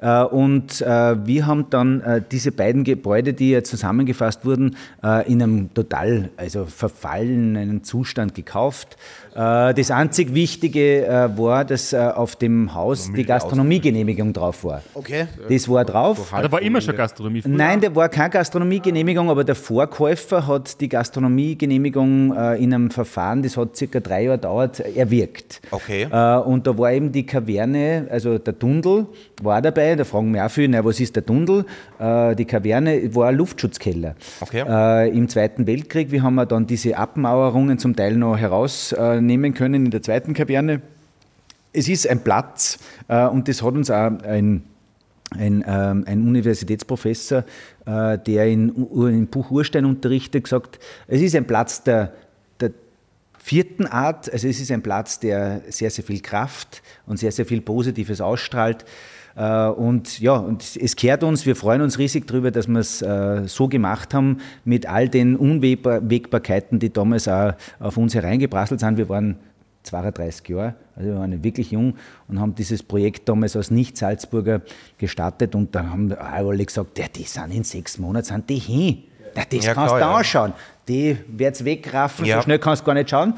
Äh, 0.00 0.22
und 0.22 0.80
äh, 0.80 1.26
wir 1.26 1.46
haben 1.46 1.70
dann 1.70 2.00
äh, 2.00 2.22
diese 2.30 2.52
beiden 2.52 2.84
Gebäude, 2.84 3.34
die 3.34 3.50
ja 3.50 3.64
zusammengefasst 3.64 4.44
wurden, 4.44 4.76
in 5.26 5.42
einem 5.42 5.72
total 5.74 6.30
also 6.36 6.66
verfallenen 6.66 7.84
Zustand 7.84 8.34
gekauft. 8.34 8.96
Äh, 9.34 9.74
das 9.74 9.90
einzig 9.90 10.34
Wichtige 10.34 11.06
äh, 11.06 11.38
war, 11.38 11.64
dass 11.64 11.92
äh, 11.92 11.98
auf 11.98 12.36
dem 12.36 12.74
Haus 12.74 13.10
die 13.14 13.24
Gastronomiegenehmigung 13.24 14.32
drauf 14.32 14.64
war. 14.64 14.82
Okay. 14.94 15.26
Das 15.48 15.68
war 15.68 15.84
drauf. 15.84 16.32
Ah, 16.32 16.42
da 16.42 16.50
war 16.52 16.62
immer 16.62 16.80
schon 16.80 16.96
Gastronomie. 16.96 17.42
früher. 17.42 17.52
Nein, 17.52 17.80
da 17.80 17.94
war 17.94 18.08
keine 18.08 18.30
Gastronomiegenehmigung, 18.30 19.30
aber 19.30 19.44
der 19.44 19.54
Vorkäufer 19.54 20.46
hat 20.46 20.80
die 20.80 20.88
Gastronomiegenehmigung 20.88 22.34
in 22.56 22.74
einem 22.74 22.90
Verfahren, 22.90 23.42
das 23.42 23.56
hat 23.56 23.76
circa 23.76 24.00
drei 24.00 24.24
Jahre 24.24 24.38
gedauert, 24.38 24.80
erwirkt. 24.80 25.60
Okay. 25.70 26.04
Und 26.04 26.66
da 26.66 26.76
war 26.78 26.92
eben 26.92 27.12
die 27.12 27.24
Kaverne, 27.24 28.06
also 28.10 28.38
der 28.38 28.58
Tunnel 28.58 29.06
war 29.42 29.62
dabei, 29.62 29.94
da 29.96 30.04
fragen 30.04 30.32
wir 30.34 30.44
auch 30.44 30.50
viele, 30.50 30.68
na, 30.68 30.84
was 30.84 31.00
ist 31.00 31.16
der 31.16 31.24
Tunnel? 31.24 31.64
Die 32.00 32.44
Kaverne 32.44 33.14
war 33.14 33.28
ein 33.28 33.36
Luftschutzkeller. 33.36 34.14
Okay. 34.40 35.08
Im 35.10 35.28
Zweiten 35.28 35.66
Weltkrieg, 35.66 36.10
wir 36.10 36.22
haben 36.22 36.34
wir 36.34 36.46
dann 36.46 36.66
diese 36.66 36.96
Abmauerungen 36.96 37.78
zum 37.78 37.94
Teil 37.94 38.16
noch 38.16 38.38
herausnehmen 39.18 39.54
können 39.54 39.86
in 39.86 39.90
der 39.90 40.02
zweiten 40.02 40.34
Kaverne. 40.34 40.80
Es 41.72 41.88
ist 41.88 42.08
ein 42.08 42.22
Platz 42.24 42.78
äh, 43.08 43.26
und 43.26 43.48
das 43.48 43.62
hat 43.62 43.74
uns 43.74 43.90
auch 43.90 44.22
ein 44.22 44.62
ein, 45.30 45.62
ähm, 45.66 46.04
ein 46.06 46.26
Universitätsprofessor, 46.26 47.44
äh, 47.84 48.16
der 48.16 48.46
in, 48.46 48.70
in 48.74 49.26
Buch 49.26 49.50
Urstein 49.50 49.84
unterrichtet, 49.84 50.44
gesagt, 50.44 50.78
es 51.06 51.20
ist 51.20 51.36
ein 51.36 51.46
Platz 51.46 51.82
der, 51.82 52.14
der 52.58 52.70
vierten 53.38 53.86
Art, 53.86 54.32
also 54.32 54.48
es 54.48 54.58
ist 54.58 54.72
ein 54.72 54.80
Platz, 54.80 55.20
der 55.20 55.60
sehr, 55.68 55.90
sehr 55.90 56.02
viel 56.02 56.22
Kraft 56.22 56.82
und 57.04 57.18
sehr, 57.18 57.30
sehr 57.30 57.44
viel 57.44 57.60
Positives 57.60 58.22
ausstrahlt. 58.22 58.86
Äh, 59.38 59.68
Und 59.68 60.18
ja, 60.18 60.32
und 60.36 60.76
es 60.76 60.96
kehrt 60.96 61.22
uns, 61.22 61.46
wir 61.46 61.54
freuen 61.54 61.80
uns 61.80 61.98
riesig 61.98 62.26
darüber, 62.26 62.50
dass 62.50 62.66
wir 62.66 62.80
es 62.80 63.00
äh, 63.02 63.42
so 63.46 63.68
gemacht 63.68 64.12
haben, 64.12 64.38
mit 64.64 64.86
all 64.86 65.08
den 65.08 65.36
Unwägbarkeiten, 65.36 66.80
die 66.80 66.92
damals 66.92 67.28
auch 67.28 67.52
auf 67.78 67.96
uns 67.96 68.14
hereingeprasselt 68.16 68.80
sind. 68.80 68.96
Wir 68.96 69.08
waren 69.08 69.36
32 69.84 70.48
Jahre, 70.48 70.74
also 70.96 71.08
wir 71.10 71.16
waren 71.16 71.44
wirklich 71.44 71.70
jung 71.70 71.94
und 72.26 72.40
haben 72.40 72.54
dieses 72.56 72.82
Projekt 72.82 73.28
damals 73.28 73.54
als 73.54 73.70
Nicht-Salzburger 73.70 74.60
gestartet 74.98 75.54
und 75.54 75.72
dann 75.74 75.90
haben 75.90 76.12
alle 76.12 76.64
gesagt, 76.64 76.98
ja, 76.98 77.06
die 77.14 77.22
sind 77.22 77.54
in 77.54 77.62
sechs 77.62 77.96
Monaten, 77.96 78.26
sind 78.26 78.50
die 78.50 78.56
hin. 78.56 79.04
Ja, 79.36 79.44
das 79.48 79.64
Ja, 79.64 79.74
kannst 79.74 79.94
klar, 79.94 80.00
du 80.00 80.04
ja. 80.06 80.16
anschauen. 80.16 80.52
Die 80.88 81.16
wird's 81.28 81.64
wegraffen, 81.64 82.24
Ja. 82.24 82.36
so 82.36 82.42
schnell 82.42 82.58
kannst 82.58 82.82
du 82.82 82.86
gar 82.86 82.94
nicht 82.94 83.10
schauen. 83.10 83.34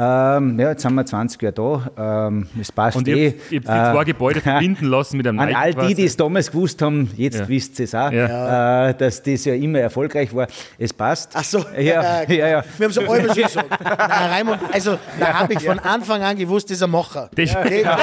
Ähm, 0.00 0.60
ja, 0.60 0.68
jetzt 0.70 0.82
sind 0.82 0.94
wir 0.94 1.04
20 1.04 1.42
Jahre 1.42 1.52
da, 1.96 2.26
ähm, 2.28 2.46
es 2.60 2.70
passt 2.70 2.96
Und 2.98 3.08
eh. 3.08 3.30
habt, 3.30 3.50
ihr 3.50 3.58
habt 3.58 3.68
die 3.68 3.92
zwei 3.96 4.04
Gebäude 4.04 4.40
verbinden 4.42 4.84
lassen 4.86 5.16
mit 5.16 5.26
einem 5.26 5.40
An 5.40 5.52
all 5.52 5.74
die, 5.74 5.94
die 5.94 6.04
es 6.04 6.16
damals 6.16 6.52
gewusst 6.52 6.80
haben, 6.82 7.10
jetzt 7.16 7.40
Ja. 7.40 7.48
wisst 7.48 7.80
ihr 7.80 7.84
es 7.84 7.94
auch, 7.96 8.12
Ja. 8.12 8.90
äh, 8.90 8.94
dass 8.94 9.20
das 9.20 9.44
ja 9.46 9.54
immer 9.54 9.80
erfolgreich 9.80 10.32
war. 10.32 10.46
Es 10.78 10.92
passt. 10.92 11.30
Ach 11.34 11.42
so, 11.42 11.64
Ja, 11.76 12.22
ja, 12.22 12.22
ja. 12.28 12.64
Wir 12.76 12.84
haben 12.84 12.92
so 12.92 13.00
alle 13.00 13.26
schon 13.34 13.42
gesagt. 13.42 13.66
Na, 13.82 14.26
Raimund, 14.28 14.60
also 14.72 14.98
da 15.18 15.34
habe 15.40 15.54
ich 15.54 15.64
von 15.64 15.78
Anfang 15.80 16.22
an 16.22 16.36
gewusst, 16.36 16.70
das 16.70 16.76
ist 16.76 16.82
ein 16.84 16.90
Macher. 16.90 17.28
Das- 17.34 17.50
Der, 17.50 17.64
der, 17.64 17.70
der 17.82 17.96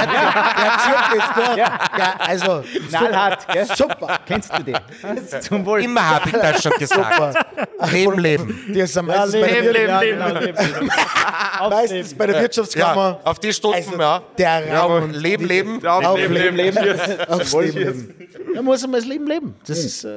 zieht 0.81 1.17
das 1.19 1.33
durch. 1.45 1.57
Ja, 1.57 1.79
also 2.27 2.63
Knallhart, 2.89 3.47
gell? 3.53 3.65
super. 3.73 4.17
Kennst 4.25 4.51
du 4.57 4.63
den? 4.63 4.75
Zum 5.41 5.65
Wohl. 5.65 5.81
Immer 5.83 6.09
habe 6.15 6.27
ich 6.29 6.35
das 6.35 6.61
schon 6.63 6.73
gesagt. 6.77 7.37
Leben, 7.91 8.19
leben. 8.19 8.59
Die 8.73 8.84
ist 8.91 8.97
am 8.97 9.05
meistens 9.07 9.33
bei 9.41 9.47
der, 9.47 9.61
Leben, 9.61 9.73
leben, 9.73 9.87
ja, 10.19 10.29
leben. 10.39 10.55
genau. 10.57 11.69
meistens 11.69 12.13
bei 12.13 12.27
der 12.27 12.41
Wirtschaftskammer. 12.41 13.19
Ja, 13.23 13.31
auf 13.31 13.39
die 13.39 13.53
Stunden, 13.53 13.77
Also, 13.77 13.99
ja. 13.99 14.21
der 14.37 14.67
ja, 14.67 14.81
Raum- 14.81 15.11
Leben, 15.11 15.45
leben. 15.47 15.85
Auf 15.87 16.17
Leben, 16.17 16.33
Leben, 16.33 16.55
leben, 16.55 16.83
leben. 16.83 16.99
Aufs 17.29 17.53
Leben 17.53 17.77
leben. 17.77 18.15
Da 18.55 18.61
muss 18.61 18.81
man 18.83 18.93
das 18.93 19.05
Leben 19.05 19.27
leben. 19.27 19.55
Das 19.67 19.79
ist, 19.79 20.03
äh, 20.05 20.09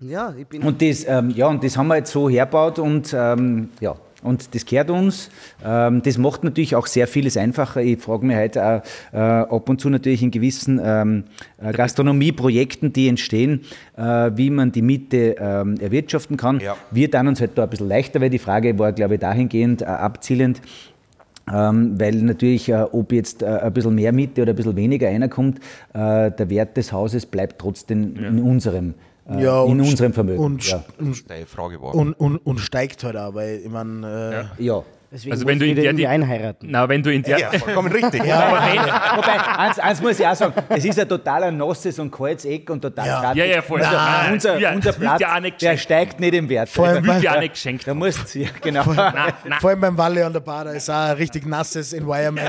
Ja, 0.00 0.34
ich 0.38 0.46
bin. 0.46 0.62
Und 0.62 0.80
das, 0.82 1.04
ähm, 1.06 1.30
ja, 1.30 1.46
und 1.48 1.62
das 1.62 1.76
haben 1.76 1.88
wir 1.88 1.96
jetzt 1.96 2.10
so 2.12 2.28
hergebaut 2.28 2.78
und 2.78 3.12
ähm, 3.16 3.68
ja. 3.80 3.94
Und 4.22 4.54
das 4.54 4.66
kehrt 4.66 4.90
uns. 4.90 5.30
Ähm, 5.64 6.02
das 6.02 6.18
macht 6.18 6.44
natürlich 6.44 6.76
auch 6.76 6.86
sehr 6.86 7.06
vieles 7.06 7.36
einfacher. 7.36 7.80
Ich 7.80 8.00
frage 8.00 8.26
mich 8.26 8.36
heute 8.36 8.64
auch 8.64 8.82
äh, 9.12 9.18
ab 9.18 9.68
und 9.68 9.80
zu 9.80 9.88
natürlich 9.88 10.22
in 10.22 10.30
gewissen 10.30 10.80
ähm, 10.82 11.24
äh, 11.62 11.72
Gastronomieprojekten, 11.72 12.92
die 12.92 13.08
entstehen, 13.08 13.62
äh, 13.96 14.30
wie 14.34 14.50
man 14.50 14.72
die 14.72 14.82
Miete 14.82 15.36
ähm, 15.38 15.76
erwirtschaften 15.80 16.36
kann. 16.36 16.60
Ja. 16.60 16.76
Wir 16.90 17.10
dann 17.10 17.28
uns 17.28 17.40
halt 17.40 17.52
da 17.56 17.64
ein 17.64 17.70
bisschen 17.70 17.88
leichter, 17.88 18.20
weil 18.20 18.30
die 18.30 18.38
Frage 18.38 18.78
war, 18.78 18.92
glaube 18.92 19.14
ich, 19.14 19.20
dahingehend 19.20 19.82
abzielend. 19.82 20.60
Weil 21.46 22.14
natürlich, 22.16 22.72
ob 22.72 23.10
jetzt 23.12 23.42
ein 23.42 23.72
bisschen 23.72 23.96
mehr 23.96 24.12
Miete 24.12 24.42
oder 24.42 24.52
ein 24.52 24.56
bisschen 24.56 24.76
weniger 24.76 25.08
reinkommt, 25.08 25.58
äh, 25.94 26.30
der 26.30 26.48
Wert 26.48 26.76
des 26.76 26.92
Hauses 26.92 27.26
bleibt 27.26 27.60
trotzdem 27.60 28.14
in 28.14 28.40
unserem, 28.40 28.94
äh, 29.30 29.42
ja, 29.42 29.64
in 29.64 29.72
und- 29.72 29.80
unserem 29.80 30.12
Vermögen. 30.12 30.42
Und, 30.42 30.68
ja. 30.68 30.84
und, 30.98 32.12
und, 32.14 32.36
und, 32.38 32.58
steigt 32.58 33.04
halt 33.04 33.16
auch, 33.16 33.34
weil 33.34 33.60
ich 33.64 33.70
meine, 33.70 34.48
äh, 34.58 34.62
ja. 34.64 34.82
Deswegen 35.12 35.32
Also 35.32 35.44
wenn 35.44 35.58
du 35.58 35.64
ich 35.64 35.72
in 35.76 35.82
der 35.82 35.92
die- 35.92 36.06
einheiraten. 36.06 36.68
Na, 36.70 36.88
wenn 36.88 37.02
du 37.02 37.12
in 37.12 37.22
der. 37.24 37.36
ja, 37.36 37.50
vollkommen 37.50 37.90
richtig. 37.90 38.20
Aber 38.32 38.60
wenn, 38.62 38.78
wobei, 39.16 39.40
eins, 39.58 39.78
eins 39.80 40.00
muss 40.00 40.20
ich 40.20 40.26
auch 40.26 40.36
sagen, 40.36 40.54
es 40.68 40.84
ist 40.84 41.00
ein 41.00 41.08
totaler 41.08 41.50
nasses 41.50 41.98
und 41.98 42.12
kaltes 42.12 42.44
Eck 42.44 42.70
und 42.70 42.80
total 42.80 43.06
Ja. 43.06 43.32
Ja, 43.34 43.44
ja, 43.44 43.60
voll. 43.62 43.82
Also 43.82 43.96
Nein, 43.96 44.32
unser, 44.34 44.58
ja, 44.58 44.72
unser 44.72 44.92
Platz, 44.92 45.20
ja 45.20 45.40
der 45.40 45.76
steigt 45.78 46.20
nicht 46.20 46.34
im 46.34 46.48
Wert. 46.48 46.68
Vor 46.68 46.86
allem- 46.86 47.04
Wird 47.04 47.22
dir 47.22 47.32
auch 47.34 47.40
nicht 47.40 47.54
geschenkt. 47.54 47.88
da 47.88 47.94
musst 47.94 48.34
ja, 48.36 48.48
genau. 48.62 48.84
Nein, 48.86 49.32
nein. 49.44 49.60
vor 49.60 49.70
allem 49.70 49.80
beim 49.80 49.98
Walle 49.98 50.24
an 50.24 50.32
der 50.32 50.40
Bar, 50.40 50.64
da 50.66 50.70
ist 50.70 50.88
auch 50.88 50.94
ein 50.94 51.16
richtig 51.16 51.44
nasses 51.44 51.92
Environment. 51.92 52.48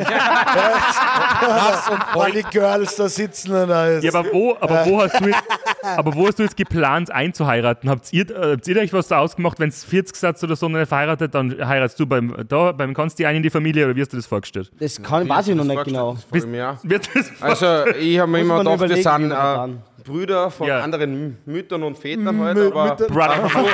Nass 1.41 1.89
und 1.89 2.03
voll 2.13 2.31
die 2.31 2.43
Girls 2.43 2.95
da 2.95 3.09
sitzen 3.09 3.53
und 3.55 3.69
ist, 3.69 4.03
Ja, 4.03 4.13
aber 4.13 4.31
wo, 4.31 4.55
aber 4.59 4.85
wo 4.85 5.01
hast 5.01 5.19
du 5.19 5.25
jetzt, 5.25 5.43
aber 5.97 6.13
wo 6.15 6.27
hast 6.27 6.37
du 6.39 6.43
jetzt 6.43 6.57
geplant 6.57 7.11
einzuheiraten? 7.11 7.89
Habt 7.89 8.11
ihr, 8.13 8.29
äh, 8.29 8.51
habt 8.53 8.67
ihr 8.67 8.77
euch 8.77 8.93
was 8.93 9.07
da 9.07 9.17
ausgemacht, 9.19 9.59
wenn 9.59 9.69
es 9.69 9.83
40 9.83 10.15
Satz 10.15 10.43
oder 10.43 10.55
so 10.55 10.69
nicht 10.69 10.87
verheiratet, 10.87 11.33
dann 11.33 11.55
heiratest 11.67 11.99
du 11.99 12.05
beim, 12.05 12.35
da, 12.51 12.71
beim 12.71 12.93
Konsti 12.93 13.25
ein 13.25 13.37
in 13.37 13.43
die 13.43 13.49
Familie 13.49 13.85
oder 13.85 13.95
wie 13.95 14.01
hast 14.01 14.11
du 14.13 14.17
das 14.17 14.25
vorgestellt? 14.25 14.71
Das 14.79 15.01
kann, 15.01 15.27
weiß 15.27 15.47
ich 15.49 15.55
noch 15.55 15.63
nicht 15.63 15.83
genau. 15.83 16.17
Bist. 16.31 16.47
Wird 16.51 17.09
das 17.15 17.31
Also 17.41 17.87
ich 17.99 18.19
habe 18.19 18.31
mir 18.31 18.39
immer 18.39 18.59
gedacht, 18.59 18.81
das 18.91 19.03
sind 19.03 19.31
äh, 19.31 19.67
Brüder 20.03 20.49
von 20.51 20.67
Ja. 20.67 20.79
anderen 20.81 21.37
Müttern 21.45 21.83
und 21.83 21.97
Vätern 21.97 22.39
halt, 22.39 22.57
aber 22.57 22.95
Brother 22.95 23.49
from 23.49 23.65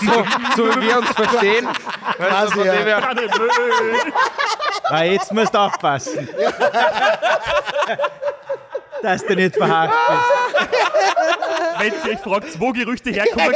so, 0.00 0.24
so 0.56 0.76
wie 0.76 0.86
wir 0.86 0.98
uns 0.98 1.08
verstehen. 1.10 1.66
Also 2.18 2.54
von 2.54 2.66
ja. 2.66 3.00
Ah, 4.84 5.02
jetzt 5.04 5.32
musst 5.32 5.54
du 5.54 5.58
aufpassen. 5.58 6.28
Dass 9.02 9.24
du 9.24 9.34
nicht 9.34 9.56
verhakt 9.56 9.94
bist. 10.08 10.68
wenn 11.78 11.92
ihr 11.92 12.12
euch 12.16 12.20
fragt, 12.20 12.60
wo 12.60 12.72
Gerüchte 12.72 13.10
herkommen, 13.10 13.54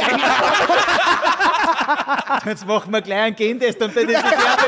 Jetzt 2.45 2.65
machen 2.67 2.91
wir 2.91 3.01
gleich 3.01 3.19
einen 3.21 3.35
Gentest 3.35 3.81
und 3.81 3.95
dann 3.95 4.09
ist 4.09 4.15
es 4.17 4.21
fertig. 4.21 4.65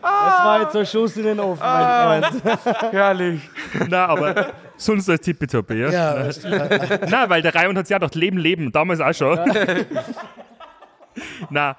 Das 0.00 0.44
war 0.44 0.60
jetzt 0.62 0.72
so 0.72 0.78
ein 0.80 0.86
Schuss 0.86 1.16
in 1.16 1.24
den 1.24 1.40
Ofen, 1.40 1.62
mein 1.62 2.22
Freund. 2.24 2.42
herrlich. 2.92 3.40
Na, 3.88 4.06
aber 4.06 4.46
sonst 4.76 5.08
als 5.08 5.20
tippitoppi, 5.20 5.74
ja? 5.74 5.90
Ja. 5.90 6.30
Na, 7.08 7.28
weil 7.28 7.42
der 7.42 7.54
Raimund 7.54 7.78
hat 7.78 7.86
sich 7.86 7.92
ja 7.92 7.98
gedacht, 7.98 8.14
Leben, 8.14 8.38
Leben, 8.38 8.70
damals 8.72 9.00
auch 9.00 9.12
schon. 9.14 9.38
Na, 11.50 11.76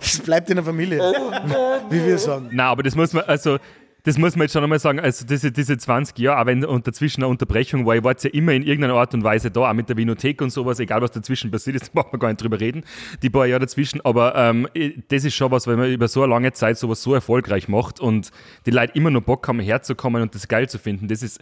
Es 0.00 0.20
bleibt 0.20 0.48
in 0.50 0.56
der 0.56 0.64
Familie. 0.64 0.98
Wie 1.90 2.04
wir 2.04 2.18
sagen. 2.18 2.48
na, 2.52 2.70
aber 2.70 2.82
das 2.82 2.94
muss 2.94 3.12
man, 3.12 3.24
also, 3.24 3.58
das 4.04 4.16
muss 4.16 4.36
man 4.36 4.44
jetzt 4.44 4.52
schon 4.52 4.62
einmal 4.62 4.78
sagen, 4.78 5.00
also 5.00 5.26
diese, 5.26 5.50
diese 5.50 5.76
20 5.76 6.18
Jahre, 6.18 6.40
auch 6.40 6.46
wenn 6.46 6.64
und 6.64 6.86
dazwischen 6.86 7.22
eine 7.22 7.28
Unterbrechung 7.28 7.84
war, 7.84 7.96
ich 7.96 8.04
war 8.04 8.12
jetzt 8.12 8.24
ja 8.24 8.30
immer 8.30 8.52
in 8.52 8.62
irgendeiner 8.62 8.94
Art 8.94 9.12
und 9.14 9.24
Weise 9.24 9.50
da, 9.50 9.68
auch 9.68 9.74
mit 9.74 9.88
der 9.88 9.96
Vinothek 9.96 10.40
und 10.40 10.50
sowas, 10.50 10.78
egal 10.78 11.02
was 11.02 11.10
dazwischen 11.10 11.50
passiert 11.50 11.76
ist, 11.76 11.88
da 11.94 12.02
brauchen 12.02 12.12
wir 12.12 12.18
gar 12.18 12.28
nicht 12.28 12.42
drüber 12.42 12.60
reden, 12.60 12.84
die 13.22 13.30
paar 13.30 13.46
Jahre 13.46 13.60
dazwischen, 13.60 14.00
aber 14.02 14.34
ähm, 14.36 14.68
das 15.08 15.24
ist 15.24 15.34
schon 15.34 15.50
was, 15.50 15.66
wenn 15.66 15.78
man 15.78 15.90
über 15.90 16.08
so 16.08 16.22
eine 16.22 16.30
lange 16.30 16.52
Zeit 16.52 16.78
sowas 16.78 17.02
so 17.02 17.14
erfolgreich 17.14 17.68
macht 17.68 18.00
und 18.00 18.30
die 18.66 18.70
Leute 18.70 18.94
immer 18.94 19.10
noch 19.10 19.22
Bock 19.22 19.46
haben, 19.48 19.60
herzukommen 19.60 20.22
und 20.22 20.34
das 20.34 20.48
geil 20.48 20.68
zu 20.68 20.78
finden, 20.78 21.08
das 21.08 21.22
ist 21.22 21.40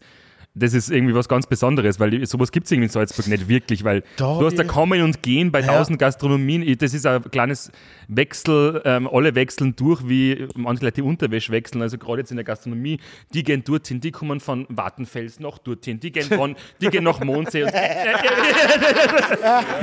das 0.59 0.73
ist 0.73 0.91
irgendwie 0.91 1.15
was 1.15 1.29
ganz 1.29 1.47
Besonderes, 1.47 2.01
weil 2.01 2.25
sowas 2.27 2.51
gibt 2.51 2.65
es 2.67 2.73
irgendwie 2.73 2.87
in 2.87 2.91
Salzburg 2.91 3.27
nicht 3.29 3.47
wirklich, 3.47 3.85
weil 3.85 4.03
Da 4.17 4.39
du 4.39 4.47
hast 4.47 4.59
da 4.59 4.63
ich- 4.63 4.69
Kommen 4.69 5.03
und 5.03 5.23
Gehen 5.23 5.53
bei 5.53 5.61
tausend 5.63 5.99
Gastronomien, 5.99 6.63
ich- 6.63 6.79
das 6.79 6.95
ist 6.95 7.05
ein 7.07 7.23
kleines 7.31 7.71
Wechsel, 8.09 8.81
ähm, 8.87 9.07
alle 9.13 9.35
wechseln 9.35 9.77
durch, 9.77 10.09
wie 10.09 10.49
manche 10.55 10.83
Leute 10.85 10.97
die 10.97 11.03
Unterwäsche 11.03 11.53
wechseln, 11.53 11.83
also 11.83 11.99
gerade 11.99 12.21
jetzt 12.21 12.31
in 12.31 12.37
der 12.37 12.45
Gastronomie, 12.45 12.99
die 13.35 13.43
gehen 13.43 13.63
dorthin, 13.65 14.01
die 14.01 14.11
kommen 14.13 14.41
von 14.41 14.67
Wartenfels 14.71 15.41
nach 15.41 15.59
dorthin, 15.59 16.01
die 16.01 16.11
gehen 16.11 16.27
von, 16.29 16.57
die 16.81 16.89
gehen 16.89 17.05
nach 17.05 17.21
Mondsee 17.21 17.65
und 17.65 17.73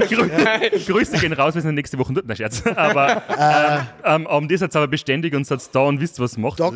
Grü 0.09 0.29
Grüße 0.87 1.17
gehen 1.17 1.33
raus, 1.33 1.55
wir 1.55 1.61
sind 1.61 1.75
nächste 1.75 1.97
Woche 1.99 2.13
dort, 2.13 2.25
na 2.27 2.35
Scherz, 2.35 2.63
aber 2.75 3.23
ähm, 4.05 4.23
ähm, 4.23 4.25
um 4.25 4.47
das 4.47 4.61
hat 4.61 4.75
aber 4.75 4.87
beständig 4.87 5.33
und 5.35 5.45
sagt 5.45 5.69
da 5.73 5.81
und 5.81 5.99
wisst, 5.99 6.19
was 6.19 6.37
macht. 6.37 6.59
Da 6.59 6.69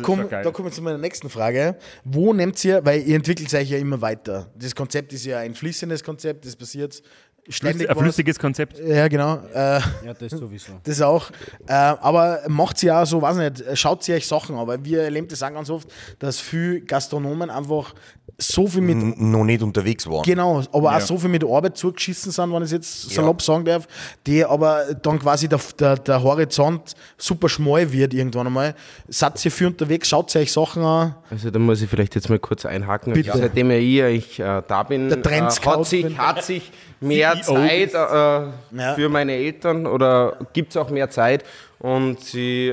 da 0.44 0.50
kommen 0.50 0.68
wir 0.68 0.72
zu 0.72 0.82
meiner 0.82 0.98
nächsten 0.98 1.28
Frage. 1.30 1.76
Wo 2.04 2.32
nehmt 2.32 2.62
ihr, 2.64 2.84
weil 2.84 3.02
ihr 3.02 3.16
entwickelt 3.16 3.52
euch 3.54 3.70
ja 3.70 3.78
immer 3.78 3.87
weiter. 4.00 4.50
Das 4.56 4.74
Konzept 4.74 5.12
ist 5.12 5.24
ja 5.24 5.38
ein 5.38 5.54
fließendes 5.54 6.02
Konzept, 6.04 6.44
das 6.44 6.56
passiert 6.56 7.02
ständig 7.48 7.88
ein 7.88 7.96
was. 7.96 8.02
flüssiges 8.02 8.38
Konzept. 8.38 8.78
Ja, 8.78 9.08
genau. 9.08 9.36
Äh, 9.54 9.80
Ja, 10.04 10.14
das 10.18 10.32
sowieso. 10.32 10.72
das 10.82 11.00
auch. 11.00 11.30
Äh, 11.66 11.72
aber 11.72 12.42
macht 12.48 12.78
sie 12.78 12.90
auch 12.90 13.06
so, 13.06 13.22
weiß 13.22 13.36
nicht, 13.36 13.64
schaut 13.78 14.02
sie 14.02 14.12
euch 14.12 14.26
Sachen 14.26 14.56
an, 14.56 14.66
weil 14.66 14.84
wir 14.84 15.02
erleben 15.02 15.28
das 15.28 15.42
auch 15.42 15.52
ganz 15.52 15.70
oft, 15.70 15.88
dass 16.18 16.38
viele 16.40 16.80
Gastronomen 16.82 17.50
einfach 17.50 17.94
so 18.36 18.66
viel 18.66 18.82
mit 18.82 18.96
N- 18.96 19.30
noch 19.30 19.44
nicht 19.44 19.62
unterwegs 19.62 20.06
waren. 20.06 20.22
Genau, 20.22 20.62
aber 20.72 20.90
Ja. 20.92 20.96
auch 20.98 21.00
so 21.00 21.16
viel 21.18 21.30
mit 21.30 21.42
Arbeit 21.44 21.76
zugeschissen 21.76 22.30
sind, 22.30 22.52
wenn 22.52 22.58
ich 22.62 22.66
es 22.66 22.72
jetzt 22.72 23.10
salopp 23.10 23.40
sagen 23.42 23.64
darf, 23.64 23.86
die 24.26 24.44
aber 24.44 24.94
dann 25.02 25.18
quasi 25.18 25.48
der, 25.48 25.58
der, 25.78 25.96
der 25.96 26.22
Horizont 26.22 26.94
super 27.16 27.48
schmal 27.48 27.90
wird 27.92 28.12
irgendwann 28.14 28.46
einmal. 28.48 28.74
Seid 29.08 29.42
ihr 29.44 29.50
für 29.50 29.66
unterwegs, 29.66 30.08
schaut 30.08 30.34
euch 30.36 30.52
Sachen 30.52 30.82
an. 30.82 31.14
Also 31.30 31.50
da 31.50 31.58
muss 31.58 31.80
ich 31.80 31.88
vielleicht 31.88 32.14
jetzt 32.14 32.28
mal 32.28 32.38
kurz 32.38 32.66
einhaken. 32.66 33.12
Bitte. 33.14 33.30
Also, 33.32 33.42
seitdem 33.44 33.70
ja 33.70 34.08
ich 34.08 34.38
äh, 34.38 34.62
da 34.68 34.82
bin, 34.82 35.08
Der 35.08 35.18
äh, 35.18 35.40
hat, 35.40 35.86
sich, 35.86 36.18
hat 36.18 36.44
sich 36.44 36.70
mehr 37.00 37.40
CEO. 37.42 37.54
Zeit 37.54 37.94
äh, 37.94 37.96
Ja. 37.96 38.94
für 38.94 39.08
meine 39.08 39.32
Eltern 39.32 39.86
oder 39.86 40.36
gibt 40.52 40.70
es 40.72 40.76
auch 40.76 40.90
mehr 40.90 41.08
Zeit 41.10 41.44
und 41.78 42.20
sie, 42.20 42.68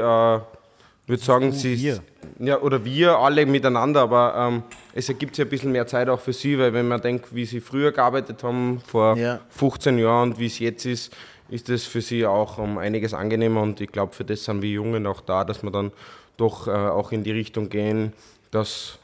äh, 1.05 1.09
würde 1.09 1.23
sagen, 1.23 1.51
sie 1.51 1.77
wir. 1.77 1.99
ja 2.39 2.59
oder 2.59 2.83
wir 2.85 3.17
alle 3.17 3.45
miteinander, 3.45 4.01
aber 4.01 4.33
ähm, 4.37 4.63
es 4.93 5.07
ergibt 5.09 5.35
sich 5.35 5.45
ein 5.45 5.49
bisschen 5.49 5.71
mehr 5.71 5.87
Zeit 5.87 6.09
auch 6.09 6.19
für 6.19 6.33
sie, 6.33 6.57
weil 6.59 6.73
wenn 6.73 6.87
man 6.87 7.01
denkt, 7.01 7.33
wie 7.33 7.45
sie 7.45 7.59
früher 7.61 7.91
gearbeitet 7.91 8.43
haben, 8.43 8.81
vor 8.85 9.15
Ja. 9.17 9.39
15 9.49 9.97
Jahren 9.97 10.31
und 10.31 10.39
wie 10.39 10.47
es 10.47 10.59
jetzt 10.59 10.85
ist, 10.85 11.13
ist 11.49 11.69
das 11.69 11.83
für 11.83 12.01
sie 12.01 12.25
auch 12.25 12.57
um 12.57 12.77
einiges 12.79 13.13
angenehmer 13.13 13.61
und 13.61 13.79
ich 13.79 13.91
glaube, 13.91 14.13
für 14.13 14.25
das 14.25 14.43
sind 14.45 14.61
wir 14.61 14.69
Jungen 14.71 15.05
auch 15.05 15.21
da, 15.21 15.43
dass 15.43 15.61
wir 15.63 15.71
dann 15.71 15.91
doch 16.37 16.67
äh, 16.67 16.71
auch 16.71 17.11
in 17.11 17.23
die 17.23 17.31
Richtung 17.31 17.69
gehen, 17.69 18.13
dass 18.51 18.97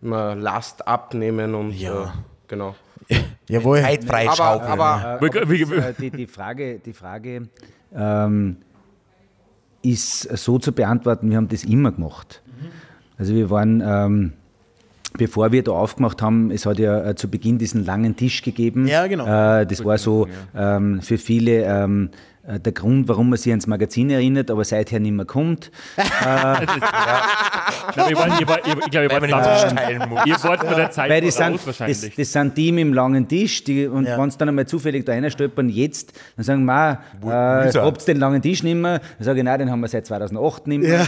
wir 0.00 0.34
Last 0.34 0.86
abnehmen 0.88 1.54
und 1.54 1.70
Ja. 1.72 2.04
äh, 2.04 2.06
genau. 2.48 2.74
Jawohl. 3.48 3.80
Zeit 3.82 4.02
frei 4.04 4.28
Aber, 4.28 4.62
aber 4.62 5.20
wie- 5.48 5.62
Äh, 5.62 5.94
die, 5.98 6.10
die 6.10 6.26
Frage, 6.26 6.80
die 6.84 6.92
Frage 6.92 7.48
ähm, 7.94 8.56
ist 9.90 10.22
so 10.22 10.58
zu 10.58 10.72
beantworten, 10.72 11.30
wir 11.30 11.36
haben 11.36 11.48
das 11.48 11.64
immer 11.64 11.92
gemacht. 11.92 12.42
Also 13.18 13.34
wir 13.34 13.50
waren, 13.50 13.82
ähm, 13.84 14.32
bevor 15.16 15.52
wir 15.52 15.62
da 15.62 15.72
aufgemacht 15.72 16.20
haben, 16.22 16.50
es 16.50 16.66
hat 16.66 16.78
ja 16.78 17.10
äh, 17.10 17.14
zu 17.14 17.28
Beginn 17.28 17.58
diesen 17.58 17.84
langen 17.84 18.16
Tisch 18.16 18.42
gegeben. 18.42 18.86
Ja, 18.86 19.06
genau. 19.06 19.24
Äh, 19.24 19.66
das 19.66 19.84
war 19.84 19.98
so 19.98 20.28
ähm, 20.54 21.00
für 21.00 21.18
viele 21.18 21.64
ähm, 21.64 22.10
äh, 22.10 22.35
der 22.48 22.72
Grund, 22.72 23.08
warum 23.08 23.28
man 23.30 23.38
sich 23.38 23.50
ans 23.52 23.66
Magazin 23.66 24.08
erinnert, 24.10 24.50
aber 24.50 24.64
seither 24.64 25.00
nicht 25.00 25.12
mehr 25.12 25.26
kommt. 25.26 25.70
Nein, 25.96 26.66
ihr 28.10 28.16
wart- 28.16 28.40
ihr 28.40 28.48
wart- 28.48 28.66
ihr- 28.66 28.76
Ich 28.84 28.90
glaube, 28.90 29.04
ihr 29.06 29.10
wart 29.10 30.08
muss. 30.08 30.26
ihr 30.26 30.34
wart 30.44 30.60
von 30.66 30.76
der 30.76 30.90
Zeit 30.90 31.10
Weil 31.10 31.20
voraus 31.30 31.36
sind, 31.36 31.78
das, 31.88 32.10
das 32.16 32.32
sind 32.32 32.56
die 32.56 32.72
mit 32.72 32.82
dem 32.84 32.92
langen 32.94 33.26
Tisch, 33.28 33.64
die, 33.64 33.86
und 33.86 34.04
Ja. 34.06 34.18
wenn 34.18 34.28
es 34.28 34.36
dann 34.36 34.48
einmal 34.48 34.66
zufällig 34.66 35.04
da 35.04 35.12
einer 35.12 35.30
stolpern, 35.30 35.68
jetzt, 35.68 36.12
dann 36.36 36.44
sagen 36.44 36.64
wir, 36.64 37.00
äh, 37.24 37.72
habt 37.78 38.02
ihr 38.02 38.14
den 38.14 38.18
langen 38.20 38.42
Tisch 38.42 38.62
nicht 38.62 38.74
mehr? 38.76 38.98
Dann 38.98 39.24
sage 39.24 39.38
ich, 39.40 39.44
nein, 39.44 39.58
den 39.58 39.70
haben 39.70 39.80
wir 39.80 39.88
seit 39.88 40.06
2008 40.06 40.66
nicht 40.66 40.82
mehr. 40.82 41.06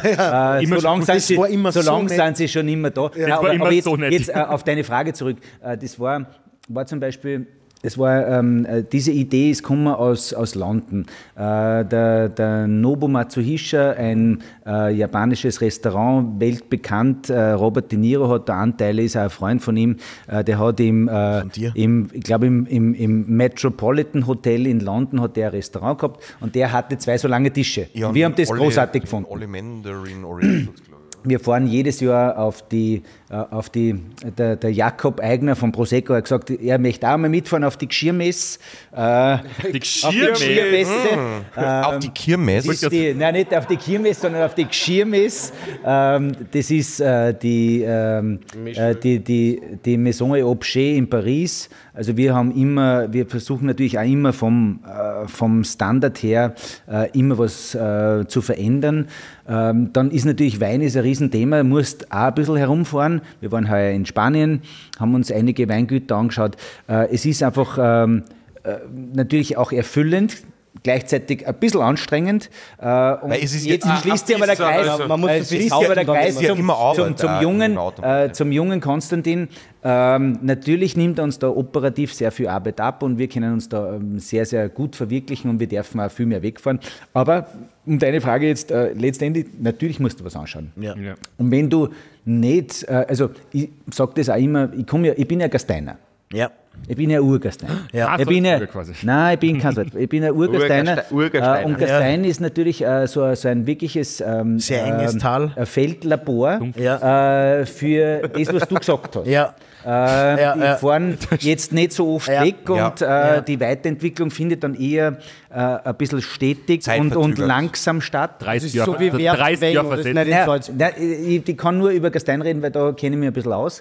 Äh, 0.59 0.64
Immer 0.64 0.80
so 0.80 0.89
lange 0.89 1.05
sind, 1.05 1.16
das 1.16 1.26
sie, 1.26 1.34
immer 1.34 1.72
so 1.72 1.80
so 1.82 1.91
lang 1.93 2.09
sind 2.09 2.36
sie 2.36 2.49
schon 2.49 2.66
nicht 2.66 2.78
mehr 2.78 2.91
da. 2.91 3.11
Ja, 3.16 3.28
war 3.28 3.39
aber, 3.39 3.53
immer 3.53 3.64
aber 3.66 3.74
jetzt, 3.74 3.84
so 3.84 3.97
nett. 3.97 4.12
jetzt 4.12 4.28
äh, 4.30 4.32
auf 4.34 4.64
deine 4.64 4.84
Frage 4.84 5.12
zurück. 5.12 5.36
Äh, 5.62 5.76
das 5.78 5.99
war, 6.01 6.26
war 6.68 6.86
zum 6.86 7.01
Beispiel 7.01 7.47
das 7.83 7.97
war, 7.97 8.26
ähm, 8.26 8.66
äh, 8.66 8.83
diese 8.83 9.12
Idee 9.12 9.51
ist 9.51 9.62
gekommen 9.62 9.87
aus, 9.87 10.33
aus 10.33 10.55
London. 10.57 11.07
Äh, 11.37 11.85
der, 11.85 12.29
der 12.29 12.66
Nobu 12.66 13.07
Matsuhisha, 13.07 13.93
ein 13.93 14.43
äh, 14.66 14.93
japanisches 14.95 15.61
Restaurant, 15.61 16.41
weltbekannt. 16.41 17.31
Äh, 17.31 17.53
Robert 17.53 17.93
De 17.93 17.99
Niro 17.99 18.29
hat 18.31 18.49
da 18.49 18.61
Anteile, 18.61 19.03
ist 19.03 19.16
auch 19.16 19.22
ein 19.22 19.31
Freund 19.31 19.62
von 19.62 19.76
ihm. 19.76 19.97
Äh, 20.26 20.43
der 20.43 20.59
hat 20.59 20.81
im, 20.81 21.09
äh, 21.09 21.43
im 21.74 22.09
ich 22.12 22.22
glaube, 22.24 22.47
im, 22.47 22.66
im, 22.66 22.95
im 22.95 23.26
Metropolitan 23.37 24.26
Hotel 24.26 24.66
in 24.66 24.81
London 24.81 25.20
hat 25.20 25.37
der 25.37 25.49
ein 25.49 25.53
Restaurant 25.55 25.99
gehabt 26.01 26.22
und 26.41 26.55
der 26.55 26.72
hatte 26.72 26.99
zwei 26.99 27.16
so 27.16 27.29
lange 27.29 27.53
Tische. 27.53 27.87
Ja, 27.95 28.09
und 28.09 28.14
wir 28.14 28.24
haben 28.24 28.35
das 28.37 28.51
alle- 28.51 28.59
großartig 28.61 29.03
gefunden. 29.03 29.29
Alle 29.33 29.47
Mandarin 29.47 30.24
Orientals, 30.24 30.83
glaube 30.83 31.03
ich. 31.22 31.29
Wir 31.29 31.41
fahren 31.41 31.66
jedes 31.66 32.01
Jahr 32.01 32.39
auf 32.39 32.66
die, 32.68 33.03
auf 33.31 33.68
die 33.68 34.01
der, 34.39 34.57
der 34.57 34.72
Jakob 34.72 35.20
Eigner 35.20 35.55
von 35.55 35.70
Prosecco 35.70 36.14
hat 36.14 36.24
gesagt, 36.24 36.51
er 36.51 36.79
möchte 36.79 37.09
auch 37.09 37.18
mal 37.18 37.29
mitfahren 37.29 37.64
auf 37.64 37.76
die 37.76 37.87
Geschirrmesse. 37.87 38.59
Äh, 38.93 39.39
Die 39.39 39.45
auf 39.59 39.72
die 39.72 39.79
Geschirrmesse. 39.81 40.93
Geschirrmesse. 40.93 41.87
Auf 41.87 41.99
die 41.99 42.09
Kirmes. 42.09 42.64
Das 42.64 42.83
ist 42.83 42.93
die, 42.93 43.14
nein, 43.14 43.35
nicht 43.35 43.55
auf 43.55 43.66
die 43.66 43.76
Kirmes, 43.76 44.20
sondern 44.20 44.43
auf 44.45 44.55
die 44.55 44.64
Geschirmes. 44.64 45.53
Ähm, 45.85 46.33
das 46.51 46.70
ist 46.70 47.01
äh, 47.01 47.35
die, 47.35 47.83
ähm, 47.87 48.41
äh, 48.64 48.95
die, 48.95 49.18
die, 49.18 49.61
die 49.85 49.97
Maison 49.99 50.35
et 50.35 50.45
Objet 50.45 50.97
in 50.97 51.09
Paris. 51.09 51.68
Also 51.93 52.16
wir 52.16 52.35
haben 52.35 52.55
immer, 52.55 53.12
wir 53.12 53.26
versuchen 53.26 53.66
natürlich 53.66 53.99
auch 53.99 54.05
immer 54.05 54.33
vom, 54.33 54.81
äh, 54.87 55.26
vom 55.26 55.64
Standard 55.64 56.22
her 56.22 56.55
äh, 56.91 57.11
immer 57.11 57.39
was 57.39 57.74
äh, 57.74 58.24
zu 58.29 58.41
verändern. 58.41 59.09
Ähm, 59.49 59.93
dann 59.93 60.11
ist 60.11 60.24
natürlich 60.24 60.61
Wein 60.61 60.81
ist 60.83 60.97
ein 60.97 61.03
Riesenthema, 61.03 61.59
du 61.59 61.64
musst 61.64 62.12
auch 62.12 62.26
ein 62.26 62.35
bisschen 62.35 62.57
herumfahren. 62.57 63.18
Wir 63.41 63.51
waren 63.53 63.71
heuer 63.71 63.91
in 63.93 64.07
Spanien, 64.07 64.62
haben 64.99 65.14
uns 65.14 65.31
einige 65.33 65.69
Weingüter 65.69 66.16
angeschaut. 66.16 66.57
Äh, 66.89 67.09
es 67.12 67.25
ist 67.27 67.43
einfach 67.43 67.79
ähm, 67.81 68.25
äh, 68.64 68.77
natürlich 69.14 69.57
auch 69.57 69.73
erfüllend, 69.73 70.37
gleichzeitig 70.85 71.47
ein 71.47 71.55
bisschen 71.55 71.81
anstrengend. 71.81 72.51
Äh, 72.81 73.14
und 73.14 73.33
ist 73.35 73.53
jetzt 73.66 73.85
jetzt- 73.85 74.03
schließt 74.03 74.27
sich 74.29 74.37
aber 74.37 74.47
der 74.47 74.55
Ah, 74.61 74.71
Kreis. 74.73 74.89
also- 74.89 75.09
Man 75.09 75.21
muss 75.21 75.31
äh, 75.31 75.45
schließt 75.45 75.73
aber 75.73 75.95
der 75.95 76.05
Kreis 76.05 76.37
zum, 76.37 76.71
zum, 76.95 77.16
zum, 77.16 77.31
äh, 77.31 77.43
jungen, 77.43 77.73
im 77.73 77.79
Auto. 77.79 78.03
äh, 78.03 78.33
zum 78.33 78.53
jungen 78.53 78.81
Konstantin. 78.81 79.49
Ähm, 79.83 80.39
natürlich 80.43 80.97
nimmt 80.97 81.19
er 81.19 81.25
uns 81.25 81.39
da 81.39 81.49
operativ 81.49 82.12
sehr 82.12 82.31
viel 82.33 82.49
Arbeit 82.49 82.81
ab 82.81 83.03
und 83.03 83.19
wir 83.19 83.29
können 83.29 83.53
uns 83.55 83.69
da 83.69 83.95
ähm, 83.95 84.19
sehr, 84.19 84.45
sehr 84.45 84.69
gut 84.69 84.95
verwirklichen 84.97 85.51
und 85.51 85.61
wir 85.61 85.66
dürfen 85.69 86.01
auch 86.01 86.11
viel 86.11 86.27
mehr 86.27 86.43
wegfahren. 86.43 86.81
Aber 87.14 87.47
um 87.89 87.99
deine 87.99 88.20
Frage 88.20 88.47
jetzt 88.47 88.70
äh, 88.70 88.93
letztendlich, 88.93 89.47
natürlich 89.59 89.99
musst 89.99 90.20
du 90.20 90.24
was 90.24 90.36
anschauen. 90.36 90.70
Ja. 90.76 90.95
Ja. 90.97 91.14
Und 91.39 91.51
wenn 91.51 91.68
du 91.70 91.89
nicht, 92.24 92.84
äh, 92.89 93.07
also 93.09 93.30
ich 93.53 93.70
sage 93.93 94.12
das 94.16 94.28
auch 94.30 94.36
immer, 94.36 94.70
ich, 94.76 94.86
komm 94.86 95.05
ja, 95.05 95.12
ich 95.16 95.26
bin 95.26 95.41
ja 95.41 95.49
Gasteiner. 95.49 95.97
Ja. 96.32 96.51
Ich 96.86 96.95
bin 96.95 97.11
ja 97.11 97.20
Urgastein. 97.20 97.70
Ja. 97.93 98.16
Ich 98.20 98.26
bin 98.26 98.45
ja, 98.45 98.64
quasi. 98.66 98.93
nein, 99.03 99.34
ich 99.34 99.41
bin 99.41 99.59
kein 99.59 99.74
Salzburger. 99.74 100.05
Ich 100.05 100.09
bin 100.09 100.22
ein 100.22 100.30
Urgasteiner. 100.43 100.93
Urgaste- 101.11 101.12
Urgasteiner. 101.12 101.61
Äh, 101.62 101.64
und 101.64 101.78
Gastein 101.78 102.24
ist 102.24 102.41
natürlich 102.41 102.84
äh, 102.84 103.07
so, 103.09 103.34
so 103.34 103.49
ein 103.49 103.66
wirkliches 103.66 104.20
ähm, 104.20 104.61
Sehr 104.61 104.84
enges 104.86 105.14
ähm, 105.14 105.18
Tal. 105.20 105.53
ein 105.57 105.66
Feldlabor 105.66 106.61
Ja. 106.76 107.61
äh, 107.61 107.66
für 107.66 108.28
das, 108.28 108.55
was 108.55 108.68
du 108.68 108.74
gesagt 108.76 109.16
hast. 109.16 109.26
Ja. 109.26 109.55
Äh, 109.89 110.43
Ja, 110.43 110.55
die 110.55 110.61
ja. 110.61 110.76
fahren 110.76 111.16
jetzt 111.41 111.72
nicht 111.72 111.93
so 111.93 112.16
oft 112.16 112.28
Ja. 112.28 112.45
weg 112.45 112.68
und 112.68 113.01
Ja. 113.01 113.36
Äh, 113.36 113.43
die 113.43 113.59
Weiterentwicklung 113.59 114.30
findet 114.30 114.62
dann 114.62 114.74
eher 114.74 115.16
äh, 115.51 115.55
ein 115.55 115.95
bisschen 115.97 116.20
stetig 116.20 116.86
und, 116.99 117.16
und 117.16 117.39
langsam 117.39 118.03
statt. 118.03 118.32
30 118.41 118.66
ist 118.68 118.74
Jahre, 118.74 118.91
so 118.93 119.01
wie 119.01 119.11
ver- 119.11 119.18
Wert 119.18 119.39
30 119.39 119.61
Weng, 119.62 119.74
Jahre 119.74 119.86
oder? 119.86 119.97
Das 119.97 120.07
ist 120.07 120.12
versetzt. 120.12 120.28
nicht 120.28 120.34
in 120.34 120.39
Ja, 120.39 120.47
Salzburg. 120.47 120.76
na, 120.78 120.99
ich, 121.36 121.49
ich 121.49 121.57
kann 121.57 121.78
nur 121.78 121.91
über 121.91 122.11
Gastein 122.11 122.43
reden, 122.43 122.61
weil 122.61 122.70
da 122.70 122.93
kenne 122.93 123.16
ich 123.16 123.20
mich 123.20 123.28
ein 123.28 123.32
bisschen 123.32 123.53
aus. 123.55 123.80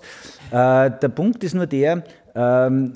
Äh, 0.51 0.91
der 1.01 1.09
Punkt 1.13 1.43
ist 1.43 1.55
nur 1.55 1.67
der, 1.67 2.03
ähm, 2.35 2.93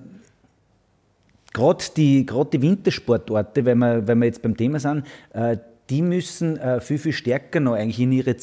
gerade 1.53 1.83
die, 1.97 2.25
grad 2.25 2.53
die 2.53 2.61
Wintersportorte, 2.61 3.65
wenn 3.65 3.79
wir, 3.79 4.07
wenn 4.07 4.19
wir 4.19 4.25
jetzt 4.27 4.41
beim 4.41 4.55
Thema 4.55 4.79
sind, 4.79 5.05
äh, 5.33 5.57
die 5.89 6.01
müssen 6.01 6.57
äh, 6.57 6.79
viel, 6.79 6.97
viel 6.97 7.11
stärker 7.11 7.59
noch 7.59 7.73
eigentlich 7.73 7.99
in 7.99 8.13
ihre 8.13 8.37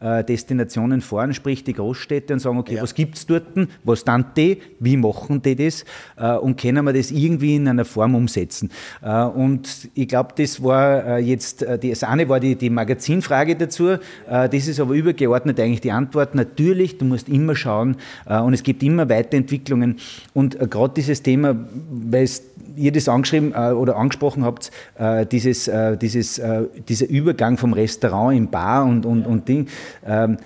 Zieldestinationen 0.00 1.00
fahren, 1.00 1.34
sprich 1.34 1.64
die 1.64 1.72
Großstädte 1.72 2.32
und 2.32 2.38
sagen, 2.40 2.58
okay, 2.58 2.78
was 2.80 2.94
gibt 2.94 3.16
es 3.16 3.26
dort, 3.26 3.44
was 3.84 4.04
dann 4.04 4.26
die, 4.36 4.58
wie 4.78 4.96
machen 4.96 5.42
die 5.42 5.56
das? 5.56 5.84
Äh, 6.16 6.36
und 6.36 6.60
können 6.60 6.84
wir 6.84 6.92
das 6.92 7.10
irgendwie 7.10 7.56
in 7.56 7.66
einer 7.66 7.84
Form 7.84 8.14
umsetzen. 8.14 8.70
Äh, 9.02 9.24
und 9.24 9.88
ich 9.94 10.06
glaube, 10.08 10.34
das 10.36 10.62
war 10.62 11.04
äh, 11.04 11.18
jetzt, 11.18 11.62
äh, 11.62 11.78
die- 11.78 11.90
das 11.90 12.04
eine 12.04 12.28
war 12.28 12.38
die, 12.40 12.54
die 12.54 12.70
Magazinfrage 12.70 13.56
dazu, 13.56 13.88
äh, 13.88 13.98
das 14.28 14.68
ist 14.68 14.78
aber 14.80 14.94
übergeordnet 14.94 15.58
eigentlich 15.60 15.80
die 15.80 15.92
Antwort. 15.92 16.34
Natürlich, 16.34 16.98
du 16.98 17.04
musst 17.04 17.28
immer 17.28 17.56
schauen 17.56 17.96
äh, 18.26 18.38
und 18.38 18.54
es 18.54 18.62
gibt 18.62 18.82
immer 18.82 19.08
Weiterentwicklungen. 19.08 19.96
Und 20.34 20.60
äh, 20.60 20.66
gerade 20.68 20.94
dieses 20.94 21.22
Thema, 21.22 21.56
weil 21.90 22.24
es 22.24 22.42
ihr 22.76 22.92
das 22.92 23.08
angeschrieben 23.08 23.52
äh, 23.56 23.72
oder 23.72 23.96
angesprochen 23.96 24.44
habt, 24.44 24.70
äh, 24.98 25.26
dieses, 25.26 25.66
äh, 25.66 25.96
dieses, 25.96 26.38
äh, 26.38 26.62
dieser 26.88 27.08
Übergang 27.08 27.56
vom 27.58 27.72
Restaurant 27.72 28.36
in 28.36 28.48
Bar 28.50 28.84
und, 28.84 29.04
und, 29.04 29.26
und 29.26 29.48
Ding, 29.48 29.66
ähm, 30.06 30.38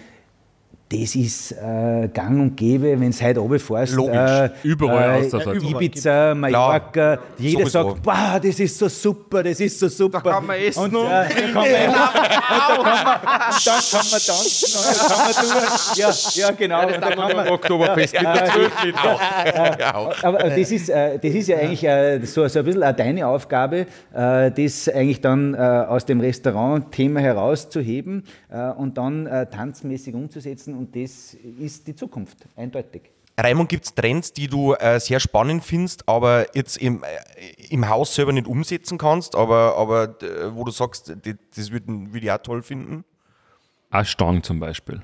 das 0.93 1.14
ist 1.14 1.53
äh, 1.53 2.09
gang 2.12 2.38
und 2.40 2.57
gäbe, 2.57 3.01
wenn 3.01 3.09
es 3.09 3.22
heute 3.22 3.40
runterfährst. 3.40 3.95
Logisch. 3.95 4.14
Äh, 4.14 4.51
Überall 4.62 5.22
äh, 5.22 5.24
aus 5.24 5.30
der 5.30 5.40
Stadt. 5.40 5.62
Ibiza, 5.62 6.34
Mallorca, 6.34 7.18
jeder 7.38 7.66
Sowieso. 7.66 7.90
sagt, 7.95 8.07
wow, 8.07 8.40
das 8.43 8.61
ist 8.61 8.78
so 8.78 8.88
super, 8.88 9.43
das 9.43 9.59
ist 9.61 9.78
so 9.78 9.88
super. 9.88 10.20
Da 10.22 10.30
kann 10.32 10.47
man 10.47 10.57
essen 10.57 10.84
und, 10.84 10.97
und- 10.97 11.07
äh, 11.07 11.09
da 11.09 11.24
kann 11.24 11.55
man 11.55 11.64
essen. 11.66 11.88
und 11.88 11.97
da 11.97 12.20
kann 12.22 12.84
man, 12.84 12.84
dann 12.84 13.80
kann 13.90 14.07
man 14.11 14.20
tanzen 14.20 14.76
und 14.76 14.84
dann 14.84 15.05
kann 15.07 15.18
man 15.18 15.32
tun. 15.32 15.95
Ja, 15.97 16.11
ja 16.34 16.51
genau. 16.51 16.86
und 16.86 16.93
dann 16.93 17.14
kann 17.14 17.36
man, 17.36 17.49
Oktoberfest 17.49 18.14
mit 18.14 18.22
der 18.22 18.45
12 18.47 18.84
Liter. 18.84 20.24
aber 20.26 20.38
das 20.38 20.70
ist, 20.70 20.88
äh, 20.90 21.18
das 21.18 21.30
ist 21.34 21.49
ja 21.49 21.57
eigentlich 21.59 21.84
äh, 21.84 22.20
so, 22.24 22.47
so 22.49 22.59
ein 22.59 22.64
bisschen 22.64 22.82
auch 22.84 22.93
deine 22.93 23.26
Aufgabe, 23.26 23.86
äh, 24.14 24.51
das 24.51 24.88
eigentlich 24.88 25.20
dann 25.20 25.55
äh, 25.55 25.57
aus 25.57 26.05
dem 26.05 26.20
Restaurant-Thema 26.20 27.20
herauszuheben 27.20 28.24
äh, 28.51 28.70
und 28.72 28.99
dann 28.99 29.26
äh, 29.26 29.47
tanzmäßig 29.47 30.14
umzusetzen 30.14 30.81
und 30.82 30.96
das 30.96 31.34
ist 31.34 31.86
die 31.86 31.94
Zukunft, 31.94 32.38
eindeutig. 32.56 33.02
Raimund, 33.38 33.68
gibt 33.68 33.84
es 33.86 33.94
Trends, 33.94 34.32
die 34.32 34.46
du 34.46 34.74
äh, 34.74 35.00
sehr 35.00 35.18
spannend 35.18 35.64
findest, 35.64 36.06
aber 36.08 36.54
jetzt 36.54 36.76
im, 36.76 37.02
äh, 37.02 37.06
im 37.70 37.88
Haus 37.88 38.14
selber 38.14 38.32
nicht 38.32 38.46
umsetzen 38.46 38.98
kannst, 38.98 39.34
aber, 39.34 39.76
aber 39.76 40.20
äh, 40.22 40.54
wo 40.54 40.64
du 40.64 40.70
sagst, 40.70 41.14
die, 41.24 41.36
das 41.56 41.70
würde 41.70 42.18
ich 42.18 42.30
auch 42.30 42.38
toll 42.38 42.62
finden? 42.62 43.04
Eine 43.90 44.04
Stange 44.04 44.42
zum 44.42 44.60
Beispiel. 44.60 45.02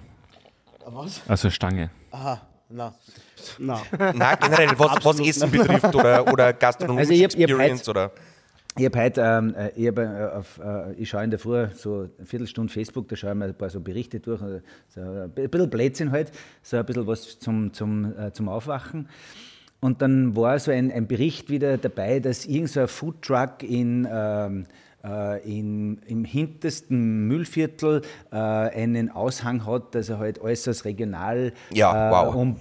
Was? 0.85 1.23
Also 1.29 1.49
eine 1.49 1.53
Stange. 1.53 1.91
Aha, 2.11 2.41
na. 2.69 2.95
Nein. 3.59 3.81
Nein, 4.15 4.37
generell, 4.41 4.79
was, 4.79 5.05
was 5.05 5.21
Essen 5.21 5.51
betrifft 5.51 5.95
oder, 5.95 6.31
oder 6.31 6.53
gastronomische 6.65 7.11
Also 7.11 7.13
ich 7.15 7.25
hab- 7.25 7.31
ich 7.35 7.43
hab 7.43 7.51
Experience 7.51 7.81
heute- 7.89 7.91
oder. 7.91 8.13
Ich 8.79 8.85
habe 8.85 9.01
heute, 9.01 9.23
ähm, 9.23 9.55
äh, 9.57 9.71
ich, 9.75 9.89
hab, 9.89 9.99
äh, 9.99 10.29
auf, 10.37 10.61
äh, 10.63 10.93
ich 10.93 11.09
schaue 11.09 11.25
in 11.25 11.31
der 11.31 11.41
Früh 11.41 11.67
so 11.75 12.09
eine 12.17 12.27
Viertelstunde 12.27 12.73
Facebook, 12.73 13.09
da 13.09 13.17
schaue 13.17 13.31
ich 13.31 13.37
mir 13.37 13.47
ein 13.47 13.55
paar 13.55 13.71
so 13.71 13.81
Berichte 13.81 14.21
durch, 14.21 14.41
äh, 14.41 14.61
so 14.87 15.01
ein 15.01 15.33
bisschen 15.33 15.69
Blödsinn 15.69 16.13
halt, 16.13 16.31
so 16.63 16.77
ein 16.77 16.87
bisschen 16.87 17.05
was 17.09 17.41
zum, 17.41 17.73
zum, 17.73 18.17
äh, 18.17 18.33
zum 18.33 18.49
Aufwachen. 18.49 19.09
Und 19.81 20.01
dann 20.01 20.37
war 20.37 20.61
so 20.61 20.71
ein, 20.71 20.93
ein 20.93 21.09
Bericht 21.09 21.51
wieder 21.51 21.77
dabei, 21.77 22.21
dass 22.21 22.47
irgendein 22.47 22.69
so 22.69 22.87
Foodtruck 22.87 23.65
in, 23.65 24.07
ähm, 24.09 24.63
äh, 24.63 24.65
in, 25.45 25.99
im 26.07 26.25
hintersten 26.25 27.27
Müllviertel 27.29 28.03
äh, 28.31 28.37
einen 28.37 29.11
Aushang 29.11 29.67
hat, 29.67 29.95
dass 29.95 30.09
er 30.09 30.19
halt 30.19 30.41
äußerst 30.41 30.85
regional, 30.85 31.53
Ja, 31.73 32.09
äh, 32.09 32.11
wow. 32.13 32.35
um, 32.35 32.57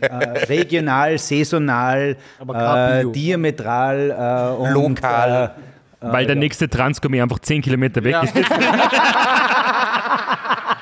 äh, 0.00 0.14
regional, 0.46 1.18
saisonal, 1.18 2.16
äh, 2.52 3.04
diametral 3.06 4.10
äh, 4.10 4.62
und, 4.62 4.70
Lokal. 4.72 5.54
Äh, 6.00 6.12
Weil 6.12 6.26
der 6.26 6.36
nächste 6.36 6.68
Transgourmet 6.68 7.22
einfach 7.22 7.38
10 7.38 7.62
Kilometer 7.62 8.02
weg 8.02 8.16
ist. 8.22 8.34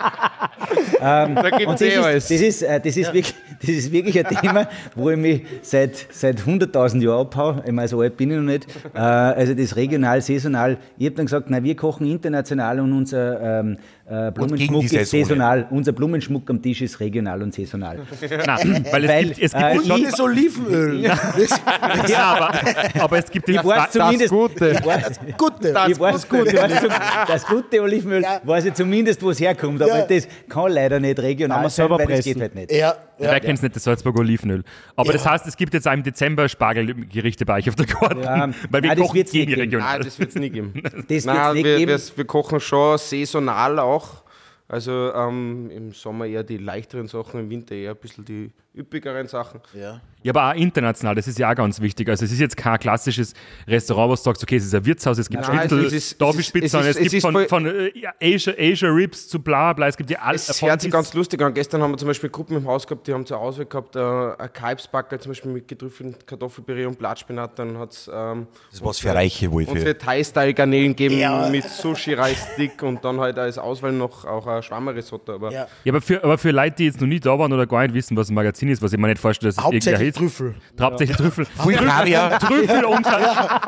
Da 1.01 1.25
Und 1.25 1.37
gibt 1.57 1.71
das 1.71 1.81
es 1.81 1.81
eh 1.81 1.89
ist, 1.89 2.05
alles. 2.05 2.29
das, 2.29 2.41
ist, 2.41 2.63
äh, 2.63 2.81
das, 2.81 2.97
ist 2.97 3.13
wirklich, 3.13 3.35
das 3.61 3.71
ist 3.71 3.93
wirklich 3.93 4.19
ein 4.19 4.37
Thema, 4.37 4.69
wo 4.95 5.11
ich 5.11 5.17
mich 5.17 5.43
seit, 5.63 6.07
seit 6.11 6.41
100.000 6.41 7.03
Jahren 7.03 7.21
abhaue. 7.27 7.63
Ich 7.67 7.73
meine, 7.73 7.89
so 7.89 8.01
alt 8.01 8.17
bin 8.17 8.31
ich 8.31 8.37
noch 8.37 8.43
nicht. 8.45 8.67
Äh, 8.95 8.99
also 8.99 9.55
das 9.55 9.77
regional, 9.77 10.21
saisonal. 10.21 10.77
Ich 10.99 11.07
habe 11.07 11.17
dann 11.17 11.27
gesagt, 11.27 11.49
nein, 11.51 11.65
wir 11.65 11.75
kochen 11.77 12.07
international 12.07 12.81
und 12.81 12.93
unser 12.93 13.61
ähm, 13.61 13.79
äh, 14.11 14.31
Blumenschmuck 14.33 14.83
ist 14.85 14.91
Saison, 14.91 15.21
saisonal. 15.21 15.67
Unser 15.71 15.93
Blumenschmuck 15.93 16.51
am 16.51 16.61
Tisch 16.61 16.83
ist 16.83 16.99
regional 17.01 17.41
und 17.43 17.55
saisonal. 17.55 17.99
Nein, 18.47 18.85
weil 18.91 19.05
es 19.05 19.11
Weil, 19.11 19.25
gibt, 19.27 19.39
es 19.43 19.53
gibt 19.53 19.55
äh, 19.55 19.75
ja 19.75 19.83
schon, 19.87 20.03
Das 20.05 20.21
Olivenöl. 20.21 21.03
Das 21.03 22.11
ja, 22.11 22.19
aber, 22.35 23.03
aber 23.03 23.19
es 23.19 23.31
gibt 23.31 23.49
Ich 23.49 23.55
ja 23.57 23.65
weiß 23.65 23.91
zumindest, 23.93 24.31
Gute. 24.31 24.71
Ich 24.71 24.85
weiß, 24.85 25.21
Gute. 25.39 25.69
ich 25.89 25.99
weiß, 26.01 26.29
weiß, 26.31 26.81
zum- 26.81 26.89
das 27.29 27.47
gute 27.47 27.81
Olivenöl 27.83 28.25
weiß 28.43 28.65
ich 28.67 28.75
zumindest, 28.75 29.23
wo 29.23 29.31
es 29.31 29.41
herkommt. 29.41 29.81
Aber 29.83 29.99
Ja. 29.99 30.07
das 30.07 30.27
kann 30.49 30.73
leider 30.73 30.99
nicht 30.99 31.19
regional 31.21 31.61
man 31.63 31.71
sein, 31.71 31.89
weil 31.91 31.99
das 31.99 32.07
pressen. 32.07 32.33
geht 32.33 32.41
halt 32.41 32.55
nicht. 32.55 32.73
Ja, 32.73 32.95
Wer 33.21 33.33
ja. 33.33 33.41
kennt 33.41 33.59
es 33.59 33.63
nicht, 33.63 33.77
das 33.77 33.85
Salzburger 33.85 34.21
Olivenöl. 34.21 34.65
Aber 34.97 35.13
das 35.13 35.27
heißt, 35.27 35.47
es 35.47 35.57
gibt 35.57 35.75
jetzt 35.75 35.87
auch 35.87 35.93
im 35.93 36.03
Dezember 36.03 36.49
Spargelgerichte 36.49 37.45
bei 37.45 37.59
euch 37.59 37.69
auf 37.69 37.75
der 37.77 37.87
Karte. 37.87 38.21
Ja, 38.23 38.49
weil 38.71 38.83
wir 38.83 38.89
nein, 38.89 38.99
das 38.99 39.07
kochen 39.07 39.19
nicht 39.19 39.33
gegen 39.33 39.51
geben. 39.51 39.61
regional. 39.61 39.99
Nein, 39.99 40.07
das 40.07 40.19
wird 40.19 40.31
es 40.31 40.37
nie 40.37 40.51
geben. 40.51 40.73
Das 40.83 41.09
wird's 41.09 41.25
Nein, 41.27 41.55
nicht 41.55 41.65
wir, 41.65 41.77
geben. 41.77 41.91
wir, 41.91 42.17
wir 42.17 42.25
kochen 42.25 42.61
schon 42.61 42.97
saisonal 42.97 43.79
auch. 43.79 44.23
Also 44.71 45.13
ähm, 45.15 45.69
im 45.71 45.93
Sommer 45.93 46.27
eher 46.27 46.45
die 46.45 46.57
leichteren 46.59 47.09
Sachen, 47.09 47.41
im 47.41 47.51
Winter 47.51 47.75
eher 47.75 47.91
ein 47.91 47.97
bisschen 47.97 48.25
die 48.25 48.51
üppigeren 48.77 49.27
Sachen. 49.27 49.61
ja. 49.75 50.01
Ja, 50.23 50.33
aber 50.35 50.51
auch 50.51 50.55
international, 50.55 51.15
das 51.15 51.27
ist 51.27 51.39
ja 51.39 51.51
auch 51.51 51.55
ganz 51.55 51.81
wichtig. 51.81 52.07
Also 52.11 52.27
es 52.27 52.31
ist 52.33 52.41
jetzt 52.41 52.55
kein 52.55 52.79
klassisches 52.79 53.33
Restaurant, 53.67 54.11
wo 54.11 54.15
du 54.17 54.21
sagst, 54.21 54.43
okay, 54.43 54.57
es 54.57 54.67
ist 54.67 54.75
ein 54.75 54.85
Wirtshaus, 54.85 55.17
es 55.17 55.31
gibt 55.31 55.43
Schnitzel, 55.47 55.83
es 55.87 55.93
ist- 55.95 56.19
Tafelspitze, 56.19 56.79
es 56.79 56.87
es 56.89 56.97
es 56.97 57.03
gibt 57.05 57.13
ist 57.15 57.23
von, 57.23 57.49
von 57.49 57.65
äh, 57.65 57.91
Asia, 58.21 58.53
Asia 58.59 58.91
Ribs 58.91 59.29
zu 59.29 59.41
bla 59.41 59.73
bla, 59.73 59.89
es 59.89 59.97
gibt 59.97 60.11
ja 60.11 60.19
alles. 60.19 60.47
Es 60.51 60.61
hört 60.61 60.83
sich 60.83 60.91
ganz 60.93 61.15
lustig 61.15 61.41
an. 61.41 61.55
Gestern 61.55 61.81
haben 61.81 61.93
wir 61.93 61.97
zum 61.97 62.07
Beispiel 62.09 62.29
Gruppen 62.29 62.55
im 62.59 62.67
Haus 62.67 62.87
gehabt, 62.87 63.07
die 63.07 63.15
haben 63.15 63.25
zur 63.25 63.39
Auswahl 63.39 63.65
gehabt, 63.65 63.97
äh, 63.97 63.99
ein 64.43 64.53
Kalbsbackel 64.53 65.19
zum 65.21 65.31
Beispiel 65.31 65.53
mit 65.53 65.67
getrüffelten 65.67 66.17
Kartoffelpüree 66.27 66.85
und 66.85 66.99
Blattspinat. 66.99 67.59
Dann 67.59 67.79
hat 67.79 67.93
es 67.93 68.11
ähm, 68.13 68.47
Das 68.79 68.99
für 68.99 69.15
Reiche, 69.15 69.51
wohl 69.51 69.63
unsere 69.65 69.79
für. 69.95 69.97
Thai-Style-Garnelen 69.99 70.91
gegeben 70.95 71.19
Ja. 71.19 71.49
mit 71.49 71.65
Sushi-Reisstick 71.65 72.83
und 72.83 73.03
dann 73.07 73.21
halt 73.21 73.39
als 73.39 73.57
Auswahl 73.57 73.93
noch 73.93 74.27
auch 74.27 74.47
ein 74.47 74.60
Schwammerrisotto. 74.63 75.35
Aber 75.35 75.51
Ja. 75.53 75.67
Ja, 75.85 75.93
aber 75.93 76.01
für, 76.01 76.23
aber 76.23 76.39
für 76.39 76.51
Leute, 76.51 76.77
die 76.77 76.85
jetzt 76.87 77.01
noch 77.01 77.09
nie 77.09 77.21
da 77.21 77.39
waren 77.39 77.53
oder 77.53 77.67
gar 77.67 77.83
nicht 77.83 77.95
wissen, 77.95 78.17
was 78.17 78.29
ein 78.31 78.35
Magazin 78.35 78.69
ist, 78.69 78.83
was 78.83 78.93
ich 78.93 78.99
mir 78.99 79.09
nicht 79.09 79.19
vorstelle, 79.21 79.53
dass 79.53 79.65
es 79.65 79.73
irgendwer 79.73 80.01
ist. 80.07 80.17
Trüffel. 80.17 80.55
Hauptsächlich 80.81 81.17
Trüffel. 81.17 81.47
Viel 81.47 81.77
Kaviar. 81.77 82.39
Trüffel 82.39 82.85
und, 82.85 83.07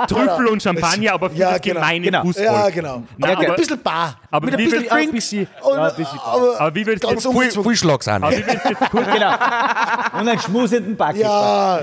Trüffel 0.09 0.47
und 0.49 0.63
Champagner, 0.63 1.13
aber 1.15 1.31
für 1.31 1.37
Ja, 1.37 1.51
das 1.53 1.61
genau. 1.61 1.81
gemeine 1.81 2.05
Genau. 2.07 2.23
Fußvolk. 2.23 2.47
Ja, 2.49 2.71
genau. 2.71 3.03
Nein, 3.17 3.31
ja, 3.33 3.37
aber- 3.39 3.49
ein 3.51 3.57
bisschen 3.57 3.83
Bar. 3.83 4.19
aber 4.31 4.47
mit 4.47 4.55
ein 4.55 4.59
wie 4.59 4.65
bisschen 4.65 4.81
will- 4.81 4.87
Ja, 4.87 4.93
ein 4.93 4.99
Drinks. 4.99 5.13
bisschen- 5.13 5.47
und, 5.63 5.77
ja, 5.77 5.89
ein 5.89 5.97
bisschen 5.97 6.19
aber, 6.19 6.61
Aber 6.61 6.75
wie 6.75 6.87
würdest 6.87 7.05
du 7.05 7.11
jetzt- 7.43 7.79
Schlag 7.79 8.03
sind. 8.03 8.15
Aber 8.15 8.31
wie 8.33 8.47
würdest 8.47 8.65
du 8.65 8.69
jetzt 8.71 8.91
Genau. 8.93 9.33
Und 10.21 10.29
einen 10.29 10.39
schmusenden 10.39 10.97
Back. 10.97 11.17
Ja, 11.17 11.81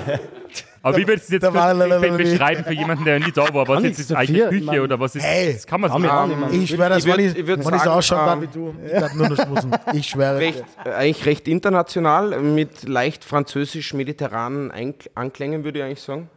aber 0.82 0.98
wie 0.98 1.08
würdest 1.08 1.30
du 1.30 1.34
jetzt 1.34 1.46
kurz 1.46 2.18
beschreiben 2.18 2.64
für 2.64 2.74
jemanden, 2.74 3.06
der 3.06 3.20
nie 3.20 3.32
da 3.32 3.54
war? 3.54 3.68
Was 3.68 3.84
jetzt 3.84 4.00
ist 4.00 4.14
eigentlich 4.14 4.42
dafür, 4.42 4.60
Küche 4.60 4.82
oder 4.82 5.00
was 5.00 5.16
ist 5.16 5.24
Hey. 5.24 5.54
das? 5.54 5.68
Kann 5.68 5.82
man 5.82 6.02
mehr. 6.02 6.50
ich 6.52 6.70
schwöre, 6.70 6.90
dass 6.90 7.06
wenn 7.06 7.20
ich, 7.20 7.34
so 7.36 7.70
sagen, 7.70 7.88
ausschaue 7.90 8.34
ähm, 8.34 8.42
wie 8.42 8.48
du, 8.48 8.76
ich 8.86 8.92
darf 8.92 9.14
nur 9.14 9.30
noch 9.30 9.38
schmusen. 9.38 9.72
Ich 9.94 10.08
schwöre. 10.08 10.54
eigentlich 10.86 11.26
recht 11.26 11.48
international, 11.48 12.40
mit 12.42 12.88
leicht 12.88 13.24
französisch-mediterranen 13.26 14.72
Anklängen, 15.16 15.64
würde 15.64 15.80
ich 15.80 15.86
eigentlich 15.86 16.02
sagen. 16.02 16.30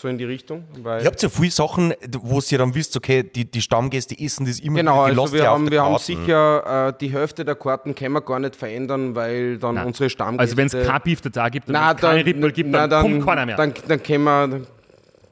So 0.00 0.06
in 0.06 0.16
die 0.16 0.24
Richtung. 0.24 0.62
Weil 0.80 1.00
Ihr 1.02 1.06
habt 1.06 1.20
ja 1.20 1.28
viele 1.28 1.50
Sachen, 1.50 1.92
wo 2.22 2.40
ihr 2.48 2.58
dann 2.58 2.72
wisst, 2.72 2.96
okay, 2.96 3.24
die, 3.24 3.50
die 3.50 3.60
Stammgäste 3.60 4.16
essen 4.16 4.46
das 4.46 4.60
immer 4.60 4.76
Genau, 4.76 5.06
wieder, 5.06 5.14
die 5.14 5.20
also 5.20 5.32
wir 5.32 5.48
haben, 5.48 5.70
wir 5.72 5.82
haben 5.82 5.98
sicher 5.98 6.88
äh, 6.88 6.92
die 7.00 7.10
Hälfte 7.10 7.44
der 7.44 7.56
Karten 7.56 7.96
können 7.96 8.12
wir 8.12 8.20
gar 8.20 8.38
nicht 8.38 8.54
verändern, 8.54 9.16
weil 9.16 9.58
dann 9.58 9.74
Nein. 9.74 9.88
unsere 9.88 10.08
Stammgäste... 10.08 10.40
Also 10.40 10.56
wenn 10.56 10.66
es 10.68 10.86
kein 10.88 11.02
Beef 11.02 11.20
da 11.20 11.48
gibt 11.48 11.66
und 11.66 11.72
Nein, 11.72 11.88
wenn's 11.90 12.00
keine 12.00 12.24
Rippel 12.24 12.52
gibt, 12.52 12.72
dann, 12.72 12.88
nein, 12.88 13.02
kommt 13.02 13.26
keiner 13.26 13.46
mehr. 13.46 13.56
Dann, 13.56 13.74
dann 13.88 14.00
können 14.00 14.24
wir... 14.24 14.48
Dann, 14.48 14.66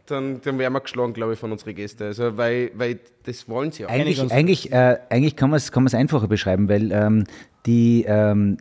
dann, 0.07 0.41
dann 0.41 0.59
werden 0.59 0.73
wir 0.73 0.81
geschlagen, 0.81 1.13
glaube 1.13 1.35
ich, 1.35 1.39
von 1.39 1.53
unseren 1.53 1.75
Gästen. 1.75 2.05
Also, 2.05 2.37
weil, 2.37 2.71
weil 2.75 2.99
das 3.25 3.49
wollen 3.49 3.73
sie 3.73 3.87
auch. 3.87 3.91
Eigentlich, 3.91 4.21
eigentlich, 4.33 4.73
äh, 4.73 4.99
eigentlich 5.11 5.37
kann 5.37 5.51
man 5.51 5.59
es 5.59 5.73
kann 5.73 5.83
man's 5.83 5.95
einfacher 5.95 6.29
beschreiben, 6.29 6.69
weil 6.69 6.93
ähm, 6.93 7.25
die, 7.67 8.05
ähm, 8.07 8.59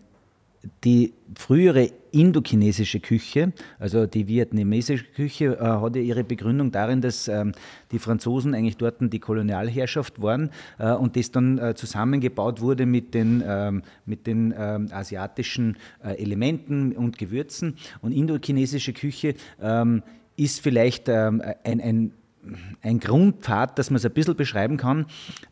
die 0.84 1.14
frühere 1.36 1.92
indochinesische 2.12 3.00
Küche, 3.00 3.52
also 3.78 4.06
die 4.06 4.28
vietnamesische 4.28 5.06
Küche, 5.06 5.58
äh, 5.60 5.64
hat 5.64 5.96
ja 5.96 6.02
ihre 6.02 6.24
Begründung 6.24 6.72
darin, 6.72 7.02
dass 7.02 7.28
ähm, 7.28 7.52
die 7.92 8.00
Franzosen 8.00 8.54
eigentlich 8.54 8.78
dort 8.78 8.96
die 9.00 9.20
Kolonialherrschaft 9.20 10.22
waren 10.22 10.50
äh, 10.80 10.92
und 10.94 11.18
das 11.18 11.32
dann 11.32 11.58
äh, 11.58 11.76
zusammengebaut 11.76 12.62
wurde 12.62 12.86
mit 12.86 13.14
den, 13.14 13.44
ähm, 13.46 13.84
mit 14.06 14.28
den 14.28 14.54
ähm, 14.58 14.88
asiatischen 14.92 15.78
äh, 16.04 16.14
Elementen 16.22 16.94
und 16.94 17.18
Gewürzen. 17.18 17.78
Und 18.02 18.14
indochinesische 18.14 18.94
Küche 18.94 19.36
ähm, 19.62 20.02
ist 20.38 20.62
vielleicht 20.62 21.10
ähm, 21.10 21.42
ein, 21.64 21.82
ein, 21.82 22.12
ein 22.82 23.00
Grundpfad, 23.00 23.78
dass 23.78 23.90
man 23.90 23.98
es 23.98 24.06
ein 24.06 24.14
bisschen 24.14 24.36
beschreiben 24.36 24.78
kann. 24.78 25.06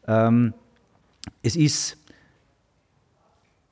Ähm, 0.07 0.53
es 1.41 1.55
ist 1.55 1.97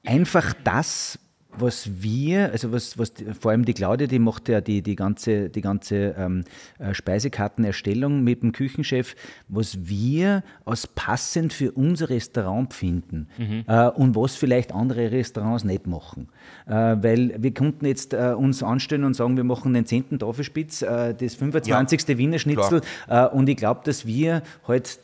einfach 0.03 0.53
das, 0.63 1.19
was 1.57 1.89
wir, 2.01 2.51
also 2.51 2.71
was, 2.71 2.97
was 2.97 3.13
vor 3.39 3.51
allem 3.51 3.65
die 3.65 3.73
Claudia, 3.73 4.07
die 4.07 4.19
macht 4.19 4.47
ja 4.49 4.61
die, 4.61 4.81
die 4.81 4.95
ganze, 4.95 5.49
die 5.49 5.61
ganze 5.61 6.15
ähm, 6.17 6.43
äh, 6.79 6.93
Speisekartenerstellung 6.93 8.23
mit 8.23 8.41
dem 8.43 8.51
Küchenchef, 8.51 9.15
was 9.47 9.77
wir 9.87 10.43
als 10.65 10.87
passend 10.87 11.53
für 11.53 11.71
unser 11.71 12.09
Restaurant 12.09 12.73
finden 12.73 13.27
Mhm. 13.37 13.63
äh, 13.67 13.87
und 13.89 14.15
was 14.15 14.35
vielleicht 14.35 14.73
andere 14.73 15.11
Restaurants 15.11 15.63
nicht 15.63 15.87
machen. 15.87 16.29
Äh, 16.67 16.73
weil 16.73 17.35
wir 17.37 17.53
konnten 17.53 17.85
jetzt 17.85 18.13
äh, 18.13 18.33
uns 18.37 18.63
anstellen 18.63 19.03
und 19.03 19.13
sagen, 19.15 19.35
wir 19.37 19.43
machen 19.43 19.73
den 19.73 19.85
10. 19.85 20.19
Tafelspitz, 20.19 20.81
äh, 20.81 21.13
das 21.13 21.35
25. 21.35 22.17
Wiener 22.17 22.39
Schnitzel 22.39 22.81
äh, 23.09 23.25
und 23.27 23.49
ich 23.49 23.57
glaube, 23.57 23.81
dass 23.83 24.05
wir 24.05 24.41
halt 24.67 24.99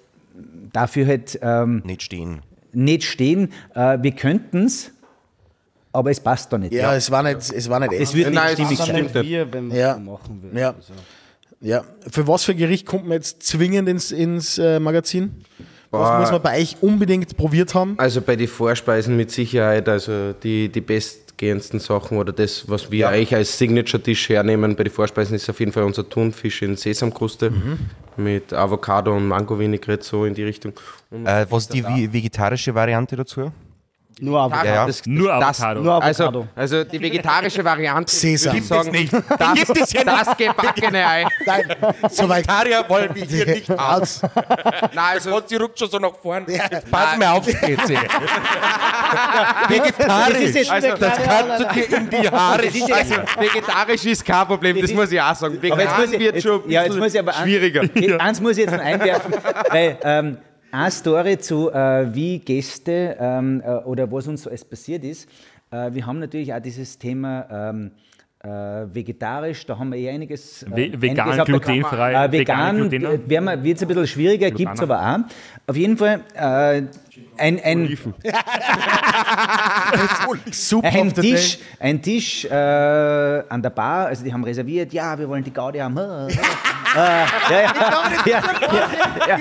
dafür 0.72 1.08
halt 1.08 1.40
ähm, 1.42 1.82
Nicht 1.86 2.04
stehen. 2.04 2.42
nicht 2.74 3.04
stehen. 3.06 3.50
Wir 3.74 4.12
könnten 4.12 4.66
es, 4.66 4.92
aber 5.92 6.12
es 6.12 6.20
passt 6.20 6.52
da 6.54 6.58
nicht. 6.58 6.74
Ja, 6.74 6.96
es 6.96 7.10
war 7.12 7.24
nicht, 7.24 7.38
es 7.52 7.70
war 7.70 7.80
nicht 7.80 7.92
echt. 7.94 8.02
Es 8.02 8.14
wird 8.14 8.34
Nein, 8.34 8.56
nicht 8.58 8.82
stimmig 8.82 9.06
es 9.08 9.14
sein. 9.14 9.24
wir, 9.26 9.52
wenn 9.54 9.72
Ja. 9.72 9.98
machen 9.98 10.42
würden. 10.44 10.58
Ja. 10.58 10.70
Also. 10.70 10.94
Ja. 11.60 11.84
Für 12.12 12.28
was 12.28 12.44
für 12.44 12.54
Gericht 12.56 12.86
kommt 12.86 13.04
man 13.06 13.14
jetzt 13.14 13.42
zwingend 13.44 13.90
ins, 13.90 14.12
ins 14.12 14.58
äh, 14.60 14.80
Magazin? 14.80 15.44
Was 15.90 16.20
muss 16.20 16.32
man 16.32 16.42
bei 16.42 16.60
euch 16.62 16.76
unbedingt 16.82 17.36
probiert 17.38 17.74
haben? 17.74 17.96
Also 17.98 18.22
bei 18.22 18.36
den 18.36 18.48
Vorspeisen 18.50 19.16
mit 19.16 19.32
Sicherheit, 19.32 19.88
also 19.90 20.34
die, 20.34 20.68
die 20.70 20.82
bestgehendsten 20.82 21.80
Sachen 21.80 22.18
oder 22.18 22.34
das, 22.34 22.70
was 22.70 22.92
wir 22.92 23.08
eigentlich 23.10 23.34
als 23.34 23.58
Signature-Tisch 23.58 24.30
hernehmen 24.30 24.76
bei 24.76 24.84
den 24.84 24.92
Vorspeisen, 24.94 25.34
ist 25.36 25.50
auf 25.50 25.60
jeden 25.62 25.72
Fall 25.72 25.84
unser 25.84 26.08
Thunfisch 26.08 26.62
in 26.62 26.76
Sesamkruste 26.76 27.54
mit 28.18 28.52
Avocado 28.54 29.16
und 29.16 29.28
Mango-Vinaigrette, 29.28 30.04
so 30.06 30.26
in 30.26 30.34
die 30.34 30.44
Richtung. 30.44 30.74
Äh, 31.24 31.46
was 31.50 31.64
ist 31.64 31.74
die 31.74 31.84
ve- 31.84 32.12
vegetarische 32.12 32.76
Variante 32.76 33.16
dazu? 33.16 33.52
Nur 34.20 34.40
Avocado. 34.40 34.68
Ja, 34.68 34.74
ja. 34.74 34.86
das, 34.88 35.06
Nur 35.06 35.40
das, 35.40 35.60
Avocado. 35.62 35.82
Nur 35.82 36.04
Also, 36.04 36.24
Avocado. 36.24 36.48
also 36.56 36.84
die 36.84 37.02
vegetarische 37.02 37.64
Variante, 37.64 38.12
würde 38.14 38.28
ich 38.58 38.68
sagen, 38.68 38.92
nicht. 38.92 39.14
das, 39.14 39.54
Gibt 39.54 39.78
es 39.80 39.94
ja 39.94 40.04
nicht. 40.04 40.28
das 40.28 40.38
gebackene 40.38 41.08
Ei. 41.08 41.26
Nein, 41.46 41.76
soweit. 42.10 42.48
Vegetarier 42.48 42.86
wollen 42.88 43.14
wir 43.14 43.26
hier 43.26 43.46
nicht. 43.46 43.70
Aus. 43.78 44.22
Nein, 44.24 44.92
also, 44.96 45.36
Und 45.36 45.50
sie 45.50 45.56
ruckt 45.56 45.78
schon 45.78 45.90
so 45.90 46.00
nach 46.00 46.14
vorne. 46.22 46.46
Jetzt 46.48 46.90
pass 46.90 47.18
mir 47.18 47.32
auf, 47.32 47.46
PC. 47.46 47.90
Vegetarisch. 49.70 50.56
jetzt 50.56 50.72
Also, 50.72 50.88
das 50.96 51.18
kannst 51.24 51.60
du 51.60 51.66
dir 51.74 51.98
in 51.98 52.10
die 52.10 52.30
Haare 52.30 52.64
also 52.64 53.16
vegetarisch 53.40 54.06
ist 54.06 54.26
kein 54.26 54.48
Problem, 54.48 54.82
das 54.82 54.92
muss 54.92 55.12
ich 55.12 55.22
auch 55.22 55.36
sagen. 55.36 55.58
Aber 55.58 55.82
jetzt 55.82 55.98
muss 55.98 56.12
Vegan 56.12 56.14
ich, 56.14 56.20
wird 56.20 56.36
jetzt, 56.36 56.44
schon 56.44 56.64
ein 56.64 56.72
ja, 56.72 56.84
jetzt 56.84 56.98
muss 56.98 57.14
ich 57.14 57.20
aber 57.20 57.34
schwieriger. 57.34 57.82
Ein, 57.82 58.22
Eins 58.22 58.42
muss 58.42 58.52
ich 58.54 58.66
jetzt 58.66 58.72
noch 58.72 58.84
einwerfen, 58.84 59.34
weil 59.70 59.98
ähm, 60.04 60.38
eine 60.72 60.92
Story 60.92 61.38
zu, 61.38 61.72
äh, 61.72 62.14
wie 62.14 62.40
Gäste 62.40 63.16
ähm, 63.20 63.62
äh, 63.66 63.70
oder 63.86 64.12
was 64.12 64.28
uns 64.28 64.44
so 64.44 64.50
alles 64.50 64.66
passiert 64.66 65.04
ist. 65.04 65.30
Äh, 65.72 65.92
wir 65.94 66.06
haben 66.06 66.20
natürlich 66.20 66.54
auch 66.54 66.60
dieses 66.60 66.98
Thema 66.98 67.46
ähm, 67.72 67.92
äh, 68.44 68.48
vegetarisch, 68.94 69.66
da 69.66 69.78
haben 69.80 69.92
wir 69.92 70.00
eh 70.00 70.10
einiges. 70.10 70.64
Äh, 70.64 70.72
Ve- 70.92 71.02
vegan, 71.02 71.30
einiges 71.30 71.46
glutenfrei, 71.46 72.14
Äh, 72.26 72.32
vegan, 72.32 72.92
vegan 72.92 73.64
wird 73.64 73.78
es 73.78 73.82
ein 73.82 73.88
bisschen 73.88 74.08
schwieriger, 74.08 74.52
gibt 74.52 74.74
es 74.74 74.80
aber 74.82 75.00
auch. 75.02 75.20
Auf 75.68 75.76
jeden 75.76 75.98
Fall 75.98 76.22
äh, 76.36 76.84
ein, 77.38 77.60
ein, 77.64 77.98
Super 80.52 80.88
ein 80.88 81.08
auf 81.08 81.14
der 81.14 81.24
Tisch, 81.24 81.60
ein 81.80 82.02
Tisch 82.02 82.46
äh, 82.46 82.54
an 82.54 83.62
der 83.62 83.70
Bar, 83.70 84.08
also 84.08 84.24
die 84.24 84.34
haben 84.34 84.44
reserviert, 84.44 84.92
ja, 84.94 85.18
wir 85.18 85.30
wollen 85.30 85.44
die 85.44 85.54
Gaudi 85.54 85.80
haben. 85.80 85.98
äh, 85.98 86.00
ja, 86.00 87.26
ja, 87.50 87.72
ja, 88.26 89.40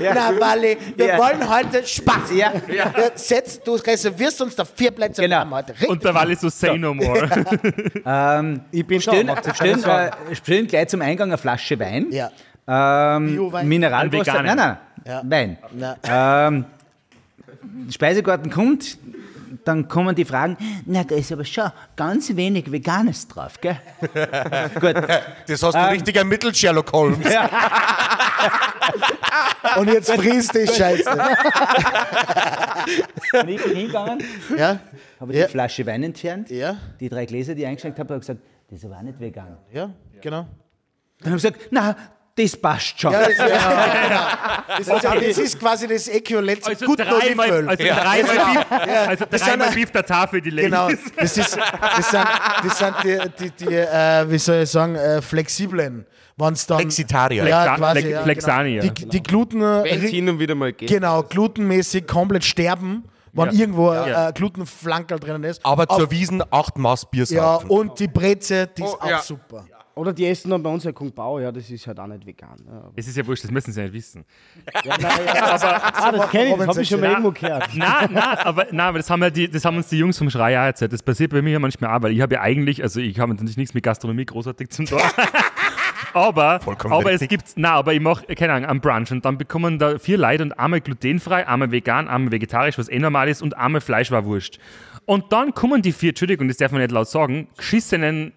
ja, 0.00 0.14
Na, 0.14 0.40
Wally, 0.40 0.76
wir 0.96 1.06
Ja. 1.06 1.18
wollen 1.18 1.48
heute 1.48 1.84
Spaß. 1.86 2.32
Ja. 2.34 2.52
Ja, 2.68 2.92
Setz, 3.14 3.60
du 3.60 3.74
reservierst 3.74 4.40
uns 4.42 4.54
da 4.54 4.64
vier 4.64 4.90
Plätze 4.90 5.22
Genau. 5.22 5.36
wir 5.36 5.40
haben 5.40 5.54
heute. 5.54 5.72
Richtig. 5.72 5.88
Und 5.88 6.04
war 6.04 6.28
ich 6.28 6.38
so, 6.38 6.48
say 6.48 6.78
no 6.78 6.94
more. 6.94 7.28
Ich 8.70 8.86
bin 8.86 9.00
stellen, 9.00 9.26
keine 9.26 10.10
äh, 10.30 10.34
stellen 10.34 10.66
gleich 10.66 10.88
zum 10.88 11.02
Eingang 11.02 11.28
eine 11.28 11.38
Flasche 11.38 11.78
Wein. 11.78 12.06
Ja. 12.10 12.30
Ähm, 12.66 13.26
Bio-Wein? 13.28 13.66
Mineralwasser. 13.66 14.42
Nein, 14.42 14.56
nein, 14.56 14.76
Ja. 15.08 15.22
Wein. 15.24 15.56
Ähm, 16.04 16.64
Speisegarten 17.90 18.50
kommt, 18.50 18.98
dann 19.64 19.88
kommen 19.88 20.14
die 20.14 20.24
Fragen, 20.26 20.56
na, 20.86 21.02
da 21.04 21.14
ist 21.16 21.32
aber 21.32 21.44
schon 21.44 21.70
ganz 21.96 22.36
wenig 22.36 22.70
Veganes 22.70 23.26
drauf, 23.26 23.58
gell? 23.60 23.76
Gut. 24.80 24.94
Das 25.46 25.62
hast 25.62 25.74
du 25.74 25.90
richtig 25.90 26.14
ermittelt, 26.16 26.56
Sherlock 26.56 26.92
Holmes. 26.92 27.18
Und 29.78 29.88
jetzt 29.88 30.10
frisst 30.12 30.54
die 30.54 30.66
Scheiße. 30.66 31.04
Bin 33.32 33.48
ich 33.48 33.62
bin 33.62 33.76
hingegangen, 33.76 34.22
Ja, 34.56 34.78
habe 35.20 35.34
Ja. 35.34 35.46
die 35.46 35.50
Flasche 35.52 35.84
Wein 35.86 36.02
entfernt, 36.02 36.48
ja, 36.50 36.76
die 37.00 37.08
drei 37.08 37.26
Gläser, 37.26 37.54
die 37.54 37.62
ich 37.62 37.66
eingeschenkt 37.68 37.98
habe, 37.98 38.14
habe 38.14 38.20
gesagt, 38.20 38.40
das 38.70 38.78
ist 38.78 38.84
aber 38.84 38.96
auch 38.96 39.02
nicht 39.02 39.18
vegan. 39.20 39.56
ja, 39.72 39.90
genau. 40.20 40.46
Dann 41.20 41.32
habe 41.32 41.36
ich 41.36 41.42
gesagt, 41.42 41.68
na, 41.70 41.96
das 42.38 42.56
passt 42.56 43.00
schon. 43.00 43.12
Ja, 43.12 43.20
das, 43.28 43.38
ja, 43.38 43.46
genau. 44.08 44.20
das, 44.78 44.88
ist, 44.88 45.04
das 45.28 45.38
ist 45.38 45.58
quasi 45.60 45.86
das 45.88 46.08
Äquivalent 46.08 46.62
zum 46.64 46.72
Also 46.72 46.86
guten 46.86 47.02
dreimal, 47.02 47.50
Olivenöl. 47.50 47.68
also 47.68 47.84
dreimal 47.84 48.54
Beef, 48.54 49.08
also 49.08 49.24
Das 49.30 49.40
sind 49.40 49.50
dreimal 49.50 49.70
Beef 49.74 49.90
der 49.90 50.06
Tafel, 50.06 50.40
die 50.40 50.50
Ladies. 50.50 50.70
Genau, 50.70 50.88
das, 51.16 51.36
ist, 51.36 51.56
das 51.58 52.10
sind, 52.10 52.24
das 52.64 52.78
sind 52.78 52.94
die, 53.04 53.18
die, 53.44 53.50
die 53.66 53.74
äh, 53.74 54.30
wie 54.30 54.38
soll 54.38 54.62
ich 54.62 54.70
sagen, 54.70 54.94
äh, 54.94 55.20
flexiblen. 55.22 56.06
Wenn's 56.36 56.66
dann, 56.66 56.78
Flexitarier. 56.78 57.48
Ja, 57.48 57.74
quasi, 57.76 58.00
Flex- 58.00 58.10
ja, 58.12 58.22
Flexanier. 58.22 58.80
Genau. 58.82 58.92
Die, 58.94 59.08
die 59.08 59.22
Gluten, 59.24 59.60
Wenn 59.60 60.04
es 60.04 60.10
hin 60.10 60.28
und 60.28 60.38
wieder 60.38 60.54
mal 60.54 60.72
geht. 60.72 60.88
genau, 60.88 61.24
glutenmäßig 61.24 62.06
komplett 62.06 62.44
sterben, 62.44 63.02
wenn 63.32 63.46
Ja. 63.46 63.52
irgendwo 63.60 63.92
Ja. 63.92 64.28
äh, 64.28 64.32
Glutenflankerl 64.32 65.18
drinnen 65.18 65.42
ist. 65.42 65.60
Aber 65.66 65.88
zur 65.88 66.08
Wiesen 66.12 66.42
acht 66.50 66.78
Maß 66.78 67.10
Bier 67.10 67.24
Ja, 67.28 67.56
und 67.56 67.98
die 67.98 68.06
Breze, 68.06 68.68
die 68.68 68.82
ist 68.84 68.88
Oh, 68.94 68.98
auch 69.00 69.10
ja. 69.10 69.20
super. 69.20 69.64
Oder 69.98 70.12
die 70.12 70.26
essen 70.26 70.50
dann 70.50 70.62
bei 70.62 70.70
uns 70.70 70.84
ja 70.84 70.92
Kung 70.92 71.10
Pao, 71.10 71.40
ja, 71.40 71.50
das 71.50 71.68
ist 71.68 71.84
halt 71.88 71.98
auch 71.98 72.06
nicht 72.06 72.24
vegan. 72.24 72.56
Ja, 72.66 72.90
Es 72.94 73.08
ist 73.08 73.16
ja 73.16 73.26
wurscht, 73.26 73.42
das 73.42 73.50
müssen 73.50 73.72
sie 73.72 73.82
nicht 73.82 73.92
wissen. 73.92 74.24
ja, 74.84 74.96
nein, 74.96 75.10
ja, 75.26 75.46
aber, 75.54 75.84
ah, 75.84 76.12
das 76.12 76.30
kenne 76.30 76.50
ich, 76.50 76.56
das 76.56 76.68
habe 76.68 76.82
ich 76.82 76.88
schon 76.88 77.00
mal 77.00 77.10
irgendwo 77.10 77.32
gehört. 77.32 77.68
Nein, 77.74 78.10
nein, 78.12 78.38
aber, 78.38 78.66
nein, 78.70 78.80
aber 78.80 78.98
das, 78.98 79.10
haben 79.10 79.22
ja 79.22 79.30
die, 79.30 79.50
das 79.50 79.64
haben 79.64 79.76
uns 79.76 79.88
die 79.88 79.98
Jungs 79.98 80.16
vom 80.16 80.30
Schrei 80.30 80.56
auch 80.56 80.66
erzählt. 80.66 80.92
Das 80.92 81.02
passiert 81.02 81.32
bei 81.32 81.42
mir 81.42 81.50
ja 81.50 81.58
manchmal 81.58 81.96
auch, 81.96 82.02
weil 82.02 82.12
ich 82.12 82.20
habe 82.20 82.34
ja 82.34 82.42
eigentlich, 82.42 82.80
also 82.80 83.00
ich 83.00 83.18
habe 83.18 83.32
natürlich 83.32 83.56
nichts 83.56 83.74
mit 83.74 83.82
Gastronomie 83.82 84.24
großartig 84.24 84.70
zum 84.70 84.86
tun. 84.86 85.00
aber, 86.14 86.60
Vollkommen 86.60 86.94
aber 86.94 87.12
es 87.12 87.26
gibt, 87.26 87.56
nein, 87.56 87.72
aber 87.72 87.92
ich 87.92 88.00
mache, 88.00 88.24
keine 88.36 88.52
Ahnung, 88.52 88.70
einen 88.70 88.80
Brunch 88.80 89.10
und 89.10 89.24
dann 89.24 89.36
bekommen 89.36 89.80
da 89.80 89.98
vier 89.98 90.16
Leute 90.18 90.44
und 90.44 90.52
einmal 90.52 90.80
glutenfrei, 90.80 91.48
einmal 91.48 91.72
vegan, 91.72 92.06
einmal 92.06 92.30
vegetarisch, 92.30 92.78
was 92.78 92.88
eh 92.88 93.00
normal 93.00 93.28
ist 93.28 93.42
und 93.42 93.56
einmal 93.56 93.80
Fleisch 93.80 94.12
war 94.12 94.24
wurscht. 94.24 94.60
Und 95.06 95.32
dann 95.32 95.54
kommen 95.54 95.82
die 95.82 95.92
vier, 95.92 96.10
Entschuldigung, 96.10 96.46
das 96.48 96.58
darf 96.58 96.70
man 96.70 96.82
nicht 96.82 96.92
laut 96.92 97.08
sagen, 97.08 97.48
geschissenen 97.56 98.32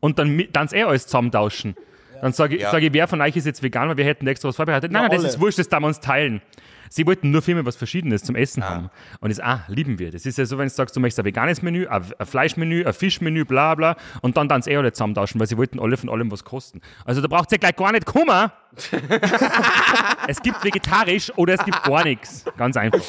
und 0.00 0.18
dann 0.18 0.28
mi- 0.36 0.48
dann 0.52 0.68
eh 0.72 0.82
alles 0.84 1.06
zusammentauschen. 1.06 1.74
Dann 2.22 2.32
sage 2.32 2.56
ich, 2.56 2.62
Ja. 2.62 2.70
sag 2.70 2.82
ich, 2.82 2.92
wer 2.94 3.06
von 3.08 3.20
euch 3.20 3.36
ist 3.36 3.44
jetzt 3.44 3.62
vegan, 3.62 3.88
weil 3.90 3.96
wir 3.98 4.04
hätten 4.04 4.26
extra 4.26 4.48
was 4.48 4.56
vorbereitet. 4.56 4.90
Nein, 4.90 5.02
nein, 5.02 5.10
das 5.10 5.22
ist 5.34 5.40
wurscht, 5.40 5.58
das 5.58 5.68
darf 5.68 5.80
man 5.80 5.88
uns 5.88 6.00
teilen. 6.00 6.40
Sie 6.88 7.04
wollten 7.04 7.30
nur 7.32 7.42
Firmen 7.42 7.66
was 7.66 7.74
Verschiedenes 7.76 8.22
zum 8.22 8.36
Essen 8.36 8.64
haben. 8.64 8.90
Und 9.20 9.28
das, 9.30 9.40
ah, 9.40 9.64
lieben 9.68 9.98
wir. 9.98 10.12
Das 10.12 10.24
ist 10.24 10.38
ja 10.38 10.46
so, 10.46 10.56
wenn 10.56 10.68
du 10.68 10.72
sagst, 10.72 10.94
du 10.96 11.00
möchtest 11.00 11.18
ein 11.18 11.24
veganes 11.24 11.60
Menü, 11.60 11.86
ein, 11.88 12.04
Fleischmenü, 12.24 12.84
ein 12.86 12.92
Fischmenü, 12.92 13.44
bla 13.44 13.74
bla, 13.74 13.96
und 14.22 14.36
dann 14.36 14.48
dann 14.48 14.62
eh 14.66 14.76
alle 14.76 14.92
zusammentauschen, 14.92 15.40
weil 15.40 15.48
sie 15.48 15.56
wollten 15.58 15.80
alle 15.80 15.96
von 15.96 16.08
allem 16.08 16.30
was 16.30 16.44
kosten. 16.44 16.80
Also 17.04 17.20
da 17.20 17.26
braucht 17.28 17.50
ihr 17.52 17.58
gleich 17.58 17.74
gar 17.76 17.90
nicht 17.92 18.06
kommen. 18.06 18.50
es 20.28 20.40
gibt 20.42 20.62
vegetarisch 20.64 21.32
oder 21.36 21.54
es 21.54 21.64
gibt 21.64 21.82
gar 21.82 22.04
nichts. 22.04 22.44
Ganz 22.56 22.76
einfach. 22.76 23.00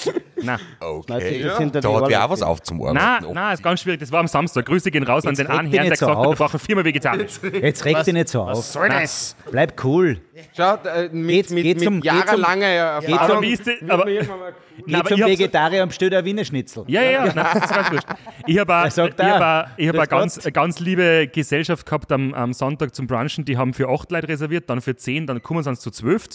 Nein. 0.41 0.59
Okay. 0.79 1.41
ja 1.41 1.57
Da 1.59 1.63
hat 1.65 1.83
wer 1.83 1.89
Orte. 1.89 2.29
was 2.29 2.41
aufzuarbeiten. 2.41 2.93
Nein, 2.95 3.33
nein, 3.33 3.53
ist 3.53 3.63
ganz 3.63 3.81
schwierig. 3.81 3.99
Das 3.99 4.11
war 4.11 4.19
am 4.19 4.27
Samstag. 4.27 4.65
Grüße 4.65 4.91
gehen 4.91 5.03
raus 5.03 5.23
Jetzt 5.23 5.39
an 5.39 5.47
den 5.47 5.47
einen 5.47 5.71
Herrn, 5.71 5.83
der 5.85 5.91
gesagt 5.91 6.11
hat, 6.11 6.17
wir 6.17 6.27
auf. 6.29 6.37
brauchen 6.37 6.59
viermal 6.59 6.85
vegetarisch. 6.85 7.39
Jetzt 7.61 7.85
reg 7.85 8.03
dich 8.03 8.13
nicht 8.13 8.29
so 8.29 8.43
auf. 8.43 8.63
soll 8.63 8.89
das? 8.89 9.35
Bleib 9.51 9.83
cool. 9.83 10.21
Schaut, 10.55 10.85
äh, 10.85 11.09
mit, 11.11 11.27
Geht's- 11.29 11.49
mit, 11.51 11.63
geht's 11.63 11.79
mit 11.79 11.89
um- 11.89 12.01
jahrelanger 12.01 12.65
Erfahrung. 12.67 13.19
Aber 13.19 13.41
wie 13.41 13.53
ist 13.53 13.65
das? 13.65 13.75
Aber, 13.89 14.05
Geh 14.05 14.19
aber 14.95 15.09
zum 15.09 15.19
Vegetarier 15.21 15.85
dir 15.87 16.17
ein 16.19 16.25
Wiener 16.25 16.45
Schnitzel. 16.45 16.83
Ja, 16.87 17.01
ja, 17.01 17.11
ja, 17.11 17.33
nein, 17.33 17.47
das 17.53 17.63
ist 17.63 17.73
ganz 17.73 17.91
wurscht. 17.91 18.07
Ich 18.45 18.59
habe 18.59 18.75
eine 18.75 18.91
auch, 18.91 18.91
hab 19.87 20.09
ganz, 20.09 20.39
ganz 20.53 20.79
liebe 20.79 21.27
Gesellschaft 21.27 21.85
gehabt 21.85 22.11
am, 22.11 22.33
am 22.35 22.53
Sonntag 22.53 22.93
zum 22.93 23.07
Brunchen. 23.07 23.43
Die 23.45 23.57
haben 23.57 23.73
für 23.73 23.89
acht 23.89 24.11
Leute 24.11 24.27
reserviert, 24.27 24.69
dann 24.69 24.81
für 24.81 24.95
zehn, 24.95 25.25
dann 25.25 25.41
kommen 25.41 25.56
sie 25.63 25.69
uns 25.69 25.79
zu 25.79 25.91
zwölf. 25.91 26.27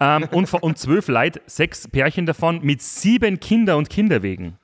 Ähm, 0.00 0.28
und, 0.32 0.52
und 0.52 0.78
zwölf 0.78 1.08
Leute, 1.08 1.40
sechs 1.46 1.88
Pärchen 1.88 2.26
davon 2.26 2.60
mit 2.62 2.82
sieben 2.82 3.40
Kinder 3.40 3.76
und 3.76 3.88
Kinderwegen. 3.90 4.56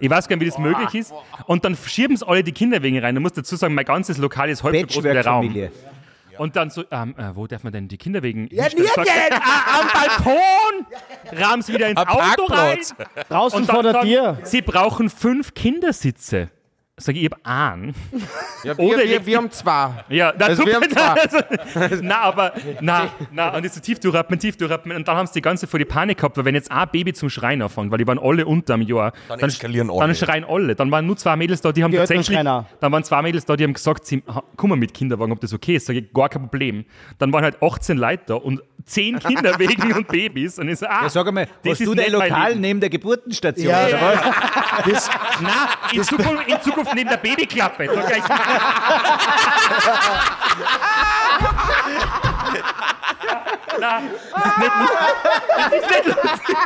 Ich 0.00 0.10
weiß 0.10 0.28
gar 0.28 0.36
nicht, 0.36 0.46
wie 0.46 0.50
das 0.50 0.58
möglich 0.58 0.94
ist. 0.94 1.12
Und 1.46 1.64
dann 1.64 1.76
schieben 1.76 2.16
sie 2.16 2.26
alle 2.26 2.44
die 2.44 2.52
Kinderwegen 2.52 2.98
rein. 2.98 3.14
Du 3.14 3.20
musst 3.20 3.36
dazu 3.36 3.56
sagen, 3.56 3.74
mein 3.74 3.84
ganzes 3.84 4.18
Lokal 4.18 4.48
ist 4.48 4.62
halb 4.62 4.76
so 4.76 4.86
groß 4.86 4.96
wie 4.98 5.12
der 5.12 5.26
Raum. 5.26 5.46
Patchwork-Familie. 5.46 5.72
Und 6.38 6.54
dann 6.54 6.70
so, 6.70 6.84
ähm, 6.92 7.14
äh, 7.18 7.34
wo 7.34 7.46
darf 7.48 7.64
man 7.64 7.72
denn 7.72 7.88
die 7.88 7.98
Kinderwegen 7.98 8.48
Ja, 8.52 8.66
er, 8.66 9.42
ah, 9.42 9.80
am 9.80 9.88
Balkon! 9.92 10.86
Rahmen 11.32 11.62
sie 11.62 11.74
wieder 11.74 11.88
ins 11.88 12.00
Am 12.00 12.06
Auto 12.08 12.44
rein. 12.44 12.78
Parkplatz. 12.78 12.94
Draußen 13.28 13.60
Und 13.60 13.66
vor 13.66 13.82
der 13.82 14.00
Tür. 14.02 14.38
sie 14.44 14.62
brauchen 14.62 15.10
fünf 15.10 15.54
Kindersitze. 15.54 16.48
Sag 16.98 17.14
ich, 17.16 17.24
ich 17.24 17.30
hab 17.30 17.38
einen. 17.46 17.94
Ja, 18.64 18.76
wir, 18.76 18.84
Oder 18.86 19.04
wir, 19.04 19.24
wir 19.24 19.36
haben 19.36 19.52
zwei. 19.52 20.04
Ja, 20.08 20.32
na, 20.36 20.46
Also 20.46 20.66
wir 20.66 20.74
haben 20.74 20.88
super. 20.88 21.16
na, 22.02 22.16
aber, 22.22 22.52
na, 22.80 23.08
na, 23.30 23.50
und 23.56 23.62
jetzt 23.62 23.76
so 23.76 23.80
tief 23.80 24.00
durchatmen, 24.00 24.36
tief 24.40 24.56
durchatmen. 24.56 24.96
Und 24.96 25.06
dann 25.06 25.16
haben 25.16 25.28
sie 25.28 25.34
die 25.34 25.42
ganze 25.42 25.68
vor 25.68 25.78
die 25.78 25.84
Panik 25.84 26.18
gehabt, 26.18 26.36
weil 26.36 26.44
wenn 26.44 26.56
jetzt 26.56 26.72
ein 26.72 26.88
Baby 26.90 27.12
zum 27.12 27.30
Schreien 27.30 27.62
anfängt, 27.62 27.92
weil 27.92 27.98
die 27.98 28.06
waren 28.08 28.18
alle 28.18 28.44
unter 28.46 28.74
einem 28.74 28.82
Jahr, 28.82 29.12
Dann 29.28 29.38
eskalieren 29.38 29.90
alle. 29.90 30.00
Dann 30.00 30.14
schreien 30.16 30.44
alle. 30.44 30.74
Dann 30.74 30.90
waren 30.90 31.06
nur 31.06 31.16
zwei 31.16 31.36
Mädels 31.36 31.60
da, 31.60 31.70
die 31.70 31.84
haben 31.84 31.92
Die 31.92 31.98
tatsächlich, 31.98 32.26
schreien 32.26 32.48
auch. 32.48 32.64
dann 32.80 32.90
waren 32.90 33.04
zwei 33.04 33.22
Mädels 33.22 33.44
da, 33.44 33.54
die 33.54 33.62
haben 33.62 33.74
gesagt, 33.74 34.06
sie 34.06 34.24
kommen 34.56 34.80
mit 34.80 34.92
Kinderwagen, 34.92 35.30
ob 35.30 35.40
das 35.40 35.54
okay 35.54 35.76
ist. 35.76 35.86
Sag 35.86 35.94
ich, 35.94 36.12
gar 36.12 36.28
kein 36.28 36.42
Problem. 36.42 36.84
Dann 37.18 37.32
waren 37.32 37.44
halt 37.44 37.62
18 37.62 37.96
Leute 37.96 38.24
da 38.26 38.34
und 38.34 38.60
10 38.86 39.18
Kinderwegen 39.20 39.92
und 39.92 40.08
Babys. 40.08 40.58
Und 40.58 40.68
ich 40.68 40.80
so, 40.80 40.86
ah, 40.86 41.02
Ja, 41.04 41.08
sag 41.10 41.28
einmal, 41.28 41.46
das 41.62 41.74
hast 41.74 41.80
ist 41.82 41.86
du 41.86 41.94
dein 41.94 42.10
Lokal 42.10 42.56
neben 42.56 42.80
der 42.80 42.90
Geburtenstation? 42.90 43.70
Ja, 43.70 43.86
oder 43.86 44.00
was? 44.00 44.84
Das, 44.90 45.10
Na, 45.40 45.68
in 45.92 46.02
Zukunft, 46.02 46.48
in 46.48 46.60
Zukunft 46.62 46.87
neben 46.94 47.10
der 47.10 47.16
Babyklappe. 47.18 47.86
Sag 47.94 48.16
ich, 48.16 48.24
Na, 53.80 54.00
das 54.34 54.46
ist 54.46 54.58
nicht 54.58 54.72
lustig. 54.80 54.98
Das 55.56 55.72
ist 55.72 55.90
nicht 55.90 56.06
lustig. 56.06 56.56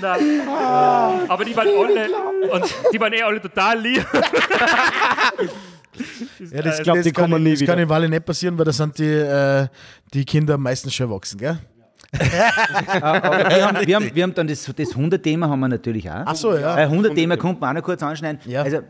Na. 0.00 0.16
Aber 1.28 1.44
die 1.44 1.56
waren 1.56 1.68
alle, 1.68 2.08
und 2.52 2.64
die 2.92 3.00
waren 3.00 3.12
eh 3.12 3.22
alle 3.22 3.40
total 3.40 3.78
lieb. 3.80 4.06
ja, 6.50 6.62
das, 6.62 6.78
Ich 6.78 6.84
glaub, 6.84 6.96
das 6.96 7.04
die 7.04 7.12
kann, 7.12 7.30
kommen 7.30 7.42
nie 7.42 7.50
das 7.52 7.60
kann 7.60 7.68
wieder. 7.76 7.82
in 7.82 7.88
Walle 7.88 8.08
nicht 8.08 8.24
passieren, 8.24 8.56
weil 8.58 8.64
da 8.66 8.72
sind 8.72 8.98
die, 8.98 9.04
äh, 9.12 9.66
die 10.14 10.24
Kinder 10.24 10.56
meistens 10.58 10.94
schon 10.94 11.10
erwachsen, 11.10 11.38
gell? 11.38 11.58
Aber 13.00 13.48
wir 13.48 13.66
haben, 13.66 13.86
wir 13.86 13.96
haben, 13.96 14.10
wir 14.14 14.22
haben 14.22 14.34
dann 14.34 14.46
das, 14.46 14.70
das 14.76 14.94
Hundethema 14.94 15.48
haben 15.48 15.60
wir 15.60 15.68
natürlich 15.68 16.10
auch. 16.10 16.22
Ach 16.26 16.34
so, 16.34 16.54
ja. 16.56 16.78
Äh, 16.78 16.86
Hundethema 16.86 17.36
kommt 17.36 17.60
man 17.60 17.70
auch 17.70 17.74
noch 17.80 17.82
kurz 17.82 18.02
anschneiden. 18.02 18.38
Ja. 18.44 18.62
Also, 18.62 18.80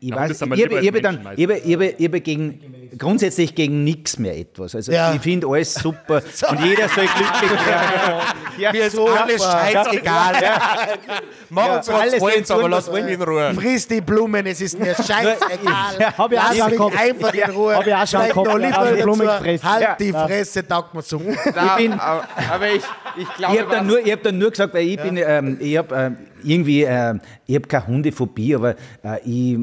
ich 0.00 0.08
Ja, 0.10 0.16
weiß, 0.16 0.30
ich 0.30 0.40
habe 0.42 0.54
ich 0.56 0.62
als 0.94 1.02
dann, 1.02 1.20
ich 1.36 1.44
habe, 1.44 1.58
ich 1.58 1.74
habe, 1.74 1.86
ich 1.86 2.04
habe 2.06 2.20
gegen, 2.20 2.90
grundsätzlich 2.96 3.54
gegen 3.54 3.82
nichts 3.84 4.18
mehr 4.18 4.36
etwas. 4.38 4.74
Also 4.76 4.92
Ja. 4.92 5.12
ich 5.12 5.20
finde 5.20 5.48
alles 5.48 5.74
super 5.74 6.22
und 6.50 6.60
jeder 6.64 6.88
soll 6.88 7.06
glücklich 7.06 7.50
werden. 7.66 8.20
Ja, 8.58 8.72
Mir 8.72 8.86
ist 8.86 8.94
so 8.96 9.08
alles 9.08 9.42
scheißegal. 9.42 10.34
Mach 11.50 11.66
Ja, 11.66 11.76
uns 11.78 11.88
was 11.88 11.94
alles 12.00 12.20
wollen, 12.20 12.44
aber 12.48 12.68
lass 12.68 12.90
mich 12.92 13.06
in 13.06 13.22
Ruhe. 13.22 13.54
Friss 13.54 13.86
die 13.88 14.00
Blumen, 14.00 14.46
es 14.46 14.60
ist 14.60 14.78
mir 14.78 14.94
scheißegal. 14.94 15.36
Ja, 15.98 16.16
hab 16.16 16.32
ich 16.32 16.38
auch 16.38 16.42
Lass 16.56 16.68
mich 16.68 16.76
gehabt. 16.78 16.98
einfach 17.00 17.34
in 17.34 17.50
Ruhe. 17.50 17.74
Hab 17.76 17.86
ich 17.86 17.94
auch 17.94 18.06
schon 18.06 18.20
gehabt. 18.28 19.64
Halt 19.64 20.00
die 20.00 20.12
Fresse, 20.12 20.66
taugt 20.66 20.94
mir 20.94 21.02
zu. 21.02 21.20
Da, 21.54 21.76
bin- 21.76 21.92
aber, 21.92 22.24
aber 22.68 22.76
ich, 22.76 23.22
ich 23.22 23.34
glaube, 23.36 23.54
Ich 23.54 23.60
habe 23.62 23.70
dann, 23.70 23.86
nur- 23.86 23.98
ich 24.06 24.12
hab 24.12 24.22
dann 24.22 24.38
nur 24.38 24.50
gesagt, 24.50 24.74
weil 24.74 24.86
ich 24.86 24.96
bin, 25.00 25.16
ähm, 25.16 25.56
ich 25.60 25.76
habe 25.76 25.94
ähm, 25.96 26.16
irgendwie, 26.44 26.82
ähm, 26.82 27.20
ich 27.46 27.54
habe 27.56 27.66
keine 27.68 27.86
Hundephobie, 27.86 28.54
aber 28.54 28.76
äh, 29.02 29.18
ich, 29.24 29.58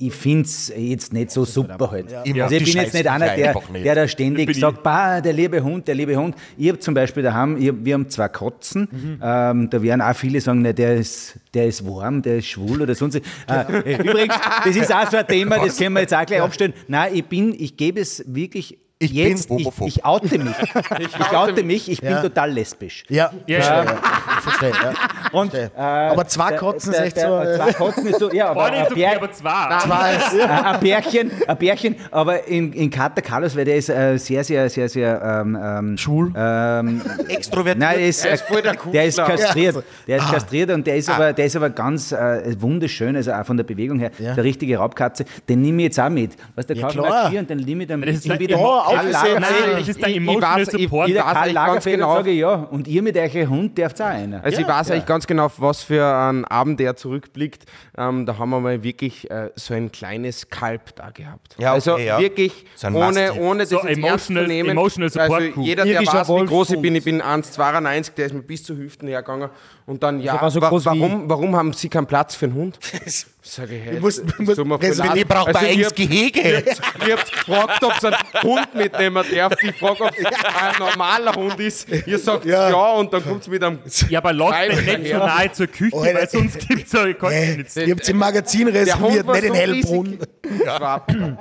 ich 0.00 0.12
finde 0.14 0.44
es 0.44 0.72
jetzt 0.76 1.12
nicht 1.12 1.32
so 1.32 1.44
super 1.44 1.90
halt. 1.90 2.06
Ich 2.22 2.32
mag 2.32 2.44
Also 2.44 2.54
ich 2.54 2.64
bin 2.72 2.82
jetzt 2.84 2.94
nicht 2.94 3.08
einer, 3.08 3.34
der, 3.34 3.52
nicht. 3.72 3.84
der 3.84 3.94
da 3.96 4.06
ständig 4.06 4.54
sagt, 4.56 4.84
bah, 4.84 5.20
der 5.20 5.32
liebe 5.32 5.60
Hund, 5.60 5.88
der 5.88 5.96
liebe 5.96 6.14
Hund. 6.16 6.36
Ich 6.56 6.68
habe 6.68 6.78
zum 6.78 6.94
Beispiel 6.94 7.24
daheim, 7.24 7.56
ich 7.60 7.66
hab, 7.68 7.74
wir 7.84 7.94
haben 7.94 8.08
zwei 8.08 8.28
Katzen, 8.28 8.88
Mhm. 8.92 9.20
ähm, 9.20 9.70
da 9.70 9.82
werden 9.82 10.00
auch 10.00 10.14
viele 10.14 10.40
sagen, 10.40 10.62
ne, 10.62 10.72
der, 10.72 10.94
ist, 10.98 11.40
der 11.52 11.66
ist 11.66 11.84
warm, 11.84 12.22
der 12.22 12.36
ist 12.38 12.46
schwul 12.46 12.80
oder 12.82 12.94
sonst. 12.94 13.16
Äh, 13.16 13.20
übrigens, 14.04 14.36
das 14.64 14.76
ist 14.76 14.94
auch 14.94 15.10
so 15.10 15.16
ein 15.16 15.26
Thema, 15.26 15.58
das 15.58 15.76
können 15.76 15.94
wir 15.94 16.02
jetzt 16.02 16.14
auch 16.14 16.24
gleich 16.26 16.42
abstellen. 16.42 16.74
Nein, 16.86 17.10
ich 17.14 17.24
bin, 17.24 17.52
ich 17.58 17.76
gebe 17.76 17.98
es 18.00 18.22
wirklich 18.28 18.78
Ich 19.00 19.14
bin 19.14 19.28
jetzt, 19.28 19.44
ich, 19.44 19.50
homophob. 19.50 19.86
ich 19.86 20.04
oute 20.04 20.38
mich. 20.38 20.56
Ich 20.98 21.36
oute 21.36 21.62
mich, 21.62 21.88
ich 21.88 22.00
bin 22.00 22.10
Ja. 22.10 22.20
total 22.22 22.50
lesbisch. 22.50 23.04
Ja, 23.08 23.30
Ja. 23.46 23.60
verstehe. 23.62 23.84
Ja. 23.84 23.98
Ich 24.38 24.42
verstehe 24.42 24.70
ja. 24.70 24.92
Und, 25.32 25.50
Verstehe. 25.52 25.70
äh, 25.76 25.80
Aber 25.80 26.26
zwei 26.26 26.52
Kotzen 26.56 26.92
ist 26.92 26.98
der- 26.98 27.06
echt 27.06 27.16
so. 27.20 27.26
Zwei 27.26 27.68
Äh, 27.68 27.72
Kotzen 27.74 28.06
ist 28.08 28.18
so, 28.18 28.32
ja, 28.32 28.48
aber 28.50 28.64
ein, 28.64 28.82
okay, 28.86 28.94
Bär, 28.94 29.16
aber 29.16 29.30
zwei. 29.30 29.78
zwei 29.84 30.14
ist, 30.16 30.34
äh, 30.34 30.42
ein 30.42 30.80
Bärchen, 30.80 31.30
ein 31.46 31.56
Bärchen, 31.58 31.96
aber 32.10 32.48
in, 32.48 32.72
in 32.72 32.90
Kater 32.90 33.22
Carlos, 33.22 33.54
weil 33.56 33.66
der 33.66 33.76
ist 33.76 33.88
äh, 33.88 34.16
sehr, 34.18 34.42
sehr, 34.42 34.68
sehr, 34.70 34.88
sehr 34.88 35.22
ähm, 35.22 35.56
ähm, 35.62 35.96
Schwul? 35.98 36.32
Ähm, 36.36 37.02
Extrovertiert. 37.28 37.78
Nein, 37.78 37.98
der 37.98 38.08
ist, 38.08 38.24
Er 38.24 38.32
ist 38.34 38.44
voll 38.46 38.62
der 38.62 38.74
der 38.92 39.04
ist 39.04 39.18
kastriert. 39.18 39.84
Der 40.08 40.16
ist 40.16 40.28
kastriert 40.30 40.70
und 40.70 40.86
der 40.86 40.96
ist, 40.96 41.08
aber, 41.10 41.32
der 41.32 41.44
ist 41.46 41.54
aber 41.56 41.70
ganz 41.70 42.10
äh, 42.10 42.54
wunderschön, 42.58 43.14
also 43.14 43.32
auch 43.32 43.44
von 43.46 43.56
der 43.56 43.64
Bewegung 43.64 43.98
her. 44.00 44.10
Ja. 44.18 44.34
Der 44.34 44.42
richtige 44.44 44.78
Raubkatze, 44.78 45.24
den 45.48 45.62
nehme 45.62 45.82
ich 45.82 45.84
jetzt 45.88 46.00
auch 46.00 46.08
mit. 46.10 46.32
Weißt, 46.56 46.68
der 46.68 46.76
Ja, 46.76 46.82
kauft 46.82 46.96
klar. 46.98 47.30
mir 47.30 47.40
und 47.40 47.50
dann 47.50 47.58
nehme 47.58 47.82
ich 47.84 47.88
dann 47.88 48.00
Das 48.02 48.16
ist 48.16 48.26
mit 48.26 48.40
aufgesetzt. 48.88 49.24
Nein, 49.40 49.44
das 49.78 49.88
ist 49.88 50.00
der 50.00 50.08
Ich- 50.08 50.16
ich 50.16 50.22
Emotional 50.22 50.60
weiß- 50.62 50.74
ich- 50.76 50.82
Support. 50.84 51.08
Ich, 51.08 51.14
weiß 51.16 51.22
Karl 51.22 51.36
eigentlich 51.36 51.54
ganz 51.54 51.66
Lagerfeld 51.68 51.96
genau. 51.96 52.14
sage 52.16 52.30
ich 52.30 52.38
ja. 52.38 52.54
Und 52.54 52.88
ihr 52.88 53.02
mit 53.02 53.16
euch 53.16 53.46
Hund 53.48 53.78
dürft 53.78 54.00
auch 54.02 54.06
einer. 54.06 54.42
Also 54.44 54.60
ich 54.60 54.68
weiß 54.68 54.90
eigentlich 54.90 55.06
ganz 55.06 55.26
genau, 55.26 55.44
auf 55.46 55.60
was 55.60 55.82
für 55.82 56.04
einen 56.04 56.44
Abend 56.44 56.80
der 56.80 56.96
zurückblickt. 56.96 57.64
Ähm, 57.96 58.26
da 58.26 58.38
haben 58.38 58.50
wir 58.50 58.60
mal 58.60 58.82
wirklich 58.82 59.30
äh, 59.30 59.50
so 59.56 59.74
ein 59.74 59.92
kleines 59.92 60.48
Kalb 60.50 60.94
da 60.96 61.10
gehabt. 61.10 61.54
Ja, 61.58 61.68
okay, 61.70 61.74
also 61.74 61.98
ja. 61.98 62.18
wirklich 62.18 62.64
So 62.74 62.88
ohne, 62.88 63.34
ohne 63.34 63.60
das 63.60 63.70
So 63.70 63.78
emotional- 63.80 64.44
zu 64.44 64.48
nehmen. 64.48 64.70
emotional 64.70 65.10
support 65.10 65.42
also 65.42 65.60
jeder, 65.60 65.84
der 65.84 65.94
Irischer 65.94 66.20
weiß, 66.20 66.28
wie 66.28 66.44
groß 66.46 66.70
ich 66.70 66.80
bin, 66.80 66.94
ich 66.94 67.04
bin 67.04 67.20
1,92, 67.22 68.14
der 68.14 68.26
ist 68.26 68.34
mir 68.34 68.42
bis 68.42 68.62
zu 68.64 68.76
Hüften 68.76 69.08
hergegangen. 69.08 69.48
Und 69.88 70.02
dann, 70.02 70.20
ja, 70.20 70.34
Sogar 70.50 70.50
so 70.50 70.60
wa 70.60 70.70
warum, 70.84 71.30
warum 71.30 71.56
haben 71.56 71.72
Sie 71.72 71.88
keinen 71.88 72.06
Platz 72.06 72.34
für 72.34 72.44
einen 72.44 72.54
Hund? 72.56 72.78
Sag 73.42 73.70
ich, 73.70 73.82
hey, 73.82 73.94
Du 73.94 74.00
musst- 74.00 74.18
das 74.22 74.36
du 74.36 74.42
musst- 74.42 74.56
tut 74.58 74.66
mir 74.66 74.74
voll 74.74 74.78
Präsident, 74.80 75.08
leid. 75.08 75.16
Ich 75.16 75.26
brauche 75.26 75.46
Also 75.48 75.58
ein 75.60 75.64
ich 75.64 75.70
eigenes 75.72 75.94
Gehege. 75.94 76.40
ich 77.06 77.12
hab 77.12 77.24
gefragt, 77.32 77.84
ob 77.84 77.94
sie 77.98 78.06
einen 78.08 78.42
Hund 78.42 78.74
mitnehmen 78.74 79.24
darf. 79.34 79.52
Ich 79.62 79.76
frage, 79.78 80.04
ob 80.04 80.10
es 80.14 80.26
ein 80.26 80.78
normaler 80.78 81.32
Hund 81.34 81.58
ist. 81.58 81.88
Ihr 82.06 82.18
sagt 82.18 82.44
ja, 82.44 82.68
Ja. 82.68 82.92
und 82.92 83.10
dann 83.14 83.24
kommt 83.24 83.40
es 83.40 83.48
mit 83.48 83.64
einem. 83.64 83.78
Ja, 84.10 84.18
aber 84.22 84.44
euch 84.44 84.68
nicht 84.76 84.86
so 85.06 85.08
ja. 85.08 85.18
nahe 85.26 85.52
zur 85.52 85.66
Küche, 85.68 85.96
Alter. 85.96 86.18
weil 86.18 86.28
sonst 86.28 86.68
gibt 86.68 86.86
es 86.86 86.92
ja 86.92 87.12
gar 87.14 87.30
nichts. 87.30 87.76
ihr 87.76 87.90
habt 87.94 88.06
im 88.10 88.18
Magazin 88.18 88.68
reserviert, 88.68 89.26
nicht 89.26 89.42
in 89.42 89.48
so 89.48 89.54
Hellbrunn. 89.54 90.06
riesig. 90.44 91.38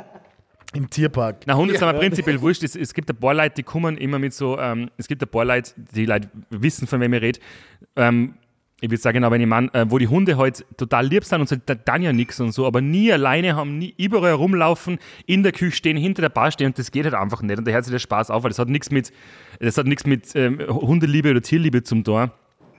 Im 0.73 0.89
Tierpark. 0.89 1.43
Na, 1.45 1.55
Hunde 1.55 1.77
sind 1.77 1.87
mir 1.87 1.97
prinzipiell 1.97 2.41
wurscht. 2.41 2.63
Es, 2.63 2.75
es 2.75 2.93
gibt 2.93 3.09
ein 3.09 3.15
paar 3.15 3.33
Leute, 3.33 3.55
die 3.55 3.63
kommen 3.63 3.97
immer 3.97 4.19
mit 4.19 4.33
so, 4.33 4.59
ähm, 4.59 4.89
es 4.97 5.07
gibt 5.07 5.21
ein 5.23 5.29
paar 5.29 5.45
Leute, 5.45 5.71
die 5.93 6.05
Leute 6.05 6.29
wissen, 6.49 6.87
von 6.87 6.99
wem 6.99 7.13
ich 7.13 7.21
rede. 7.21 7.39
Ähm, 7.95 8.33
ich 8.79 8.91
würde 8.91 9.01
sagen, 9.01 9.23
aber 9.23 9.39
ich 9.39 9.47
meine, 9.47 9.73
äh, 9.73 9.85
wo 9.89 9.97
die 9.97 10.07
Hunde 10.07 10.37
halt 10.37 10.63
total 10.77 11.07
lieb 11.07 11.23
sind 11.23 11.41
und 11.41 11.49
so, 11.49 11.55
da 11.65 11.73
dann 11.73 12.03
ja 12.03 12.13
nichts 12.13 12.39
und 12.39 12.51
so, 12.51 12.67
aber 12.67 12.79
nie 12.79 13.11
alleine 13.11 13.55
haben, 13.55 13.79
nie 13.79 13.95
überall 13.97 14.33
rumlaufen, 14.33 14.99
in 15.25 15.41
der 15.41 15.51
Küche 15.51 15.75
stehen, 15.75 15.97
hinter 15.97 16.21
der 16.21 16.29
Bar 16.29 16.51
stehen 16.51 16.67
und 16.67 16.77
das 16.77 16.91
geht 16.91 17.05
halt 17.05 17.15
einfach 17.15 17.41
nicht. 17.41 17.57
Und 17.57 17.67
da 17.67 17.71
hört 17.71 17.85
sich 17.85 17.91
der 17.91 17.99
Spaß 17.99 18.29
auf, 18.29 18.43
weil 18.43 18.49
das 18.49 18.59
hat 18.59 18.69
nichts 18.69 18.91
mit, 18.91 19.11
das 19.59 19.77
hat 19.77 19.87
nichts 19.87 20.05
mit 20.05 20.35
ähm, 20.35 20.59
Hundeliebe 20.67 21.31
oder 21.31 21.41
Tierliebe 21.41 21.81
zum 21.81 22.03
Tor. 22.03 22.33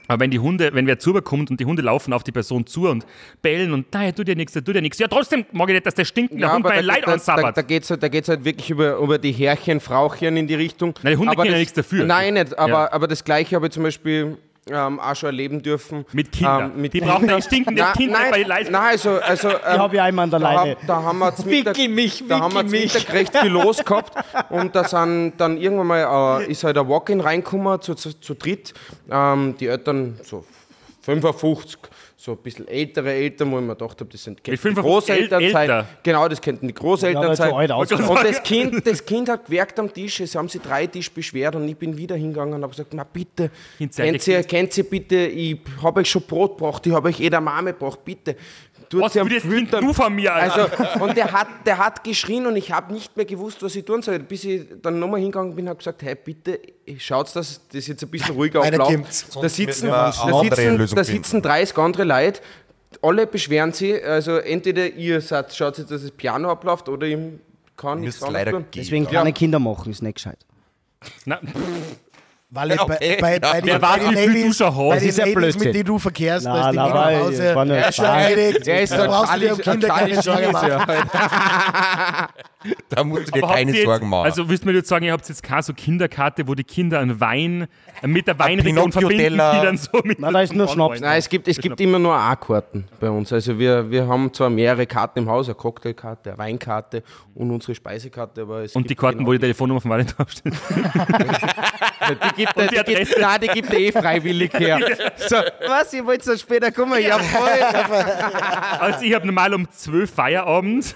Aber 0.09 0.21
wenn 0.21 0.31
die 0.31 0.39
Hunde, 0.41 0.71
wenn 0.73 0.87
wer 0.87 0.99
zubekommt 0.99 1.51
und 1.51 1.61
die 1.61 1.65
Hunde 1.67 1.83
laufen 1.83 2.13
auf 2.13 2.25
die 2.25 2.33
Person 2.33 2.67
zu 2.67 2.89
und 2.89 3.07
bellen 3.43 3.73
und 3.73 3.87
nein, 3.93 4.15
tu 4.15 4.25
dir 4.25 4.35
nichts, 4.35 4.55
tu 4.55 4.61
dir 4.73 4.81
nichts. 4.83 4.99
Ja, 4.99 5.07
trotzdem 5.07 5.45
mag 5.53 5.69
ich 5.69 5.75
nicht, 5.75 5.87
dass 5.87 5.95
der 5.95 6.07
stinkende 6.07 6.47
Hund 6.51 6.65
aber 6.65 6.71
bei 6.71 6.77
da, 6.77 6.87
Leid 6.87 7.03
da, 7.03 7.07
da, 7.07 7.13
ansabbert. 7.13 7.57
da 7.57 7.63
geht 7.63 7.83
es 7.85 7.91
halt, 7.91 8.03
da 8.03 8.09
geht's 8.09 8.29
halt 8.29 8.45
wirklich 8.45 8.71
über, 8.71 8.97
über 8.97 9.19
die 9.19 9.33
Herrchen, 9.33 9.81
Frauchen 9.81 10.37
in 10.37 10.47
die 10.47 10.55
Richtung. 10.55 10.95
Nein, 11.03 11.13
die 11.13 11.17
Hunde 11.19 11.33
Aber 11.33 11.43
können 11.43 11.47
ja 11.49 11.53
das- 11.53 11.61
nichts 11.61 11.75
dafür. 11.75 12.05
Nein, 12.07 12.35
nicht. 12.35 12.59
Aber, 12.59 12.71
Ja. 12.73 12.93
aber 12.93 13.07
das 13.07 13.23
Gleiche 13.23 13.55
habe 13.55 13.67
ich 13.67 13.73
zum 13.73 13.83
Beispiel 13.83 14.39
ähm, 14.71 15.01
auch 15.01 15.15
schon 15.17 15.29
erleben 15.29 15.63
dürfen. 15.63 16.05
Mit 16.13 16.33
Kindern. 16.33 16.73
Ähm, 16.75 16.81
mit 16.83 16.93
die 16.95 17.01
brauchen 17.01 17.29
ein 17.31 17.43
stinkendes 17.43 17.85
Nein, 17.85 17.93
Kind 17.95 18.13
nein, 18.13 18.31
bei 18.31 18.43
Leid. 18.43 18.71
nein, 18.71 18.83
also, 18.91 19.19
also 19.21 19.49
ähm, 19.49 19.91
ich 19.93 20.01
einmal 20.01 20.25
an 20.25 20.31
der 20.31 20.41
da, 20.41 20.53
Leine. 20.55 20.71
hab- 20.73 20.87
da 20.87 21.03
haben 21.03 21.19
wir 21.19 21.35
zum 21.35 21.47
Mittag, 21.47 21.77
mich, 21.77 22.25
da 22.29 22.41
haben 22.41 22.53
wir 22.55 22.59
wickel 22.65 22.71
zum 22.71 22.81
mich. 22.81 22.95
Mittag 22.95 23.13
recht 23.15 23.37
viel 23.39 23.51
los 23.51 23.85
gehabt 23.85 24.13
und 24.51 24.75
da 24.77 24.85
sind 24.85 25.35
dann 25.39 25.57
irgendwann 25.59 25.87
mal 25.87 26.41
äh, 26.43 26.51
ist 26.51 26.65
halt 26.65 26.79
ein 26.79 26.89
Walk-in 26.89 27.21
reingekommen 27.21 27.81
zu, 27.81 27.95
zu, 27.95 28.19
zu 28.21 28.35
dritt. 28.35 28.75
Ähm, 29.11 29.55
die 29.59 29.67
Eltern 29.67 30.19
so 30.23 30.45
55, 31.03 31.79
so 32.21 32.33
ein 32.33 32.39
bisschen 32.39 32.67
ältere 32.67 33.13
Eltern, 33.13 33.53
wo 33.53 33.61
ich 33.61 33.65
mir 33.65 33.77
gedacht 33.77 34.01
habe, 34.01 34.11
das 34.11 34.25
sind 34.25 34.45
die 34.45 34.57
55 34.57 35.31
Großeltern 35.31 35.41
äl-? 35.41 35.85
Genau, 36.03 36.27
das 36.27 36.43
könnten 36.43 36.67
die 36.67 36.75
Großeltern 36.75 37.23
Ja, 37.23 37.37
so 37.37 37.97
und 37.97 38.25
das 38.25 38.43
kind, 38.43 38.85
das 38.85 39.07
kind 39.07 39.29
hat 39.29 39.47
gewerkt 39.47 39.79
am 39.79 39.93
Tisch, 39.93 40.19
es 40.19 40.35
haben 40.35 40.49
sich 40.49 40.61
drei 40.61 40.89
Tisch 40.89 41.13
beschwert 41.13 41.55
und 41.55 41.69
ich 41.69 41.77
bin 41.77 41.97
wieder 41.97 42.17
hingegangen 42.17 42.55
und 42.55 42.63
habe 42.63 42.73
gesagt, 42.73 42.93
na 42.93 43.05
bitte, 43.05 43.53
kennt 43.95 44.27
ihr, 44.27 44.43
kennt 44.43 44.77
ihr 44.77 44.85
bitte, 44.85 45.15
ich 45.27 45.61
habe 45.81 46.01
euch 46.01 46.11
schon 46.11 46.23
Brot 46.23 46.59
gebracht, 46.59 46.85
ich 46.89 46.93
habe 46.93 47.07
euch 47.09 47.21
eh 47.21 47.31
der 47.31 47.41
Mame 47.41 47.73
gebracht, 47.73 48.05
bitte. 48.05 48.35
Tut 48.89 49.03
Was 49.03 49.13
sie 49.13 49.21
am 49.21 49.29
Füttern. 49.29 49.85
du 49.85 49.93
von 49.93 50.15
mir, 50.15 50.35
Alter? 50.35 50.71
Also, 50.79 51.05
und 51.05 51.17
der 51.17 51.31
hat, 51.31 51.49
der 51.67 51.77
hat 51.77 52.03
geschrien 52.03 52.47
und 52.47 52.57
ich 52.57 52.73
habe 52.73 52.93
nicht 52.93 53.15
mehr 53.17 53.27
gewusst, 53.27 53.63
was 53.63 53.75
ich 53.77 53.85
tun 53.85 54.01
soll. 54.01 54.19
Bis 54.21 54.45
ich 54.45 54.63
dann 54.81 54.99
nochmal 54.99 55.21
hingegangen 55.21 55.55
bin 55.55 55.67
und 55.67 55.71
habe 55.71 55.79
gesagt, 55.79 56.03
hey, 56.03 56.15
bitte, 56.15 56.59
schaut, 56.99 57.35
dass 57.37 57.61
das 57.71 57.87
jetzt 57.87 58.03
ein 58.03 58.09
bisschen 58.09 58.35
ruhiger 58.35 58.63
abläuft. 58.65 59.37
Da 59.43 59.49
sitzen, 59.49 59.89
da, 59.89 60.13
sitzen, 60.13 60.95
da 60.95 61.05
sitzen 61.05 61.43
30 61.43 61.77
andere 61.77 62.05
Leute, 62.05 62.41
alle 63.03 63.27
beschweren 63.27 63.73
sich, 63.73 64.03
also 64.05 64.39
entweder 64.39 64.87
ihr 64.89 65.21
seid, 65.21 65.55
schaut 65.55 65.77
jetzt, 65.79 65.91
dass 65.91 66.03
das 66.03 66.11
Piano 66.11 66.51
abläuft 66.51 66.89
oder 66.89 67.07
ich 67.07 67.19
kann 67.77 68.01
nichts 68.01 68.21
leider 68.21 68.53
tun. 68.53 68.67
gehen. 68.71 68.83
Deswegen 68.83 69.07
keine 69.07 69.33
Kinder 69.33 69.59
machen, 69.59 69.93
ist 69.93 70.03
nicht 70.03 70.15
gescheit. 70.15 70.39
Na, 71.25 71.41
Weil 72.51 72.73
ich 72.73 72.81
Okay, 72.81 73.19
bei, 73.21 73.39
bei, 73.39 73.47
ja. 73.47 73.53
bei, 73.53 73.61
den- 73.61 73.81
bei 73.81 73.99
den 73.99 74.15
Ladies, 74.15 74.59
bei 74.59 74.95
Das 74.95 75.01
den 75.01 75.09
ist 75.11 75.19
ja 75.19 75.25
Ladies, 75.27 75.59
mit 75.59 75.75
denen 75.75 75.85
du 75.85 75.99
verkehrst, 75.99 76.47
Na, 76.47 76.55
da 76.55 76.61
ist 76.69 76.71
die 76.73 76.77
na, 76.77 76.89
nach 76.89 77.21
Hause. 77.21 77.43
Er 77.45 77.93
erledigt. 78.31 78.67
Der 78.67 78.83
ist 78.83 78.93
da 78.93 79.07
brauchst 79.07 79.35
du 79.35 79.39
dir 79.41 79.53
um 79.53 79.59
Kinder 79.59 79.89
keine 79.89 80.23
Sorgen 80.23 80.53
machen. 80.53 80.71
Da 82.89 83.05
musst 83.05 83.29
du 83.29 83.33
dir 83.33 83.45
Aber 83.45 83.55
keine 83.55 83.73
jetzt, 83.73 83.85
Sorgen 83.85 84.09
machen. 84.09 84.25
Also 84.25 84.49
willst 84.49 84.65
du 84.65 84.69
mir 84.69 84.75
jetzt 84.75 84.89
sagen, 84.89 85.05
ihr 85.05 85.13
habt 85.13 85.29
jetzt 85.29 85.43
keine 85.43 85.63
so 85.63 85.73
Kinderkarte, 85.73 86.47
wo 86.49 86.55
die 86.55 86.65
Kinder 86.65 86.99
einen 86.99 87.21
Wein 87.21 87.69
äh, 88.03 88.07
mit 88.07 88.27
der 88.27 88.39
Weinregion 88.39 88.91
verbinden, 88.93 89.35
die 89.35 89.37
dann 89.39 89.77
so 89.77 90.01
mit 90.03 90.19
Nein, 90.19 90.33
da 90.33 90.41
ist 90.43 90.55
nur 90.55 90.69
Schnaps. 90.69 91.01
Nein, 91.01 91.19
es 91.19 91.29
gibt, 91.29 91.47
es 91.49 91.59
gibt 91.59 91.81
immer 91.81 91.99
nur 91.99 92.15
A-Karten 92.15 92.87
bei 92.99 93.11
uns. 93.11 93.33
Also 93.33 93.59
wir, 93.59 93.91
wir 93.91 94.07
haben 94.09 94.33
zwar 94.33 94.51
mehrere 94.51 94.87
Karten 94.87 95.21
im 95.21 95.29
Haus, 95.29 95.47
eine 95.47 95.55
Cocktailkarte, 95.55 96.31
eine 96.31 96.39
Weinkarte 96.39 97.03
und 97.35 97.51
unsere 97.51 97.75
Speisekarte, 97.75 98.43
aber 98.43 98.63
es 98.65 98.75
Und 98.75 98.83
gibt 98.83 98.91
die 98.91 98.95
Karten, 98.97 99.19
genau 99.19 99.29
wo 99.29 99.33
die 99.33 99.39
Telefonnummer 99.39 99.81
von 99.81 99.91
Valentin 99.91 100.17
draufsteht. 100.17 100.53
die 102.09 102.45
gibt, 102.45 102.57
Und 102.57 102.71
die 102.71 102.77
die 102.85 102.95
gibt, 102.95 103.19
nein, 103.21 103.41
die 103.43 103.49
gibt 103.49 103.73
er 103.73 103.79
eh 103.79 103.93
freiwillig 103.93 104.53
her. 104.55 104.79
So, 105.29 105.37
was, 105.67 105.93
ihr 105.93 106.07
wollt 106.07 106.23
so 106.25 106.37
später 106.37 106.71
kommen? 106.71 107.03
Ja, 107.03 107.19
voll. 107.19 107.49
Also 108.81 109.05
ich 109.05 109.13
habe 109.15 109.27
normal 109.27 109.53
um 109.53 109.71
12 109.71 110.11
Feierabend. 110.11 110.95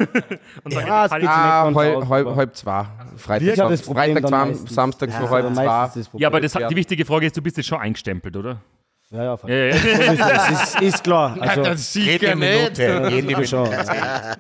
Und 0.65 0.75
dann 0.75 0.87
Ja, 0.87 1.07
geht 1.09 1.23
ganz 1.65 1.77
halb, 1.77 2.09
halb, 2.09 2.37
halb 2.37 2.57
zwei. 2.57 2.85
Freitag, 3.17 3.57
das 3.57 3.83
Problem 3.83 4.15
Freitag 4.15 4.29
zwei, 4.29 4.45
meistens. 4.47 4.75
Samstag 4.75 5.11
so 5.11 5.25
Ja, 5.25 5.31
halb 5.31 5.45
aber 5.47 5.55
zwei. 5.55 5.91
das 5.95 6.11
ja, 6.15 6.29
aber 6.29 6.41
das, 6.41 6.53
die 6.53 6.77
wichtige 6.77 7.05
Frage 7.05 7.27
ist, 7.27 7.37
du 7.37 7.43
bist 7.43 7.57
jetzt 7.57 7.67
schon 7.67 7.79
eingestempelt, 7.79 8.37
oder? 8.37 8.59
Ja, 9.11 9.25
ja. 9.25 9.39
Ja, 9.47 9.55
ja. 9.55 10.15
Das 10.17 10.51
ist, 10.51 10.81
ist 10.81 11.05
klar. 11.05 11.37
Also, 11.39 11.99
jede 12.01 12.35
Minute, 12.35 13.09
jede 13.11 13.27
Minute. 13.27 14.39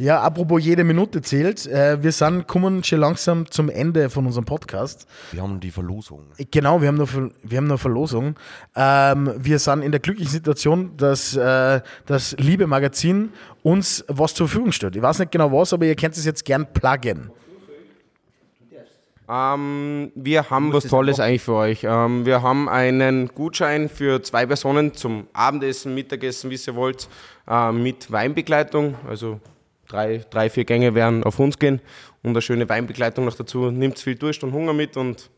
Ja, 0.00 0.22
apropos 0.22 0.64
jede 0.64 0.82
Minute 0.82 1.20
zählt. 1.20 1.66
Äh, 1.66 2.02
wir 2.02 2.10
sind, 2.10 2.46
kommen 2.46 2.82
schon 2.82 3.00
langsam 3.00 3.50
zum 3.50 3.68
Ende 3.68 4.08
von 4.08 4.24
unserem 4.24 4.46
Podcast. 4.46 5.06
Wir 5.30 5.42
haben 5.42 5.60
die 5.60 5.70
Verlosung. 5.70 6.24
Genau, 6.50 6.80
wir 6.80 6.88
haben 6.88 6.96
noch, 6.96 7.10
wir 7.42 7.58
haben 7.58 7.66
noch 7.66 7.78
Verlosung. 7.78 8.34
Ähm, 8.74 9.34
wir 9.36 9.58
sind 9.58 9.82
in 9.82 9.90
der 9.90 10.00
glücklichen 10.00 10.32
Situation, 10.32 10.96
dass 10.96 11.36
äh, 11.36 11.82
das 12.06 12.34
liebe 12.38 12.66
Magazin 12.66 13.34
uns 13.62 14.02
was 14.08 14.32
zur 14.32 14.48
Verfügung 14.48 14.72
stellt. 14.72 14.96
Ich 14.96 15.02
weiß 15.02 15.18
nicht 15.18 15.32
genau 15.32 15.52
was, 15.52 15.74
aber 15.74 15.84
ihr 15.84 15.94
könnt 15.94 16.16
es 16.16 16.24
jetzt 16.24 16.46
gern 16.46 16.66
pluggen. 16.72 17.30
Ähm, 19.28 20.12
wir 20.14 20.48
haben 20.48 20.72
was 20.72 20.84
Tolles 20.84 21.20
eigentlich 21.20 21.42
für 21.42 21.56
euch. 21.56 21.84
Ähm, 21.84 22.24
wir 22.24 22.40
haben 22.40 22.70
einen 22.70 23.28
Gutschein 23.34 23.90
für 23.90 24.22
zwei 24.22 24.46
Personen 24.46 24.94
zum 24.94 25.26
Abendessen, 25.34 25.94
Mittagessen, 25.94 26.48
wie 26.48 26.56
ihr 26.56 26.74
wollt, 26.74 27.06
äh, 27.46 27.70
mit 27.70 28.10
Weinbegleitung. 28.10 28.94
Also 29.06 29.40
drei, 29.90 30.24
drei, 30.30 30.48
vier 30.50 30.64
Gänge 30.64 30.94
werden 30.94 31.24
auf 31.24 31.38
uns 31.38 31.58
gehen 31.58 31.80
und 32.22 32.30
eine 32.30 32.42
schöne 32.42 32.68
Weinbegleitung 32.68 33.24
noch 33.24 33.34
dazu. 33.34 33.70
Nimmt 33.70 33.98
viel 33.98 34.14
Durst 34.14 34.42
und 34.44 34.52
Hunger 34.52 34.72
mit 34.72 34.96
und 34.96 35.30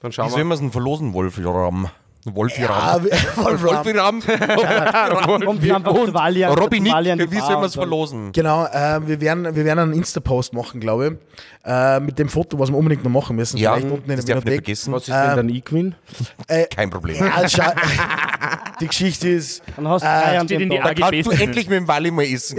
dann 0.00 0.10
Wie 0.10 0.14
schauen 0.14 0.30
soll 0.30 0.38
wir. 0.38 0.44
man 0.44 0.54
es 0.54 0.60
denn 0.60 0.70
verlosen, 0.72 1.12
Wolfram? 1.12 1.88
Wolfram. 2.24 3.04
Wir- 3.04 3.10
Wolfram. 3.36 3.86
Wolfram. 3.86 5.44
Kommt 5.44 5.70
einfach 5.70 5.94
zu 6.04 6.12
Valiant. 6.12 6.60
Robin 6.60 6.82
Nick, 6.82 6.92
wie 7.30 7.36
Bar 7.38 7.40
soll 7.40 7.54
man 7.54 7.56
und 7.58 7.64
es 7.64 7.74
verlosen? 7.74 8.32
Genau, 8.32 8.66
äh, 8.66 9.00
wir, 9.06 9.20
werden, 9.20 9.44
wir 9.54 9.64
werden 9.64 9.78
einen 9.78 9.92
Insta-Post 9.94 10.52
machen, 10.52 10.80
glaube 10.80 11.06
ich. 11.06 11.12
Äh, 11.70 12.00
mit 12.00 12.18
dem 12.18 12.28
Foto, 12.28 12.58
was 12.58 12.70
wir 12.70 12.76
unbedingt 12.76 13.04
noch 13.04 13.10
machen 13.10 13.36
müssen. 13.36 13.56
Ja, 13.56 13.74
Vielleicht 13.74 13.92
unten 13.92 14.10
in 14.10 14.16
das 14.16 14.24
der 14.26 14.34
darf 14.34 14.44
nicht 14.44 14.54
vergessen. 14.54 14.92
Was 14.92 15.02
ist 15.02 15.08
denn 15.14 15.36
dann 15.36 15.48
E-Queen? 15.48 15.94
Kein 16.74 16.90
Problem. 16.90 17.16
Ja, 17.24 17.48
schau, 17.48 17.62
die 18.80 18.88
Geschichte 18.88 19.28
ist, 19.30 19.62
Dann 19.76 19.88
hast 19.88 20.02
du 20.02 20.06
drei 20.06 20.38
an 20.38 20.46
steht 20.46 20.60
in 20.60 20.70
die 20.70 20.76
Tag. 20.78 20.86
AGBs. 21.00 21.00
Kannst 21.00 21.26
du 21.26 21.44
endlich 21.44 21.68
mit 21.68 21.76
dem 21.78 21.88
Wally 21.88 22.10
mal 22.10 22.24
essen? 22.24 22.58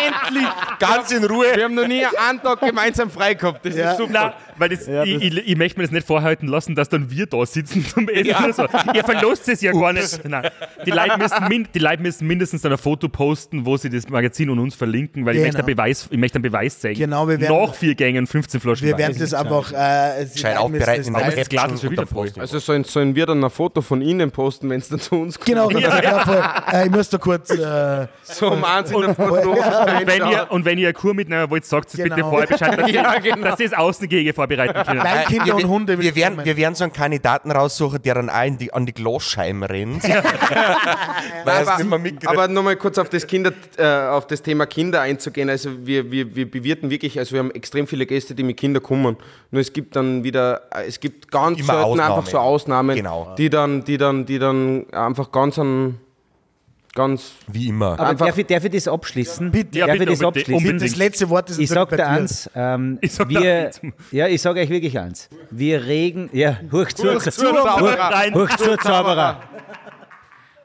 Endlich! 0.27 0.47
Ganz 0.79 1.11
in 1.11 1.23
Ruhe. 1.23 1.45
Wir 1.55 1.63
haben 1.65 1.75
noch 1.75 1.87
nie 1.87 2.03
einen 2.05 2.41
Tag 2.41 2.59
gemeinsam 2.59 3.09
frei 3.09 3.33
gehabt. 3.33 3.65
Das 3.65 3.75
Ja. 3.75 3.91
ist 3.91 3.97
super. 3.97 4.11
Nein, 4.13 4.31
weil 4.57 4.69
das, 4.69 4.87
Ja, 4.87 5.03
ich, 5.03 5.13
das- 5.13 5.23
ich, 5.23 5.47
ich 5.47 5.57
möchte 5.57 5.79
mir 5.79 5.85
das 5.85 5.91
nicht 5.91 6.07
vorhalten 6.07 6.47
lassen, 6.47 6.75
dass 6.75 6.89
dann 6.89 7.09
wir 7.09 7.25
da 7.25 7.45
sitzen 7.45 7.85
zum 7.85 8.07
Essen. 8.09 8.35
oder 8.35 8.53
So. 8.53 8.67
Ihr 8.93 9.03
verlost 9.03 9.47
es 9.49 9.61
ja 9.61 9.71
gar 9.71 9.93
nicht. 9.93 10.23
Nein. 10.25 10.49
Die, 10.85 10.91
Leute 10.91 11.17
müssen 11.17 11.47
min, 11.47 11.67
die 11.73 11.79
Leute 11.79 12.01
müssen 12.01 12.27
mindestens 12.27 12.61
dann 12.61 12.71
ein 12.71 12.77
Foto 12.77 13.09
posten, 13.09 13.65
wo 13.65 13.77
sie 13.77 13.89
das 13.89 14.07
Magazin 14.09 14.49
und 14.49 14.59
uns 14.59 14.75
verlinken, 14.75 15.25
weil 15.25 15.35
ich, 15.35 15.41
Genau. 15.43 15.47
möchte 15.53 15.59
einen 15.59 15.75
Beweis, 15.75 16.07
ich 16.09 16.17
möchte 16.17 16.35
einen 16.35 16.43
Beweis 16.43 16.79
zeigen. 16.79 16.99
Genau, 16.99 17.27
wir 17.27 17.39
werden- 17.39 17.55
Nach 17.65 17.73
vier 17.73 17.95
Gängen 17.95 18.27
15 18.27 18.59
Flaschen 18.59 18.87
wir 18.87 18.97
werden 18.97 19.17
das 19.17 19.33
einfach 19.33 19.71
äh, 19.71 20.25
Gescheit 20.31 20.57
aufbereiten 20.57 21.13
das 21.35 21.49
Glas 21.49 21.71
ist 21.71 21.81
schon 21.81 21.91
wieder 21.91 22.05
posten. 22.05 22.39
Also 22.41 22.59
sollen, 22.59 22.83
sollen 22.83 23.15
wir 23.15 23.25
dann 23.25 23.43
ein 23.43 23.49
Foto 23.49 23.81
von 23.81 24.01
Ihnen 24.01 24.31
posten, 24.31 24.69
wenn 24.69 24.79
es 24.79 24.89
dann 24.89 24.99
zu 24.99 25.15
uns 25.15 25.35
kommt? 25.37 25.47
Genau, 25.47 25.69
dann 25.69 25.81
ja, 26.03 26.19
voll. 26.19 26.43
Äh, 26.71 26.85
ich 26.85 26.91
muss 26.91 27.09
da 27.09 27.17
kurz. 27.17 27.49
Äh, 27.49 28.07
So 28.23 28.51
um 28.51 28.63
eins 28.63 28.91
in 28.91 29.01
der 29.01 29.15
Foto. 29.15 29.55
Und 30.01 30.07
wenn, 30.07 30.29
ihr, 30.31 30.47
und 30.49 30.65
wenn 30.65 30.77
ihr 30.77 30.87
eine 30.87 30.93
Kur 30.93 31.13
mitnehmen 31.13 31.49
wollt, 31.49 31.65
sagt 31.65 31.89
es 31.89 31.95
Genau. 31.97 32.15
bitte 32.15 32.27
vorher 32.27 32.47
Bescheid, 32.47 32.79
dass, 32.79 32.91
Ja, 32.91 33.13
ihr, 33.15 33.21
genau. 33.21 33.47
dass 33.49 33.59
ihr 33.59 33.69
das 33.69 33.77
Außengehege 33.77 34.33
vorbereiten 34.33 34.73
können. 34.85 34.99
Nein, 35.03 35.25
Kinder 35.27 35.45
wir, 35.45 35.55
und 35.55 35.67
Hunde. 35.67 35.99
Wir 35.99 36.15
werden, 36.15 36.43
wir 36.43 36.57
werden 36.57 36.75
so 36.75 36.83
einen 36.83 36.93
Kandidaten 36.93 37.51
raussuchen, 37.51 38.01
der 38.01 38.15
dann 38.15 38.29
auch 38.29 38.43
in 38.45 38.57
die, 38.57 38.73
an 38.73 38.85
die 38.85 38.93
Glasscheiben 38.93 39.63
rennt. 39.63 40.03
Weil 41.45 41.55
er 41.55 41.61
es 41.73 41.77
nicht 41.79 41.89
mehr 41.89 41.99
mitkriegt. 41.99 42.27
Aber 42.27 42.47
nochmal 42.47 42.75
kurz 42.75 42.97
auf 42.97 43.09
das, 43.09 43.25
Kinder, 43.27 43.51
äh, 43.77 43.85
auf 44.09 44.27
das 44.27 44.41
Thema 44.41 44.65
Kinder 44.65 45.01
einzugehen. 45.01 45.49
Also 45.49 45.69
wir, 45.85 46.11
wir, 46.11 46.35
wir 46.35 46.49
bewirten 46.49 46.89
wirklich, 46.89 47.17
also 47.19 47.33
wir 47.33 47.39
haben 47.39 47.51
extrem 47.51 47.87
viele 47.87 48.05
Gäste, 48.05 48.35
die 48.35 48.43
mit 48.43 48.57
Kindern 48.57 48.83
kommen. 48.83 49.17
Nur 49.51 49.61
es 49.61 49.73
gibt 49.73 49.95
dann 49.95 50.23
wieder, 50.23 50.61
äh, 50.73 50.85
es 50.87 50.99
gibt 50.99 51.31
ganz 51.31 51.59
Immer 51.59 51.73
selten 51.73 51.81
Ausnahmen. 51.91 52.15
einfach 52.17 52.29
so 52.29 52.37
Ausnahmen, 52.39 52.95
Genau. 52.95 53.35
die 53.37 53.49
dann, 53.49 53.83
die 53.83 53.97
dann, 53.97 54.25
die 54.25 54.39
dann 54.39 54.85
einfach 54.91 55.31
ganz 55.31 55.57
an, 55.59 55.97
ganz 56.93 57.33
Wie 57.47 57.67
immer. 57.67 57.99
Aber 57.99 58.13
darf 58.13 58.37
ich, 58.37 58.45
darf 58.47 58.63
ich 58.65 58.71
das 58.71 58.87
abschließen? 58.87 59.51
Bitte. 59.51 59.79
Ja, 59.79 59.87
darf 59.87 59.97
bitte, 59.97 60.11
ich 60.11 60.19
das 60.19 60.27
abschließen? 60.27 60.53
unbedingt. 60.55 60.81
das 60.81 60.95
letzte 60.95 61.29
Wort 61.29 61.49
ist 61.49 61.59
Ich 61.59 61.69
sag 61.69 61.89
bei 61.89 61.97
dir 61.97 62.07
eins, 62.07 62.49
ähm, 62.55 62.97
Ich 63.01 63.13
sag 63.13 63.29
dir 63.29 63.41
wir, 63.41 63.65
eins. 63.67 63.81
ja, 64.11 64.27
ich 64.27 64.41
sage 64.41 64.59
euch 64.61 64.69
wirklich 64.69 64.97
eins. 64.99 65.29
Wir 65.49 65.85
regen, 65.85 66.29
ja, 66.33 66.59
hoch 66.71 66.87
zu, 66.87 67.17
zu, 67.17 67.31
Zauberer. 67.31 68.33
Hoch 68.33 68.49
zu 68.57 68.77
Zauberer. 68.77 69.41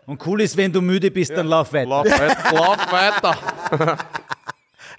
Und 0.06 0.24
cool 0.26 0.40
ist, 0.40 0.56
wenn 0.56 0.72
du 0.72 0.80
müde 0.80 1.10
bist, 1.10 1.32
dann 1.36 1.48
lauf 1.48 1.72
weiter. 1.72 1.88
Lauf 1.88 2.06
weiter. 2.06 2.54
Lauf 2.54 2.92
weiter. 2.92 3.98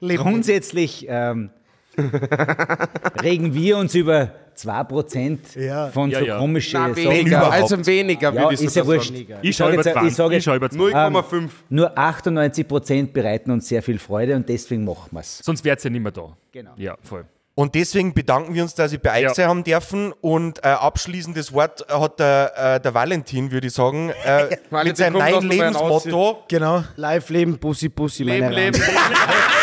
Grundsätzlich 0.01 1.05
ähm, 1.09 1.49
regen 3.23 3.53
wir 3.53 3.77
uns 3.77 3.95
über 3.95 4.31
2% 4.57 5.39
Ja. 5.55 5.87
von 5.87 6.09
Ja, 6.11 6.19
so 6.19 6.25
ja. 6.25 6.37
komischen 6.39 6.81
Nein, 6.81 6.93
Sachen. 6.95 7.09
weniger, 7.09 7.51
also 7.51 7.85
weniger, 7.85 8.33
Ja, 8.33 8.41
würde 8.41 8.53
ich 8.55 8.61
ist 8.61 8.75
ja 8.75 8.85
wurscht. 8.85 9.13
sagen. 9.15 9.39
Ich 9.41 9.55
sag 9.57 9.65
schaue 9.67 9.73
über 9.75 9.83
jetzt, 9.83 9.93
20. 9.93 10.07
ich 10.37 10.43
sage 10.43 10.69
20. 10.69 10.79
0,5. 10.95 11.49
nur 11.69 11.97
98% 11.97 13.11
bereiten 13.13 13.51
uns 13.51 13.67
sehr 13.67 13.81
viel 13.83 13.99
Freude 13.99 14.35
und 14.35 14.47
deswegen 14.49 14.85
machen 14.85 15.09
wir 15.11 15.19
es. 15.21 15.39
Sonst 15.39 15.63
wärt 15.65 15.79
ihr 15.81 15.83
ja 15.85 15.89
nicht 15.91 16.03
mehr 16.03 16.11
da. 16.11 16.35
Genau. 16.51 16.71
Ja, 16.77 16.95
voll. 17.03 17.25
Und 17.59 17.73
deswegen 17.73 18.13
bedanken 18.13 18.53
wir 18.53 18.61
uns, 18.61 18.75
dass 18.75 18.93
ich 18.93 18.99
bei 19.01 19.15
euch 19.17 19.21
Ja. 19.23 19.33
sein 19.33 19.47
haben 19.47 19.63
dürfen. 19.63 20.13
Und 20.21 20.63
äh, 20.63 20.67
abschließendes 20.67 21.51
Wort 21.53 21.87
hat 21.89 22.19
der, 22.19 22.75
äh, 22.75 22.79
der 22.79 22.93
Valentin, 22.93 23.51
würde 23.51 23.65
ich 23.65 23.73
sagen, 23.73 24.11
äh, 24.23 24.55
mit 24.83 24.95
seinem 24.95 25.13
neuen 25.13 25.43
Lebensmotto. 25.49 26.43
Genau. 26.47 26.83
Live 26.97 27.29
leben, 27.29 27.57
Bussi, 27.57 27.89
Bussi, 27.89 28.21
Leben, 28.23 28.51
meine 28.51 28.71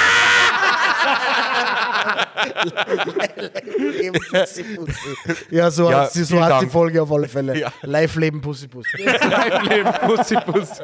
leben. 3.79 4.21
Ja, 5.51 5.71
so, 5.71 5.91
Ja, 5.91 6.01
hat, 6.03 6.13
sie, 6.13 6.25
so 6.25 6.43
hat 6.43 6.63
die. 6.63 6.67
Folge 6.67 7.03
auf 7.03 7.13
alle 7.13 7.29
Fälle. 7.29 7.59
Ja. 7.59 7.73
Live 7.83 8.17
leben, 8.17 8.41
Pussy 8.41 8.69
Pussy. 8.69 9.03
Live 9.05 9.63
leben. 9.69 9.93
Pussy, 10.07 10.37
Pussy. 10.37 10.83